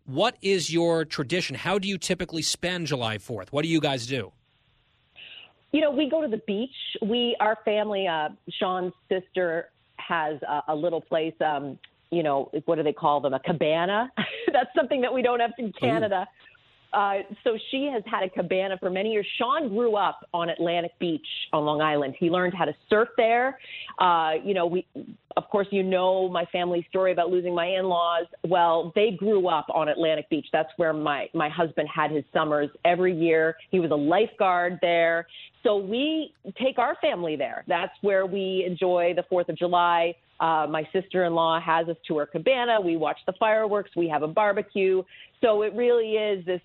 what 0.06 0.38
is 0.44 0.72
your 0.72 1.04
tradition? 1.04 1.56
How 1.56 1.80
do 1.80 1.88
you 1.88 1.98
typically 1.98 2.44
spend 2.44 2.86
July 2.88 3.18
4th? 3.18 3.50
What 3.50 3.64
do 3.64 3.70
you 3.70 3.80
guys 3.80 4.06
do? 4.06 4.32
You 5.72 5.82
know, 5.82 5.90
we 5.90 6.10
go 6.10 6.22
to 6.22 6.28
the 6.28 6.42
beach. 6.46 6.70
We, 7.02 7.36
our 7.40 7.58
family, 7.66 8.08
uh, 8.08 8.30
Sean's 8.60 8.94
sister 9.10 9.72
has 9.98 10.40
a, 10.44 10.62
a 10.70 10.76
little 10.76 11.02
place. 11.02 11.34
Um, 11.44 11.80
you 12.12 12.22
know, 12.22 12.52
what 12.66 12.76
do 12.76 12.84
they 12.84 12.94
call 12.94 13.20
them? 13.20 13.34
A 13.34 13.40
cabana. 13.40 14.12
That's 14.54 14.70
something 14.76 15.02
that 15.02 15.14
we 15.14 15.24
don't 15.24 15.40
have 15.40 15.52
in 15.58 15.74
Canada. 15.74 16.28
Uh, 16.96 17.16
so 17.44 17.58
she 17.72 17.90
has 17.92 18.02
had 18.06 18.24
a 18.24 18.30
cabana 18.30 18.78
for 18.80 18.90
many 18.90 19.12
years. 19.12 19.28
Sean 19.38 19.68
grew 19.68 19.98
up 19.98 20.28
on 20.34 20.50
Atlantic 20.50 20.98
Beach 20.98 21.28
on 21.52 21.66
Long 21.66 21.82
Island. 21.82 22.16
He 22.18 22.30
learned 22.30 22.54
how 22.54 22.64
to 22.64 22.74
surf 22.90 23.10
there. 23.18 23.60
Uh, 24.00 24.34
you 24.44 24.54
know, 24.54 24.66
we, 24.66 24.88
of 25.38 25.50
course, 25.50 25.68
you 25.72 25.84
know 25.84 26.30
my 26.30 26.46
family 26.46 26.86
story 26.90 27.12
about 27.12 27.30
losing 27.30 27.54
my 27.54 27.68
in-laws. 27.68 28.26
Well, 28.48 28.94
they 28.96 29.12
grew 29.12 29.48
up 29.48 29.66
on 29.74 29.90
Atlantic 29.90 30.30
Beach. 30.30 30.48
That's 30.54 30.70
where 30.78 30.94
my 30.94 31.28
my 31.34 31.50
husband 31.50 31.90
had 31.94 32.12
his 32.12 32.24
summers 32.34 32.70
every 32.86 33.14
year. 33.14 33.56
He 33.70 33.80
was 33.80 33.92
a 33.92 33.96
lifeguard 33.96 34.80
there. 34.82 35.28
So 35.64 35.78
we 35.78 36.34
take 36.62 36.78
our 36.78 36.96
family 37.02 37.36
there. 37.36 37.66
That's 37.68 37.92
where 38.02 38.26
we 38.26 38.64
enjoy 38.68 39.14
the 39.16 39.24
Fourth 39.30 39.50
of 39.50 39.58
July. 39.58 40.16
Uh, 40.40 40.68
my 40.70 40.88
sister-in-law 40.92 41.62
has 41.62 41.88
us 41.88 41.96
to 42.08 42.18
her 42.18 42.26
cabana. 42.26 42.80
We 42.80 42.98
watch 42.98 43.18
the 43.26 43.34
fireworks. 43.40 43.92
We 43.96 44.10
have 44.10 44.22
a 44.22 44.28
barbecue. 44.28 45.02
So 45.42 45.62
it 45.62 45.74
really 45.74 46.14
is 46.14 46.46
this 46.46 46.62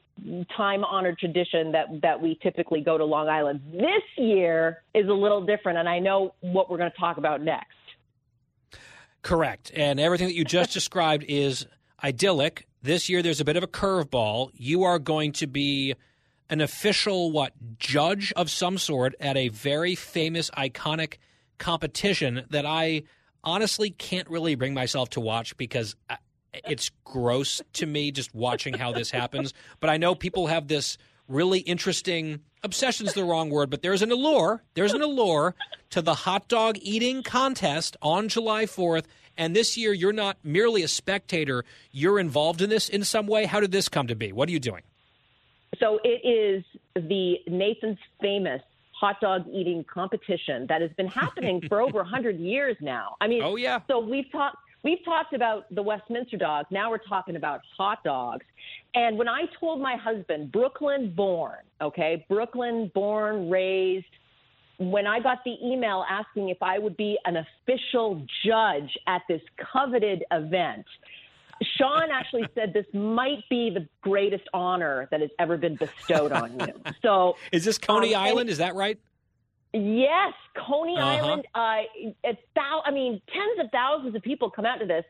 time-honored 0.57 1.19
tradition 1.19 1.73
that 1.73 1.87
that 2.03 2.21
we 2.21 2.39
typically 2.43 2.81
go 2.81 2.99
to 2.99 3.05
Long 3.05 3.29
Island. 3.29 3.61
This 3.73 4.03
year 4.17 4.83
is 4.95 5.09
a 5.09 5.13
little 5.13 5.45
different, 5.45 5.79
and 5.79 5.89
I 5.89 5.99
know 5.99 6.35
what 6.41 6.71
we're 6.71 6.79
going 6.79 6.91
to 6.91 6.99
talk 6.99 7.17
about 7.17 7.43
next. 7.43 7.75
Correct. 9.23 9.71
And 9.75 10.01
everything 10.01 10.29
that 10.29 10.35
you 10.35 10.45
just 10.45 10.73
described 10.73 11.25
is 11.29 11.67
idyllic. 12.03 12.67
This 12.83 13.09
year, 13.09 13.23
there's 13.23 13.41
a 13.41 13.45
bit 13.45 13.57
of 13.57 13.63
a 13.63 13.69
curveball. 13.69 14.51
You 14.55 14.85
are 14.85 14.99
going 14.99 15.33
to 15.33 15.47
be 15.47 15.95
an 16.49 16.61
official, 16.61 17.31
what, 17.31 17.53
judge 17.79 18.33
of 18.35 18.51
some 18.51 18.79
sort 18.79 19.15
at 19.21 19.37
a 19.37 19.49
very 19.49 19.95
famous, 19.95 20.51
iconic 20.51 21.19
competition 21.59 22.45
that 22.51 22.67
I 22.67 23.03
honestly 23.45 23.91
can't 23.91 24.29
really 24.29 24.55
bring 24.55 24.75
myself 24.75 25.11
to 25.11 25.21
watch 25.21 25.57
because 25.57 25.95
I, 26.09 26.17
it's 26.53 26.91
gross 27.05 27.61
to 27.75 27.87
me 27.87 28.11
just 28.11 28.35
watching 28.35 28.75
how 28.75 28.93
this 28.93 29.11
happens. 29.11 29.55
But 29.79 29.91
I 29.91 29.99
know 29.99 30.15
people 30.15 30.49
have 30.49 30.67
this 30.67 30.99
really 31.31 31.61
interesting 31.61 32.41
obsession's 32.63 33.15
the 33.15 33.25
wrong 33.25 33.51
word, 33.51 33.71
but 33.71 33.83
there's 33.83 34.03
an 34.03 34.11
allure. 34.11 34.63
There's 34.75 34.93
an 34.93 35.03
allure 35.03 35.55
to 35.91 36.03
the 36.03 36.15
hot 36.15 36.49
dog 36.49 36.77
eating 36.83 37.23
contest 37.23 37.97
on 38.03 38.29
July 38.29 38.65
4th. 38.65 39.05
And 39.37 39.57
this 39.57 39.77
year, 39.77 39.93
you're 39.93 40.13
not 40.13 40.37
merely 40.43 40.83
a 40.83 40.89
spectator, 40.89 41.65
you're 41.93 42.19
involved 42.19 42.61
in 42.61 42.69
this 42.69 42.89
in 42.89 43.05
some 43.05 43.27
way. 43.27 43.47
How 43.47 43.61
did 43.61 43.73
this 43.73 43.89
come 43.89 44.07
to 44.09 44.15
be? 44.15 44.33
What 44.33 44.49
are 44.49 44.53
you 44.53 44.61
doing? 44.61 44.83
So 45.79 46.01
it 46.05 46.27
is 46.27 46.65
the 46.95 47.37
Nathan's 47.47 47.99
famous 48.21 48.61
hot 48.93 49.21
dog 49.21 49.47
eating 49.51 49.85
competition 49.85 50.67
that 50.69 50.83
has 50.83 50.91
been 50.93 51.07
happening 51.07 51.63
for 51.69 51.81
over 51.81 51.99
100 51.99 52.39
years 52.39 52.77
now. 52.81 53.17
I 53.21 53.29
mean, 53.29 53.43
oh 53.43 53.57
yeah. 53.57 53.81
So 53.89 53.99
we've 54.01 54.31
talked 54.31 54.59
we've 54.83 55.05
talked 55.05 55.33
about 55.33 55.73
the 55.75 55.83
Westminster 55.83 56.37
dog. 56.37 56.67
Now 56.71 56.91
we're 56.91 56.99
talking 56.99 57.37
about 57.37 57.61
hot 57.77 58.03
dogs. 58.05 58.45
And 58.95 59.17
when 59.19 59.29
I 59.29 59.43
told 59.59 59.81
my 59.81 59.97
husband, 59.97 60.51
Brooklyn 60.53 61.13
born, 61.15 61.59
okay, 61.81 62.27
Brooklyn 62.29 62.91
born, 62.95 63.49
raised, 63.49 64.07
when 64.79 65.07
I 65.07 65.21
got 65.21 65.39
the 65.45 65.57
email 65.63 66.05
asking 66.09 66.49
if 66.49 66.63
I 66.63 66.79
would 66.79 66.97
be 66.97 67.19
an 67.25 67.37
official 67.37 68.27
judge 68.45 68.97
at 69.07 69.23
this 69.29 69.43
coveted 69.73 70.25
event, 70.33 70.87
Sean 71.77 72.11
actually 72.11 72.47
said 72.55 72.73
this 72.73 72.87
might 72.95 73.47
be 73.51 73.71
the 73.71 73.87
greatest 74.01 74.45
honor 74.55 75.07
that 75.11 75.21
has 75.21 75.31
ever 75.39 75.59
been 75.59 75.77
bestowed 75.77 76.33
on 76.33 76.59
you. 76.59 76.75
So, 77.03 77.37
is 77.53 77.65
this 77.65 77.79
Coney 77.79 78.15
um, 78.15 78.23
Island? 78.23 78.51
Is 78.51 78.59
that 78.59 78.75
right? 78.75 78.99
Yes, 79.73 80.33
Coney 80.57 80.97
Uh-huh. 80.97 81.07
Island. 81.07 81.47
Uh, 81.55 81.83
a 82.25 82.39
thou- 82.55 82.83
I 82.85 82.91
mean, 82.91 83.21
tens 83.33 83.59
of 83.61 83.71
thousands 83.71 84.15
of 84.15 84.23
people 84.23 84.51
come 84.51 84.67
out 84.67 84.81
to 84.81 84.87
this. 84.87 85.05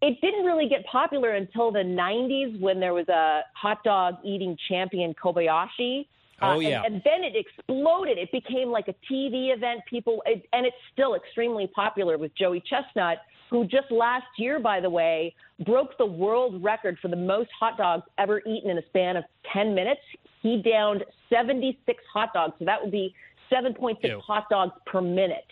It 0.00 0.20
didn't 0.20 0.44
really 0.44 0.68
get 0.68 0.84
popular 0.86 1.34
until 1.34 1.70
the 1.72 1.82
90s 1.82 2.58
when 2.60 2.78
there 2.80 2.94
was 2.94 3.08
a 3.08 3.42
hot 3.54 3.82
dog 3.82 4.16
eating 4.24 4.56
champion, 4.68 5.14
Kobayashi. 5.14 6.06
Uh, 6.40 6.54
Oh, 6.54 6.60
yeah. 6.60 6.82
And, 6.84 6.94
and 6.94 7.02
then 7.04 7.24
it 7.24 7.34
exploded. 7.34 8.16
It 8.16 8.30
became 8.30 8.70
like 8.70 8.86
a 8.88 8.94
TV 9.12 9.52
event. 9.52 9.80
People, 9.90 10.22
it, 10.24 10.46
and 10.52 10.64
it's 10.64 10.76
still 10.92 11.14
extremely 11.16 11.66
popular 11.66 12.16
with 12.16 12.32
Joey 12.36 12.60
Chestnut, 12.60 13.18
who 13.50 13.64
just 13.64 13.90
last 13.90 14.26
year, 14.36 14.60
by 14.60 14.78
the 14.78 14.88
way, 14.88 15.34
broke 15.66 15.98
the 15.98 16.06
world 16.06 16.62
record 16.62 16.96
for 17.02 17.08
the 17.08 17.16
most 17.16 17.50
hot 17.58 17.76
dogs 17.76 18.04
ever 18.18 18.40
eaten 18.46 18.70
in 18.70 18.78
a 18.78 18.86
span 18.86 19.16
of 19.16 19.24
10 19.52 19.74
minutes. 19.74 20.00
He 20.42 20.62
downed 20.62 21.04
76 21.28 22.00
hot 22.12 22.32
dogs. 22.32 22.54
So 22.60 22.64
that 22.66 22.80
would 22.80 22.92
be 22.92 23.12
7.6 23.50 23.96
Ew. 24.02 24.20
hot 24.20 24.44
dogs 24.50 24.72
per 24.86 25.00
minute. 25.00 25.46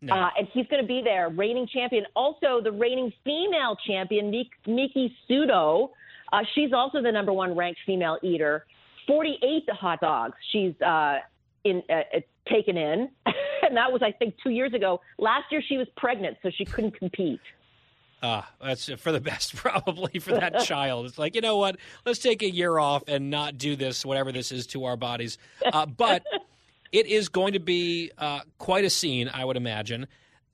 No. 0.00 0.14
Uh, 0.14 0.30
and 0.36 0.48
he's 0.52 0.66
going 0.66 0.82
to 0.82 0.86
be 0.86 1.00
there, 1.02 1.28
reigning 1.28 1.68
champion. 1.72 2.04
Also, 2.16 2.60
the 2.60 2.72
reigning 2.72 3.12
female 3.22 3.76
champion, 3.86 4.30
Mik- 4.30 4.66
Miki 4.66 5.14
Sudo. 5.30 5.90
Uh, 6.32 6.40
she's 6.54 6.72
also 6.72 7.00
the 7.00 7.12
number 7.12 7.32
one 7.32 7.54
ranked 7.54 7.80
female 7.86 8.18
eater. 8.22 8.66
48 9.06 9.68
hot 9.70 10.00
dogs 10.00 10.34
she's 10.50 10.80
uh, 10.80 11.18
in 11.64 11.82
uh, 11.88 11.92
uh, 11.92 12.20
taken 12.48 12.76
in, 12.76 13.08
and 13.26 13.76
that 13.76 13.92
was 13.92 14.02
I 14.02 14.12
think 14.12 14.34
two 14.42 14.50
years 14.50 14.72
ago. 14.74 15.00
Last 15.18 15.44
year 15.50 15.62
she 15.66 15.76
was 15.76 15.88
pregnant, 15.96 16.38
so 16.42 16.50
she 16.50 16.64
couldn't 16.64 16.98
compete. 16.98 17.40
Ah, 18.22 18.48
that's 18.62 18.88
for 18.94 19.10
the 19.10 19.20
best, 19.20 19.56
probably 19.56 20.20
for 20.20 20.32
that 20.32 20.60
child. 20.64 21.06
It's 21.06 21.18
like 21.18 21.34
you 21.34 21.40
know 21.40 21.56
what? 21.56 21.76
Let's 22.06 22.20
take 22.20 22.42
a 22.42 22.50
year 22.50 22.78
off 22.78 23.02
and 23.08 23.30
not 23.30 23.58
do 23.58 23.76
this, 23.76 24.04
whatever 24.06 24.32
this 24.32 24.52
is, 24.52 24.66
to 24.68 24.84
our 24.84 24.96
bodies. 24.96 25.38
Uh, 25.64 25.86
but 25.86 26.24
it 26.92 27.06
is 27.06 27.28
going 27.28 27.54
to 27.54 27.60
be 27.60 28.10
uh, 28.18 28.40
quite 28.58 28.84
a 28.84 28.90
scene, 28.90 29.30
I 29.32 29.44
would 29.44 29.56
imagine. 29.56 30.06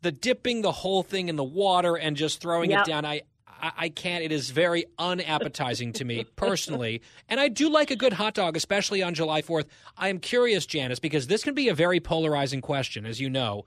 The 0.03 0.13
dipping 0.13 0.63
the 0.63 0.73
whole 0.73 1.03
thing 1.03 1.29
in 1.29 1.37
the 1.37 1.45
water 1.45 1.97
and 1.97 2.17
just 2.17 2.41
throwing 2.41 2.71
Yep. 2.71 2.81
it 2.81 2.87
down. 2.87 3.05
I, 3.05 3.23
I 3.61 3.73
I 3.77 3.89
can't. 3.89 4.23
It 4.23 4.31
is 4.31 4.51
very 4.51 4.85
unappetizing 5.01 5.93
to 5.95 6.05
me 6.05 6.25
personally, 6.37 7.03
and 7.29 7.41
I 7.41 7.49
do 7.49 7.69
like 7.69 7.91
a 7.91 7.97
good 7.97 8.13
hot 8.13 8.35
dog, 8.35 8.57
especially 8.57 9.03
on 9.03 9.15
July 9.15 9.43
Fourth. 9.43 9.67
I 9.97 10.09
am 10.09 10.21
curious, 10.21 10.65
Janice, 10.65 11.01
because 11.01 11.27
this 11.27 11.43
can 11.43 11.55
be 11.55 11.69
a 11.69 11.75
very 11.75 11.99
polarizing 11.99 12.61
question, 12.61 13.05
as 13.05 13.21
you 13.21 13.29
know. 13.29 13.65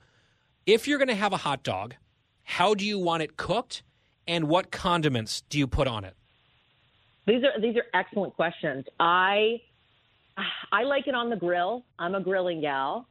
If 0.66 0.88
you're 0.88 0.98
going 1.00 1.10
to 1.10 1.16
have 1.16 1.34
a 1.34 1.38
hot 1.38 1.64
dog, 1.64 1.96
how 2.44 2.74
do 2.74 2.86
you 2.86 2.98
want 3.00 3.24
it 3.24 3.36
cooked, 3.36 3.84
and 4.26 4.48
what 4.48 4.72
condiments 4.72 5.42
do 5.50 5.58
you 5.60 5.68
put 5.68 5.88
on 5.90 6.06
it? 6.06 6.16
These 7.28 7.44
are 7.44 7.60
these 7.60 7.76
are 7.76 7.86
excellent 7.94 8.34
questions. 8.36 8.86
I 9.00 9.62
I 10.72 10.84
like 10.84 11.08
it 11.08 11.16
on 11.16 11.30
the 11.30 11.36
grill. 11.36 11.84
I'm 12.00 12.16
a 12.16 12.22
grilling 12.22 12.62
gal. 12.62 13.08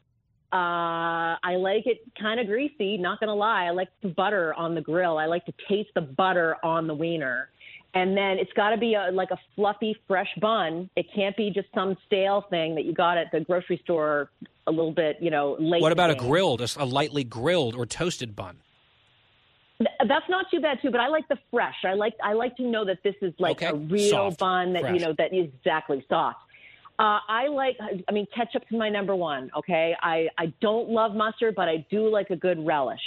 Uh, 0.53 1.39
I 1.45 1.55
like 1.59 1.87
it 1.87 1.99
kind 2.21 2.41
of 2.41 2.47
greasy. 2.49 2.97
Not 2.99 3.21
gonna 3.21 3.35
lie, 3.35 3.67
I 3.67 3.71
like 3.71 3.89
the 4.03 4.09
butter 4.09 4.53
on 4.55 4.75
the 4.75 4.81
grill. 4.81 5.17
I 5.17 5.27
like 5.27 5.45
to 5.47 5.53
taste 5.69 5.91
the 5.95 6.01
butter 6.01 6.57
on 6.65 6.89
the 6.89 6.95
wiener, 6.95 7.51
and 7.95 8.17
then 8.17 8.37
it's 8.39 8.53
got 8.55 8.71
to 8.71 8.77
be 8.77 8.95
a, 8.95 9.11
like 9.13 9.31
a 9.31 9.39
fluffy, 9.55 9.97
fresh 10.09 10.27
bun. 10.41 10.91
It 10.97 11.07
can't 11.15 11.37
be 11.37 11.51
just 11.51 11.69
some 11.73 11.97
stale 12.07 12.47
thing 12.51 12.75
that 12.75 12.85
you 12.85 12.93
got 12.93 13.17
at 13.17 13.29
the 13.31 13.41
grocery 13.41 13.81
store 13.85 14.31
a 14.67 14.73
little 14.73 14.91
bit, 14.93 15.19
you 15.21 15.31
know, 15.31 15.57
late. 15.61 15.83
What 15.83 15.93
about 15.93 16.11
a 16.11 16.15
the 16.15 16.21
game. 16.21 16.29
grilled, 16.31 16.61
a 16.77 16.85
lightly 16.85 17.23
grilled 17.23 17.77
or 17.77 17.87
toasted 17.87 18.35
bun? 18.35 18.57
That's 19.79 20.29
not 20.29 20.47
too 20.51 20.61
bad 20.61 20.79
too, 20.83 20.91
but 20.91 21.01
I 21.01 21.07
like 21.09 21.29
the 21.29 21.39
fresh. 21.53 21.77
I 21.85 21.95
like 21.95 22.15
I 22.25 22.33
like 22.33 22.57
to 22.57 22.65
know 22.65 22.85
that 22.87 22.99
this 23.05 23.15
is 23.23 23.33
like 23.39 23.63
Okay. 23.63 23.67
a 23.69 23.75
real 23.75 24.11
Soft. 24.11 24.39
bun 24.41 24.73
that 24.75 24.83
Fresh. 24.83 24.95
you 24.95 25.01
know 25.07 25.15
that 25.17 25.33
is 25.33 25.47
exactly 25.59 26.05
soft. 26.09 26.41
Uh, 27.01 27.19
I 27.29 27.49
like. 27.49 27.79
I 28.09 28.13
mean, 28.13 28.27
ketchup's 28.37 28.71
my 28.71 28.91
number 28.91 29.17
one. 29.17 29.51
Okay, 29.57 29.95
I 30.03 30.29
I 30.37 30.53
don't 30.61 30.91
love 30.91 31.15
mustard, 31.15 31.55
but 31.55 31.67
I 31.67 31.87
do 31.91 32.11
like 32.11 32.29
a 32.29 32.37
good 32.37 32.65
relish. 32.67 33.01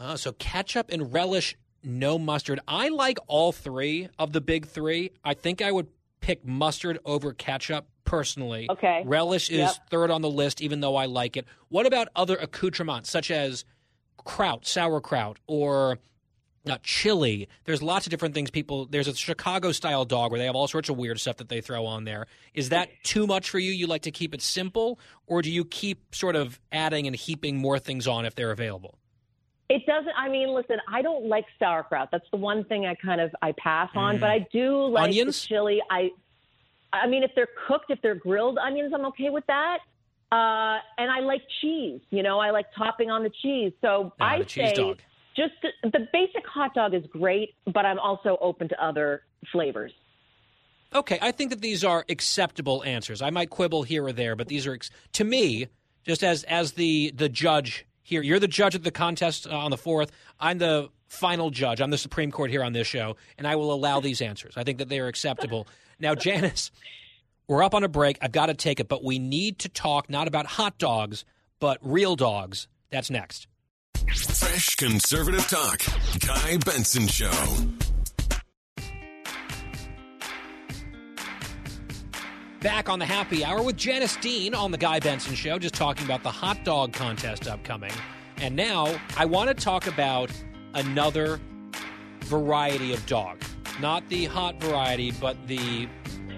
Uh, 0.00 0.16
so 0.16 0.32
ketchup 0.32 0.90
and 0.90 1.12
relish, 1.12 1.56
no 1.84 2.18
mustard. 2.18 2.58
I 2.66 2.88
like 2.88 3.18
all 3.28 3.52
three 3.52 4.08
of 4.18 4.32
the 4.32 4.40
big 4.40 4.66
three. 4.66 5.12
I 5.24 5.34
think 5.34 5.62
I 5.62 5.70
would 5.70 5.86
pick 6.20 6.44
mustard 6.44 6.98
over 7.04 7.32
ketchup 7.32 7.86
personally. 8.04 8.66
Okay. 8.68 9.02
Relish 9.06 9.48
is 9.48 9.58
Yep. 9.58 9.90
third 9.90 10.10
on 10.10 10.22
the 10.22 10.30
list, 10.30 10.60
even 10.60 10.80
though 10.80 10.96
I 10.96 11.06
like 11.06 11.36
it. 11.36 11.46
What 11.68 11.86
about 11.86 12.08
other 12.16 12.34
accoutrements 12.36 13.08
such 13.10 13.30
as 13.30 13.64
kraut, 14.16 14.66
sauerkraut, 14.66 15.38
or 15.46 15.98
uh, 16.68 16.78
chili? 16.82 17.48
There's 17.64 17.82
lots 17.82 18.06
of 18.06 18.10
different 18.10 18.34
things 18.34 18.50
people. 18.50 18.86
There's 18.86 19.08
a 19.08 19.14
Chicago 19.14 19.72
style 19.72 20.04
dog 20.04 20.30
where 20.30 20.38
they 20.38 20.46
have 20.46 20.56
all 20.56 20.68
sorts 20.68 20.88
of 20.88 20.96
weird 20.96 21.20
stuff 21.20 21.36
that 21.38 21.48
they 21.48 21.60
throw 21.60 21.86
on 21.86 22.04
there. 22.04 22.26
Is 22.54 22.70
that 22.70 22.88
too 23.02 23.26
much 23.26 23.50
for 23.50 23.58
you? 23.58 23.72
You 23.72 23.86
like 23.86 24.02
to 24.02 24.10
keep 24.10 24.34
it 24.34 24.42
simple, 24.42 24.98
or 25.26 25.42
do 25.42 25.50
you 25.50 25.64
keep 25.64 26.14
sort 26.14 26.36
of 26.36 26.60
adding 26.72 27.06
and 27.06 27.14
heaping 27.16 27.56
more 27.56 27.78
things 27.78 28.06
on 28.06 28.24
if 28.24 28.34
they're 28.34 28.50
available? 28.50 28.98
It 29.68 29.84
doesn't. 29.84 30.12
I 30.16 30.28
mean, 30.28 30.54
listen, 30.54 30.76
I 30.88 31.02
don't 31.02 31.26
like 31.26 31.44
sauerkraut. 31.58 32.10
That's 32.12 32.28
the 32.30 32.36
one 32.36 32.64
thing 32.64 32.86
I 32.86 32.94
kind 32.94 33.20
of 33.20 33.34
I 33.42 33.52
pass 33.52 33.90
on. 33.96 34.18
Mm. 34.18 34.20
But 34.20 34.30
I 34.30 34.46
do 34.52 34.86
like 34.86 35.04
Onions? 35.04 35.44
chili. 35.44 35.82
I, 35.90 36.10
I 36.92 37.08
mean, 37.08 37.24
if 37.24 37.32
they're 37.34 37.48
cooked, 37.66 37.90
if 37.90 38.00
they're 38.00 38.14
grilled 38.14 38.58
onions, 38.58 38.92
I'm 38.94 39.04
okay 39.06 39.28
with 39.30 39.44
that. 39.46 39.78
Uh, 40.30 40.78
and 40.98 41.10
I 41.10 41.20
like 41.20 41.42
cheese. 41.60 42.00
You 42.10 42.22
know, 42.22 42.38
I 42.38 42.50
like 42.50 42.66
topping 42.76 43.10
on 43.10 43.22
the 43.24 43.30
cheese. 43.42 43.72
So 43.80 44.12
Ah, 44.20 44.34
I 44.34 44.38
the 44.38 44.44
cheese 44.44 44.68
say 44.70 44.74
dog. 44.74 44.98
Just 45.36 45.52
the, 45.62 45.90
the 45.90 46.06
basic 46.12 46.46
hot 46.46 46.74
dog 46.74 46.94
is 46.94 47.04
great, 47.10 47.54
but 47.66 47.84
I'm 47.84 47.98
also 47.98 48.38
open 48.40 48.68
to 48.68 48.84
other 48.84 49.22
flavors. 49.52 49.92
Okay, 50.94 51.18
I 51.20 51.32
think 51.32 51.50
that 51.50 51.60
these 51.60 51.84
are 51.84 52.04
acceptable 52.08 52.82
answers. 52.84 53.20
I 53.20 53.30
might 53.30 53.50
quibble 53.50 53.82
here 53.82 54.04
or 54.04 54.12
there, 54.12 54.36
but 54.36 54.48
these 54.48 54.66
are 54.66 54.74
ex- 54.74 54.90
to 55.14 55.24
me 55.24 55.68
just 56.04 56.22
as 56.22 56.44
as 56.44 56.72
the 56.72 57.12
the 57.14 57.28
judge 57.28 57.86
here. 58.02 58.22
You're 58.22 58.38
the 58.38 58.48
judge 58.48 58.74
of 58.74 58.82
the 58.82 58.90
contest 58.90 59.46
uh, 59.46 59.56
on 59.56 59.70
the 59.70 59.76
fourth. 59.76 60.12
I'm 60.40 60.58
the 60.58 60.88
final 61.08 61.50
judge. 61.50 61.80
I'm 61.80 61.90
the 61.90 61.98
Supreme 61.98 62.30
Court 62.30 62.50
here 62.50 62.62
on 62.62 62.72
this 62.72 62.86
show, 62.86 63.16
and 63.36 63.46
I 63.46 63.56
will 63.56 63.72
allow 63.72 64.00
these 64.00 64.22
answers. 64.22 64.54
I 64.56 64.64
think 64.64 64.78
that 64.78 64.88
they 64.88 65.00
are 65.00 65.08
acceptable. 65.08 65.66
Now, 65.98 66.14
Janice, 66.14 66.72
we're 67.48 67.62
up 67.62 67.74
on 67.74 67.82
a 67.82 67.88
break. 67.88 68.18
I've 68.20 68.30
got 68.30 68.46
to 68.46 68.54
take 68.54 68.80
it, 68.80 68.86
but 68.86 69.02
we 69.02 69.18
need 69.18 69.60
to 69.60 69.70
talk 69.70 70.10
not 70.10 70.28
about 70.28 70.44
hot 70.44 70.76
dogs, 70.76 71.24
but 71.58 71.78
real 71.80 72.16
dogs. 72.16 72.68
That's 72.90 73.08
next. 73.08 73.46
Fresh 74.14 74.76
conservative 74.76 75.46
talk. 75.48 75.82
Guy 76.26 76.56
Benson 76.58 77.06
Show. 77.06 77.30
Back 82.60 82.88
on 82.88 82.98
the 82.98 83.04
happy 83.04 83.44
hour 83.44 83.62
with 83.62 83.76
Janice 83.76 84.16
Dean 84.16 84.54
on 84.54 84.70
the 84.70 84.78
Guy 84.78 85.00
Benson 85.00 85.34
Show, 85.34 85.58
just 85.58 85.74
talking 85.74 86.04
about 86.04 86.22
the 86.22 86.30
hot 86.30 86.64
dog 86.64 86.92
contest 86.92 87.46
upcoming. 87.48 87.92
And 88.38 88.56
now 88.56 88.98
I 89.16 89.24
want 89.24 89.48
to 89.48 89.54
talk 89.54 89.86
about 89.86 90.30
another 90.74 91.40
variety 92.22 92.92
of 92.92 93.04
dog. 93.06 93.42
Not 93.80 94.08
the 94.08 94.24
hot 94.26 94.60
variety, 94.60 95.10
but 95.12 95.36
the 95.46 95.88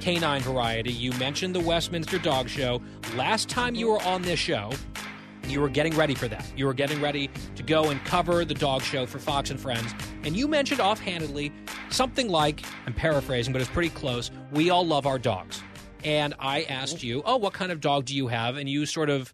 canine 0.00 0.40
variety. 0.40 0.92
You 0.92 1.12
mentioned 1.14 1.54
the 1.54 1.60
Westminster 1.60 2.18
Dog 2.18 2.48
Show. 2.48 2.80
Last 3.14 3.48
time 3.48 3.74
you 3.74 3.88
were 3.88 4.02
on 4.02 4.22
this 4.22 4.38
show, 4.38 4.72
you 5.50 5.60
were 5.60 5.68
getting 5.68 5.94
ready 5.96 6.14
for 6.14 6.28
that. 6.28 6.44
You 6.56 6.66
were 6.66 6.74
getting 6.74 7.00
ready 7.00 7.30
to 7.56 7.62
go 7.62 7.90
and 7.90 8.04
cover 8.04 8.44
the 8.44 8.54
dog 8.54 8.82
show 8.82 9.06
for 9.06 9.18
Fox 9.18 9.50
and 9.50 9.60
Friends. 9.60 9.92
And 10.24 10.36
you 10.36 10.48
mentioned 10.48 10.80
offhandedly 10.80 11.52
something 11.90 12.28
like, 12.28 12.62
I'm 12.86 12.94
paraphrasing, 12.94 13.52
but 13.52 13.62
it's 13.62 13.70
pretty 13.70 13.90
close, 13.90 14.30
we 14.52 14.70
all 14.70 14.86
love 14.86 15.06
our 15.06 15.18
dogs. 15.18 15.62
And 16.04 16.34
I 16.38 16.62
asked 16.62 17.02
you, 17.02 17.22
oh, 17.24 17.36
what 17.36 17.52
kind 17.52 17.72
of 17.72 17.80
dog 17.80 18.04
do 18.04 18.14
you 18.14 18.28
have? 18.28 18.56
And 18.56 18.68
you 18.68 18.86
sort 18.86 19.10
of 19.10 19.32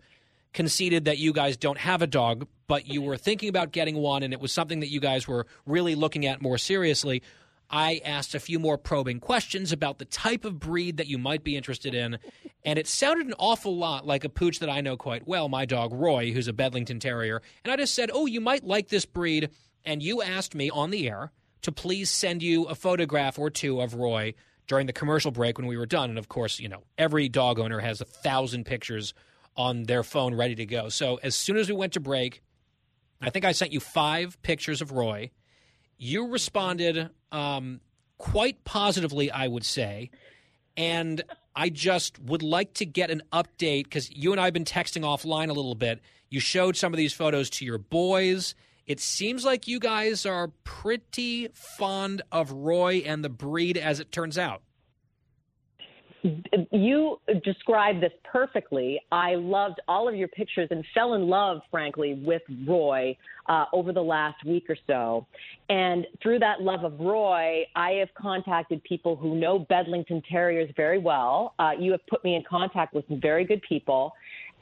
conceded 0.52 1.04
that 1.06 1.18
you 1.18 1.32
guys 1.32 1.56
don't 1.56 1.78
have 1.78 2.00
a 2.00 2.06
dog, 2.06 2.46
but 2.66 2.86
you 2.86 3.02
were 3.02 3.16
thinking 3.16 3.48
about 3.48 3.72
getting 3.72 3.96
one, 3.96 4.22
and 4.22 4.32
it 4.32 4.40
was 4.40 4.52
something 4.52 4.80
that 4.80 4.88
you 4.88 5.00
guys 5.00 5.28
were 5.28 5.46
really 5.66 5.94
looking 5.94 6.26
at 6.26 6.40
more 6.40 6.56
seriously. 6.56 7.22
I 7.70 8.00
asked 8.04 8.34
a 8.34 8.40
few 8.40 8.58
more 8.58 8.78
probing 8.78 9.20
questions 9.20 9.72
about 9.72 9.98
the 9.98 10.04
type 10.04 10.44
of 10.44 10.58
breed 10.58 10.98
that 10.98 11.06
you 11.06 11.18
might 11.18 11.42
be 11.42 11.56
interested 11.56 11.94
in, 11.94 12.18
and 12.64 12.78
it 12.78 12.86
sounded 12.86 13.26
an 13.26 13.34
awful 13.38 13.76
lot 13.76 14.06
like 14.06 14.24
a 14.24 14.28
pooch 14.28 14.60
that 14.60 14.70
I 14.70 14.80
know 14.80 14.96
quite 14.96 15.26
well, 15.26 15.48
my 15.48 15.64
dog 15.64 15.92
Roy, 15.92 16.32
who's 16.32 16.48
a 16.48 16.52
Bedlington 16.52 17.00
Terrier. 17.00 17.42
And 17.64 17.72
I 17.72 17.76
just 17.76 17.94
said, 17.94 18.10
Oh, 18.12 18.26
you 18.26 18.40
might 18.40 18.64
like 18.64 18.88
this 18.88 19.04
breed. 19.04 19.50
And 19.84 20.02
you 20.02 20.22
asked 20.22 20.54
me 20.54 20.70
on 20.70 20.90
the 20.90 21.08
air 21.08 21.30
to 21.62 21.72
please 21.72 22.10
send 22.10 22.42
you 22.42 22.64
a 22.64 22.74
photograph 22.74 23.38
or 23.38 23.50
two 23.50 23.80
of 23.80 23.94
Roy 23.94 24.34
during 24.66 24.86
the 24.86 24.92
commercial 24.92 25.30
break 25.30 25.58
when 25.58 25.66
we 25.66 25.76
were 25.76 25.86
done. 25.86 26.10
And 26.10 26.18
of 26.18 26.28
course, 26.28 26.58
you 26.58 26.68
know, 26.68 26.84
every 26.96 27.28
dog 27.28 27.58
owner 27.58 27.80
has 27.80 28.00
a 28.00 28.06
thousand 28.06 28.64
pictures 28.64 29.14
on 29.56 29.84
their 29.84 30.02
phone 30.02 30.34
ready 30.34 30.54
to 30.54 30.66
go. 30.66 30.88
So 30.88 31.18
as 31.22 31.34
soon 31.34 31.56
as 31.56 31.68
we 31.68 31.74
went 31.74 31.92
to 31.94 32.00
break, 32.00 32.42
I 33.20 33.30
think 33.30 33.44
I 33.44 33.52
sent 33.52 33.72
you 33.72 33.80
five 33.80 34.40
pictures 34.42 34.82
of 34.82 34.92
Roy. 34.92 35.30
You 35.96 36.28
responded 36.28 37.10
um, 37.34 37.80
quite 38.16 38.64
positively, 38.64 39.30
I 39.30 39.48
would 39.48 39.64
say. 39.64 40.10
And 40.76 41.22
I 41.54 41.68
just 41.68 42.18
would 42.20 42.42
like 42.42 42.74
to 42.74 42.86
get 42.86 43.10
an 43.10 43.22
update 43.32 43.84
because 43.84 44.10
you 44.10 44.32
and 44.32 44.40
I 44.40 44.44
have 44.44 44.54
been 44.54 44.64
texting 44.64 45.02
offline 45.02 45.50
a 45.50 45.52
little 45.52 45.74
bit. 45.74 46.00
You 46.30 46.40
showed 46.40 46.76
some 46.76 46.92
of 46.92 46.96
these 46.96 47.12
photos 47.12 47.50
to 47.50 47.64
your 47.64 47.78
boys. 47.78 48.54
It 48.86 49.00
seems 49.00 49.44
like 49.44 49.68
you 49.68 49.78
guys 49.78 50.26
are 50.26 50.48
pretty 50.64 51.48
fond 51.54 52.22
of 52.30 52.50
Roy 52.52 53.02
and 53.06 53.24
the 53.24 53.28
breed 53.28 53.76
as 53.76 54.00
it 54.00 54.12
turns 54.12 54.38
out. 54.38 54.62
You 56.70 57.20
described 57.44 58.02
this 58.02 58.12
perfectly. 58.24 58.98
I 59.12 59.34
loved 59.34 59.80
all 59.86 60.08
of 60.08 60.14
your 60.14 60.28
pictures 60.28 60.68
and 60.70 60.82
fell 60.94 61.14
in 61.14 61.28
love, 61.28 61.60
frankly, 61.70 62.14
with 62.24 62.40
Roy 62.66 63.14
uh, 63.46 63.66
over 63.74 63.92
the 63.92 64.02
last 64.02 64.42
week 64.46 64.64
or 64.70 64.76
so. 64.86 65.26
And 65.68 66.06
through 66.22 66.38
that 66.38 66.62
love 66.62 66.82
of 66.82 66.98
Roy, 66.98 67.64
I 67.76 67.90
have 67.92 68.08
contacted 68.14 68.82
people 68.84 69.16
who 69.16 69.36
know 69.36 69.58
Bedlington 69.58 70.22
Terriers 70.30 70.70
very 70.76 70.98
well. 70.98 71.54
Uh, 71.58 71.72
you 71.78 71.92
have 71.92 72.06
put 72.08 72.24
me 72.24 72.36
in 72.36 72.42
contact 72.48 72.94
with 72.94 73.06
some 73.08 73.20
very 73.20 73.44
good 73.44 73.60
people. 73.68 74.12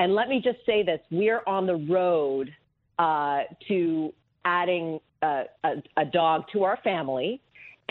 And 0.01 0.15
let 0.15 0.29
me 0.29 0.41
just 0.43 0.59
say 0.67 0.83
this 0.83 0.99
we 1.13 1.29
are 1.29 1.47
on 1.49 1.67
the 1.67 1.77
road 1.77 2.51
uh, 2.99 3.43
to 3.69 4.13
adding 4.45 4.99
a, 5.23 5.45
a, 5.63 5.75
a 5.97 6.05
dog 6.05 6.45
to 6.55 6.65
our 6.65 6.79
family 6.83 7.41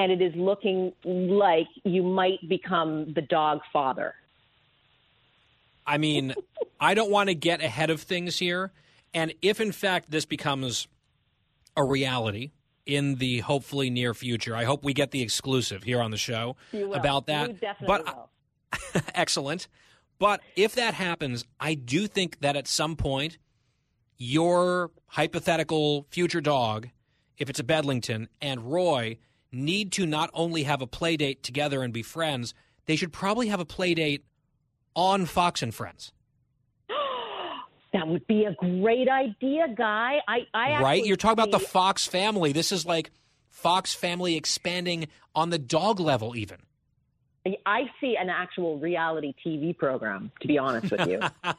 and 0.02 0.12
it 0.12 0.20
is 0.20 0.34
looking 0.36 0.94
like 1.06 1.68
you 1.84 2.02
might 2.02 2.40
become 2.50 3.14
the 3.14 3.22
dog 3.22 3.60
father. 3.72 4.16
I 5.86 6.00
mean, 6.00 6.34
I 6.80 6.96
don't 6.96 7.12
want 7.12 7.30
to 7.30 7.36
get 7.36 7.62
ahead 7.62 7.92
of 7.92 8.02
things 8.02 8.40
here. 8.40 8.72
And 9.14 9.36
if 9.44 9.62
in 9.62 9.72
fact 9.72 10.10
this 10.10 10.26
becomes 10.26 10.88
a 11.78 11.84
reality 11.84 12.52
in 12.88 13.16
the 13.16 13.40
hopefully 13.40 13.92
near 13.92 14.16
future, 14.16 14.56
I 14.56 14.64
hope 14.64 14.84
we 14.84 14.94
get 14.94 15.12
the 15.12 15.22
exclusive 15.22 15.84
here 15.84 16.02
on 16.02 16.10
the 16.10 16.18
show 16.18 16.56
about 16.74 17.28
that. 17.28 17.50
You 17.50 17.54
definitely 17.54 17.88
but 17.88 18.06
will. 18.16 19.02
excellent. 19.14 19.68
But 20.18 20.42
if 20.56 20.74
that 20.76 20.96
happens, 20.96 21.46
I 21.60 21.76
do 21.76 22.08
think 22.08 22.40
that 22.40 22.56
at 22.56 22.68
some 22.68 22.96
point, 22.96 23.38
your 24.18 24.90
hypothetical 25.08 26.08
future 26.10 26.42
dog, 26.42 26.90
if 27.38 27.52
it's 27.52 27.60
a 27.60 27.64
Bedlington, 27.64 28.30
and 28.42 28.72
Roy 28.72 29.18
need 29.52 29.92
to 29.94 30.06
not 30.06 30.30
only 30.34 30.64
have 30.64 30.82
a 30.82 30.88
play 30.88 31.18
date 31.18 31.44
together 31.44 31.84
and 31.84 31.94
be 31.94 32.04
friends, 32.04 32.54
they 32.86 32.96
should 32.96 33.14
probably 33.14 33.48
have 33.48 33.60
a 33.60 33.66
play 33.66 33.94
date 33.94 34.26
on 34.96 35.26
Fox 35.26 35.62
and 35.62 35.74
Friends. 35.74 36.12
That 37.94 38.08
would 38.08 38.26
be 38.26 38.46
a 38.46 38.54
great 38.54 39.10
idea, 39.10 39.68
Guy. 39.78 40.20
I, 40.26 40.48
I 40.54 40.82
right? 40.82 41.06
You're 41.06 41.18
talking 41.18 41.34
about 41.34 41.52
the 41.52 41.60
Fox 41.60 42.08
family. 42.08 42.54
This 42.54 42.72
is 42.72 42.86
like 42.86 43.12
Fox 43.50 43.94
family 43.94 44.38
expanding 44.38 45.10
on 45.36 45.50
the 45.50 45.60
dog 45.60 46.00
level, 46.00 46.34
even. 46.34 46.60
I 47.66 47.90
see 48.00 48.16
an 48.20 48.30
actual 48.30 48.78
reality 48.78 49.34
TV 49.46 49.76
program, 49.76 50.32
to 50.42 50.48
be 50.48 50.58
honest 50.58 50.92
with 50.92 51.08
you. 51.08 51.20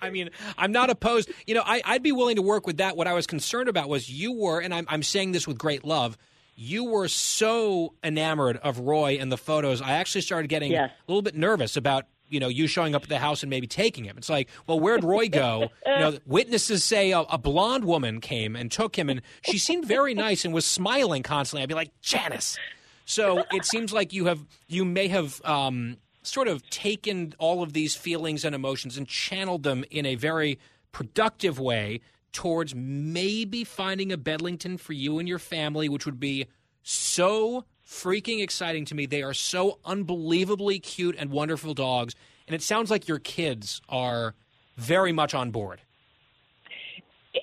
I 0.00 0.10
mean, 0.10 0.30
I'm 0.56 0.70
not 0.72 0.88
opposed. 0.88 1.30
You 1.46 1.54
know, 1.56 1.62
I, 1.64 1.82
I'd 1.84 2.02
be 2.02 2.12
willing 2.12 2.36
to 2.36 2.42
work 2.42 2.66
with 2.66 2.76
that. 2.78 2.96
What 2.96 3.06
I 3.06 3.12
was 3.12 3.26
concerned 3.26 3.68
about 3.68 3.88
was 3.88 4.08
you 4.08 4.32
were, 4.32 4.60
and 4.60 4.72
I'm, 4.72 4.86
I'm 4.88 5.02
saying 5.02 5.32
this 5.32 5.46
with 5.46 5.58
great 5.58 5.84
love, 5.84 6.16
you 6.56 6.84
were 6.84 7.06
so 7.08 7.94
enamored 8.02 8.56
of 8.58 8.80
Roy 8.80 9.18
and 9.20 9.30
the 9.30 9.36
photos. 9.36 9.80
I 9.82 9.92
actually 9.92 10.22
started 10.22 10.48
getting 10.48 10.72
Yes. 10.72 10.90
a 11.06 11.10
little 11.12 11.22
bit 11.22 11.34
nervous 11.36 11.76
about, 11.76 12.06
you 12.28 12.40
know, 12.40 12.48
you 12.48 12.66
showing 12.66 12.94
up 12.94 13.02
at 13.04 13.08
the 13.10 13.18
house 13.18 13.42
and 13.42 13.50
maybe 13.50 13.66
taking 13.66 14.04
him. 14.04 14.16
It's 14.16 14.30
like, 14.30 14.48
well, 14.66 14.80
where'd 14.80 15.04
Roy 15.04 15.28
go? 15.28 15.68
you 15.86 15.98
know, 15.98 16.18
witnesses 16.24 16.82
say 16.82 17.12
a, 17.12 17.20
a 17.20 17.36
blonde 17.38 17.84
woman 17.84 18.20
came 18.22 18.56
and 18.56 18.72
took 18.72 18.96
him, 18.96 19.08
and 19.10 19.20
she 19.42 19.58
seemed 19.58 19.84
very 19.84 20.14
nice 20.14 20.44
and 20.46 20.54
was 20.54 20.64
smiling 20.64 21.22
constantly. 21.22 21.62
I'd 21.62 21.68
be 21.68 21.74
like, 21.74 21.92
Janice. 22.00 22.58
So 23.04 23.44
it 23.52 23.64
seems 23.64 23.92
like 23.92 24.12
you 24.12 24.24
have, 24.24 24.44
you 24.66 24.84
may 24.84 25.08
have 25.08 25.40
um, 25.44 25.98
sort 26.22 26.48
of 26.48 26.68
taken 26.70 27.34
all 27.38 27.62
of 27.62 27.74
these 27.74 27.94
feelings 27.94 28.44
and 28.44 28.54
emotions 28.54 28.96
and 28.96 29.06
channeled 29.06 29.62
them 29.62 29.84
in 29.90 30.06
a 30.06 30.14
very 30.16 30.58
productive 30.90 31.60
way 31.60 32.00
towards 32.36 32.74
maybe 32.74 33.64
finding 33.64 34.12
a 34.12 34.18
Bedlington 34.18 34.76
for 34.76 34.92
you 34.92 35.18
and 35.18 35.26
your 35.26 35.38
family, 35.38 35.88
which 35.88 36.04
would 36.04 36.20
be 36.20 36.46
so 36.82 37.64
freaking 37.82 38.42
exciting 38.42 38.84
to 38.84 38.94
me. 38.94 39.06
They 39.06 39.22
are 39.22 39.32
so 39.32 39.78
unbelievably 39.86 40.80
cute 40.80 41.16
and 41.18 41.30
wonderful 41.30 41.72
dogs. 41.72 42.14
And 42.46 42.54
it 42.54 42.60
sounds 42.60 42.90
like 42.90 43.08
your 43.08 43.18
kids 43.18 43.80
are 43.88 44.34
very 44.76 45.12
much 45.12 45.32
on 45.32 45.50
board. 45.50 45.80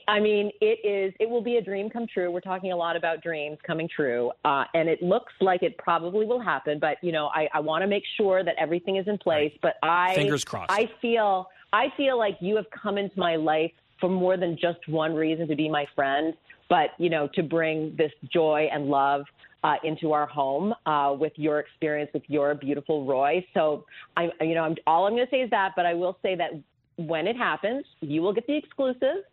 I 0.07 0.19
mean, 0.19 0.51
it 0.61 0.79
is. 0.83 1.11
It 1.19 1.27
will 1.27 1.41
be 1.41 1.57
a 1.57 1.61
dream 1.61 1.89
come 1.89 2.05
true. 2.05 2.29
We're 2.29 2.41
talking 2.41 2.71
a 2.71 2.75
lot 2.75 2.95
about 2.95 3.23
dreams 3.23 3.57
coming 3.65 3.89
true, 3.95 4.31
uh, 4.45 4.65
and 4.73 4.89
it 4.89 5.01
looks 5.01 5.33
like 5.39 5.61
it 5.61 5.77
probably 5.77 6.25
will 6.25 6.41
happen. 6.41 6.79
But 6.79 6.97
you 7.03 7.11
know, 7.11 7.27
I, 7.27 7.47
I 7.53 7.59
want 7.59 7.83
to 7.83 7.87
make 7.87 8.03
sure 8.17 8.43
that 8.43 8.55
everything 8.59 8.97
is 8.97 9.07
in 9.07 9.19
place. 9.19 9.53
But 9.61 9.75
I 9.83 10.15
Fingers 10.15 10.43
crossed. 10.43 10.71
I 10.71 10.89
feel 10.99 11.47
I 11.71 11.93
feel 11.95 12.17
like 12.17 12.37
you 12.41 12.55
have 12.55 12.65
come 12.71 12.97
into 12.97 13.19
my 13.19 13.35
life 13.35 13.71
for 14.03 14.09
more 14.09 14.35
than 14.35 14.57
just 14.59 14.85
one 14.89 15.15
reason 15.15 15.47
to 15.47 15.55
be 15.55 15.69
my 15.69 15.85
friend, 15.95 16.33
but 16.67 16.89
you 16.97 17.09
know, 17.09 17.29
to 17.35 17.41
bring 17.41 17.95
this 17.97 18.11
joy 18.33 18.67
and 18.69 18.87
love 18.87 19.23
uh, 19.63 19.75
into 19.85 20.11
our 20.11 20.25
home 20.25 20.73
uh, 20.85 21.15
with 21.17 21.31
your 21.37 21.61
experience 21.61 22.11
with 22.13 22.23
your 22.27 22.53
beautiful 22.53 23.05
Roy. 23.05 23.45
So 23.53 23.85
I, 24.17 24.29
you 24.41 24.55
know, 24.55 24.63
I'm, 24.63 24.75
all 24.85 25.07
I'm 25.07 25.13
going 25.13 25.25
to 25.25 25.31
say 25.31 25.39
is 25.39 25.49
that. 25.51 25.71
But 25.77 25.85
I 25.85 25.93
will 25.93 26.17
say 26.21 26.35
that 26.35 26.51
when 26.97 27.27
it 27.27 27.37
happens, 27.37 27.85
you 28.01 28.21
will 28.21 28.33
get 28.33 28.45
the 28.45 28.57
exclusive 28.57 29.23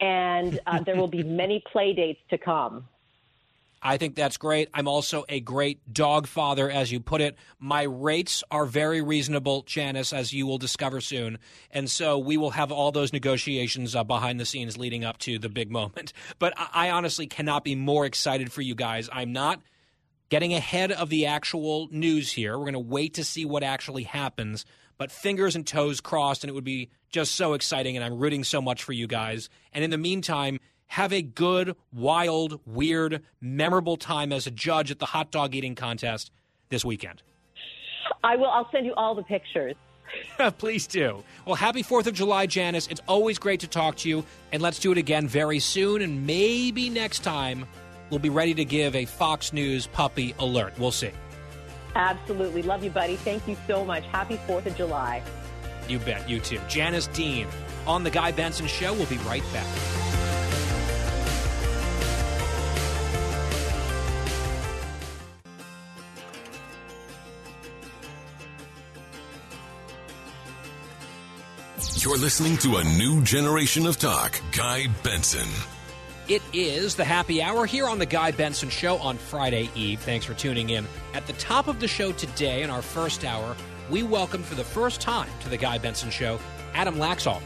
and 0.00 0.58
uh, 0.66 0.80
there 0.82 0.96
will 0.96 1.06
be 1.06 1.22
many 1.42 1.62
play 1.70 1.92
dates 1.92 2.18
to 2.30 2.36
come. 2.36 2.84
I 3.82 3.98
think 3.98 4.14
that's 4.14 4.36
great. 4.36 4.68
I'm 4.72 4.88
also 4.88 5.24
a 5.28 5.40
great 5.40 5.92
dog 5.92 6.26
father, 6.26 6.70
as 6.70 6.90
you 6.90 7.00
put 7.00 7.20
it. 7.20 7.36
My 7.58 7.82
rates 7.82 8.42
are 8.50 8.64
very 8.64 9.02
reasonable, 9.02 9.62
Janice, 9.62 10.12
as 10.12 10.32
you 10.32 10.46
will 10.46 10.58
discover 10.58 11.00
soon. 11.00 11.38
And 11.70 11.90
so 11.90 12.18
we 12.18 12.36
will 12.36 12.50
have 12.50 12.72
all 12.72 12.90
those 12.90 13.12
negotiations 13.12 13.94
uh, 13.94 14.02
behind 14.02 14.40
the 14.40 14.46
scenes 14.46 14.76
leading 14.78 15.04
up 15.04 15.18
to 15.18 15.38
the 15.38 15.48
big 15.48 15.70
moment. 15.70 16.12
But 16.38 16.54
I, 16.56 16.88
I 16.88 16.90
honestly 16.90 17.26
cannot 17.26 17.64
be 17.64 17.74
more 17.74 18.04
excited 18.04 18.52
for 18.52 18.60
you 18.60 18.74
guys. 18.74 19.08
I'm 19.12 19.32
not 19.32 19.60
getting 20.28 20.54
ahead 20.54 20.92
of 20.92 21.08
the 21.08 21.26
actual 21.26 21.88
news 21.90 22.32
here. 22.32 22.58
We're 22.58 22.64
going 22.64 22.72
to 22.74 22.80
wait 22.80 23.14
to 23.14 23.24
see 23.24 23.44
what 23.44 23.62
actually 23.62 24.02
happens. 24.02 24.64
But 24.98 25.12
fingers 25.12 25.56
and 25.56 25.66
toes 25.66 26.00
crossed, 26.00 26.42
and 26.42 26.50
it 26.50 26.54
would 26.54 26.64
be 26.64 26.90
just 27.10 27.34
so 27.34 27.52
exciting. 27.52 27.96
And 27.96 28.04
I'm 28.04 28.18
rooting 28.18 28.44
so 28.44 28.60
much 28.60 28.82
for 28.82 28.92
you 28.92 29.06
guys. 29.06 29.48
And 29.72 29.84
in 29.84 29.90
the 29.90 29.98
meantime, 29.98 30.58
have 30.86 31.12
a 31.12 31.22
good, 31.22 31.76
wild, 31.92 32.60
weird, 32.66 33.22
memorable 33.40 33.96
time 33.96 34.32
as 34.32 34.46
a 34.46 34.50
judge 34.50 34.90
at 34.90 34.98
the 34.98 35.06
hot 35.06 35.30
dog 35.30 35.54
eating 35.54 35.74
contest 35.74 36.30
this 36.68 36.84
weekend. 36.84 37.22
I 38.22 38.36
will. 38.36 38.50
I'll 38.50 38.68
send 38.70 38.86
you 38.86 38.94
all 38.94 39.14
the 39.14 39.22
pictures. 39.22 39.76
Please 40.58 40.86
do. 40.86 41.22
Well, 41.44 41.56
happy 41.56 41.82
4th 41.82 42.06
of 42.06 42.14
July, 42.14 42.46
Janice. 42.46 42.86
It's 42.88 43.00
always 43.08 43.38
great 43.38 43.60
to 43.60 43.68
talk 43.68 43.96
to 43.96 44.08
you. 44.08 44.24
And 44.52 44.62
let's 44.62 44.78
do 44.78 44.92
it 44.92 44.98
again 44.98 45.28
very 45.28 45.58
soon. 45.58 46.02
And 46.02 46.26
maybe 46.26 46.88
next 46.88 47.20
time 47.20 47.66
we'll 48.10 48.20
be 48.20 48.28
ready 48.28 48.54
to 48.54 48.64
give 48.64 48.94
a 48.94 49.04
Fox 49.04 49.52
News 49.52 49.86
puppy 49.86 50.34
alert. 50.38 50.74
We'll 50.78 50.92
see. 50.92 51.10
Absolutely. 51.94 52.62
Love 52.62 52.84
you, 52.84 52.90
buddy. 52.90 53.16
Thank 53.16 53.48
you 53.48 53.56
so 53.66 53.84
much. 53.84 54.04
Happy 54.06 54.36
4th 54.46 54.66
of 54.66 54.76
July. 54.76 55.22
You 55.88 55.98
bet. 56.00 56.28
You 56.28 56.40
too. 56.40 56.60
Janice 56.68 57.06
Dean 57.08 57.46
on 57.86 58.04
The 58.04 58.10
Guy 58.10 58.32
Benson 58.32 58.66
Show. 58.66 58.92
We'll 58.92 59.06
be 59.06 59.18
right 59.18 59.44
back. 59.52 59.66
You're 72.06 72.18
listening 72.18 72.56
to 72.58 72.76
a 72.76 72.84
new 72.84 73.20
generation 73.24 73.84
of 73.84 73.98
talk. 73.98 74.40
Guy 74.52 74.86
Benson. 75.02 75.48
It 76.28 76.40
is 76.52 76.94
the 76.94 77.04
happy 77.04 77.42
hour 77.42 77.66
here 77.66 77.88
on 77.88 77.98
The 77.98 78.06
Guy 78.06 78.30
Benson 78.30 78.70
Show 78.70 78.98
on 78.98 79.18
Friday 79.18 79.68
Eve. 79.74 79.98
Thanks 79.98 80.24
for 80.24 80.32
tuning 80.34 80.70
in. 80.70 80.86
At 81.14 81.26
the 81.26 81.32
top 81.32 81.66
of 81.66 81.80
the 81.80 81.88
show 81.88 82.12
today, 82.12 82.62
in 82.62 82.70
our 82.70 82.80
first 82.80 83.24
hour, 83.24 83.56
we 83.90 84.04
welcome 84.04 84.44
for 84.44 84.54
the 84.54 84.62
first 84.62 85.00
time 85.00 85.28
to 85.40 85.48
The 85.48 85.56
Guy 85.56 85.78
Benson 85.78 86.10
Show 86.10 86.38
Adam 86.74 86.94
Laxalt. 86.94 87.42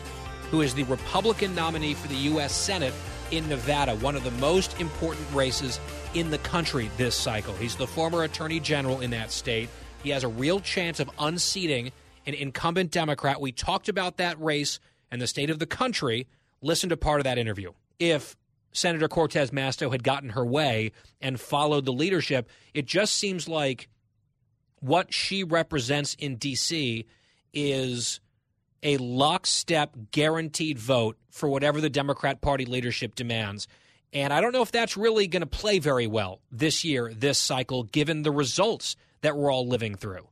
who 0.51 0.61
is 0.61 0.74
the 0.74 0.82
Republican 0.82 1.55
nominee 1.55 1.95
for 1.95 2.09
the 2.09 2.16
U.S. 2.16 2.55
Senate 2.55 2.93
in 3.31 3.49
Nevada, 3.49 3.95
one 3.97 4.15
of 4.15 4.24
the 4.24 4.31
most 4.32 4.78
important 4.78 5.27
races 5.32 5.81
in 6.12 6.31
the 6.31 6.37
country 6.37 6.91
this 6.99 7.15
cycle. 7.15 7.55
He's 7.55 7.77
the 7.77 7.87
former 7.87 8.24
attorney 8.24 8.61
general 8.61 9.01
in 9.01 9.09
that 9.12 9.31
state. 9.31 9.70
He 10.03 10.11
has 10.11 10.23
a 10.23 10.28
real 10.28 10.61
chance 10.61 11.01
of 11.01 11.11
unseating 11.19 11.93
an 12.27 12.35
incumbent 12.35 12.91
Democrat. 12.91 13.41
We 13.41 13.53
talked 13.53 13.89
about 13.89 14.17
that 14.19 14.41
race 14.41 14.81
and 15.11 15.21
the 15.21 15.27
state 15.27 15.51
of 15.51 15.59
the 15.59 15.67
country. 15.67 16.27
Listen 16.63 16.89
to 16.91 16.97
part 16.97 17.21
of 17.21 17.25
that 17.25 17.39
interview. 17.39 17.73
If 17.99 18.37
Senator 18.73 19.09
Cortez 19.09 19.51
Masto 19.51 19.91
had 19.91 20.05
gotten 20.05 20.31
her 20.31 20.45
way 20.45 20.93
and 21.21 21.41
followed 21.41 21.85
the 21.85 21.93
leadership, 21.93 22.49
it 22.75 22.87
just 22.87 23.15
seems 23.15 23.49
like 23.49 23.89
what 24.81 25.13
she 25.13 25.45
represents 25.45 26.15
in 26.15 26.37
D.C. 26.37 27.07
is 27.53 28.21
a 28.83 28.97
lockstep 28.97 29.95
guaranteed 30.11 30.79
vote 30.79 31.19
for 31.31 31.49
whatever 31.49 31.81
the 31.81 31.91
Democrat 31.91 32.41
Party 32.41 32.65
leadership 32.65 33.15
demands. 33.15 33.69
And 34.13 34.33
I 34.33 34.41
don't 34.41 34.53
know 34.53 34.63
if 34.63 34.73
that's 34.73 34.97
really 34.97 35.27
going 35.27 35.43
to 35.43 35.47
play 35.47 35.79
very 35.79 36.07
well 36.07 36.41
this 36.51 36.85
year, 36.85 37.13
this 37.15 37.39
cycle, 37.39 37.85
given 37.85 38.23
the 38.23 38.33
results 38.33 38.97
that 39.21 39.37
we're 39.37 39.53
all 39.53 39.69
living 39.69 39.95
through. 39.95 40.27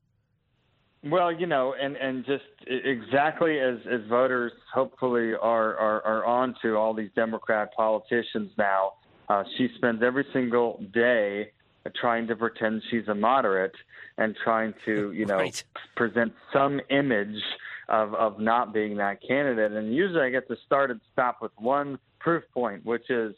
Well, 1.05 1.33
you 1.33 1.47
know, 1.47 1.75
and 1.81 1.97
and 1.97 2.25
just 2.27 2.45
exactly 2.67 3.61
as 3.61 3.79
as 3.91 4.01
voters 4.09 4.53
hopefully 4.73 5.33
are 5.33 5.77
are, 5.77 6.05
are 6.05 6.25
on 6.25 6.57
to 6.63 6.77
all 6.77 6.93
these 6.93 7.11
Democrat 7.15 7.73
politicians 7.77 8.51
now. 8.59 8.95
Uh, 9.29 9.45
she 9.57 9.69
spends 9.77 10.03
every 10.03 10.25
single 10.33 10.83
day 10.93 11.53
trying 12.01 12.27
to 12.27 12.35
pretend 12.35 12.83
she's 12.91 13.07
a 13.09 13.15
moderate 13.15 13.75
and 14.17 14.35
trying 14.43 14.75
to, 14.87 15.13
you 15.17 15.27
know, 15.27 15.37
right. 15.37 15.63
present 15.95 16.33
some 16.53 16.81
image 16.91 17.43
of 17.89 18.15
of 18.15 18.41
not 18.41 18.75
being 18.75 18.97
that 18.97 19.21
candidate. 19.27 19.71
And 19.71 19.95
usually, 19.95 20.23
I 20.23 20.31
get 20.31 20.49
to 20.49 20.57
start 20.67 20.91
and 20.91 21.01
stop 21.13 21.41
with 21.41 21.53
one 21.59 22.01
proof 22.19 22.43
point, 22.53 22.85
which 22.85 23.09
is 23.09 23.37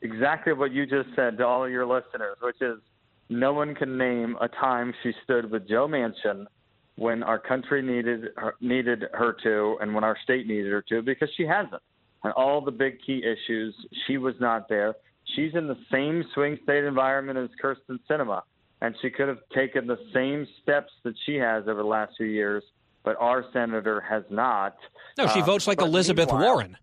exactly 0.00 0.54
what 0.54 0.72
you 0.72 0.86
just 0.86 1.10
said 1.14 1.36
to 1.38 1.46
all 1.46 1.62
of 1.62 1.70
your 1.70 1.84
listeners, 1.84 2.38
which 2.40 2.62
is 2.62 2.78
no 3.28 3.52
one 3.52 3.74
can 3.74 3.98
name 3.98 4.36
a 4.40 4.48
time 4.48 4.94
she 5.02 5.12
stood 5.24 5.50
with 5.50 5.68
Joe 5.68 5.86
Manchin 5.86 6.46
when 6.96 7.22
our 7.22 7.38
country 7.38 7.82
needed 7.82 8.28
her, 8.36 8.54
needed 8.60 9.04
her 9.12 9.36
to, 9.42 9.78
and 9.80 9.94
when 9.94 10.04
our 10.04 10.16
state 10.24 10.46
needed 10.46 10.72
her 10.72 10.82
to, 10.88 11.02
because 11.02 11.28
she 11.36 11.46
hasn't. 11.46 11.82
And 12.24 12.32
all 12.32 12.60
the 12.60 12.70
big 12.70 12.98
key 13.04 13.22
issues, 13.22 13.74
she 14.06 14.18
was 14.18 14.34
not 14.40 14.68
there. 14.68 14.94
She's 15.34 15.54
in 15.54 15.66
the 15.66 15.76
same 15.92 16.24
swing 16.34 16.58
state 16.62 16.84
environment 16.84 17.38
as 17.38 17.50
Kyrsten 17.62 17.98
Sinema, 18.08 18.42
and 18.80 18.94
she 19.02 19.10
could 19.10 19.28
have 19.28 19.40
taken 19.54 19.86
the 19.86 19.98
same 20.14 20.46
steps 20.62 20.92
that 21.04 21.14
she 21.24 21.34
has 21.36 21.64
over 21.68 21.82
the 21.82 21.88
last 21.88 22.14
few 22.16 22.26
years 22.26 22.62
but 23.06 23.16
our 23.20 23.44
senator 23.52 24.00
has 24.00 24.24
not. 24.28 24.76
No, 25.16 25.28
she 25.28 25.40
uh, 25.40 25.44
votes 25.44 25.66
like 25.66 25.80
Elizabeth 25.80 26.28
Warren. 26.30 26.76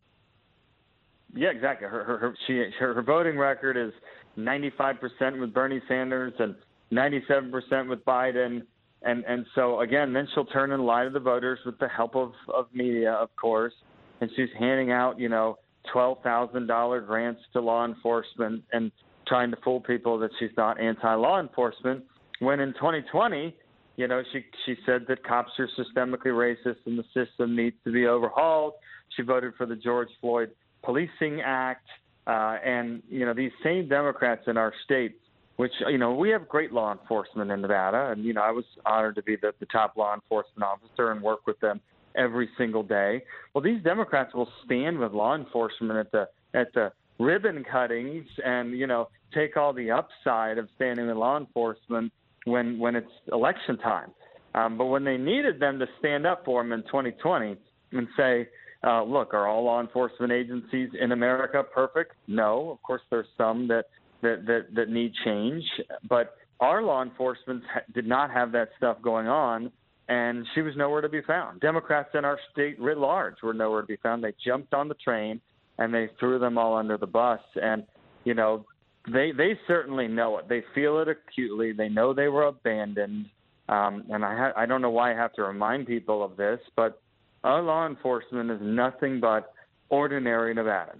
Yeah, 1.35 1.49
exactly. 1.49 1.87
Her 1.87 2.03
her 2.05 2.17
her, 2.17 2.35
she, 2.47 2.63
her 2.79 2.93
her 2.93 3.01
voting 3.03 3.37
record 3.37 3.75
is 3.75 3.91
95% 4.37 5.39
with 5.39 5.53
Bernie 5.53 5.81
Sanders 5.87 6.33
and 6.39 6.55
97% 6.91 7.89
with 7.89 8.03
Biden. 8.05 8.63
And 9.03 9.23
and 9.25 9.45
so 9.55 9.81
again, 9.81 10.13
then 10.13 10.27
she'll 10.33 10.45
turn 10.45 10.71
and 10.71 10.85
lie 10.85 11.03
to 11.03 11.09
the 11.09 11.19
voters 11.19 11.59
with 11.65 11.77
the 11.79 11.87
help 11.87 12.15
of 12.15 12.31
of 12.53 12.67
media, 12.73 13.11
of 13.11 13.35
course. 13.35 13.73
And 14.21 14.29
she's 14.35 14.49
handing 14.57 14.91
out, 14.91 15.19
you 15.19 15.29
know, 15.29 15.57
twelve 15.91 16.19
thousand 16.23 16.67
dollar 16.67 17.01
grants 17.01 17.41
to 17.53 17.61
law 17.61 17.85
enforcement 17.85 18.63
and 18.71 18.91
trying 19.27 19.51
to 19.51 19.57
fool 19.63 19.81
people 19.81 20.17
that 20.19 20.31
she's 20.39 20.51
not 20.57 20.79
anti 20.79 21.13
law 21.15 21.39
enforcement. 21.39 22.03
When 22.39 22.59
in 22.59 22.73
2020, 22.73 23.55
you 23.95 24.07
know, 24.07 24.23
she 24.31 24.45
she 24.65 24.75
said 24.85 25.05
that 25.07 25.23
cops 25.23 25.51
are 25.59 25.69
systemically 25.77 26.27
racist 26.27 26.77
and 26.85 26.97
the 26.97 27.05
system 27.13 27.55
needs 27.55 27.75
to 27.83 27.91
be 27.91 28.07
overhauled. 28.07 28.73
She 29.15 29.21
voted 29.21 29.53
for 29.57 29.65
the 29.65 29.75
George 29.75 30.09
Floyd 30.19 30.51
Policing 30.83 31.41
Act, 31.45 31.87
uh, 32.25 32.57
and 32.65 33.03
you 33.09 33.25
know 33.25 33.33
these 33.33 33.51
same 33.63 33.87
Democrats 33.87 34.43
in 34.47 34.57
our 34.57 34.73
state, 34.83 35.19
which 35.57 35.71
you 35.89 35.97
know 35.97 36.13
we 36.13 36.29
have 36.29 36.47
great 36.47 36.71
law 36.71 36.91
enforcement 36.91 37.51
in 37.51 37.61
Nevada, 37.61 38.11
and 38.11 38.23
you 38.23 38.33
know 38.33 38.41
I 38.41 38.51
was 38.51 38.65
honored 38.85 39.15
to 39.15 39.23
be 39.23 39.35
the, 39.35 39.53
the 39.59 39.65
top 39.67 39.95
law 39.97 40.13
enforcement 40.13 40.63
officer 40.63 41.11
and 41.11 41.21
work 41.21 41.45
with 41.45 41.59
them 41.59 41.79
every 42.15 42.49
single 42.57 42.83
day. 42.83 43.23
Well, 43.53 43.63
these 43.63 43.81
Democrats 43.83 44.33
will 44.33 44.49
stand 44.65 44.97
with 44.97 45.11
law 45.13 45.35
enforcement 45.35 45.99
at 45.99 46.11
the 46.11 46.27
at 46.53 46.73
the 46.73 46.91
ribbon 47.19 47.63
cuttings 47.69 48.25
and 48.43 48.77
you 48.77 48.87
know 48.87 49.09
take 49.33 49.57
all 49.57 49.73
the 49.73 49.91
upside 49.91 50.57
of 50.57 50.67
standing 50.75 51.07
with 51.07 51.17
law 51.17 51.37
enforcement 51.37 52.11
when 52.45 52.79
when 52.79 52.95
it's 52.95 53.11
election 53.31 53.77
time. 53.77 54.11
Um, 54.55 54.77
but 54.77 54.85
when 54.85 55.03
they 55.03 55.17
needed 55.17 55.59
them 55.59 55.79
to 55.79 55.87
stand 55.99 56.27
up 56.27 56.45
for 56.45 56.61
them 56.61 56.73
in 56.73 56.81
2020 56.83 57.57
and 57.93 58.07
say, 58.15 58.47
uh, 58.83 59.03
"Look, 59.03 59.33
are 59.33 59.47
all 59.47 59.63
law 59.63 59.81
enforcement 59.81 60.31
agencies 60.31 60.89
in 60.99 61.11
America 61.11 61.63
perfect?" 61.63 62.13
No, 62.27 62.69
of 62.71 62.81
course 62.83 63.01
there's 63.09 63.27
some 63.37 63.67
that 63.69 63.85
that 64.23 64.45
that, 64.47 64.75
that 64.75 64.89
need 64.89 65.13
change, 65.23 65.63
but 66.09 66.35
our 66.59 66.81
law 66.81 67.03
enforcement 67.03 67.63
did 67.93 68.07
not 68.07 68.31
have 68.31 68.51
that 68.53 68.69
stuff 68.77 68.97
going 69.01 69.27
on, 69.27 69.71
and 70.09 70.45
she 70.55 70.61
was 70.61 70.73
nowhere 70.75 71.01
to 71.01 71.09
be 71.09 71.21
found. 71.21 71.61
Democrats 71.61 72.09
in 72.13 72.25
our 72.25 72.39
state 72.51 72.79
writ 72.79 72.97
large 72.97 73.35
were 73.43 73.53
nowhere 73.53 73.81
to 73.81 73.87
be 73.87 73.97
found. 73.97 74.23
They 74.23 74.33
jumped 74.45 74.73
on 74.73 74.87
the 74.87 74.95
train 74.95 75.39
and 75.77 75.93
they 75.93 76.09
threw 76.19 76.39
them 76.39 76.57
all 76.57 76.75
under 76.75 76.97
the 76.97 77.07
bus, 77.07 77.39
and 77.55 77.83
you 78.23 78.33
know 78.33 78.65
they 79.11 79.31
they 79.31 79.57
certainly 79.67 80.07
know 80.07 80.37
it. 80.37 80.47
They 80.47 80.63
feel 80.75 80.99
it 80.99 81.07
acutely. 81.07 81.73
They 81.73 81.89
know 81.89 82.13
they 82.13 82.27
were 82.27 82.47
abandoned. 82.47 83.25
Um, 83.69 84.03
and 84.09 84.25
I 84.25 84.35
ha- 84.35 84.53
I 84.57 84.65
don't 84.65 84.81
know 84.81 84.89
why 84.89 85.13
I 85.13 85.15
have 85.15 85.33
to 85.33 85.43
remind 85.43 85.87
people 85.87 86.23
of 86.23 86.37
this, 86.37 86.59
but 86.75 87.01
our 87.43 87.61
law 87.61 87.87
enforcement 87.87 88.51
is 88.51 88.59
nothing 88.61 89.19
but 89.19 89.53
ordinary 89.89 90.53
Nevadans. 90.53 90.99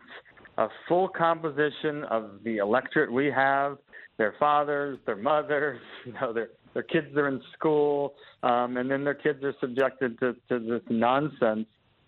A 0.58 0.68
full 0.88 1.08
composition 1.08 2.04
of 2.10 2.44
the 2.44 2.58
electorate 2.58 3.12
we 3.12 3.28
have, 3.28 3.78
their 4.18 4.36
fathers, 4.40 5.00
their 5.06 5.16
mothers, 5.16 5.80
you 6.06 6.14
know, 6.14 6.34
their 6.34 6.50
their 6.74 6.84
kids 6.84 7.16
are 7.16 7.28
in 7.28 7.40
school, 7.54 8.16
um, 8.42 8.78
and 8.78 8.90
then 8.90 9.04
their 9.04 9.14
kids 9.14 9.44
are 9.44 9.54
subjected 9.62 10.20
to, 10.20 10.36
to 10.50 10.58
this 10.58 10.82
nonsense 10.90 11.68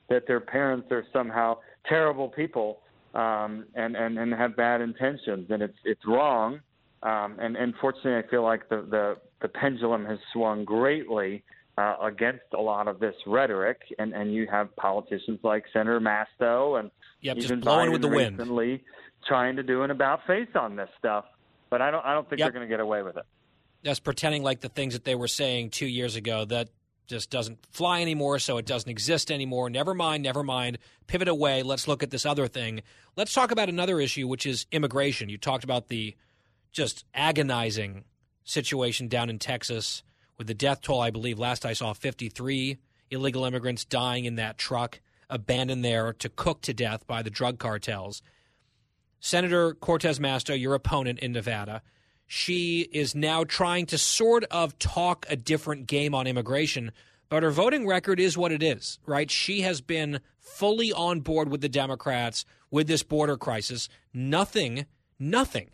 that 0.09 0.23
their 0.27 0.39
parents 0.39 0.87
are 0.91 1.03
somehow 1.13 1.57
terrible 1.87 2.29
people 2.29 2.79
um, 3.13 3.65
and, 3.75 3.95
and, 3.95 4.17
and 4.17 4.33
have 4.33 4.55
bad 4.55 4.81
intentions, 4.81 5.47
and 5.51 5.61
it's 5.61 5.77
it's 5.83 6.01
wrong. 6.07 6.59
Um, 7.03 7.37
and, 7.39 7.55
and 7.55 7.75
fortunately, 7.79 8.15
I 8.15 8.29
feel 8.31 8.43
like 8.43 8.67
the, 8.69 8.85
the, 8.89 9.15
the 9.41 9.47
pendulum 9.47 10.05
has 10.05 10.17
swung 10.33 10.65
greatly 10.65 11.43
uh, 11.77 11.97
against 12.01 12.45
a 12.57 12.61
lot 12.61 12.87
of 12.87 12.99
this 12.99 13.13
rhetoric, 13.27 13.79
and, 13.99 14.13
and 14.13 14.33
you 14.33 14.47
have 14.49 14.75
politicians 14.75 15.39
like 15.43 15.65
Senator 15.71 15.99
Masto 15.99 16.79
and 16.79 16.89
yep, 17.21 17.37
even 17.37 17.47
just 17.47 17.61
blowing 17.61 17.89
Biden 17.89 17.91
with 17.93 18.01
the 18.01 18.07
wind. 18.07 18.37
recently 18.37 18.83
trying 19.27 19.55
to 19.55 19.63
do 19.63 19.83
an 19.83 19.91
about 19.91 20.25
face 20.27 20.49
on 20.55 20.75
this 20.75 20.89
stuff. 20.97 21.25
But 21.69 21.81
I 21.81 21.91
don't 21.91 22.05
I 22.05 22.13
don't 22.13 22.29
think 22.29 22.39
yep. 22.39 22.47
they're 22.47 22.59
going 22.59 22.69
to 22.69 22.71
get 22.71 22.79
away 22.79 23.01
with 23.01 23.17
it. 23.17 23.25
Just 23.83 24.03
pretending 24.03 24.43
like 24.43 24.61
the 24.61 24.69
things 24.69 24.93
that 24.93 25.03
they 25.03 25.15
were 25.15 25.27
saying 25.27 25.69
two 25.69 25.85
years 25.85 26.15
ago 26.15 26.45
that 26.45 26.69
just 27.07 27.29
doesn't 27.29 27.59
fly 27.71 28.01
anymore, 28.01 28.39
so 28.39 28.57
it 28.57 28.65
doesn't 28.65 28.89
exist 28.89 29.31
anymore. 29.31 29.69
Never 29.69 29.93
mind, 29.93 30.23
never 30.23 30.43
mind. 30.43 30.79
Pivot 31.07 31.27
away. 31.27 31.61
Let's 31.61 31.87
look 31.87 32.01
at 32.01 32.09
this 32.09 32.25
other 32.25 32.47
thing. 32.47 32.81
Let's 33.15 33.33
talk 33.33 33.51
about 33.51 33.69
another 33.69 33.99
issue, 33.99 34.27
which 34.27 34.45
is 34.45 34.65
immigration. 34.71 35.29
You 35.29 35.37
talked 35.37 35.63
about 35.63 35.87
the 35.87 36.15
just 36.71 37.05
agonizing 37.13 38.05
situation 38.43 39.07
down 39.07 39.29
in 39.29 39.39
Texas 39.39 40.03
with 40.37 40.47
the 40.47 40.53
death 40.53 40.81
toll. 40.81 41.01
I 41.01 41.11
believe 41.11 41.39
last 41.39 41.65
I 41.65 41.73
saw 41.73 41.93
53 41.93 42.77
illegal 43.11 43.45
immigrants 43.45 43.85
dying 43.85 44.25
in 44.25 44.35
that 44.35 44.57
truck, 44.57 44.99
abandoned 45.29 45.83
there 45.83 46.13
to 46.13 46.29
cook 46.29 46.61
to 46.61 46.73
death 46.73 47.05
by 47.07 47.21
the 47.21 47.29
drug 47.29 47.59
cartels. 47.59 48.21
Senator 49.19 49.73
Cortez 49.73 50.19
Masto, 50.19 50.59
your 50.59 50.75
opponent 50.75 51.19
in 51.19 51.31
Nevada, 51.31 51.81
she 52.27 52.81
is 52.91 53.15
now 53.15 53.43
trying 53.43 53.85
to 53.87 53.97
sort 53.97 54.43
of 54.45 54.77
talk 54.79 55.25
a 55.29 55.35
different 55.35 55.87
game 55.87 56.15
on 56.15 56.27
immigration, 56.27 56.91
but 57.29 57.43
her 57.43 57.51
voting 57.51 57.87
record 57.87 58.19
is 58.19 58.37
what 58.37 58.51
it 58.51 58.63
is, 58.63 58.99
right? 59.05 59.29
She 59.29 59.61
has 59.61 59.81
been 59.81 60.19
fully 60.39 60.91
on 60.91 61.21
board 61.21 61.49
with 61.49 61.61
the 61.61 61.69
Democrats 61.69 62.45
with 62.71 62.87
this 62.87 63.03
border 63.03 63.37
crisis. 63.37 63.89
Nothing, 64.13 64.85
nothing 65.19 65.69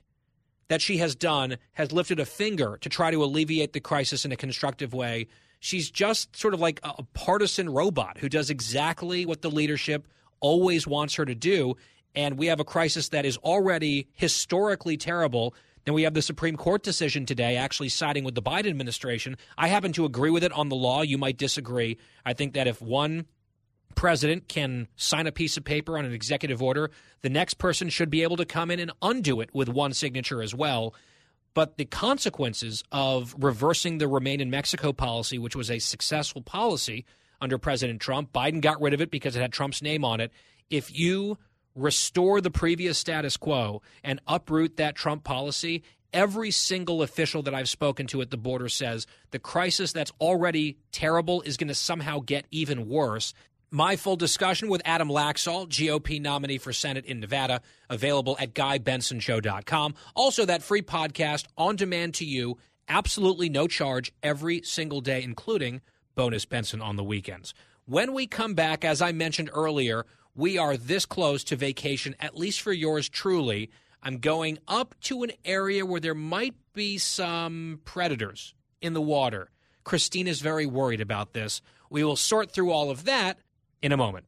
that 0.71 0.81
she 0.81 0.99
has 0.99 1.15
done 1.15 1.57
has 1.73 1.91
lifted 1.91 2.17
a 2.17 2.25
finger 2.25 2.77
to 2.79 2.87
try 2.87 3.11
to 3.11 3.21
alleviate 3.25 3.73
the 3.73 3.79
crisis 3.81 4.23
in 4.23 4.31
a 4.31 4.37
constructive 4.37 4.93
way. 4.93 5.27
She's 5.59 5.91
just 5.91 6.33
sort 6.33 6.53
of 6.53 6.61
like 6.61 6.79
a 6.81 7.03
partisan 7.13 7.69
robot 7.69 8.19
who 8.19 8.29
does 8.29 8.49
exactly 8.49 9.25
what 9.25 9.41
the 9.41 9.51
leadership 9.51 10.07
always 10.39 10.87
wants 10.87 11.15
her 11.15 11.25
to 11.25 11.35
do. 11.35 11.75
And 12.15 12.37
we 12.37 12.45
have 12.45 12.61
a 12.61 12.63
crisis 12.63 13.09
that 13.09 13.25
is 13.25 13.35
already 13.35 14.07
historically 14.13 14.95
terrible 14.95 15.53
then 15.83 15.95
we 15.95 16.03
have 16.03 16.13
the 16.13 16.21
Supreme 16.21 16.57
Court 16.57 16.83
decision 16.83 17.25
today 17.25 17.55
actually 17.55 17.89
siding 17.89 18.23
with 18.23 18.35
the 18.35 18.41
Biden 18.41 18.69
administration. 18.69 19.35
I 19.57 19.67
happen 19.67 19.91
to 19.93 20.05
agree 20.05 20.29
with 20.29 20.43
it 20.43 20.51
on 20.51 20.69
the 20.69 20.75
law. 20.75 21.01
You 21.01 21.17
might 21.17 21.37
disagree. 21.37 21.97
I 22.23 22.33
think 22.33 22.53
that 22.53 22.67
if 22.67 22.83
one 22.83 23.25
president 23.91 24.47
can 24.47 24.87
sign 24.95 25.27
a 25.27 25.31
piece 25.31 25.57
of 25.57 25.63
paper 25.63 25.97
on 25.97 26.05
an 26.05 26.13
executive 26.13 26.61
order, 26.61 26.91
the 27.21 27.29
next 27.29 27.55
person 27.55 27.89
should 27.89 28.09
be 28.09 28.23
able 28.23 28.37
to 28.37 28.45
come 28.45 28.71
in 28.71 28.79
and 28.79 28.91
undo 29.01 29.41
it 29.41 29.49
with 29.53 29.69
one 29.69 29.93
signature 29.93 30.41
as 30.41 30.55
well. 30.55 30.93
But 31.53 31.77
the 31.77 31.85
consequences 31.85 32.83
of 32.91 33.35
reversing 33.37 33.97
the 33.97 34.07
Remain 34.07 34.39
in 34.39 34.49
Mexico 34.49 34.93
policy, 34.93 35.37
which 35.37 35.55
was 35.55 35.69
a 35.69 35.79
successful 35.79 36.41
policy 36.41 37.05
under 37.41 37.57
President 37.57 37.99
Trump. 37.99 38.31
Biden 38.31 38.61
got 38.61 38.79
rid 38.81 38.93
of 38.93 39.01
it 39.01 39.11
because 39.11 39.35
it 39.35 39.41
had 39.41 39.51
Trump's 39.51 39.81
name 39.81 40.05
on 40.05 40.21
it. 40.21 40.31
If 40.69 40.97
you 40.97 41.37
restore 41.75 42.39
the 42.41 42.51
previous 42.51 42.97
status 42.97 43.37
quo 43.37 43.81
and 44.03 44.21
uproot 44.27 44.77
that 44.77 44.95
Trump 44.95 45.23
policy, 45.23 45.83
every 46.13 46.51
single 46.51 47.01
official 47.01 47.41
that 47.43 47.55
I've 47.55 47.69
spoken 47.69 48.07
to 48.07 48.21
at 48.21 48.29
the 48.29 48.37
border 48.37 48.69
says 48.69 49.07
the 49.31 49.39
crisis 49.39 49.91
that's 49.91 50.11
already 50.19 50.77
terrible 50.91 51.41
is 51.41 51.57
going 51.57 51.69
to 51.69 51.75
somehow 51.75 52.19
get 52.19 52.45
even 52.51 52.87
worse. 52.87 53.33
My 53.73 53.95
full 53.95 54.17
discussion 54.17 54.67
with 54.67 54.81
Adam 54.83 55.07
Laxalt, 55.07 55.69
GOP 55.69 56.19
nominee 56.19 56.57
for 56.57 56.73
Senate 56.73 57.05
in 57.05 57.21
Nevada, 57.21 57.61
available 57.89 58.35
at 58.37 58.53
GuyBensonShow.com. 58.53 59.95
Also, 60.13 60.43
that 60.43 60.61
free 60.61 60.81
podcast 60.81 61.45
on 61.57 61.77
demand 61.77 62.15
to 62.15 62.25
you, 62.25 62.57
absolutely 62.89 63.47
no 63.47 63.67
charge 63.67 64.11
every 64.21 64.61
single 64.63 64.99
day, 64.99 65.23
including 65.23 65.79
bonus 66.15 66.43
Benson 66.43 66.81
on 66.81 66.97
the 66.97 67.03
weekends. 67.05 67.53
When 67.85 68.11
we 68.11 68.27
come 68.27 68.55
back, 68.55 68.83
as 68.83 69.01
I 69.01 69.13
mentioned 69.13 69.49
earlier, 69.53 70.05
we 70.35 70.57
are 70.57 70.75
this 70.75 71.05
close 71.05 71.41
to 71.45 71.55
vacation, 71.55 72.13
at 72.19 72.35
least 72.35 72.59
for 72.59 72.73
yours 72.73 73.07
truly. 73.07 73.69
I'm 74.03 74.17
going 74.17 74.59
up 74.67 74.95
to 75.03 75.23
an 75.23 75.31
area 75.45 75.85
where 75.85 76.01
there 76.01 76.13
might 76.13 76.55
be 76.73 76.97
some 76.97 77.79
predators 77.85 78.53
in 78.81 78.91
the 78.91 79.01
water. 79.01 79.49
Christine 79.85 80.27
is 80.27 80.41
very 80.41 80.65
worried 80.65 80.99
about 80.99 81.31
this. 81.31 81.61
We 81.89 82.03
will 82.03 82.17
sort 82.17 82.51
through 82.51 82.71
all 82.71 82.91
of 82.91 83.05
that 83.05 83.39
in 83.81 83.91
a 83.91 83.97
moment. 83.97 84.25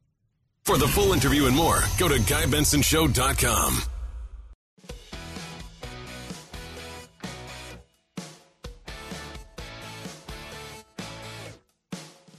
For 0.64 0.78
the 0.78 0.88
full 0.88 1.12
interview 1.12 1.46
and 1.46 1.54
more, 1.54 1.80
go 1.98 2.08
to 2.08 2.16
GuyBensonShow.com. 2.16 3.82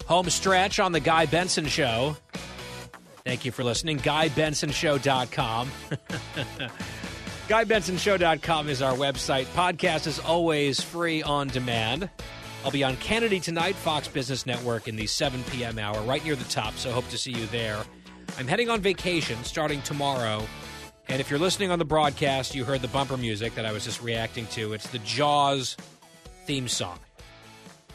Home 0.07 0.29
stretch 0.29 0.79
on 0.79 0.91
the 0.91 0.99
Guy 0.99 1.25
Benson 1.25 1.65
Show. 1.65 2.15
Thank 3.23 3.43
you 3.43 3.51
for 3.51 3.63
listening. 3.63 3.97
GuyBensonShow.com. 3.99 5.71
GuyBensonShow.com 7.47 8.69
is 8.69 8.81
our 8.83 8.93
website. 8.93 9.45
Podcast 9.45 10.05
is 10.05 10.19
always 10.19 10.79
free 10.81 11.23
on 11.23 11.47
demand. 11.47 12.09
I'll 12.65 12.71
be 12.71 12.83
on 12.83 12.97
Kennedy 12.97 13.39
tonight, 13.39 13.75
Fox 13.75 14.07
Business 14.07 14.47
Network, 14.47 14.87
in 14.87 14.95
the 14.95 15.05
7 15.05 15.43
p.m. 15.51 15.77
hour, 15.77 16.01
right 16.01 16.25
near 16.25 16.35
the 16.35 16.43
top, 16.45 16.73
so 16.77 16.91
hope 16.91 17.07
to 17.09 17.17
see 17.17 17.29
you 17.29 17.45
there. 17.45 17.79
I'm 18.39 18.47
heading 18.47 18.71
on 18.71 18.81
vacation 18.81 19.43
starting 19.43 19.83
tomorrow. 19.83 20.43
And 21.07 21.21
if 21.21 21.29
you're 21.29 21.37
listening 21.37 21.69
on 21.69 21.77
the 21.77 21.85
broadcast, 21.85 22.55
you 22.55 22.65
heard 22.65 22.81
the 22.81 22.87
bumper 22.87 23.17
music 23.17 23.53
that 23.53 23.67
I 23.67 23.71
was 23.71 23.85
just 23.85 24.01
reacting 24.01 24.47
to. 24.47 24.73
It's 24.73 24.87
the 24.87 24.97
Jaws 24.97 25.77
theme 26.47 26.67
song. 26.67 26.97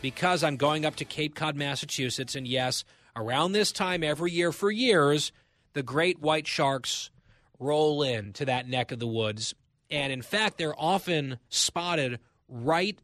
Because 0.03 0.45
I'm 0.45 0.57
going 0.57 0.87
up 0.87 0.95
to 0.97 1.05
Cape 1.05 1.35
Cod, 1.35 1.57
Massachusetts, 1.57 2.37
and 2.37 2.47
yes, 2.47 2.85
around 3.17 3.51
this 3.51 3.73
time 3.73 4.05
every 4.05 4.31
year 4.31 4.53
for 4.53 4.71
years, 4.71 5.33
the 5.73 5.83
great 5.83 6.21
white 6.21 6.47
sharks 6.47 7.11
roll 7.59 8.05
in 8.05 8.33
to 8.35 8.45
that 8.45 8.69
neck 8.69 8.93
of 8.93 9.01
the 9.01 9.09
woods. 9.09 9.53
And 9.91 10.13
in 10.13 10.23
fact, 10.23 10.59
they're 10.59 10.81
often 10.81 11.41
spotted 11.49 12.21
right 12.49 13.01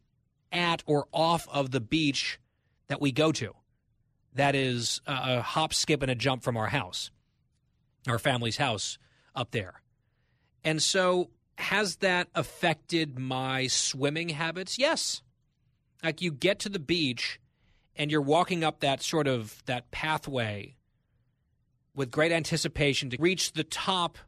at 0.52 0.82
or 0.86 1.06
off 1.12 1.48
of 1.48 1.70
the 1.70 1.80
beach 1.80 2.38
that 2.88 3.00
we 3.00 3.12
go 3.12 3.32
to. 3.32 3.54
That 4.34 4.54
is 4.54 5.00
a 5.06 5.40
hop, 5.40 5.72
skip, 5.72 6.02
and 6.02 6.10
a 6.10 6.14
jump 6.14 6.42
from 6.42 6.56
our 6.56 6.68
house, 6.68 7.10
our 8.06 8.18
family's 8.18 8.58
house 8.58 8.98
up 9.34 9.50
there. 9.50 9.82
And 10.62 10.82
so, 10.82 11.30
has 11.58 11.96
that 11.96 12.28
affected 12.34 13.18
my 13.18 13.66
swimming 13.66 14.28
habits? 14.30 14.78
Yes. 14.78 15.22
Like 16.04 16.20
you 16.20 16.30
get 16.30 16.58
to 16.60 16.68
the 16.68 16.78
beach 16.78 17.40
and 17.94 18.10
you're 18.10 18.20
walking 18.20 18.62
up 18.62 18.80
that 18.80 19.02
sort 19.02 19.26
of 19.26 19.62
that 19.64 19.90
pathway 19.90 20.76
with 21.94 22.10
great 22.10 22.32
anticipation 22.32 23.08
to 23.10 23.16
reach 23.18 23.52
the 23.52 23.64
top 23.64 24.18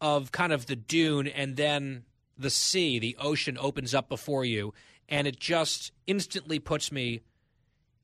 of 0.00 0.30
kind 0.30 0.52
of 0.52 0.66
the 0.66 0.76
dune 0.76 1.26
and 1.26 1.56
then 1.56 2.04
the 2.36 2.50
sea, 2.50 3.00
the 3.00 3.16
ocean 3.18 3.58
opens 3.58 3.92
up 3.92 4.08
before 4.08 4.44
you 4.44 4.72
and 5.08 5.26
it 5.26 5.38
just 5.38 5.92
instantly 6.06 6.58
puts 6.58 6.92
me 6.92 7.22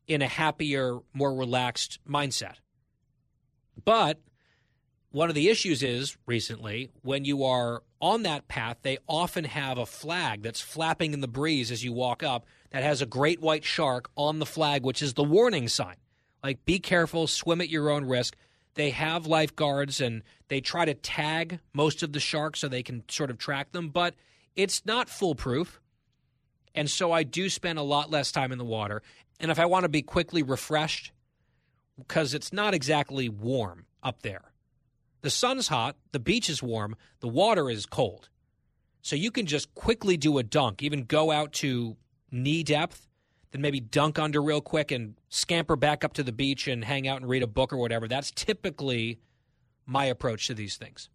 in 0.07 0.23
a 0.23 0.29
happier, 0.29 0.99
more 1.13 1.35
relaxed 1.35 1.99
mindset. 2.09 2.57
But 3.85 4.21
one 5.11 5.29
of 5.29 5.35
the 5.35 5.49
issues 5.49 5.83
is 5.83 6.17
recently 6.27 6.91
when 7.03 7.25
you 7.25 7.45
are 7.45 7.83
on 8.01 8.23
that 8.25 8.49
path, 8.49 8.79
they 8.83 8.99
often 9.09 9.45
have 9.45 9.79
a 9.79 9.87
flag 9.87 10.43
that's 10.43 10.61
flapping 10.61 11.13
in 11.13 11.21
the 11.21 11.29
breeze 11.29 11.71
as 11.71 11.85
you 11.85 11.93
walk 11.93 12.23
up 12.23 12.47
that 12.71 12.83
has 12.83 13.01
a 13.01 13.07
great 13.07 13.41
white 13.41 13.65
shark 13.65 14.11
on 14.17 14.41
the 14.41 14.47
flag, 14.47 14.85
which 14.85 15.03
is 15.03 15.15
the 15.15 15.23
warning 15.23 15.69
sign. 15.69 15.97
Like, 16.43 16.65
be 16.65 16.79
careful, 16.79 17.27
swim 17.27 17.61
at 17.61 17.71
your 17.71 17.91
own 17.91 18.05
risk. 18.05 18.37
They 18.75 18.91
have 18.91 19.27
lifeguards 19.27 20.01
and 20.01 20.23
they 20.49 20.61
try 20.61 20.85
to 20.85 20.95
tag 20.95 21.61
most 21.73 22.03
of 22.03 22.13
the 22.13 22.21
sharks 22.21 22.61
so 22.61 22.69
they 22.69 22.83
can 22.83 23.05
sort 23.09 23.31
of 23.31 23.39
track 23.39 23.73
them, 23.73 23.89
but 23.89 24.15
it's 24.57 24.85
not 24.85 25.09
foolproof. 25.09 25.81
And 26.75 26.91
so 26.91 27.13
I 27.13 27.23
do 27.23 27.49
spend 27.49 27.79
a 27.79 27.83
lot 27.83 28.11
less 28.11 28.33
time 28.33 28.53
in 28.53 28.59
the 28.59 28.65
water. 28.65 29.03
And 29.39 29.51
if 29.51 29.59
I 29.59 29.67
want 29.67 29.85
to 29.85 29.89
be 29.89 30.03
quickly 30.03 30.43
refreshed, 30.43 31.13
because 31.97 32.35
it's 32.35 32.53
not 32.53 32.75
exactly 32.75 33.29
warm 33.29 33.87
up 34.03 34.23
there, 34.23 34.53
the 35.23 35.31
sun's 35.31 35.69
hot, 35.69 35.97
the 36.13 36.19
beach 36.19 36.51
is 36.51 36.63
warm, 36.63 36.97
the 37.21 37.29
water 37.29 37.71
is 37.71 37.87
cold. 37.87 38.29
So 39.03 39.17
you 39.17 39.31
can 39.31 39.47
just 39.47 39.75
quickly 39.75 40.17
do 40.17 40.39
a 40.39 40.43
dunk, 40.43 40.83
even 40.83 41.05
go 41.05 41.31
out 41.31 41.53
to 41.55 41.97
knee 42.31 42.63
depth, 42.63 43.07
then 43.53 43.61
maybe 43.61 43.79
dunk 43.79 44.19
under 44.19 44.43
real 44.43 44.61
quick 44.61 44.91
and 44.91 45.15
scamper 45.29 45.77
back 45.77 46.05
up 46.05 46.15
to 46.15 46.23
the 46.23 46.33
beach 46.33 46.67
and 46.67 46.85
hang 46.85 47.07
out 47.07 47.21
and 47.21 47.29
read 47.31 47.43
a 47.43 47.47
book 47.47 47.73
or 47.73 47.77
whatever. 47.77 48.09
That's 48.09 48.31
typically 48.33 49.21
my 49.87 50.07
approach 50.07 50.47
to 50.49 50.55
these 50.55 50.77
things. 50.77 51.09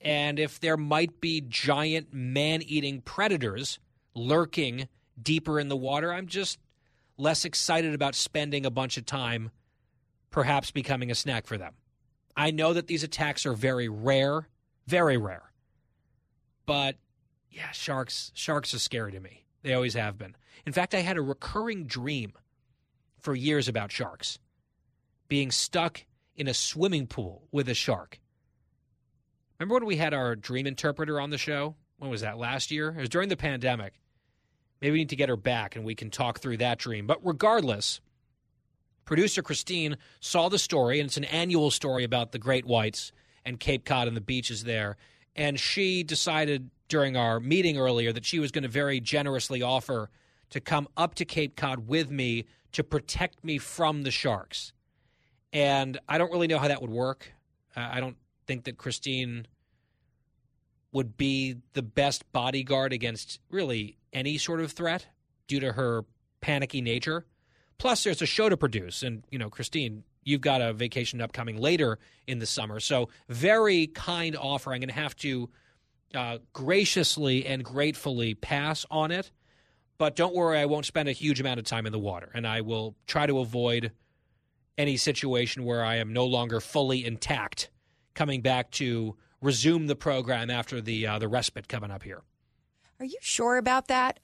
And 0.00 0.38
if 0.38 0.60
there 0.60 0.76
might 0.76 1.20
be 1.20 1.40
giant 1.40 2.12
man 2.12 2.62
eating 2.62 3.00
predators 3.00 3.78
lurking 4.14 4.88
deeper 5.20 5.60
in 5.60 5.68
the 5.68 5.76
water, 5.76 6.12
I'm 6.12 6.26
just 6.26 6.58
less 7.16 7.44
excited 7.44 7.94
about 7.94 8.14
spending 8.14 8.66
a 8.66 8.70
bunch 8.70 8.96
of 8.96 9.06
time 9.06 9.50
perhaps 10.30 10.70
becoming 10.70 11.10
a 11.10 11.14
snack 11.14 11.46
for 11.46 11.56
them. 11.56 11.74
I 12.36 12.50
know 12.50 12.72
that 12.72 12.88
these 12.88 13.04
attacks 13.04 13.46
are 13.46 13.54
very 13.54 13.88
rare, 13.88 14.48
very 14.86 15.16
rare. 15.16 15.52
But 16.66 16.96
yeah, 17.50 17.70
sharks 17.70 18.32
sharks 18.34 18.74
are 18.74 18.80
scary 18.80 19.12
to 19.12 19.20
me. 19.20 19.44
They 19.62 19.74
always 19.74 19.94
have 19.94 20.18
been. 20.18 20.34
In 20.66 20.72
fact, 20.72 20.94
I 20.94 21.00
had 21.00 21.16
a 21.16 21.22
recurring 21.22 21.86
dream 21.86 22.32
for 23.20 23.34
years 23.34 23.68
about 23.68 23.92
sharks. 23.92 24.38
Being 25.28 25.50
stuck 25.50 26.04
in 26.36 26.48
a 26.48 26.54
swimming 26.54 27.06
pool 27.06 27.46
with 27.52 27.68
a 27.68 27.74
shark. 27.74 28.20
Remember 29.58 29.74
when 29.76 29.86
we 29.86 29.96
had 29.96 30.12
our 30.12 30.34
dream 30.34 30.66
interpreter 30.66 31.20
on 31.20 31.30
the 31.30 31.38
show? 31.38 31.76
When 31.98 32.10
was 32.10 32.22
that? 32.22 32.38
Last 32.38 32.70
year? 32.70 32.88
It 32.90 33.00
was 33.00 33.08
during 33.08 33.28
the 33.28 33.36
pandemic. 33.36 33.94
Maybe 34.80 34.92
we 34.92 34.98
need 34.98 35.10
to 35.10 35.16
get 35.16 35.28
her 35.28 35.36
back 35.36 35.76
and 35.76 35.84
we 35.84 35.94
can 35.94 36.10
talk 36.10 36.40
through 36.40 36.58
that 36.58 36.78
dream. 36.78 37.06
But 37.06 37.24
regardless, 37.24 38.00
Producer 39.04 39.42
Christine 39.42 39.96
saw 40.20 40.48
the 40.48 40.58
story, 40.58 41.00
and 41.00 41.06
it's 41.06 41.16
an 41.16 41.24
annual 41.24 41.70
story 41.70 42.04
about 42.04 42.32
the 42.32 42.38
great 42.38 42.64
whites 42.64 43.12
and 43.44 43.60
Cape 43.60 43.84
Cod 43.84 44.08
and 44.08 44.16
the 44.16 44.22
beaches 44.22 44.64
there. 44.64 44.96
And 45.36 45.58
she 45.58 46.02
decided 46.02 46.70
during 46.88 47.16
our 47.16 47.40
meeting 47.40 47.78
earlier 47.78 48.12
that 48.12 48.24
she 48.24 48.38
was 48.38 48.50
going 48.50 48.62
to 48.62 48.68
very 48.68 49.00
generously 49.00 49.62
offer 49.62 50.10
to 50.50 50.60
come 50.60 50.88
up 50.96 51.14
to 51.16 51.24
Cape 51.24 51.56
Cod 51.56 51.88
with 51.88 52.10
me 52.10 52.44
to 52.72 52.84
protect 52.84 53.44
me 53.44 53.58
from 53.58 54.02
the 54.02 54.10
sharks. 54.10 54.72
And 55.52 55.98
I 56.08 56.18
don't 56.18 56.32
really 56.32 56.46
know 56.46 56.58
how 56.58 56.68
that 56.68 56.80
would 56.80 56.90
work. 56.90 57.32
I 57.76 58.00
don't 58.00 58.16
think 58.46 58.64
that 58.64 58.78
Christine 58.78 59.46
would 60.94 61.16
be 61.16 61.56
the 61.72 61.82
best 61.82 62.32
bodyguard 62.32 62.92
against 62.92 63.40
really 63.50 63.98
any 64.12 64.38
sort 64.38 64.60
of 64.60 64.72
threat 64.72 65.06
due 65.48 65.58
to 65.58 65.72
her 65.72 66.04
panicky 66.40 66.80
nature. 66.80 67.26
Plus, 67.78 68.04
there's 68.04 68.22
a 68.22 68.26
show 68.26 68.48
to 68.48 68.56
produce, 68.56 69.02
and 69.02 69.24
you 69.28 69.38
know, 69.38 69.50
Christine, 69.50 70.04
you've 70.22 70.40
got 70.40 70.62
a 70.62 70.72
vacation 70.72 71.20
upcoming 71.20 71.58
later 71.58 71.98
in 72.28 72.38
the 72.38 72.46
summer, 72.46 72.78
so 72.78 73.08
very 73.28 73.88
kind 73.88 74.36
offer. 74.36 74.72
I'm 74.72 74.78
going 74.78 74.88
to 74.88 74.94
have 74.94 75.16
to 75.16 75.50
uh, 76.14 76.38
graciously 76.52 77.44
and 77.44 77.64
gratefully 77.64 78.34
pass 78.34 78.86
on 78.88 79.10
it, 79.10 79.32
but 79.98 80.14
don't 80.14 80.34
worry, 80.34 80.58
I 80.58 80.66
won't 80.66 80.86
spend 80.86 81.08
a 81.08 81.12
huge 81.12 81.40
amount 81.40 81.58
of 81.58 81.66
time 81.66 81.86
in 81.86 81.92
the 81.92 81.98
water, 81.98 82.30
and 82.34 82.46
I 82.46 82.60
will 82.60 82.94
try 83.08 83.26
to 83.26 83.40
avoid 83.40 83.90
any 84.78 84.96
situation 84.96 85.64
where 85.64 85.84
I 85.84 85.96
am 85.96 86.12
no 86.12 86.24
longer 86.24 86.60
fully 86.60 87.04
intact, 87.04 87.70
coming 88.14 88.42
back 88.42 88.70
to 88.72 89.16
resume 89.44 89.86
the 89.86 89.96
program 89.96 90.50
after 90.50 90.80
the 90.80 91.06
uh, 91.06 91.18
the 91.18 91.28
respite 91.28 91.68
coming 91.68 91.90
up 91.90 92.02
here. 92.02 92.22
Are 92.98 93.04
you 93.04 93.18
sure 93.20 93.56
about 93.56 93.88
that? 93.88 94.20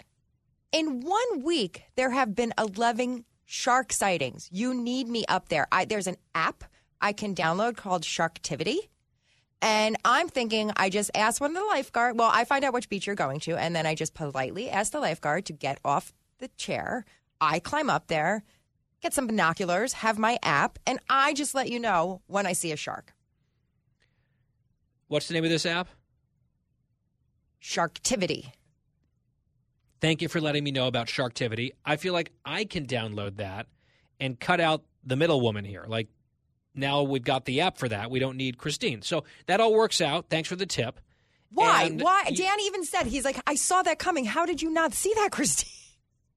In 0.73 1.01
one 1.01 1.43
week, 1.43 1.85
there 1.97 2.11
have 2.11 2.35
been 2.35 2.55
11 2.57 3.25
shark 3.45 3.93
sightings. 3.93 4.49
You 4.53 4.73
need 4.73 5.09
me 5.09 5.25
up 5.29 5.49
there. 5.49 5.67
I, 5.73 5.85
there's 5.85 6.07
an 6.07 6.17
app 6.35 6.65
I 7.01 7.13
can 7.13 7.35
download 7.35 7.77
called 7.77 8.03
Sharktivity. 8.03 8.79
And 9.61 9.97
I'm 10.05 10.29
thinking, 10.29 10.71
I 10.77 10.89
just 10.89 11.11
ask 11.15 11.41
one 11.41 11.51
of 11.51 11.57
the 11.57 11.69
lifeguard. 11.69 12.19
Well, 12.19 12.31
I 12.33 12.45
find 12.45 12.65
out 12.65 12.73
which 12.73 12.89
beach 12.89 13.07
you're 13.07 13.17
going 13.17 13.41
to, 13.41 13.57
and 13.57 13.75
then 13.75 13.87
I 13.87 13.95
just 13.95 14.15
politely 14.15 14.71
ask 14.71 14.93
the 14.93 15.01
lifeguard 15.01 15.45
to 15.47 15.53
get 15.53 15.81
off 15.85 16.15
the 16.39 16.49
chair. 16.57 17.05
I 17.41 17.59
climb 17.59 17.91
up 17.91 18.07
there. 18.07 18.45
get 19.03 19.13
some 19.13 19.27
binoculars, 19.27 19.95
have 19.95 20.19
my 20.19 20.39
app, 20.43 20.79
and 20.87 20.99
I 21.09 21.35
just 21.35 21.55
let 21.55 21.71
you 21.71 21.81
know 21.81 22.23
when 22.27 22.47
I 22.47 22.53
see 22.53 22.71
a 22.71 22.77
shark. 22.77 23.15
What's 25.11 25.27
the 25.27 25.35
name 25.35 25.43
of 25.43 25.51
this 25.51 25.66
app? 25.66 25.89
Sharktivity. 27.61 28.53
Thank 30.01 30.23
you 30.23 30.28
for 30.28 30.41
letting 30.41 30.62
me 30.62 30.70
know 30.70 30.87
about 30.87 31.09
Sharktivity. 31.09 31.73
I 31.85 31.97
feel 31.97 32.12
like 32.12 32.31
I 32.45 32.65
can 32.65 32.87
download 32.87 33.39
that 33.39 33.66
and 34.20 34.39
cut 34.39 34.61
out 34.61 34.85
the 35.03 35.16
middle 35.16 35.41
woman 35.41 35.65
here. 35.65 35.85
Like 35.89 36.07
now 36.77 37.03
we've 37.03 37.24
got 37.24 37.45
the 37.45 37.61
app 37.62 37.77
for 37.77 37.89
that. 37.89 38.09
We 38.09 38.20
don't 38.20 38.37
need 38.37 38.57
Christine. 38.57 39.03
So 39.03 39.24
that 39.47 39.59
all 39.61 39.74
works 39.74 40.01
out. 40.01 40.27
Thanks 40.31 40.49
for 40.49 40.55
the 40.55 40.65
tip. 40.65 41.01
Why? 41.51 41.87
And 41.87 42.01
Why? 42.01 42.27
you- 42.31 42.37
Dan 42.37 42.61
even 42.61 42.85
said 42.85 43.07
he's 43.09 43.24
like, 43.24 43.41
I 43.49 43.57
saw 43.57 43.82
that 43.82 43.99
coming. 43.99 44.24
How 44.24 44.47
did 44.47 44.62
you 44.62 44.70
not 44.70 44.95
see 44.95 45.12
that, 45.16 45.31
Christine? 45.32 45.73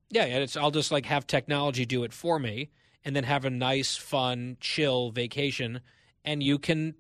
Yeah, 0.10 0.24
and 0.24 0.42
it's 0.42 0.58
I'll 0.58 0.72
just 0.72 0.92
like 0.92 1.06
have 1.06 1.28
technology 1.28 1.86
do 1.86 2.04
it 2.06 2.12
for 2.12 2.40
me 2.40 2.72
and 3.06 3.16
then 3.16 3.24
have 3.26 3.46
a 3.46 3.52
nice, 3.52 3.96
fun, 3.96 4.58
chill 4.60 5.12
vacation 5.12 5.82
and 6.26 6.42
you 6.42 6.58
can 6.58 6.96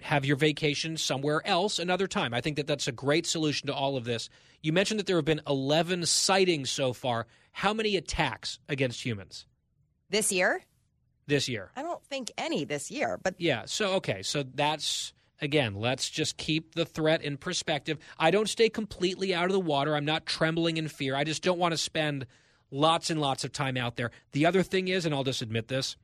have 0.00 0.24
your 0.24 0.36
vacation 0.36 0.96
somewhere 0.96 1.46
else 1.46 1.78
another 1.78 2.06
time. 2.06 2.34
I 2.34 2.40
think 2.40 2.56
that 2.56 2.66
that's 2.66 2.88
a 2.88 2.92
great 2.92 3.26
solution 3.26 3.66
to 3.68 3.74
all 3.74 3.96
of 3.96 4.04
this. 4.04 4.28
You 4.62 4.72
mentioned 4.72 5.00
that 5.00 5.06
there 5.06 5.16
have 5.16 5.24
been 5.24 5.40
11 5.46 6.06
sightings 6.06 6.70
so 6.70 6.92
far. 6.92 7.26
How 7.52 7.72
many 7.72 7.96
attacks 7.96 8.58
against 8.68 9.04
humans 9.04 9.46
This 10.10 10.30
year? 10.32 10.62
this 11.26 11.48
year? 11.48 11.70
I 11.74 11.82
don't 11.82 12.02
think 12.04 12.30
any 12.38 12.64
this 12.64 12.90
year, 12.90 13.18
but 13.22 13.34
Yeah. 13.38 13.62
So 13.66 13.94
okay. 13.94 14.22
So 14.22 14.44
that's 14.44 15.12
again. 15.40 15.74
Let's 15.74 16.08
just 16.08 16.36
keep 16.36 16.74
the 16.74 16.84
threat 16.84 17.22
in 17.22 17.36
perspective. 17.36 17.98
I 18.18 18.30
don't 18.30 18.48
stay 18.48 18.68
completely 18.68 19.34
out 19.34 19.46
of 19.46 19.52
the 19.52 19.60
water. 19.60 19.96
I'm 19.96 20.04
not 20.04 20.26
trembling 20.26 20.76
in 20.76 20.88
fear. 20.88 21.16
I 21.16 21.24
just 21.24 21.42
don't 21.42 21.58
want 21.58 21.72
to 21.72 21.78
spend 21.78 22.26
lots 22.70 23.10
and 23.10 23.20
lots 23.20 23.44
of 23.44 23.52
time 23.52 23.76
out 23.76 23.96
there. 23.96 24.10
The 24.32 24.46
other 24.46 24.62
thing 24.62 24.88
is, 24.88 25.04
and 25.06 25.14
I'll 25.14 25.24
just 25.24 25.42
admit 25.42 25.68
this, 25.68 25.96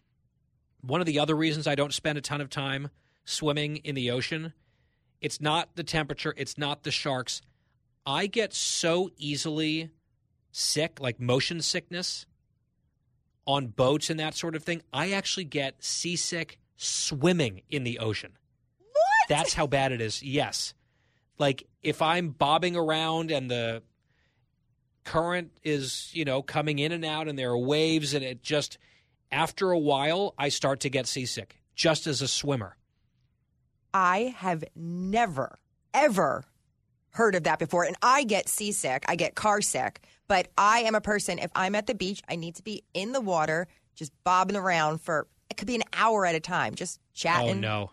one 0.80 1.00
of 1.00 1.06
the 1.06 1.18
other 1.20 1.36
reasons 1.36 1.66
I 1.66 1.74
don't 1.76 1.94
spend 1.94 2.18
a 2.18 2.20
ton 2.20 2.40
of 2.40 2.50
time 2.50 2.90
swimming 3.24 3.76
in 3.76 3.94
the 3.94 4.10
ocean, 4.10 4.52
it's 5.20 5.40
not 5.40 5.76
the 5.76 5.84
temperature. 5.84 6.34
It's 6.36 6.58
not 6.58 6.82
the 6.82 6.90
sharks. 6.90 7.40
I 8.04 8.26
get 8.26 8.52
so 8.52 9.10
easily 9.16 9.90
sick, 10.50 10.98
like 11.00 11.20
motion 11.20 11.62
sickness 11.62 12.26
on 13.46 13.68
boats 13.68 14.10
and 14.10 14.20
that 14.20 14.34
sort 14.34 14.56
of 14.56 14.62
thing. 14.62 14.82
I 14.92 15.12
actually 15.12 15.44
get 15.44 15.82
seasick 15.82 16.58
swimming 16.76 17.62
in 17.70 17.84
the 17.84 17.98
ocean. 17.98 18.32
What? 18.78 19.28
That's 19.28 19.54
how 19.54 19.66
bad 19.66 19.92
it 19.92 20.00
is. 20.00 20.22
Yes. 20.22 20.74
Like 21.38 21.66
if 21.82 22.02
I'm 22.02 22.30
bobbing 22.30 22.76
around 22.76 23.30
and 23.30 23.50
the 23.50 23.82
current 25.04 25.52
is, 25.62 26.10
you 26.12 26.24
know, 26.24 26.42
coming 26.42 26.78
in 26.78 26.92
and 26.92 27.04
out 27.04 27.28
and 27.28 27.38
there 27.38 27.50
are 27.50 27.58
waves 27.58 28.14
and 28.14 28.24
it 28.24 28.42
just 28.42 28.78
after 29.30 29.70
a 29.70 29.78
while 29.78 30.34
I 30.38 30.48
start 30.48 30.80
to 30.80 30.90
get 30.90 31.06
seasick 31.06 31.60
just 31.74 32.06
as 32.06 32.22
a 32.22 32.28
swimmer. 32.28 32.76
I 33.94 34.34
have 34.38 34.64
never, 34.74 35.58
ever 35.92 36.44
heard 37.10 37.34
of 37.34 37.44
that 37.44 37.58
before. 37.58 37.84
And 37.84 37.96
I 38.02 38.24
get 38.24 38.48
seasick, 38.48 39.04
I 39.08 39.16
get 39.16 39.34
car 39.34 39.60
sick, 39.60 40.00
but 40.28 40.48
I 40.56 40.80
am 40.80 40.94
a 40.94 41.00
person, 41.00 41.38
if 41.38 41.50
I'm 41.54 41.74
at 41.74 41.86
the 41.86 41.94
beach, 41.94 42.22
I 42.28 42.36
need 42.36 42.54
to 42.56 42.62
be 42.62 42.84
in 42.94 43.12
the 43.12 43.20
water, 43.20 43.68
just 43.94 44.12
bobbing 44.24 44.56
around 44.56 45.00
for, 45.00 45.26
it 45.50 45.56
could 45.56 45.66
be 45.68 45.74
an 45.74 45.82
hour 45.92 46.24
at 46.24 46.34
a 46.34 46.40
time, 46.40 46.74
just 46.74 46.98
oh, 47.02 47.08
chatting, 47.14 47.58
Oh 47.58 47.60
no. 47.60 47.90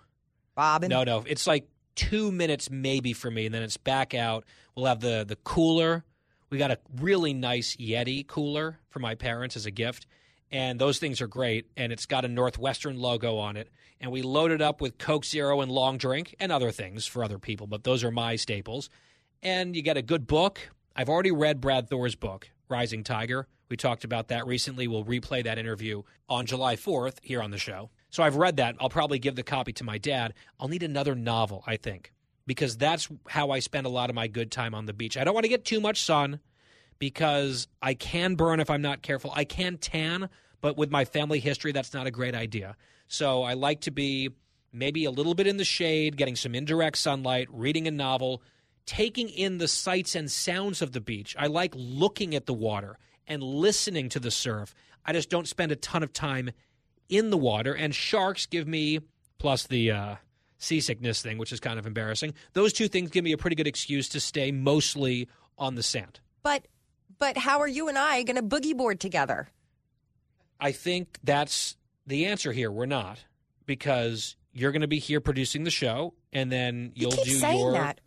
bobbing. 0.56 0.90
No, 0.90 1.04
no. 1.04 1.24
It's 1.28 1.46
like 1.48 1.68
two 1.96 2.32
minutes 2.32 2.72
maybe 2.72 3.12
for 3.12 3.30
me, 3.30 3.46
and 3.46 3.54
then 3.54 3.62
it's 3.62 3.76
back 3.76 4.14
out. 4.14 4.46
We'll 4.76 4.86
have 4.86 5.02
the 5.02 5.26
the 5.28 5.36
cooler. 5.36 6.06
We 6.50 6.58
got 6.58 6.72
a 6.72 6.80
really 7.02 7.34
nice 7.34 7.76
Yeti 7.76 8.26
cooler 8.26 8.80
for 8.90 9.00
my 9.00 9.16
parents 9.16 9.58
as 9.58 9.66
a 9.66 9.72
gift, 9.72 10.08
and 10.52 10.80
those 10.80 11.00
things 11.00 11.22
are 11.22 11.28
great. 11.28 11.68
And 11.78 11.92
it's 11.92 12.06
got 12.06 12.26
a 12.26 12.28
Northwestern 12.28 12.98
logo 12.98 13.38
on 13.38 13.58
it. 13.58 13.70
And 14.02 14.12
we 14.12 14.22
load 14.22 14.52
it 14.52 14.62
up 14.62 14.82
with 14.82 14.98
Coke 14.98 15.26
Zero 15.26 15.62
and 15.62 15.72
long 15.72 15.98
drink 15.98 16.36
and 16.40 16.52
other 16.52 16.72
things 16.72 17.06
for 17.06 17.24
other 17.24 17.38
people, 17.38 17.68
but 17.68 17.84
those 17.84 18.04
are 18.04 18.12
my 18.12 18.36
staples. 18.36 18.90
And 19.44 19.76
you 19.76 19.82
get 19.82 19.98
a 19.98 20.02
good 20.02 20.28
book. 20.28 20.60
I've 20.96 21.10
already 21.10 21.32
read 21.32 21.62
Brad 21.62 21.90
Thor's 21.90 22.16
book, 22.16 22.50
Rising 22.70 23.04
Tiger. 23.04 23.48
We 23.70 23.78
talked 23.78 24.04
about 24.04 24.30
that 24.30 24.48
recently. 24.48 24.88
We'll 24.88 25.06
replay 25.06 25.44
that 25.44 25.58
interview 25.58 26.02
on 26.28 26.46
July 26.46 26.76
4th 26.76 27.18
here 27.22 27.42
on 27.42 27.52
the 27.52 27.58
show. 27.58 27.92
So 28.10 28.24
I've 28.24 28.36
read 28.36 28.58
that. 28.58 28.76
I'll 28.80 28.90
probably 28.90 29.20
give 29.20 29.36
the 29.36 29.44
copy 29.44 29.74
to 29.74 29.84
my 29.84 29.98
dad. 29.98 30.34
I'll 30.60 30.68
need 30.68 30.82
another 30.82 31.14
novel, 31.14 31.64
I 31.68 31.78
think, 31.78 32.12
because 32.48 32.78
that's 32.78 33.08
how 33.28 33.52
I 33.52 33.60
spend 33.60 33.86
a 33.86 33.90
lot 33.90 34.10
of 34.10 34.16
my 34.16 34.28
good 34.28 34.52
time 34.52 34.74
on 34.74 34.88
the 34.88 34.94
beach. 34.94 35.18
I 35.18 35.24
don't 35.24 35.36
want 35.36 35.44
to 35.44 35.50
get 35.50 35.66
too 35.66 35.80
much 35.80 36.02
sun 36.02 36.40
because 37.00 37.68
I 37.82 37.94
can 37.94 38.36
burn 38.36 38.60
if 38.60 38.70
I'm 38.70 38.82
not 38.82 39.02
careful. 39.02 39.32
I 39.34 39.46
can 39.46 39.78
tan, 39.78 40.30
but 40.62 40.78
with 40.78 40.92
my 40.92 41.06
family 41.06 41.40
history, 41.40 41.72
that's 41.72 41.94
not 41.94 42.08
a 42.08 42.12
great 42.12 42.36
idea. 42.36 42.76
So 43.08 43.44
I 43.44 43.54
like 43.54 43.82
to 43.82 43.92
be 43.92 44.30
maybe 44.72 45.06
a 45.06 45.12
little 45.12 45.34
bit 45.34 45.48
in 45.48 45.58
the 45.58 45.66
shade, 45.66 46.18
getting 46.18 46.36
some 46.36 46.54
indirect 46.54 46.98
sunlight, 46.98 47.48
reading 47.52 47.88
a 47.88 47.92
novel, 47.92 48.44
taking 48.86 49.30
in 49.30 49.58
the 49.58 49.68
sights 49.68 50.16
and 50.16 50.30
sounds 50.30 50.82
of 50.82 50.92
the 50.92 51.02
beach. 51.02 51.36
I 51.40 51.48
like 51.48 51.74
looking 51.76 52.36
at 52.36 52.46
the 52.46 52.54
water 52.54 52.98
and 53.28 53.42
listening 53.42 54.10
to 54.10 54.20
the 54.20 54.32
surf. 54.32 54.76
I 55.06 55.14
just 55.14 55.30
don't 55.30 55.48
spend 55.48 55.72
a 55.72 55.76
ton 55.76 56.04
of 56.04 56.14
time 56.14 56.52
in 57.08 57.30
the 57.30 57.38
water. 57.38 57.74
And 57.74 57.96
sharks 57.96 58.46
give 58.46 58.68
me, 58.68 59.00
plus 59.38 59.66
the 59.68 59.92
uh, 59.92 60.16
seasickness 60.58 61.22
thing, 61.22 61.38
which 61.38 61.52
is 61.52 61.60
kind 61.60 61.80
of 61.80 61.88
embarrassing, 61.88 62.34
those 62.54 62.74
two 62.74 62.88
things 62.88 63.10
give 63.10 63.24
me 63.24 63.32
a 63.32 63.38
pretty 63.38 63.56
good 63.56 63.68
excuse 63.68 64.10
to 64.10 64.20
stay 64.20 64.52
mostly 64.52 65.28
on 65.58 65.76
the 65.76 65.84
sand. 65.84 66.20
But, 66.44 66.68
but 67.20 67.38
how 67.38 67.60
are 67.60 67.68
you 67.68 67.88
and 67.88 67.98
I 67.98 68.24
going 68.24 68.36
to 68.38 68.44
boogie 68.44 68.76
board 68.76 69.00
together? 69.00 69.50
I 70.60 70.72
think 70.72 71.20
that's 71.24 71.78
the 72.08 72.26
answer 72.26 72.52
here. 72.52 72.72
We're 72.72 72.86
not 72.86 73.20
because 73.66 74.36
you're 74.52 74.72
going 74.72 74.82
to 74.82 74.88
be 74.88 75.00
here 75.00 75.22
producing 75.22 75.64
the 75.64 75.72
show, 75.72 76.14
and 76.34 76.52
then 76.52 76.92
you'll 76.96 77.12
keep 77.12 77.26
do 77.26 77.32
saying 77.32 77.60
your. 77.60 77.74
that. 77.74 78.02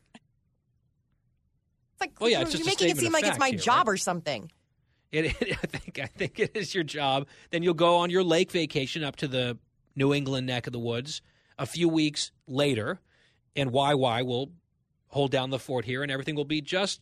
It's 1.92 2.00
like 2.00 2.20
Well, 2.20 2.30
yeah, 2.30 2.38
you're, 2.38 2.42
it's 2.42 2.52
just 2.52 2.64
you're 2.64 2.70
making 2.70 2.90
it 2.90 2.98
seem 2.98 3.12
like 3.12 3.24
it's 3.24 3.38
my 3.38 3.50
here, 3.50 3.58
job 3.58 3.88
or 3.88 3.96
something. 3.96 4.50
It, 5.12 5.26
I 5.40 5.66
think 5.66 5.98
I 5.98 6.06
think 6.06 6.40
it 6.40 6.56
is 6.56 6.74
your 6.74 6.84
job. 6.84 7.26
Then 7.50 7.62
you'll 7.62 7.74
go 7.74 7.96
on 7.96 8.10
your 8.10 8.24
lake 8.24 8.50
vacation 8.50 9.04
up 9.04 9.16
to 9.16 9.28
the 9.28 9.58
New 9.94 10.12
England 10.12 10.46
neck 10.46 10.66
of 10.66 10.72
the 10.72 10.78
woods 10.78 11.22
a 11.58 11.66
few 11.66 11.88
weeks 11.88 12.32
later, 12.46 13.00
and 13.54 13.70
why 13.70 13.92
YY 13.92 14.26
will 14.26 14.52
hold 15.08 15.30
down 15.30 15.50
the 15.50 15.58
fort 15.58 15.84
here, 15.84 16.02
and 16.02 16.10
everything 16.10 16.34
will 16.34 16.44
be 16.44 16.60
just 16.60 17.00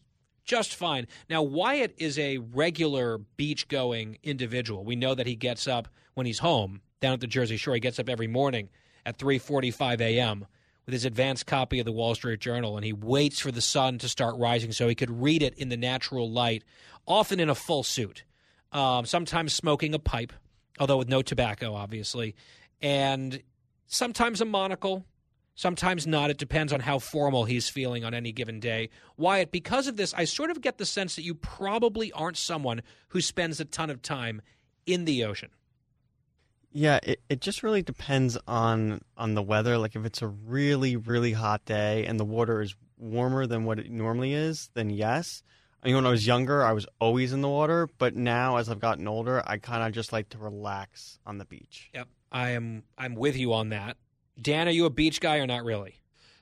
just 0.50 0.74
fine. 0.74 1.06
Now 1.28 1.42
Wyatt 1.42 1.94
is 1.96 2.18
a 2.18 2.38
regular 2.38 3.18
beach 3.18 3.68
going 3.68 4.18
individual. 4.24 4.84
We 4.84 4.96
know 4.96 5.14
that 5.14 5.28
he 5.28 5.36
gets 5.36 5.68
up 5.68 5.86
when 6.14 6.26
he's 6.26 6.40
home 6.40 6.80
down 7.00 7.12
at 7.12 7.20
the 7.20 7.28
Jersey 7.28 7.56
Shore. 7.56 7.74
He 7.74 7.80
gets 7.80 8.00
up 8.00 8.08
every 8.08 8.26
morning 8.26 8.68
at 9.06 9.16
3:45 9.16 10.00
a.m. 10.00 10.46
with 10.86 10.92
his 10.92 11.04
advanced 11.04 11.46
copy 11.46 11.78
of 11.78 11.84
the 11.84 11.92
Wall 11.92 12.16
Street 12.16 12.40
Journal, 12.40 12.74
and 12.76 12.84
he 12.84 12.92
waits 12.92 13.38
for 13.38 13.52
the 13.52 13.60
sun 13.60 13.98
to 13.98 14.08
start 14.08 14.34
rising 14.38 14.72
so 14.72 14.88
he 14.88 14.96
could 14.96 15.22
read 15.22 15.40
it 15.40 15.54
in 15.54 15.68
the 15.68 15.76
natural 15.76 16.28
light, 16.28 16.64
often 17.06 17.38
in 17.38 17.48
a 17.48 17.54
full 17.54 17.84
suit, 17.84 18.24
um, 18.72 19.06
sometimes 19.06 19.52
smoking 19.52 19.94
a 19.94 20.00
pipe, 20.00 20.32
although 20.80 20.98
with 20.98 21.08
no 21.08 21.22
tobacco, 21.22 21.74
obviously, 21.74 22.34
and 22.82 23.40
sometimes 23.86 24.40
a 24.40 24.44
monocle. 24.44 25.04
Sometimes 25.54 26.06
not. 26.06 26.30
It 26.30 26.38
depends 26.38 26.72
on 26.72 26.80
how 26.80 26.98
formal 26.98 27.44
he's 27.44 27.68
feeling 27.68 28.04
on 28.04 28.14
any 28.14 28.32
given 28.32 28.60
day. 28.60 28.88
Wyatt, 29.16 29.52
because 29.52 29.88
of 29.88 29.96
this, 29.96 30.14
I 30.14 30.24
sort 30.24 30.50
of 30.50 30.60
get 30.60 30.78
the 30.78 30.86
sense 30.86 31.16
that 31.16 31.22
you 31.22 31.34
probably 31.34 32.12
aren't 32.12 32.38
someone 32.38 32.82
who 33.08 33.20
spends 33.20 33.60
a 33.60 33.64
ton 33.64 33.90
of 33.90 34.00
time 34.00 34.40
in 34.86 35.04
the 35.04 35.24
ocean. 35.24 35.50
Yeah, 36.72 37.00
it, 37.02 37.20
it 37.28 37.40
just 37.40 37.62
really 37.62 37.82
depends 37.82 38.38
on 38.46 39.00
on 39.16 39.34
the 39.34 39.42
weather. 39.42 39.76
Like 39.76 39.96
if 39.96 40.04
it's 40.04 40.22
a 40.22 40.28
really 40.28 40.96
really 40.96 41.32
hot 41.32 41.64
day 41.64 42.06
and 42.06 42.18
the 42.18 42.24
water 42.24 42.60
is 42.62 42.76
warmer 42.96 43.46
than 43.46 43.64
what 43.64 43.78
it 43.78 43.90
normally 43.90 44.34
is, 44.34 44.70
then 44.74 44.90
yes. 44.90 45.42
I 45.82 45.86
mean, 45.86 45.96
when 45.96 46.06
I 46.06 46.10
was 46.10 46.26
younger, 46.26 46.62
I 46.62 46.72
was 46.72 46.86
always 47.00 47.32
in 47.32 47.40
the 47.40 47.48
water, 47.48 47.88
but 47.98 48.14
now 48.14 48.56
as 48.56 48.68
I've 48.68 48.80
gotten 48.80 49.08
older, 49.08 49.42
I 49.46 49.56
kind 49.56 49.82
of 49.82 49.92
just 49.92 50.12
like 50.12 50.28
to 50.30 50.38
relax 50.38 51.18
on 51.24 51.38
the 51.38 51.46
beach. 51.46 51.90
Yep, 51.94 52.08
I 52.30 52.50
am. 52.50 52.84
I'm 52.98 53.14
with 53.14 53.36
you 53.36 53.54
on 53.54 53.70
that. 53.70 53.96
Dan, 54.40 54.68
are 54.68 54.72
you 54.72 54.86
a 54.86 54.90
beach 54.90 55.20
guy 55.20 55.38
or 55.38 55.46
not 55.46 55.64
really? 55.64 55.96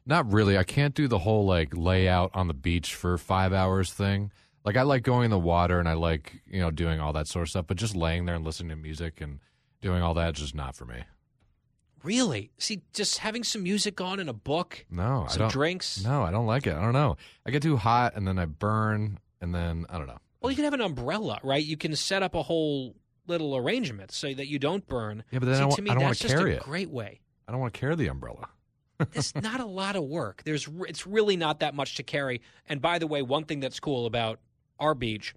Not 0.06 0.32
really. 0.32 0.56
I 0.56 0.64
can't 0.64 0.94
do 0.94 1.08
the 1.08 1.18
whole 1.18 1.44
like 1.46 1.76
layout 1.76 2.30
on 2.34 2.48
the 2.48 2.54
beach 2.54 2.94
for 2.94 3.18
five 3.18 3.52
hours 3.52 3.92
thing. 3.92 4.32
Like 4.64 4.76
I 4.76 4.82
like 4.82 5.02
going 5.02 5.26
in 5.26 5.30
the 5.30 5.38
water 5.38 5.78
and 5.80 5.88
I 5.88 5.92
like 5.94 6.42
you 6.46 6.60
know 6.60 6.70
doing 6.70 7.00
all 7.00 7.12
that 7.14 7.26
sort 7.26 7.42
of 7.44 7.50
stuff, 7.50 7.66
but 7.66 7.76
just 7.76 7.94
laying 7.96 8.24
there 8.24 8.34
and 8.34 8.44
listening 8.44 8.70
to 8.70 8.76
music 8.76 9.20
and 9.20 9.40
doing 9.80 10.02
all 10.02 10.14
that 10.14 10.34
is 10.34 10.40
just 10.40 10.54
not 10.54 10.74
for 10.76 10.84
me. 10.84 11.04
Really? 12.04 12.50
See, 12.58 12.82
just 12.94 13.18
having 13.18 13.42
some 13.42 13.62
music 13.64 14.00
on 14.00 14.20
and 14.20 14.30
a 14.30 14.32
book, 14.32 14.86
No, 14.90 15.24
I 15.26 15.32
some 15.32 15.40
don't. 15.40 15.50
drinks. 15.52 16.02
No, 16.04 16.22
I 16.22 16.30
don't 16.30 16.46
like 16.46 16.66
it. 16.66 16.74
I 16.74 16.80
don't 16.80 16.92
know. 16.92 17.16
I 17.44 17.50
get 17.50 17.62
too 17.62 17.76
hot 17.76 18.14
and 18.14 18.26
then 18.26 18.38
I 18.38 18.44
burn 18.44 19.18
and 19.40 19.54
then 19.54 19.84
I 19.90 19.98
don't 19.98 20.06
know. 20.06 20.18
Well, 20.40 20.50
you 20.52 20.56
can 20.56 20.64
have 20.64 20.74
an 20.74 20.80
umbrella, 20.80 21.40
right? 21.42 21.62
You 21.64 21.76
can 21.76 21.96
set 21.96 22.22
up 22.22 22.34
a 22.36 22.42
whole 22.42 22.94
little 23.26 23.56
arrangement 23.56 24.12
so 24.12 24.32
that 24.32 24.46
you 24.46 24.60
don't 24.60 24.86
burn. 24.86 25.24
Yeah, 25.32 25.40
but 25.40 25.46
then 25.46 25.56
See, 25.56 25.62
I, 25.62 25.66
wa- 25.66 25.74
to 25.74 25.82
me, 25.82 25.90
I 25.90 25.94
don't 25.94 26.02
want 26.04 26.10
that's 26.12 26.20
to 26.20 26.28
just 26.28 26.36
carry 26.38 26.52
a 26.54 26.56
it. 26.58 26.62
great 26.62 26.90
way. 26.90 27.20
I 27.48 27.52
don't 27.52 27.60
want 27.60 27.72
to 27.72 27.80
carry 27.80 27.96
the 27.96 28.08
umbrella. 28.08 28.48
It's 29.14 29.32
not 29.36 29.60
a 29.60 29.64
lot 29.64 29.94
of 29.94 30.02
work. 30.02 30.42
There's 30.44 30.68
it's 30.88 31.06
really 31.06 31.36
not 31.36 31.60
that 31.60 31.72
much 31.72 31.94
to 31.96 32.02
carry. 32.02 32.40
And 32.68 32.82
by 32.82 32.98
the 32.98 33.06
way, 33.06 33.22
one 33.22 33.44
thing 33.44 33.60
that's 33.60 33.78
cool 33.78 34.06
about 34.06 34.40
our 34.80 34.92
beach, 34.92 35.36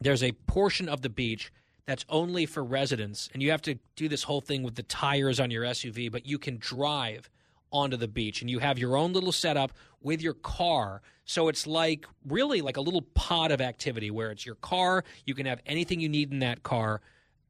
there's 0.00 0.22
a 0.22 0.32
portion 0.32 0.88
of 0.88 1.02
the 1.02 1.10
beach 1.10 1.52
that's 1.84 2.06
only 2.08 2.46
for 2.46 2.64
residents, 2.64 3.28
and 3.34 3.42
you 3.42 3.50
have 3.50 3.60
to 3.62 3.78
do 3.94 4.08
this 4.08 4.22
whole 4.22 4.40
thing 4.40 4.62
with 4.62 4.74
the 4.74 4.84
tires 4.84 5.38
on 5.38 5.50
your 5.50 5.64
SUV, 5.64 6.10
but 6.10 6.24
you 6.24 6.38
can 6.38 6.56
drive 6.56 7.28
onto 7.72 7.96
the 7.98 8.08
beach 8.08 8.40
and 8.40 8.50
you 8.50 8.58
have 8.58 8.78
your 8.78 8.96
own 8.96 9.12
little 9.12 9.32
setup 9.32 9.72
with 10.00 10.22
your 10.22 10.34
car. 10.34 11.02
So 11.26 11.48
it's 11.48 11.66
like 11.66 12.06
really 12.26 12.62
like 12.62 12.78
a 12.78 12.80
little 12.80 13.02
pod 13.02 13.50
of 13.50 13.60
activity 13.60 14.10
where 14.10 14.30
it's 14.30 14.46
your 14.46 14.56
car, 14.56 15.04
you 15.26 15.34
can 15.34 15.44
have 15.44 15.60
anything 15.66 16.00
you 16.00 16.08
need 16.08 16.32
in 16.32 16.38
that 16.40 16.62
car 16.62 17.02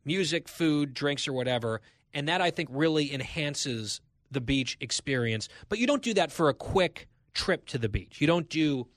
music, 0.04 0.48
food, 0.48 0.94
drinks, 0.94 1.28
or 1.28 1.32
whatever. 1.32 1.80
And 2.14 2.28
that 2.28 2.40
I 2.40 2.51
think 2.51 2.68
really 2.72 3.12
enhances 3.12 4.01
the 4.30 4.40
beach 4.40 4.76
experience. 4.80 5.48
But 5.68 5.78
you 5.78 5.86
don't 5.86 6.02
do 6.02 6.14
that 6.14 6.32
for 6.32 6.48
a 6.48 6.55
quick 6.55 7.09
trip 7.34 7.66
to 7.66 7.78
the 7.78 7.89
beach. 7.89 8.20
You 8.20 8.26
don't 8.26 8.48
do 8.48 8.89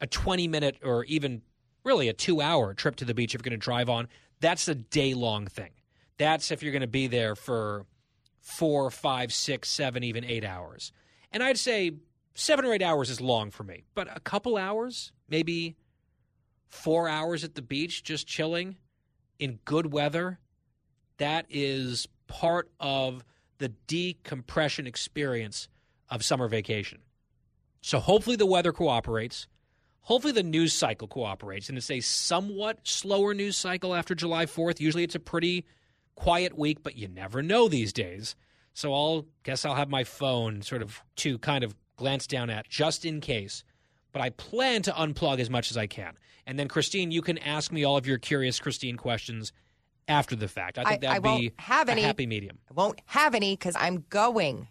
a 0.00 0.06
20 0.06 0.48
minute 0.48 0.78
or 0.84 1.04
even 1.04 1.42
really 1.84 2.08
a 2.08 2.12
two 2.12 2.40
hour 2.40 2.74
trip 2.74 2.96
to 2.96 3.04
the 3.04 3.14
beach 3.14 3.34
if 3.34 3.40
you're 3.40 3.50
going 3.50 3.58
to 3.58 3.64
drive 3.64 3.88
on. 3.88 4.08
That's 4.40 4.66
a 4.68 4.74
day 4.74 5.14
long 5.14 5.46
thing. 5.46 5.70
That's 6.18 6.50
if 6.50 6.62
you're 6.62 6.72
going 6.72 6.82
to 6.82 6.86
be 6.86 7.06
there 7.06 7.34
for 7.34 7.86
four, 8.40 8.90
five, 8.90 9.32
six, 9.32 9.70
seven, 9.70 10.04
even 10.04 10.24
eight 10.24 10.44
hours. 10.44 10.92
And 11.32 11.42
I'd 11.42 11.58
say 11.58 11.92
seven 12.34 12.64
or 12.64 12.74
eight 12.74 12.82
hours 12.82 13.10
is 13.10 13.20
long 13.20 13.50
for 13.50 13.64
me, 13.64 13.84
but 13.94 14.14
a 14.14 14.20
couple 14.20 14.56
hours, 14.56 15.12
maybe 15.28 15.76
four 16.68 17.08
hours 17.08 17.44
at 17.44 17.54
the 17.54 17.62
beach 17.62 18.04
just 18.04 18.26
chilling 18.26 18.76
in 19.38 19.58
good 19.64 19.92
weather, 19.92 20.38
that 21.18 21.46
is 21.48 22.06
part 22.40 22.68
of 22.80 23.24
the 23.58 23.68
decompression 23.86 24.88
experience 24.88 25.68
of 26.10 26.24
summer 26.24 26.48
vacation. 26.48 26.98
So 27.80 28.00
hopefully 28.00 28.34
the 28.34 28.44
weather 28.44 28.72
cooperates. 28.72 29.46
Hopefully 30.00 30.32
the 30.32 30.42
news 30.42 30.72
cycle 30.72 31.06
cooperates. 31.06 31.68
And 31.68 31.78
it's 31.78 31.92
a 31.92 32.00
somewhat 32.00 32.80
slower 32.82 33.34
news 33.34 33.56
cycle 33.56 33.94
after 33.94 34.16
July 34.16 34.46
4th. 34.46 34.80
Usually 34.80 35.04
it's 35.04 35.14
a 35.14 35.20
pretty 35.20 35.64
quiet 36.16 36.58
week, 36.58 36.82
but 36.82 36.96
you 36.96 37.06
never 37.06 37.40
know 37.40 37.68
these 37.68 37.92
days. 37.92 38.34
So 38.72 38.92
I'll 38.92 39.26
guess 39.44 39.64
I'll 39.64 39.76
have 39.76 39.88
my 39.88 40.02
phone 40.02 40.60
sort 40.62 40.82
of 40.82 41.00
to 41.16 41.38
kind 41.38 41.62
of 41.62 41.76
glance 41.96 42.26
down 42.26 42.50
at 42.50 42.68
just 42.68 43.04
in 43.04 43.20
case. 43.20 43.62
But 44.12 44.22
I 44.22 44.30
plan 44.30 44.82
to 44.82 44.90
unplug 44.90 45.38
as 45.38 45.50
much 45.50 45.70
as 45.70 45.76
I 45.76 45.86
can. 45.86 46.18
And 46.46 46.58
then 46.58 46.66
Christine, 46.66 47.12
you 47.12 47.22
can 47.22 47.38
ask 47.38 47.70
me 47.70 47.84
all 47.84 47.96
of 47.96 48.08
your 48.08 48.18
curious 48.18 48.58
Christine 48.58 48.96
questions 48.96 49.52
after 50.08 50.36
the 50.36 50.48
fact. 50.48 50.78
I 50.78 50.84
think 50.84 51.00
that'd 51.02 51.24
won't 51.24 51.40
be 51.40 51.52
have 51.58 51.88
a 51.88 51.92
any. 51.92 52.02
happy 52.02 52.26
medium. 52.26 52.58
I 52.70 52.74
won't 52.74 53.00
have 53.06 53.34
any 53.34 53.54
because 53.54 53.76
I'm 53.78 54.04
going. 54.10 54.68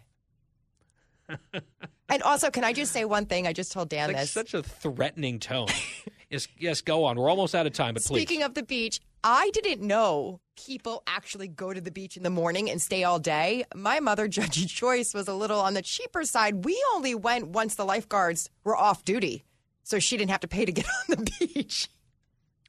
and 2.08 2.22
also, 2.22 2.50
can 2.50 2.64
I 2.64 2.72
just 2.72 2.92
say 2.92 3.04
one 3.04 3.26
thing? 3.26 3.46
I 3.46 3.52
just 3.52 3.72
told 3.72 3.88
Dan 3.88 4.08
Like 4.08 4.16
this. 4.18 4.30
such 4.30 4.54
a 4.54 4.62
threatening 4.62 5.38
tone. 5.38 5.68
yes, 6.30 6.46
yes, 6.58 6.80
go 6.82 7.04
on. 7.04 7.16
We're 7.16 7.30
almost 7.30 7.54
out 7.54 7.66
of 7.66 7.72
time, 7.72 7.94
but 7.94 8.02
please 8.04 8.22
Speaking 8.22 8.42
of 8.42 8.54
the 8.54 8.62
beach, 8.62 9.00
I 9.22 9.50
didn't 9.54 9.80
know 9.80 10.40
people 10.56 11.02
actually 11.06 11.48
go 11.48 11.72
to 11.72 11.80
the 11.80 11.90
beach 11.90 12.16
in 12.16 12.22
the 12.22 12.30
morning 12.30 12.70
and 12.70 12.80
stay 12.80 13.04
all 13.04 13.18
day. 13.18 13.64
My 13.74 14.00
mother, 14.00 14.28
Judgy 14.28 14.68
Choice, 14.68 15.14
was 15.14 15.28
a 15.28 15.34
little 15.34 15.60
on 15.60 15.74
the 15.74 15.82
cheaper 15.82 16.24
side. 16.24 16.64
We 16.64 16.82
only 16.94 17.14
went 17.14 17.48
once 17.48 17.74
the 17.74 17.84
lifeguards 17.86 18.50
were 18.64 18.76
off 18.76 19.04
duty, 19.04 19.44
so 19.82 19.98
she 19.98 20.16
didn't 20.18 20.30
have 20.30 20.40
to 20.40 20.48
pay 20.48 20.66
to 20.66 20.72
get 20.72 20.86
on 21.08 21.16
the 21.24 21.30
beach. 21.40 21.88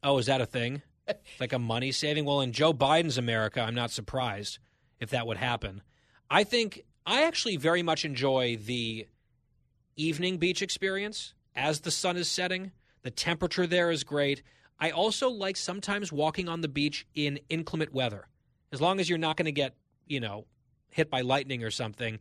Oh, 0.02 0.18
is 0.18 0.28
that 0.28 0.40
a 0.40 0.46
thing? 0.46 0.82
like 1.40 1.53
a 1.53 1.60
money 1.60 1.91
saving? 1.91 2.26
Well, 2.26 2.41
in 2.41 2.52
Joe 2.52 2.73
Biden's 2.73 3.18
America, 3.18 3.61
I'm 3.61 3.76
not 3.76 3.91
surprised 3.91 4.60
if 4.99 5.10
that 5.11 5.27
would 5.27 5.38
happen. 5.38 5.82
I 6.30 6.44
think 6.44 6.84
I 7.06 7.23
actually 7.23 7.57
very 7.57 7.84
much 7.84 8.06
enjoy 8.06 8.57
the 8.57 9.07
evening 9.95 10.38
beach 10.38 10.61
experience 10.61 11.34
as 11.56 11.82
the 11.82 11.91
sun 11.91 12.18
is 12.18 12.30
setting. 12.30 12.72
The 13.03 13.11
temperature 13.11 13.68
there 13.68 13.91
is 13.91 14.03
great. 14.03 14.41
I 14.80 14.91
also 14.91 15.30
like 15.30 15.57
sometimes 15.57 16.11
walking 16.11 16.49
on 16.49 16.61
the 16.61 16.68
beach 16.68 17.06
in 17.14 17.40
inclement 17.49 17.94
weather. 17.94 18.27
As 18.72 18.82
long 18.82 18.99
as 18.99 19.07
you're 19.07 19.18
not 19.18 19.38
going 19.38 19.45
to 19.45 19.52
get, 19.52 19.76
you 20.07 20.19
know, 20.19 20.45
hit 20.90 21.10
by 21.10 21.22
lightning 21.22 21.64
or 21.64 21.72
something, 21.72 22.19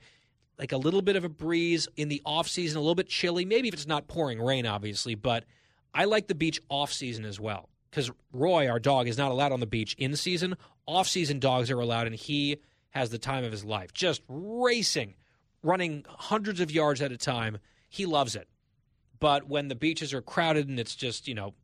like 0.59 0.73
a 0.73 0.77
little 0.77 1.03
bit 1.03 1.17
of 1.17 1.25
a 1.25 1.29
breeze 1.29 1.89
in 1.97 2.09
the 2.09 2.23
off 2.25 2.47
season, 2.47 2.79
a 2.79 2.81
little 2.81 2.95
bit 2.95 3.09
chilly, 3.09 3.45
maybe 3.45 3.69
if 3.69 3.75
it's 3.75 3.87
not 3.87 4.07
pouring 4.07 4.41
rain 4.41 4.67
obviously, 4.67 5.15
but 5.15 5.45
I 5.93 6.05
like 6.05 6.29
the 6.29 6.35
beach 6.35 6.61
off 6.69 6.93
season 6.93 7.25
as 7.25 7.41
well 7.41 7.69
because 7.95 8.11
Roy, 8.33 8.69
our 8.69 8.81
dog, 8.81 9.07
is 9.07 9.17
not 9.17 9.31
allowed 9.31 9.53
on 9.53 9.61
the 9.61 9.67
beach 9.67 9.95
in 9.99 10.17
season. 10.17 10.57
Off 10.85 11.07
season 11.07 11.39
dogs 11.39 11.71
are 11.71 11.79
allowed, 11.79 12.09
and 12.09 12.17
he 12.17 12.59
has 12.91 13.11
the 13.11 13.19
time 13.19 13.45
of 13.45 13.53
his 13.53 13.65
life, 13.65 13.93
just 13.93 14.21
racing, 14.29 15.15
running 15.63 16.05
hundreds 16.09 16.59
of 16.59 16.73
yards 16.73 17.01
at 17.01 17.13
a 17.13 17.17
time. 17.17 17.59
He 17.89 18.05
loves 18.05 18.35
it. 18.35 18.49
But 19.21 19.49
when 19.49 19.69
the 19.69 19.77
beaches 19.77 20.13
are 20.13 20.21
crowded 20.21 20.69
and 20.69 20.81
it's 20.81 20.97
just, 20.97 21.29
you 21.29 21.35
know, 21.35 21.55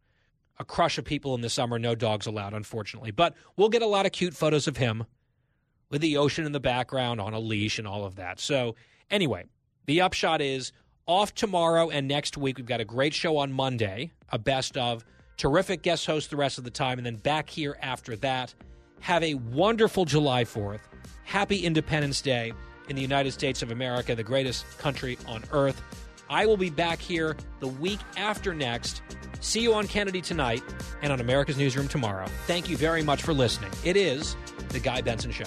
a 0.59 0.65
crush 0.65 0.99
of 0.99 1.05
people 1.05 1.35
in 1.35 1.41
the 1.41 1.51
summer, 1.51 1.81
no 1.81 1.97
dogs 1.97 2.27
allowed, 2.27 2.55
unfortunately. 2.55 3.11
But 3.11 3.35
we'll 3.57 3.69
get 3.69 3.83
a 3.83 3.87
lot 3.87 4.07
of 4.07 4.13
cute 4.13 4.35
photos 4.35 4.69
of 4.69 4.77
him 4.77 5.07
with 5.91 6.01
the 6.01 6.17
ocean 6.17 6.47
in 6.47 6.53
the 6.53 6.61
background 6.61 7.21
on 7.21 7.35
a 7.35 7.41
leash 7.41 7.79
and 7.79 7.89
all 7.89 8.05
of 8.05 8.17
that. 8.17 8.39
So, 8.39 8.77
anyway, 9.11 9.47
the 9.87 10.01
upshot 10.01 10.41
is 10.41 10.71
off 11.07 11.35
tomorrow 11.35 11.91
and 11.91 12.07
next 12.07 12.37
week. 12.37 12.59
We've 12.59 12.67
got 12.67 12.81
a 12.81 12.85
great 12.85 13.15
show 13.15 13.37
on 13.39 13.53
Monday, 13.53 14.13
a 14.29 14.39
best 14.39 14.77
of 14.77 15.05
terrific 15.41 15.81
guest 15.81 16.05
host 16.05 16.29
the 16.29 16.37
rest 16.37 16.59
of 16.59 16.65
the 16.65 16.71
time, 16.71 16.99
and 16.99 17.07
then 17.07 17.17
back 17.17 17.49
here 17.49 17.79
after 17.81 18.15
that. 18.17 18.55
Have 19.01 19.23
a 19.23 19.35
wonderful 19.35 20.05
July 20.05 20.45
4th. 20.45 20.81
Happy 21.25 21.65
Independence 21.65 22.21
Day 22.21 22.53
in 22.91 22.97
the 22.97 23.01
United 23.01 23.33
States 23.33 23.63
of 23.63 23.71
America, 23.71 24.15
the 24.15 24.23
greatest 24.23 24.67
country 24.77 25.17
on 25.27 25.43
earth. 25.53 25.81
I 26.29 26.45
will 26.45 26.59
be 26.59 26.69
back 26.69 27.01
here 27.01 27.37
the 27.61 27.69
week 27.69 28.01
after 28.19 28.53
next. 28.53 29.01
See 29.41 29.63
you 29.63 29.73
on 29.73 29.89
Kennedy 29.89 30.21
tonight 30.21 30.63
and 31.01 31.11
on 31.11 31.21
America's 31.21 31.57
Newsroom 31.57 31.89
tomorrow. 31.89 32.27
Thank 32.47 32.69
you 32.69 32.77
very 32.77 33.03
much 33.03 33.23
for 33.23 33.33
listening. 33.33 33.71
It 33.83 33.97
is 33.97 34.37
The 34.69 34.81
Guy 34.81 35.01
Benson 35.01 35.31
Show. 35.31 35.47